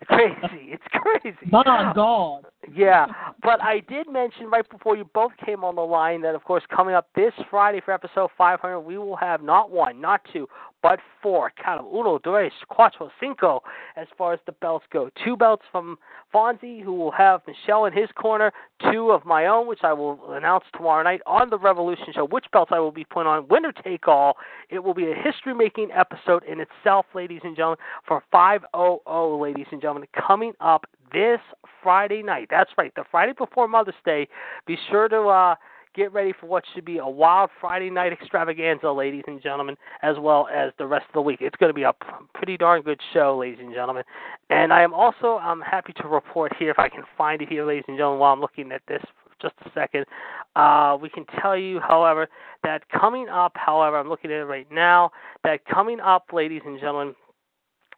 crazy! 0.06 0.72
It's 0.72 0.84
crazy. 0.90 1.36
My 1.50 1.92
God. 1.94 2.46
Yeah, 2.74 3.06
but 3.42 3.62
I 3.62 3.80
did 3.88 4.08
mention 4.10 4.46
right 4.50 4.68
before 4.68 4.96
you 4.96 5.08
both 5.14 5.32
came 5.44 5.62
on 5.62 5.76
the 5.76 5.82
line 5.82 6.22
that, 6.22 6.34
of 6.34 6.44
course, 6.44 6.64
coming 6.74 6.94
up 6.94 7.08
this 7.14 7.32
Friday 7.50 7.80
for 7.84 7.92
episode 7.92 8.30
500, 8.36 8.80
we 8.80 8.98
will 8.98 9.16
have 9.16 9.42
not 9.42 9.70
one, 9.70 10.00
not 10.00 10.20
two, 10.32 10.48
but 10.82 11.00
four. 11.22 11.52
Count 11.62 11.82
them. 11.82 11.92
Uno, 11.92 12.18
dos, 12.18 12.52
cuatro, 12.70 13.10
cinco, 13.18 13.60
as 13.96 14.06
far 14.16 14.32
as 14.32 14.40
the 14.46 14.52
belts 14.52 14.84
go. 14.92 15.10
Two 15.24 15.36
belts 15.36 15.64
from 15.72 15.98
Fonzie, 16.32 16.82
who 16.82 16.94
will 16.94 17.10
have 17.10 17.40
Michelle 17.46 17.86
in 17.86 17.92
his 17.92 18.08
corner. 18.14 18.52
Two 18.92 19.10
of 19.10 19.24
my 19.24 19.46
own, 19.46 19.66
which 19.66 19.80
I 19.82 19.92
will 19.92 20.20
announce 20.32 20.64
tomorrow 20.76 21.02
night 21.02 21.22
on 21.26 21.50
the 21.50 21.58
Revolution 21.58 22.06
Show. 22.14 22.26
Which 22.26 22.44
belts 22.52 22.70
I 22.72 22.78
will 22.78 22.92
be 22.92 23.04
putting 23.04 23.26
on. 23.26 23.48
Winner 23.48 23.72
take 23.72 24.06
all. 24.06 24.36
It 24.70 24.84
will 24.84 24.94
be 24.94 25.10
a 25.10 25.14
history 25.14 25.54
making 25.54 25.90
episode 25.92 26.44
in 26.44 26.60
itself, 26.60 27.06
ladies 27.14 27.40
and 27.42 27.56
gentlemen, 27.56 27.78
for 28.06 28.22
500, 28.30 29.36
ladies 29.36 29.65
and 29.70 29.80
gentlemen, 29.80 30.08
coming 30.26 30.52
up 30.60 30.86
this 31.12 31.40
Friday 31.82 32.22
night. 32.22 32.48
That's 32.50 32.70
right, 32.76 32.92
the 32.94 33.04
Friday 33.10 33.32
before 33.36 33.68
Mother's 33.68 33.94
Day. 34.04 34.28
Be 34.66 34.76
sure 34.90 35.08
to 35.08 35.20
uh, 35.22 35.54
get 35.94 36.12
ready 36.12 36.32
for 36.38 36.46
what 36.46 36.64
should 36.74 36.84
be 36.84 36.98
a 36.98 37.06
wild 37.06 37.50
Friday 37.60 37.90
night 37.90 38.12
extravaganza, 38.12 38.90
ladies 38.90 39.24
and 39.26 39.42
gentlemen, 39.42 39.76
as 40.02 40.16
well 40.18 40.48
as 40.54 40.72
the 40.78 40.86
rest 40.86 41.06
of 41.08 41.14
the 41.14 41.22
week. 41.22 41.38
It's 41.40 41.56
going 41.56 41.70
to 41.70 41.74
be 41.74 41.84
a 41.84 41.92
pretty 42.34 42.56
darn 42.56 42.82
good 42.82 43.00
show, 43.12 43.36
ladies 43.38 43.58
and 43.60 43.72
gentlemen. 43.72 44.04
And 44.50 44.72
I 44.72 44.82
am 44.82 44.92
also 44.92 45.38
I'm 45.38 45.60
happy 45.60 45.92
to 45.94 46.08
report 46.08 46.52
here, 46.58 46.70
if 46.70 46.78
I 46.78 46.88
can 46.88 47.02
find 47.16 47.40
it 47.40 47.48
here, 47.48 47.66
ladies 47.66 47.84
and 47.88 47.96
gentlemen, 47.96 48.20
while 48.20 48.32
I'm 48.32 48.40
looking 48.40 48.72
at 48.72 48.82
this 48.86 49.02
just 49.40 49.54
a 49.64 49.70
second. 49.74 50.06
Uh, 50.54 50.96
we 51.00 51.08
can 51.08 51.24
tell 51.40 51.56
you, 51.56 51.80
however, 51.80 52.28
that 52.62 52.82
coming 52.88 53.28
up, 53.28 53.52
however, 53.54 53.98
I'm 53.98 54.08
looking 54.08 54.30
at 54.30 54.38
it 54.38 54.44
right 54.44 54.66
now, 54.70 55.10
that 55.44 55.64
coming 55.66 56.00
up, 56.00 56.26
ladies 56.32 56.62
and 56.64 56.80
gentlemen, 56.80 57.14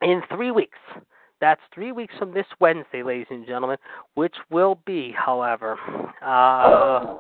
in 0.02 0.22
three 0.34 0.50
weeks, 0.50 0.78
that's 1.40 1.60
three 1.74 1.92
weeks 1.92 2.14
from 2.18 2.32
this 2.32 2.46
Wednesday, 2.60 3.02
ladies 3.02 3.26
and 3.30 3.46
gentlemen, 3.46 3.78
which 4.14 4.34
will 4.50 4.80
be, 4.86 5.12
however, 5.16 5.78
uh, 6.22 7.16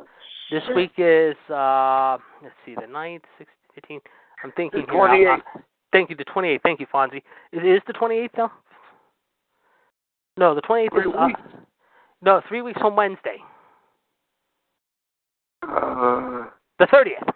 this 0.50 0.62
week 0.74 0.92
is, 0.98 1.36
uh, 1.50 2.18
let's 2.42 2.54
see, 2.64 2.74
the 2.74 2.86
9th, 2.86 3.22
16th, 3.38 3.74
15th. 3.76 4.02
I'm 4.42 4.52
thinking 4.52 4.84
The 4.86 4.92
here. 4.92 5.02
I'm- 5.02 5.10
28th. 5.10 5.46
I'm- 5.54 5.64
Thank 5.90 6.10
you, 6.10 6.16
the 6.16 6.24
28th. 6.24 6.62
Thank 6.62 6.80
you, 6.80 6.86
Fonzie. 6.86 7.22
It 7.52 7.64
is 7.64 7.82
the 7.86 7.94
28th, 7.94 8.32
though? 8.32 8.50
No, 10.36 10.54
the 10.54 10.60
28th 10.60 10.96
is, 10.98 11.06
uh, 11.14 11.28
no, 12.20 12.40
three 12.42 12.62
weeks 12.62 12.80
from 12.80 12.94
Wednesday. 12.94 13.42
Uh, 15.62 16.46
The 16.78 16.86
30th. 16.86 17.34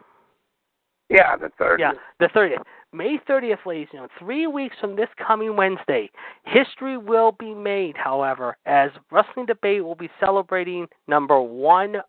Yeah, 1.12 1.36
the 1.36 1.50
third. 1.58 1.80
Yeah, 1.80 1.92
the 2.18 2.26
30th. 2.26 2.62
May 2.94 3.18
30th, 3.28 3.64
ladies 3.64 3.88
and 3.92 4.00
gentlemen, 4.00 4.10
three 4.18 4.46
weeks 4.46 4.76
from 4.80 4.96
this 4.96 5.08
coming 5.26 5.56
Wednesday. 5.56 6.10
History 6.44 6.98
will 6.98 7.32
be 7.32 7.54
made, 7.54 7.96
however, 7.96 8.56
as 8.66 8.90
Wrestling 9.10 9.46
Debate 9.46 9.82
will 9.82 9.94
be 9.94 10.10
celebrating 10.20 10.86
number 11.08 11.40
100. 11.40 12.02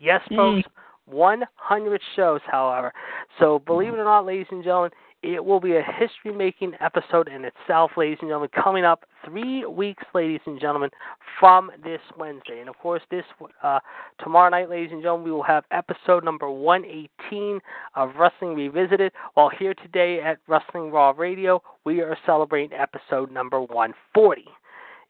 Yes, 0.00 0.20
folks, 0.28 0.62
mm. 0.62 0.64
100 1.06 2.00
shows, 2.14 2.40
however. 2.46 2.92
So, 3.38 3.58
believe 3.58 3.94
it 3.94 3.98
or 3.98 4.04
not, 4.04 4.26
ladies 4.26 4.46
and 4.50 4.62
gentlemen, 4.62 4.92
it 5.22 5.44
will 5.44 5.60
be 5.60 5.76
a 5.76 5.82
history 5.82 6.32
making 6.34 6.72
episode 6.80 7.28
in 7.28 7.44
itself, 7.44 7.92
ladies 7.96 8.18
and 8.20 8.28
gentlemen, 8.28 8.48
coming 8.54 8.84
up 8.84 9.04
three 9.24 9.66
weeks, 9.66 10.02
ladies 10.14 10.40
and 10.46 10.60
gentlemen, 10.60 10.90
from 11.38 11.70
this 11.84 12.00
Wednesday. 12.18 12.60
And 12.60 12.68
of 12.68 12.78
course, 12.78 13.02
this 13.10 13.24
uh, 13.62 13.80
tomorrow 14.22 14.48
night, 14.48 14.70
ladies 14.70 14.90
and 14.92 15.02
gentlemen, 15.02 15.24
we 15.24 15.30
will 15.30 15.42
have 15.42 15.64
episode 15.70 16.24
number 16.24 16.50
118 16.50 17.60
of 17.96 18.10
Wrestling 18.18 18.54
Revisited. 18.54 19.12
While 19.34 19.50
here 19.50 19.74
today 19.74 20.20
at 20.20 20.38
Wrestling 20.48 20.90
Raw 20.90 21.12
Radio, 21.16 21.62
we 21.84 22.00
are 22.00 22.16
celebrating 22.24 22.76
episode 22.78 23.30
number 23.30 23.60
140. 23.60 24.44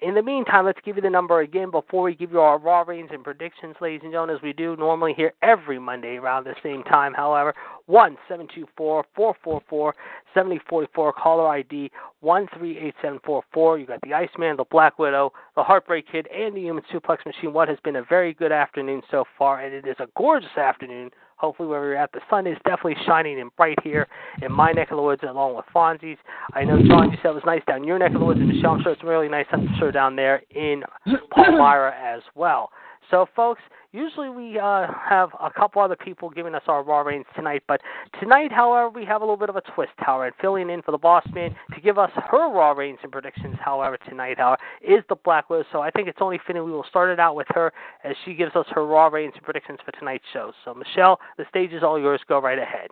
In 0.03 0.15
the 0.15 0.23
meantime, 0.23 0.65
let's 0.65 0.81
give 0.83 0.97
you 0.97 1.03
the 1.03 1.11
number 1.11 1.41
again 1.41 1.71
before 1.71 2.05
we 2.05 2.15
give 2.15 2.33
you 2.33 2.41
our 2.41 2.59
Raw 2.59 2.85
ratings 2.87 3.11
and 3.13 3.23
predictions, 3.23 3.77
ladies 3.83 4.01
and 4.03 4.11
gentlemen, 4.11 4.35
as 4.35 4.43
we 4.43 4.55
do 4.55 4.75
normally 4.77 5.13
here 5.15 5.35
every 5.43 5.79
Monday 5.79 6.17
around 6.17 6.45
the 6.45 6.55
same 6.63 6.83
time. 6.85 7.13
However, 7.13 7.53
one 7.85 8.17
seven 8.27 8.49
two 8.55 8.67
four 8.79 9.05
four 9.15 9.37
four 9.45 9.61
four 9.69 9.95
seventy 10.33 10.59
forty 10.71 10.89
four. 10.95 11.13
Caller 11.13 11.47
ID 11.49 11.91
one 12.21 12.49
three 12.57 12.79
eight 12.79 12.95
seven 13.03 13.21
four 13.27 13.43
four. 13.53 13.79
You 13.79 13.85
got 13.85 14.01
the 14.01 14.15
Iceman, 14.15 14.57
the 14.57 14.65
Black 14.71 14.99
Widow, 14.99 15.35
the 15.55 15.63
Heartbreak 15.63 16.11
Kid, 16.11 16.29
and 16.35 16.57
the 16.57 16.61
Human 16.61 16.83
Suplex 16.91 17.27
Machine. 17.27 17.53
What 17.53 17.69
has 17.69 17.79
been 17.85 17.97
a 17.97 18.03
very 18.03 18.33
good 18.33 18.53
afternoon 18.53 19.03
so 19.11 19.25
far, 19.37 19.61
and 19.61 19.75
it 19.75 19.87
is 19.87 19.97
a 19.99 20.09
gorgeous 20.17 20.57
afternoon. 20.57 21.11
Hopefully, 21.41 21.69
wherever 21.71 21.87
you're 21.87 21.97
at, 21.97 22.13
the 22.13 22.21
sun 22.29 22.47
is 22.47 22.59
definitely 22.65 22.97
shining 23.07 23.41
and 23.41 23.51
bright 23.57 23.79
here 23.83 24.07
in 24.43 24.53
my 24.53 24.73
neck 24.73 24.91
of 24.91 24.99
the 24.99 25.03
woods, 25.03 25.23
along 25.27 25.57
with 25.57 25.65
Fonzie's. 25.75 26.19
I 26.53 26.65
know, 26.65 26.79
John, 26.87 27.11
you 27.11 27.17
said 27.23 27.31
it 27.31 27.35
was 27.35 27.43
nice 27.47 27.63
down 27.67 27.83
your 27.83 27.99
neck 27.99 28.13
of 28.13 28.21
the 28.21 28.27
woods, 28.27 28.41
and 28.41 28.49
Michelle, 28.49 28.73
I'm 28.73 28.83
sure 28.83 28.93
it's 28.93 29.03
really 29.03 29.29
nice, 29.29 29.47
I'm 29.51 29.67
sure, 29.79 29.91
down 29.91 30.17
there 30.17 30.43
in 30.51 30.83
Palmyra 31.31 31.95
as 31.99 32.21
well. 32.35 32.71
So, 33.11 33.27
folks, 33.35 33.61
usually 33.93 34.31
we 34.31 34.59
uh, 34.59 34.87
have 35.09 35.31
a 35.41 35.51
couple 35.51 35.83
other 35.83 35.97
people 35.97 36.31
giving 36.31 36.55
us 36.55 36.63
our 36.69 36.83
raw 36.85 37.01
ratings 37.01 37.27
tonight, 37.35 37.63
but 37.67 37.81
tonight, 38.21 38.53
however, 38.53 38.89
we 38.89 39.05
have 39.05 39.21
a 39.21 39.25
little 39.25 39.37
bit 39.37 39.49
of 39.49 39.57
a 39.57 39.63
twist, 39.75 39.93
however, 39.97 40.27
and 40.27 40.35
filling 40.41 40.71
in 40.71 40.81
for 40.83 40.93
the 40.93 40.99
boss 40.99 41.25
man 41.33 41.55
to 41.75 41.81
give 41.81 41.99
us 41.99 42.11
her 42.15 42.53
raw 42.53 42.71
ratings 42.71 43.01
and 43.03 43.11
predictions, 43.11 43.57
however, 43.65 43.99
tonight, 44.09 44.39
however, 44.39 44.61
is 44.81 45.03
the 45.09 45.17
Black 45.25 45.51
Widow. 45.51 45.65
So 45.73 45.81
I 45.81 45.91
think 45.91 46.09
it's 46.09 46.19
only 46.21 46.39
fitting 46.47 46.65
we 46.65 46.71
will 46.71 46.87
start 46.89 47.11
it 47.11 47.19
out 47.19 47.35
with 47.35 47.49
her 47.51 47.73
as 48.05 48.15
she 48.25 48.35
gives 48.35 48.55
us 48.55 48.67
her 48.71 48.87
raw 48.87 49.09
ratings 49.09 49.35
and 49.35 49.43
predictions 49.43 49.79
for 49.85 49.93
tonight's 49.93 50.25
show. 50.33 50.53
So, 50.65 50.73
Michelle, 50.73 51.19
the 51.37 51.45
stage 51.49 51.73
is 51.73 51.83
all 51.83 51.99
yours. 51.99 52.21
Go 52.29 52.41
right 52.41 52.59
ahead. 52.59 52.91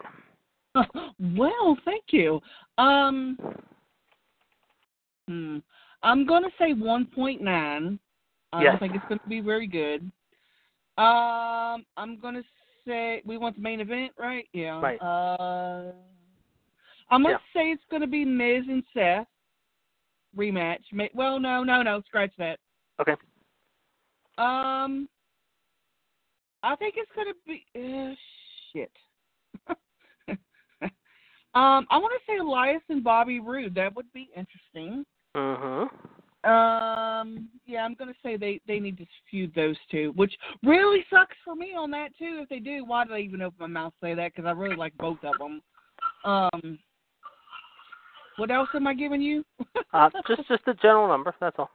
well, 1.37 1.79
thank 1.85 2.05
you. 2.11 2.41
Um, 2.77 3.39
hmm, 5.29 5.59
I'm 6.03 6.27
going 6.27 6.43
to 6.43 6.51
say 6.59 6.73
1.9. 6.75 7.99
I 8.53 8.63
Yes. 8.63 8.73
don't 8.73 8.79
think 8.81 8.95
it's 8.95 9.05
going 9.09 9.21
to 9.21 9.29
be 9.29 9.41
very 9.41 9.67
good. 9.67 10.03
Um, 10.97 11.85
I'm 11.97 12.19
going 12.21 12.35
to 12.35 12.45
say 12.87 13.23
we 13.25 13.37
want 13.37 13.57
the 13.57 13.63
main 13.63 13.81
event, 13.81 14.13
right? 14.19 14.49
Yeah. 14.53 14.81
Right. 14.81 15.01
Uh, 15.01 15.93
I'm 17.11 17.23
going 17.23 17.37
to 17.37 17.43
say 17.55 17.71
it's 17.71 17.85
going 17.91 18.03
to 18.03 18.09
be 18.09 18.25
Miz 18.25 18.65
and 18.69 18.83
Seth 18.95 19.27
rematch. 20.37 20.83
Well, 21.15 21.39
no, 21.39 21.63
no, 21.63 21.83
no. 21.83 22.03
Scratch 22.07 22.33
that. 22.39 22.59
Okay. 23.01 23.15
Um, 24.39 25.09
I 26.63 26.77
think 26.77 26.95
it's 26.97 27.11
going 27.15 27.29
to 27.29 27.35
be 27.47 27.65
uh, 27.77 28.15
shit. 28.73 28.91
um, 31.55 31.87
I 31.91 31.99
want 31.99 32.13
to 32.13 32.33
say 32.33 32.39
Elias 32.39 32.83
and 32.89 33.03
Bobby 33.05 33.41
Roode. 33.41 33.75
That 33.75 33.95
would 33.95 34.13
be 34.13 34.29
interesting. 34.37 35.05
Mm-hmm. 35.37 35.97
Um, 36.45 37.49
yeah, 37.67 37.85
I'm 37.85 37.95
gonna 37.95 38.15
say 38.23 38.37
they 38.37 38.61
they 38.67 38.79
need 38.79 38.97
to 38.99 39.07
feud 39.31 39.53
those 39.55 39.77
two, 39.91 40.13
which 40.15 40.33
really 40.63 41.05
sucks 41.11 41.37
for 41.45 41.57
me 41.57 41.75
on 41.77 41.91
that 41.91 42.17
too. 42.19 42.41
If 42.43 42.49
they 42.49 42.61
do, 42.61 42.85
why 42.85 43.05
did 43.05 43.15
I 43.15 43.21
even 43.21 43.43
open 43.43 43.57
my 43.59 43.67
mouth 43.67 43.93
to 44.01 44.07
say 44.07 44.15
that? 44.15 44.33
Because 44.35 44.47
I 44.47 44.53
really 44.53 44.77
like 44.77 44.97
both 44.99 45.19
of 45.25 45.37
them. 45.39 45.61
Um, 46.25 46.79
What 48.37 48.53
else 48.53 48.69
am 48.75 48.87
I 48.87 48.95
giving 48.95 49.21
you? 49.21 49.45
uh, 49.93 50.11
just 50.29 50.47
just 50.49 50.63
a 50.69 50.75
general 50.75 51.09
number. 51.09 51.35
That's 51.41 51.57
all. 51.59 51.71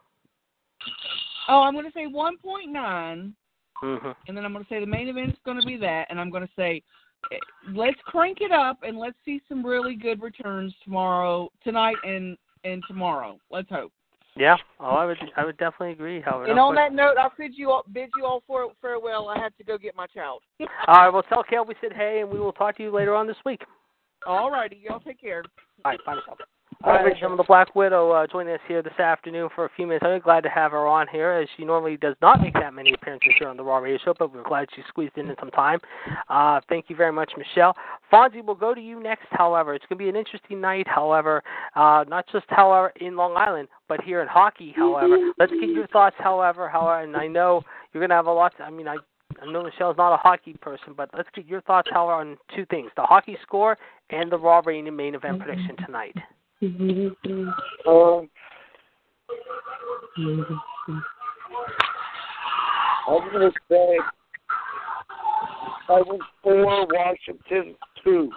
Oh, 1.49 1.61
I'm 1.61 1.73
going 1.73 1.85
to 1.85 1.91
say 1.91 2.07
1.9, 2.07 3.33
hmm 3.81 4.11
and 4.27 4.37
then 4.37 4.45
I'm 4.45 4.53
going 4.53 4.63
to 4.63 4.69
say 4.69 4.79
the 4.79 4.85
main 4.85 5.09
event 5.09 5.31
is 5.31 5.37
going 5.43 5.59
to 5.59 5.67
be 5.67 5.75
that, 5.77 6.07
and 6.09 6.19
I'm 6.19 6.29
going 6.29 6.43
to 6.43 6.53
say 6.55 6.81
eh, 7.33 7.37
let's 7.73 7.99
crank 8.05 8.37
it 8.39 8.53
up 8.53 8.77
and 8.83 8.97
let's 8.97 9.17
see 9.25 9.41
some 9.49 9.65
really 9.65 9.95
good 9.95 10.21
returns 10.21 10.73
tomorrow, 10.85 11.49
tonight, 11.63 11.97
and 12.05 12.37
and 12.63 12.81
tomorrow. 12.87 13.37
Let's 13.51 13.69
hope. 13.69 13.91
Yeah. 14.35 14.55
Oh, 14.79 14.85
I 14.85 15.05
would 15.05 15.17
I 15.37 15.45
would 15.45 15.57
definitely 15.57 15.91
agree. 15.91 16.21
However, 16.21 16.49
And 16.49 16.59
on 16.59 16.73
that 16.75 16.93
note, 16.93 17.17
I'll 17.19 17.31
bid 17.37 17.51
you 17.55 17.71
all 17.71 17.83
bid 17.91 18.09
you 18.17 18.25
all 18.25 18.41
for 18.47 18.67
farewell. 18.81 19.29
I 19.29 19.39
have 19.39 19.55
to 19.57 19.63
go 19.63 19.77
get 19.77 19.95
my 19.95 20.07
child. 20.07 20.41
all 20.59 20.67
right. 20.87 21.09
Well, 21.09 21.23
tell 21.23 21.43
Cal 21.43 21.65
we 21.65 21.75
said 21.81 21.93
hey, 21.93 22.21
and 22.21 22.29
we 22.29 22.39
will 22.39 22.53
talk 22.53 22.77
to 22.77 22.83
you 22.83 22.91
later 22.91 23.15
on 23.15 23.27
this 23.27 23.37
week. 23.45 23.61
all 24.25 24.49
righty, 24.49 24.81
y'all 24.83 24.99
take 24.99 25.21
care. 25.21 25.43
All 25.85 25.91
right. 25.91 25.99
Bye. 26.05 26.45
All 26.85 26.91
right, 26.91 26.99
ladies 27.01 27.13
and 27.13 27.19
gentlemen, 27.21 27.37
the 27.37 27.47
Black 27.47 27.73
Widow 27.75 28.11
uh, 28.11 28.27
joining 28.27 28.53
us 28.53 28.59
here 28.67 28.81
this 28.81 28.99
afternoon 28.99 29.47
for 29.55 29.63
a 29.63 29.69
few 29.73 29.87
minutes. 29.87 30.03
I'm 30.05 30.19
glad 30.19 30.41
to 30.41 30.49
have 30.49 30.73
her 30.73 30.85
on 30.85 31.07
here, 31.09 31.31
as 31.31 31.47
she 31.55 31.63
normally 31.63 31.95
does 31.95 32.17
not 32.21 32.41
make 32.41 32.53
that 32.55 32.73
many 32.73 32.93
appearances 32.93 33.31
here 33.39 33.47
on 33.47 33.55
the 33.55 33.63
Raw 33.63 33.77
Radio 33.77 33.97
Show, 34.03 34.13
but 34.19 34.33
we're 34.33 34.43
glad 34.43 34.67
she 34.75 34.81
squeezed 34.89 35.17
in 35.17 35.33
some 35.39 35.49
time. 35.51 35.79
Uh, 36.27 36.59
thank 36.67 36.89
you 36.89 36.97
very 36.97 37.13
much, 37.13 37.31
Michelle. 37.37 37.73
Fonzie, 38.11 38.43
we'll 38.43 38.55
go 38.55 38.73
to 38.73 38.81
you 38.81 39.01
next, 39.01 39.27
however. 39.29 39.73
It's 39.73 39.85
going 39.87 39.97
to 39.97 40.03
be 40.03 40.09
an 40.09 40.17
interesting 40.17 40.59
night, 40.59 40.85
however, 40.85 41.41
uh, 41.77 42.03
not 42.09 42.25
just, 42.29 42.47
however, 42.49 42.91
in 42.99 43.15
Long 43.15 43.37
Island, 43.37 43.69
but 43.87 44.01
here 44.01 44.21
in 44.21 44.27
hockey, 44.27 44.73
however. 44.75 45.31
Let's 45.39 45.53
get 45.53 45.69
your 45.69 45.87
thoughts, 45.87 46.17
however, 46.19 46.67
however, 46.67 46.99
and 46.99 47.15
I 47.15 47.27
know 47.27 47.61
you're 47.93 48.01
going 48.01 48.09
to 48.09 48.15
have 48.15 48.27
a 48.27 48.33
lot, 48.33 48.57
to, 48.57 48.63
I 48.63 48.69
mean, 48.69 48.89
I 48.89 48.97
I 49.41 49.49
know 49.49 49.63
Michelle's 49.63 49.97
not 49.97 50.13
a 50.13 50.17
hockey 50.17 50.53
person, 50.61 50.93
but 50.95 51.09
let's 51.17 51.29
get 51.33 51.47
your 51.47 51.61
thoughts, 51.61 51.89
however, 51.91 52.19
on 52.19 52.37
two 52.55 52.65
things: 52.65 52.91
the 52.95 53.01
hockey 53.01 53.35
score 53.41 53.77
and 54.11 54.31
the 54.31 54.37
Raw 54.37 54.61
rating 54.63 54.95
main 54.95 55.15
event 55.15 55.39
prediction 55.39 55.75
tonight. 55.83 56.15
Um, 56.63 58.29
I'm 63.05 63.31
gonna 63.33 63.51
say 63.69 63.97
I 65.89 66.01
went 66.07 66.21
four, 66.41 66.87
Washington 66.87 67.75
two. 68.01 68.31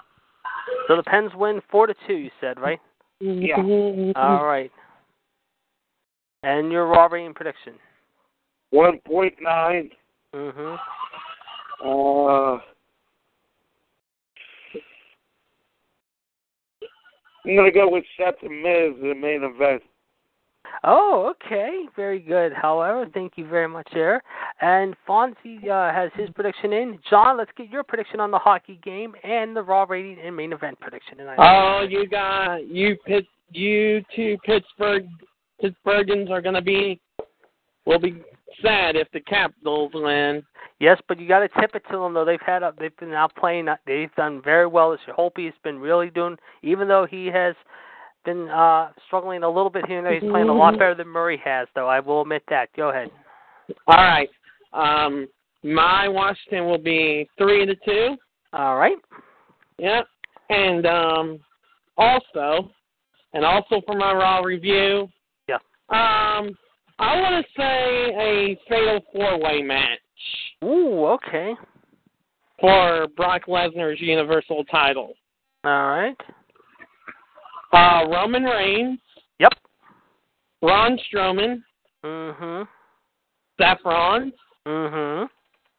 So 0.89 0.97
the 0.97 1.05
Pens 1.05 1.31
win 1.37 1.61
four 1.71 1.87
to 1.87 1.95
two. 2.09 2.15
You 2.15 2.31
said 2.41 2.59
right? 2.59 2.81
Yeah. 3.21 3.63
All 4.17 4.45
right. 4.45 4.73
And 6.43 6.73
your 6.73 6.87
Raw 6.87 7.07
rating 7.07 7.35
prediction? 7.35 7.75
One 8.71 8.99
point 9.07 9.35
nine. 9.41 9.91
Mhm. 10.35 10.79
Uh, 11.85 12.59
I'm 17.47 17.57
gonna 17.57 17.71
go 17.71 17.89
with 17.89 18.05
Seth 18.19 18.43
and 18.43 18.63
Miz 18.63 19.01
in 19.01 19.09
the 19.09 19.15
main 19.15 19.43
event. 19.45 19.83
Oh, 20.85 21.33
okay. 21.33 21.85
Very 21.95 22.19
good. 22.19 22.53
However, 22.53 23.07
thank 23.15 23.35
you 23.37 23.47
very 23.47 23.69
much 23.69 23.89
there. 23.95 24.23
And 24.61 24.95
Fonzie 25.09 25.69
uh, 25.69 25.93
has 25.93 26.11
his 26.15 26.29
prediction 26.31 26.73
in. 26.73 26.99
John, 27.09 27.39
let's 27.39 27.51
get 27.57 27.71
your 27.71 27.83
prediction 27.83 28.21
on 28.21 28.31
the 28.31 28.39
hockey 28.39 28.81
game 28.83 29.15
and 29.23 29.57
the 29.57 29.63
Raw 29.63 29.87
rating 29.89 30.19
and 30.25 30.37
main 30.37 30.53
event 30.53 30.79
prediction. 30.81 31.21
And 31.21 31.31
I 31.31 31.35
Oh, 31.39 31.87
you 31.89 32.09
got 32.09 32.69
you 32.69 32.97
Pitt, 33.07 33.27
you 33.53 34.03
two 34.15 34.37
Pittsburgh 34.45 35.07
Pittsburghans 35.63 36.31
are 36.31 36.43
gonna 36.43 36.63
be 36.63 37.01
will 37.87 38.01
be 38.01 38.23
sad 38.63 38.97
if 38.97 39.09
the 39.13 39.21
Capitals 39.21 39.93
win. 39.95 40.43
Yes, 40.79 41.01
but 41.09 41.19
you 41.19 41.27
got 41.27 41.39
to 41.41 41.49
tip 41.61 41.75
it 41.75 41.83
to 41.91 41.99
them 41.99 42.13
though. 42.13 42.25
They've 42.25 42.39
had 42.45 42.63
a, 42.63 42.75
they've 42.79 42.97
been 42.99 43.13
out 43.13 43.35
playing. 43.37 43.69
uh, 43.69 43.77
They've 43.87 44.15
done 44.15 44.43
very 44.45 44.67
well 44.67 44.91
this 44.91 45.01
year. 45.07 45.17
Holtby's 45.17 45.55
been 45.65 45.79
really 45.79 46.11
doing, 46.11 46.37
even 46.63 46.87
though 46.87 47.07
he 47.11 47.27
has 47.27 47.55
been 48.27 48.49
uh 48.51 48.91
struggling 49.07 49.43
a 49.43 49.49
little 49.49 49.71
bit 49.71 49.87
here 49.87 49.99
and 49.99 50.07
there. 50.07 50.19
He's 50.21 50.29
playing 50.29 50.49
a 50.49 50.55
lot 50.55 50.75
better 50.75 50.95
than 50.95 51.09
Murray 51.09 51.41
has, 51.45 51.69
though. 51.75 51.89
I 51.89 52.01
will 52.01 52.23
admit 52.23 52.43
that. 52.51 52.69
Go 52.77 52.91
ahead. 52.91 53.09
All 53.87 53.97
right. 53.97 54.29
Um 54.73 55.29
my 55.63 56.09
Washington 56.09 56.67
will 56.67 56.79
be 56.79 57.29
three 57.39 57.65
to 57.67 57.75
two. 57.85 58.17
All 58.53 58.77
right. 58.77 58.97
Yep. 59.79 60.07
And 60.51 60.87
um 60.87 61.41
also 61.97 62.71
and 63.33 63.45
also 63.45 63.81
for 63.87 63.97
my 63.97 64.13
raw 64.13 64.41
review. 64.41 65.09
Yeah. 65.49 65.57
Um 65.89 66.51
I 66.99 67.21
wanna 67.21 67.45
say 67.57 68.13
a 68.19 68.59
fatal 68.69 69.01
four 69.13 69.39
way 69.41 69.63
match 69.63 70.01
Ooh, 70.67 71.07
okay. 71.07 71.55
for 72.59 73.07
Brock 73.17 73.43
Lesnar's 73.47 74.01
universal 74.01 74.65
title. 74.65 75.13
All 75.65 75.87
right. 75.89 76.17
Uh 77.73 78.07
Roman 78.09 78.45
Reigns, 78.45 78.99
Yep. 79.39 79.53
Braun 80.63 80.99
Strowman, 80.99 81.63
Mm 82.03 82.35
Mhm. 82.35 82.69
Seth 83.59 83.85
Rollins, 83.85 84.33
Mhm. 84.67 85.29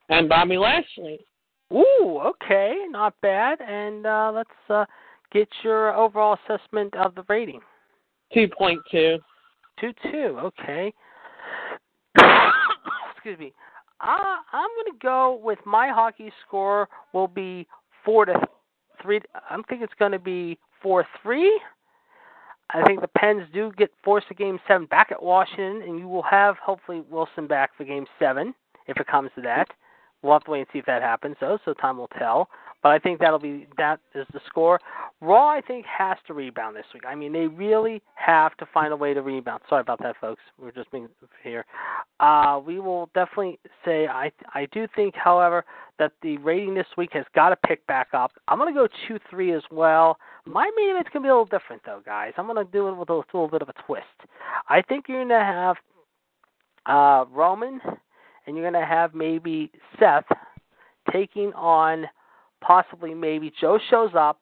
and 0.10 0.30
Bobby 0.30 0.58
Lashley. 0.58 1.26
Ooh, 1.74 2.20
okay. 2.24 2.86
Not 2.90 3.20
bad. 3.22 3.60
And 3.62 4.06
uh 4.06 4.32
let's 4.34 4.70
uh 4.70 4.86
get 5.32 5.50
your 5.64 5.96
overall 5.96 6.38
assessment 6.46 6.96
of 6.96 7.16
the 7.16 7.24
rating. 7.28 7.62
Two 8.34 8.48
point 8.48 8.82
two. 8.92 9.18
Two 9.80 9.94
two. 10.12 10.40
Okay. 10.40 10.94
Excuse 13.16 13.40
me. 13.40 13.54
Uh, 14.00 14.38
I'm 14.54 14.70
going 14.76 14.94
to 14.94 15.00
go 15.02 15.40
with 15.44 15.60
my 15.66 15.90
hockey 15.90 16.32
score 16.46 16.88
will 17.14 17.28
be 17.28 17.68
four 18.06 18.26
to 18.26 18.34
three. 19.02 19.22
I'm 19.50 19.64
thinking 19.64 19.84
it's 19.84 20.00
going 20.00 20.12
to 20.12 20.20
be 20.20 20.58
four 20.82 21.06
three. 21.22 21.60
I 22.70 22.84
think 22.84 23.00
the 23.02 23.08
Pens 23.08 23.44
do 23.54 23.72
get 23.78 23.92
forced 24.04 24.28
to 24.28 24.34
Game 24.34 24.60
Seven 24.68 24.88
back 24.88 25.12
at 25.12 25.24
Washington, 25.24 25.82
and 25.84 26.00
you 26.00 26.08
will 26.08 26.24
have 26.24 26.58
hopefully 26.58 27.02
Wilson 27.10 27.48
back 27.48 27.72
for 27.78 27.86
Game 27.86 28.06
Seven 28.20 28.54
if 28.88 28.98
it 28.98 29.08
comes 29.08 29.32
to 29.36 29.42
that. 29.42 29.70
We'll 30.22 30.34
have 30.34 30.44
to 30.46 30.52
wait 30.52 30.60
and 30.60 30.68
see 30.74 30.80
if 30.80 30.86
that 30.86 31.02
happens, 31.02 31.38
though. 31.40 31.60
So 31.64 31.74
time 31.74 31.98
will 31.98 32.10
tell. 32.20 32.50
But 32.88 32.94
I 32.94 33.00
think 33.00 33.20
that'll 33.20 33.38
be 33.38 33.68
that 33.78 34.00
is 34.16 34.26
the 34.32 34.40
score. 34.48 34.80
Raw, 35.20 35.50
I 35.50 35.60
think, 35.60 35.86
has 35.86 36.16
to 36.26 36.34
rebound 36.34 36.74
this 36.74 36.86
week. 36.94 37.04
I 37.06 37.16
mean, 37.16 37.34
they 37.34 37.46
really 37.48 38.02
have 38.16 38.56
to 38.56 38.66
find 38.74 38.94
a 38.94 38.96
way 38.96 39.14
to 39.14 39.22
rebound. 39.22 39.62
Sorry 39.68 39.82
about 39.82 40.02
that, 40.04 40.16
folks. 40.22 40.42
We're 40.58 40.72
just 40.72 40.90
being 40.90 41.10
here. 41.44 41.66
Uh, 42.22 42.62
we 42.66 42.80
will 42.80 43.10
definitely 43.14 43.60
say 43.84 44.08
I 44.08 44.32
I 44.54 44.70
do 44.72 44.88
think, 44.96 45.16
however, 45.18 45.66
that 46.00 46.14
the 46.22 46.38
rating 46.38 46.76
this 46.76 46.86
week 46.96 47.10
has 47.12 47.26
got 47.36 47.50
to 47.50 47.58
pick 47.68 47.86
back 47.88 48.08
up. 48.14 48.32
I'm 48.48 48.58
going 48.58 48.74
to 48.74 48.80
go 48.80 48.88
two 49.06 49.20
three 49.30 49.54
as 49.54 49.64
well. 49.70 50.18
My 50.46 50.72
main 50.78 50.92
event's 50.92 51.10
to 51.12 51.20
be 51.20 51.28
a 51.28 51.32
little 51.32 51.44
different, 51.44 51.82
though, 51.86 52.00
guys. 52.06 52.32
I'm 52.38 52.46
going 52.46 52.66
to 52.66 52.72
do 52.72 52.88
it 52.88 52.96
with 52.96 53.10
a 53.10 53.16
little 53.34 53.50
bit 53.50 53.62
of 53.62 53.68
a 53.68 53.74
twist. 53.86 54.06
I 54.70 54.82
think 54.82 55.10
you're 55.10 55.26
going 55.26 55.28
to 55.28 55.36
have 55.44 55.76
uh, 56.86 57.26
Roman, 57.36 57.82
and 58.46 58.56
you're 58.56 58.72
going 58.72 58.82
to 58.82 58.88
have 58.88 59.14
maybe 59.14 59.74
Seth 60.00 60.24
taking 61.12 61.52
on 61.52 62.06
possibly 62.62 63.14
maybe 63.14 63.52
Joe 63.60 63.80
shows 63.90 64.12
up, 64.16 64.40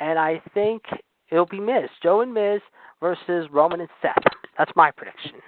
and 0.00 0.18
I 0.18 0.42
think 0.52 0.82
it'll 1.30 1.46
be 1.46 1.60
Miz, 1.60 1.88
Joe 2.02 2.20
and 2.20 2.32
Miz 2.32 2.60
versus 3.00 3.48
Roman 3.50 3.80
and 3.80 3.88
Seth. 4.00 4.22
That's 4.58 4.72
my 4.76 4.90
prediction. 4.90 5.42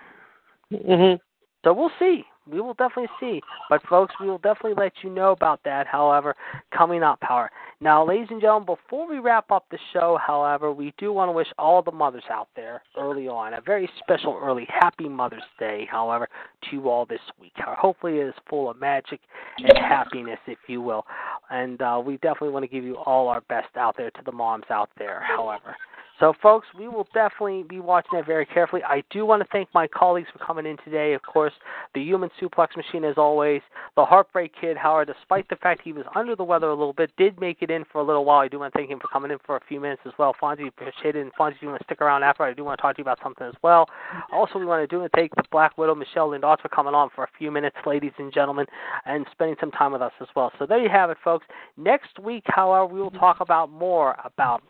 Mhm. 0.73 1.21
So 1.65 1.73
we'll 1.73 1.93
see. 1.99 2.25
We 2.51 2.61
will 2.61 2.75
definitely 2.75 3.11
see. 3.19 3.41
But 3.69 3.83
folks, 3.89 4.15
we 4.21 4.29
will 4.29 4.39
definitely 4.39 4.75
let 4.77 4.93
you 5.03 5.11
know 5.11 5.33
about 5.33 5.61
that, 5.65 5.87
however, 5.87 6.35
coming 6.77 7.03
up, 7.03 7.19
however. 7.23 7.51
Now, 7.81 8.07
ladies 8.07 8.29
and 8.31 8.41
gentlemen, 8.41 8.67
before 8.67 9.09
we 9.09 9.19
wrap 9.19 9.51
up 9.51 9.67
the 9.71 9.79
show, 9.93 10.19
however, 10.25 10.73
we 10.73 10.95
do 10.97 11.13
want 11.13 11.29
to 11.29 11.33
wish 11.33 11.49
all 11.59 11.83
the 11.83 11.93
mothers 11.93 12.25
out 12.31 12.49
there 12.57 12.83
early 12.97 13.29
on 13.29 13.55
a 13.55 13.61
very 13.61 13.89
special 13.99 14.39
early 14.43 14.67
happy 14.69 15.09
Mother's 15.09 15.43
Day, 15.59 15.87
however, 15.91 16.29
to 16.63 16.77
you 16.77 16.89
all 16.89 17.05
this 17.05 17.21
week. 17.41 17.53
Hopefully 17.59 18.19
it 18.19 18.29
is 18.29 18.35
full 18.49 18.71
of 18.71 18.81
magic 18.81 19.21
and 19.59 19.77
happiness, 19.77 20.39
if 20.47 20.59
you 20.69 20.81
will. 20.81 21.05
And 21.51 21.83
uh, 21.83 22.01
we 22.05 22.15
definitely 22.19 22.51
want 22.51 22.63
to 22.63 22.69
give 22.69 22.85
you 22.85 22.97
all 22.97 23.29
our 23.29 23.43
best 23.43 23.77
out 23.77 23.97
there 23.97 24.11
to 24.11 24.23
the 24.25 24.33
moms 24.33 24.65
out 24.71 24.91
there, 24.99 25.21
however. 25.21 25.77
So, 26.19 26.33
folks, 26.43 26.67
we 26.79 26.89
will 26.89 27.07
definitely 27.13 27.63
be 27.63 27.79
watching 27.79 28.13
that 28.15 28.25
very 28.25 28.47
carefully. 28.47 28.83
I 28.83 29.03
do 29.11 29.27
want 29.27 29.43
to 29.43 29.49
thank 29.53 29.69
my 29.75 29.87
colleagues 29.87 30.29
for 30.33 30.43
coming 30.45 30.65
in 30.65 30.79
today. 30.83 31.13
Of 31.13 31.23
course, 31.23 31.53
the 31.95 32.03
human 32.03 32.31
suplex 32.41 32.69
machine, 32.75 33.05
as 33.05 33.19
always. 33.19 33.61
The 33.97 34.05
Heartbreak 34.05 34.53
Kid, 34.59 34.79
however, 34.79 35.13
despite 35.13 35.47
the 35.51 35.57
fact 35.57 35.83
he 35.85 35.93
was 35.93 36.07
under 36.15 36.35
the 36.35 36.45
weather 36.45 36.69
a 36.69 36.75
little 36.75 36.95
bit, 36.95 37.11
did 37.19 37.39
make 37.39 37.59
it 37.61 37.71
in 37.71 37.85
for 37.93 38.01
a 38.01 38.05
little 38.05 38.25
while. 38.25 38.41
I 38.41 38.49
do 38.49 38.59
want 38.59 38.73
to 38.73 38.79
thank 38.79 38.91
him 38.91 38.99
for 38.99 39.09
coming 39.09 39.31
in 39.31 39.39
for 39.45 39.57
a 39.57 39.61
few 39.69 39.79
minutes 39.79 40.03
as 40.07 40.13
well. 40.19 40.35
Fonzie, 40.41 40.69
appreciate 40.69 41.17
it. 41.17 41.21
And 41.21 41.33
Fonzie, 41.35 41.61
you 41.61 41.69
want 41.69 41.81
to 41.81 41.85
stick 41.85 42.01
around 42.01 42.23
after? 42.23 42.45
I 42.45 42.55
do 42.55 42.65
want 42.65 42.79
to 42.79 42.83
talk 42.83 42.97
to 42.97 43.01
you 43.01 43.05
about 43.05 43.19
something 43.23 43.47
as 43.47 43.55
well. 43.63 43.87
Also, 44.33 44.59
we 44.59 44.65
want 44.65 44.83
to 44.83 44.87
do 44.87 45.03
and 45.03 45.11
thank 45.15 45.35
the 45.37 45.43
Black 45.51 45.77
Widow, 45.77 45.95
Michelle 45.95 46.31
Lindos, 46.31 46.61
for 46.63 46.69
coming 46.69 46.95
on 46.95 47.11
for 47.15 47.25
a 47.25 47.29
few 47.39 47.51
minutes, 47.51 47.77
ladies 47.85 48.13
and 48.19 48.33
gentlemen, 48.33 48.65
and 49.05 49.27
spending 49.33 49.57
some 49.61 49.71
time 49.71 49.93
with 49.93 50.01
us 50.01 50.13
as 50.23 50.29
well. 50.35 50.51
So 50.59 50.65
there 50.65 50.83
you 50.83 50.89
have 50.89 51.11
it, 51.11 51.19
folks. 51.23 51.47
Next 51.77 52.19
week, 52.19 52.45
however, 52.47 52.87
we 52.87 53.01
will 53.01 53.11
talk 53.11 53.41
about 53.41 53.71
more 53.71 54.17
about 54.25 54.63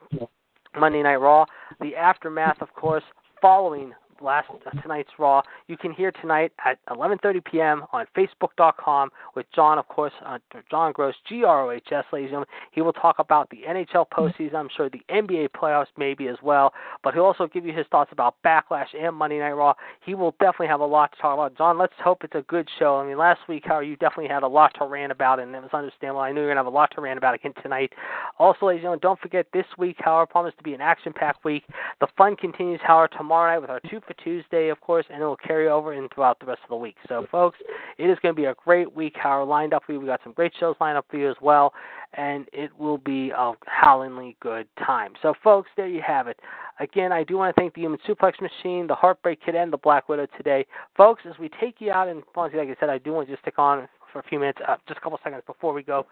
Monday 0.78 1.02
Night 1.02 1.16
Raw, 1.16 1.46
the 1.80 1.96
aftermath, 1.96 2.60
of 2.60 2.72
course, 2.74 3.04
following 3.40 3.92
last 4.20 4.48
tonight's 4.82 5.10
Raw, 5.18 5.42
you 5.68 5.76
can 5.76 5.92
hear 5.92 6.12
tonight 6.12 6.52
at 6.64 6.78
11:30 6.88 7.44
p.m. 7.44 7.84
on 7.92 8.06
Facebook.com 8.16 9.10
with 9.34 9.46
John, 9.54 9.78
of 9.78 9.88
course, 9.88 10.12
uh, 10.24 10.38
John 10.70 10.92
Grohs, 10.92 11.14
G 11.28 11.44
R 11.44 11.66
O 11.66 11.70
H 11.70 11.88
S, 11.90 12.04
ladies 12.12 12.26
and 12.26 12.30
gentlemen. 12.30 12.48
He 12.72 12.80
will 12.82 12.92
talk 12.92 13.16
about 13.18 13.48
the 13.50 13.62
NHL 13.68 14.06
postseason. 14.08 14.54
I'm 14.54 14.68
sure 14.76 14.88
the 14.88 15.02
NBA 15.10 15.48
playoffs 15.50 15.86
maybe 15.96 16.28
as 16.28 16.36
well, 16.42 16.72
but 17.02 17.14
he'll 17.14 17.24
also 17.24 17.46
give 17.46 17.64
you 17.66 17.72
his 17.72 17.86
thoughts 17.90 18.10
about 18.12 18.36
Backlash 18.44 18.88
and 18.98 19.14
Monday 19.16 19.38
Night 19.38 19.52
Raw. 19.52 19.74
He 20.04 20.14
will 20.14 20.32
definitely 20.32 20.68
have 20.68 20.80
a 20.80 20.86
lot 20.86 21.12
to 21.12 21.18
talk 21.20 21.34
about. 21.34 21.56
John, 21.56 21.78
let's 21.78 21.94
hope 22.02 22.24
it's 22.24 22.34
a 22.34 22.42
good 22.42 22.68
show. 22.78 22.96
I 22.96 23.06
mean, 23.06 23.18
last 23.18 23.40
week, 23.48 23.64
how 23.66 23.80
you 23.80 23.96
definitely 23.96 24.28
had 24.28 24.42
a 24.42 24.48
lot 24.48 24.72
to 24.78 24.86
rant 24.86 25.12
about, 25.12 25.40
and 25.40 25.54
it 25.54 25.62
was 25.62 25.70
understandable. 25.72 26.20
I 26.20 26.32
knew 26.32 26.40
you're 26.40 26.50
gonna 26.50 26.60
have 26.60 26.66
a 26.66 26.76
lot 26.76 26.90
to 26.94 27.00
rant 27.00 27.18
about 27.18 27.34
again 27.34 27.52
tonight. 27.62 27.92
Also, 28.38 28.66
ladies 28.66 28.78
and 28.78 28.82
gentlemen, 28.82 29.00
don't 29.02 29.20
forget 29.20 29.46
this 29.52 29.66
week, 29.78 29.96
Howard 30.00 30.30
promised 30.30 30.58
to 30.58 30.64
be 30.64 30.74
an 30.74 30.80
action-packed 30.80 31.44
week. 31.44 31.64
The 32.00 32.06
fun 32.16 32.36
continues, 32.36 32.80
Howard, 32.82 33.12
tomorrow 33.16 33.52
night 33.52 33.60
with 33.60 33.70
our 33.70 33.80
two 33.90 34.00
for 34.06 34.14
Tuesday, 34.14 34.68
of 34.68 34.80
course, 34.80 35.04
and 35.10 35.22
it 35.22 35.24
will 35.24 35.36
carry 35.36 35.68
over 35.68 35.92
in 35.92 36.08
throughout 36.14 36.38
the 36.40 36.46
rest 36.46 36.60
of 36.62 36.70
the 36.70 36.76
week. 36.76 36.96
So, 37.08 37.26
folks, 37.30 37.58
it 37.98 38.04
is 38.04 38.18
going 38.22 38.34
to 38.34 38.40
be 38.40 38.46
a 38.46 38.54
great 38.54 38.94
week, 38.94 39.14
Howard, 39.16 39.48
lined 39.48 39.74
up 39.74 39.82
for 39.84 39.92
you. 39.92 40.00
We 40.00 40.06
got 40.06 40.20
some 40.22 40.32
great 40.32 40.52
shows 40.58 40.76
lined 40.80 40.98
up 40.98 41.06
for 41.10 41.16
you 41.16 41.30
as 41.30 41.36
well, 41.40 41.72
and 42.14 42.46
it 42.52 42.70
will 42.78 42.98
be 42.98 43.30
a 43.30 43.52
howlingly 43.66 44.36
good 44.40 44.66
time. 44.84 45.12
So, 45.22 45.34
folks, 45.42 45.70
there 45.76 45.88
you 45.88 46.02
have 46.06 46.28
it. 46.28 46.38
Again, 46.78 47.12
I 47.12 47.24
do 47.24 47.36
want 47.36 47.54
to 47.54 47.60
thank 47.60 47.74
the 47.74 47.80
Human 47.80 47.98
Suplex 48.06 48.34
Machine, 48.40 48.86
the 48.86 48.94
Heartbreak 48.94 49.44
Kid, 49.44 49.54
and 49.54 49.72
the 49.72 49.78
Black 49.78 50.08
Widow 50.08 50.26
today. 50.36 50.66
Folks, 50.96 51.22
as 51.28 51.38
we 51.38 51.50
take 51.60 51.76
you 51.80 51.90
out, 51.90 52.08
and 52.08 52.22
like 52.36 52.52
I 52.54 52.76
said, 52.78 52.90
I 52.90 52.98
do 52.98 53.12
want 53.12 53.28
to 53.28 53.32
just 53.32 53.42
stick 53.42 53.58
on 53.58 53.88
for 54.12 54.20
a 54.20 54.22
few 54.24 54.38
minutes, 54.38 54.58
uh, 54.66 54.76
just 54.86 54.98
a 54.98 55.00
couple 55.00 55.18
seconds 55.24 55.42
before 55.46 55.72
we 55.72 55.82
go 55.82 56.06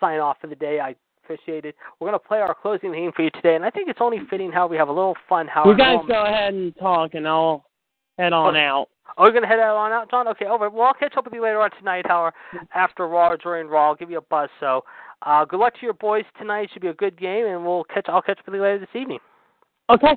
sign 0.00 0.20
off 0.20 0.36
for 0.40 0.46
the 0.46 0.54
day. 0.54 0.80
I 0.80 0.94
it. 1.30 1.74
We're 2.00 2.08
going 2.08 2.18
to 2.18 2.26
play 2.26 2.38
our 2.38 2.54
closing 2.54 2.92
theme 2.92 3.12
for 3.14 3.22
you 3.22 3.30
today, 3.30 3.56
and 3.56 3.64
I 3.64 3.70
think 3.70 3.88
it's 3.88 4.00
only 4.00 4.18
fitting 4.30 4.52
how 4.52 4.66
we 4.66 4.76
have 4.76 4.88
a 4.88 4.92
little 4.92 5.16
fun. 5.28 5.46
How 5.46 5.68
you 5.68 5.76
guys 5.76 5.98
go 6.06 6.24
ahead 6.24 6.54
and 6.54 6.74
talk, 6.76 7.14
and 7.14 7.26
I'll 7.26 7.64
head 8.18 8.32
on 8.32 8.56
oh, 8.56 8.60
out. 8.60 8.88
Oh, 9.16 9.24
you're 9.24 9.32
going 9.32 9.42
to 9.42 9.48
head 9.48 9.58
out 9.58 9.76
on 9.76 9.92
out, 9.92 10.10
John? 10.10 10.28
Okay, 10.28 10.46
over. 10.46 10.70
Well, 10.70 10.88
I'll 10.88 10.94
catch 10.94 11.16
up 11.16 11.24
with 11.24 11.34
you 11.34 11.42
later 11.42 11.60
on 11.60 11.70
tonight, 11.78 12.06
Howard, 12.06 12.34
after 12.74 13.08
Raw 13.08 13.30
or 13.30 13.36
during 13.36 13.68
Raw. 13.68 13.88
I'll 13.88 13.94
give 13.94 14.10
you 14.10 14.18
a 14.18 14.22
buzz. 14.22 14.48
So, 14.60 14.82
uh, 15.22 15.44
good 15.44 15.58
luck 15.60 15.74
to 15.74 15.80
your 15.82 15.94
boys 15.94 16.24
tonight. 16.38 16.64
It 16.64 16.70
should 16.72 16.82
be 16.82 16.88
a 16.88 16.94
good 16.94 17.18
game, 17.18 17.46
and 17.46 17.64
we'll 17.64 17.84
catch. 17.84 18.06
I'll 18.08 18.22
catch 18.22 18.38
up 18.38 18.46
with 18.46 18.54
you 18.54 18.62
later 18.62 18.78
this 18.78 19.00
evening. 19.00 19.18
Okay. 19.90 20.16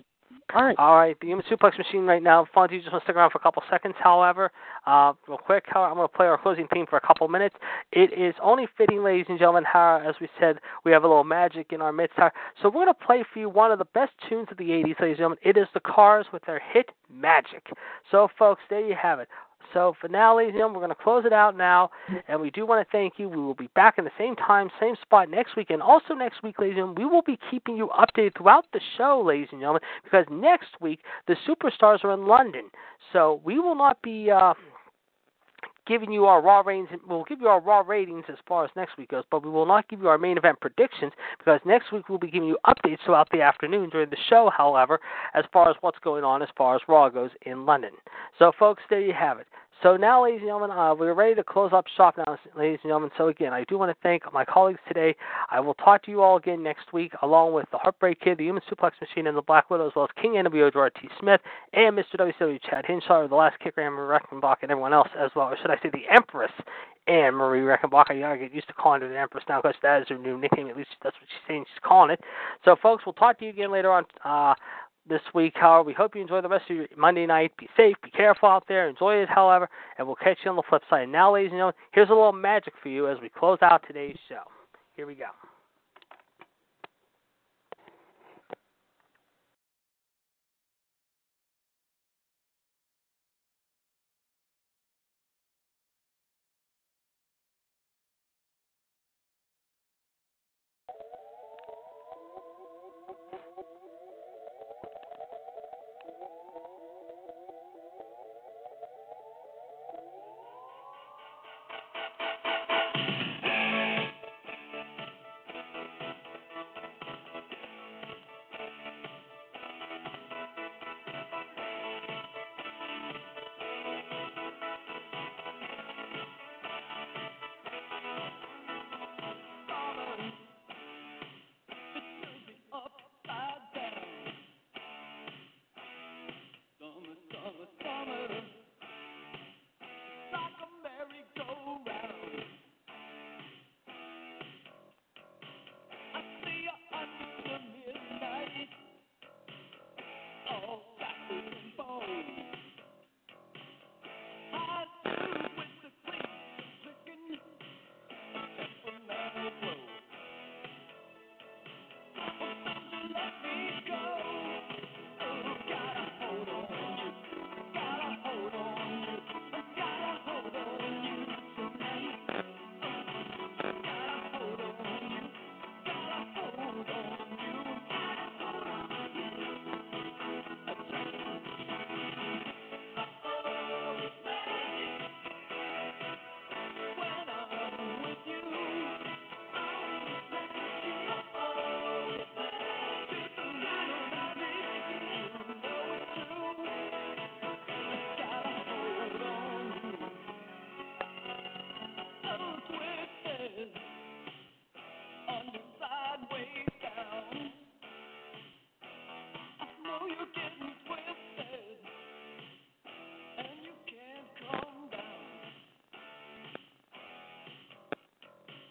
All 0.54 0.64
right. 0.64 0.76
All 0.78 0.98
right. 0.98 1.18
The 1.20 1.28
human 1.28 1.46
suplex 1.50 1.78
machine 1.78 2.06
right 2.06 2.22
now. 2.22 2.46
Fonzie, 2.56 2.74
you 2.74 2.80
just 2.80 2.92
want 2.92 3.04
to 3.04 3.06
stick 3.06 3.16
around 3.16 3.32
for 3.32 3.38
a 3.38 3.42
couple 3.42 3.64
seconds, 3.70 3.96
however. 3.98 4.52
Uh, 4.86 5.14
real 5.28 5.38
quick, 5.38 5.66
I'm 5.74 5.96
going 5.96 6.08
to 6.08 6.14
play 6.14 6.26
our 6.26 6.38
closing 6.38 6.68
theme 6.74 6.86
for 6.90 6.98
a 6.98 7.02
couple 7.02 7.28
minutes. 7.28 7.56
It 7.92 8.12
is 8.18 8.36
only 8.42 8.68
fitting, 8.78 9.04
ladies 9.04 9.28
and 9.30 9.40
gentlemen, 9.40 9.64
how, 9.64 10.04
as 10.06 10.16
we 10.20 10.28
said, 10.40 10.58
we 10.84 10.92
have 10.92 11.04
a 11.04 11.08
little 11.08 11.24
magic 11.24 11.68
in 11.72 11.82
our 11.82 11.94
midst. 11.94 12.18
So 12.18 12.30
we're 12.66 12.72
going 12.72 12.88
to 12.88 12.94
play 12.94 13.24
for 13.32 13.40
you 13.40 13.50
one 13.50 13.72
of 13.72 13.80
the 13.80 13.86
best 13.86 14.12
tunes 14.28 14.48
of 14.52 14.58
the 14.58 14.66
80s, 14.66 14.84
ladies 14.84 14.98
and 15.00 15.18
gentlemen. 15.18 15.40
It 15.44 15.58
is 15.58 15.68
the 15.74 15.80
Cars 15.80 16.26
with 16.34 16.44
their 16.46 16.62
hit 16.74 16.90
Magic. 17.10 17.68
So, 18.10 18.28
folks, 18.38 18.62
there 18.70 18.86
you 18.86 18.96
have 19.02 19.20
it. 19.20 19.28
So 19.74 19.96
and 20.04 20.12
gentlemen, 20.12 20.74
we're 20.74 20.86
going 20.86 20.90
to 20.90 21.04
close 21.04 21.26
it 21.26 21.34
out 21.34 21.56
now, 21.56 21.92
and 22.28 22.40
we 22.40 22.50
do 22.52 22.66
want 22.66 22.86
to 22.86 22.92
thank 22.92 23.14
you. 23.18 23.30
We 23.30 23.38
will 23.38 23.54
be 23.54 23.70
back 23.76 23.96
in 23.98 24.04
the 24.04 24.12
same 24.18 24.36
time, 24.36 24.70
same 24.80 24.96
spot 25.02 25.30
next 25.30 25.56
week, 25.56 25.70
and 25.70 25.82
also 25.82 26.14
next 26.14 26.44
week, 26.44 26.60
ladies 26.60 26.74
and 26.74 26.96
gentlemen, 26.96 27.04
we 27.04 27.10
will 27.10 27.22
be 27.22 27.40
keeping 27.50 27.78
you 27.78 27.90
updated 27.90 28.38
throughout 28.38 28.66
the 28.74 28.82
show, 28.98 29.22
ladies 29.26 29.48
and 29.52 29.62
gentlemen, 29.62 29.82
because 30.04 30.26
next 30.30 30.80
week 30.80 31.00
the 31.28 31.36
superstars 31.48 32.04
are 32.04 32.14
in 32.14 32.28
London, 32.28 32.70
so 33.14 33.42
we 33.44 33.60
will 33.60 33.76
not 33.76 34.02
be. 34.02 34.30
Uh, 34.30 34.54
giving 35.88 36.12
you 36.12 36.26
our 36.26 36.42
raw 36.42 36.62
ratings. 36.62 36.90
We'll 37.08 37.24
give 37.24 37.42
you 37.42 37.48
our 37.48 37.62
raw 37.62 37.82
ratings 37.82 38.26
as 38.30 38.38
far 38.48 38.66
as 38.66 38.72
next 38.76 38.98
week 38.98 39.10
goes, 39.10 39.24
but 39.32 39.44
we 39.44 39.50
will 39.50 39.66
not 39.66 39.88
give 39.88 40.02
you 40.02 40.08
our 40.08 40.18
main 40.18 40.38
event 40.38 40.60
predictions 40.60 41.14
because 41.38 41.60
next 41.66 41.92
week 41.92 42.10
we'll 42.10 42.20
be 42.20 42.30
giving 42.30 42.48
you 42.48 42.58
updates 42.66 43.00
throughout 43.06 43.30
the 43.32 43.42
afternoon 43.42 43.90
during 43.90 44.10
the 44.10 44.18
show. 44.30 44.50
However, 44.56 45.00
as 45.34 45.46
far 45.52 45.70
as 45.70 45.76
what's 45.82 46.00
going 46.00 46.24
on 46.24 46.42
as 46.42 46.50
far 46.58 46.76
as 46.76 46.82
Raw 46.88 47.10
goes 47.10 47.32
in 47.44 47.66
London. 47.66 47.92
So, 48.40 48.52
folks, 48.58 48.84
there 48.90 49.02
you 49.02 49.14
have 49.14 49.40
it. 49.40 49.48
So 49.84 49.98
now, 49.98 50.24
ladies 50.24 50.42
and 50.42 50.50
gentlemen, 50.50 50.70
uh, 50.70 50.94
we're 50.94 51.16
ready 51.16 51.34
to 51.34 51.44
close 51.44 51.72
up 51.74 51.86
shop 51.98 52.16
now, 52.16 52.38
ladies 52.56 52.78
and 52.84 52.90
gentlemen. 52.90 53.10
So 53.18 53.30
again, 53.30 53.52
I 53.52 53.64
do 53.64 53.80
want 53.80 53.90
to 53.90 53.98
thank 54.04 54.32
my 54.32 54.46
colleagues 54.46 54.80
today. 54.88 55.16
I 55.50 55.60
will 55.60 55.74
talk 55.74 56.04
to 56.04 56.12
you 56.12 56.22
all 56.22 56.38
again 56.38 56.62
next 56.62 56.94
week, 56.94 57.14
along 57.24 57.54
with 57.54 57.66
the 57.72 57.80
Heartbreak 57.80 58.20
Kid, 58.22 58.38
the 58.38 58.44
Human 58.44 58.62
Suplex 58.72 58.92
Machine, 59.02 59.26
and 59.26 59.36
the 59.36 59.42
Black 59.42 59.72
Widow, 59.72 59.88
as 59.88 59.94
well 59.96 60.06
as 60.06 60.22
King 60.22 60.34
NWO 60.34 60.72
Gerard 60.72 60.94
T. 61.02 61.10
Smith, 61.20 61.42
and 61.74 61.98
Mr. 61.98 62.16
WCW 62.16 62.60
Chad 62.70 62.86
Hinshaw, 62.86 63.28
the 63.28 63.34
last 63.34 63.58
kicker, 63.60 63.82
Anne 63.82 63.94
Marie 63.94 64.20
Reckenbach, 64.20 64.58
and 64.62 64.70
everyone 64.70 64.94
else 64.94 65.10
as 65.18 65.32
well. 65.36 65.48
Or 65.48 65.58
should 65.60 65.72
I 65.72 65.78
say 65.82 65.90
the 65.92 66.14
Empress 66.14 66.52
Anne 67.08 67.34
Marie 67.34 67.62
Reckenbach? 67.62 68.12
I 68.12 68.20
gotta 68.20 68.38
get 68.38 68.54
used 68.54 68.68
to 68.68 68.74
calling 68.74 69.02
her 69.02 69.10
the 69.10 69.20
Empress 69.20 69.44
now 69.50 69.62
because 69.64 69.76
that 69.82 70.04
is 70.04 70.10
her 70.10 70.18
new 70.20 70.38
nickname. 70.40 70.68
At 70.68 70.78
least 70.78 70.90
that's 71.02 71.16
what 71.16 71.28
she's 71.28 71.48
saying 71.48 71.66
she's 71.68 71.82
calling 71.84 72.12
it. 72.12 72.20
So, 72.66 72.76
folks, 72.84 73.04
we'll 73.08 73.14
talk 73.14 73.40
to 73.40 73.46
you 73.46 73.50
again 73.50 73.72
later 73.72 73.92
on. 73.92 74.06
Uh, 74.24 74.54
this 75.08 75.22
week, 75.34 75.54
however. 75.56 75.84
We 75.84 75.94
hope 75.94 76.16
you 76.16 76.22
enjoy 76.22 76.42
the 76.42 76.50
rest 76.50 76.70
of 76.70 76.76
your 76.76 76.88
Monday 76.98 77.26
night. 77.26 77.52
Be 77.58 77.68
safe, 77.76 77.96
be 78.04 78.12
careful 78.12 78.50
out 78.50 78.66
there, 78.68 78.88
enjoy 78.90 79.16
it, 79.16 79.30
however, 79.30 79.70
and 79.98 80.08
we'll 80.08 80.16
catch 80.16 80.40
you 80.44 80.52
on 80.52 80.58
the 80.58 80.64
flip 80.70 80.84
side. 80.90 81.10
Now, 81.10 81.34
ladies 81.34 81.52
and 81.52 81.58
gentlemen, 81.58 81.76
here's 81.92 82.10
a 82.10 82.14
little 82.14 82.34
magic 82.34 82.74
for 82.82 82.90
you 82.90 83.10
as 83.10 83.18
we 83.22 83.30
close 83.30 83.60
out 83.62 83.84
today's 83.88 84.18
show. 84.30 84.44
Here 84.96 85.08
we 85.08 85.16
go. 85.16 85.26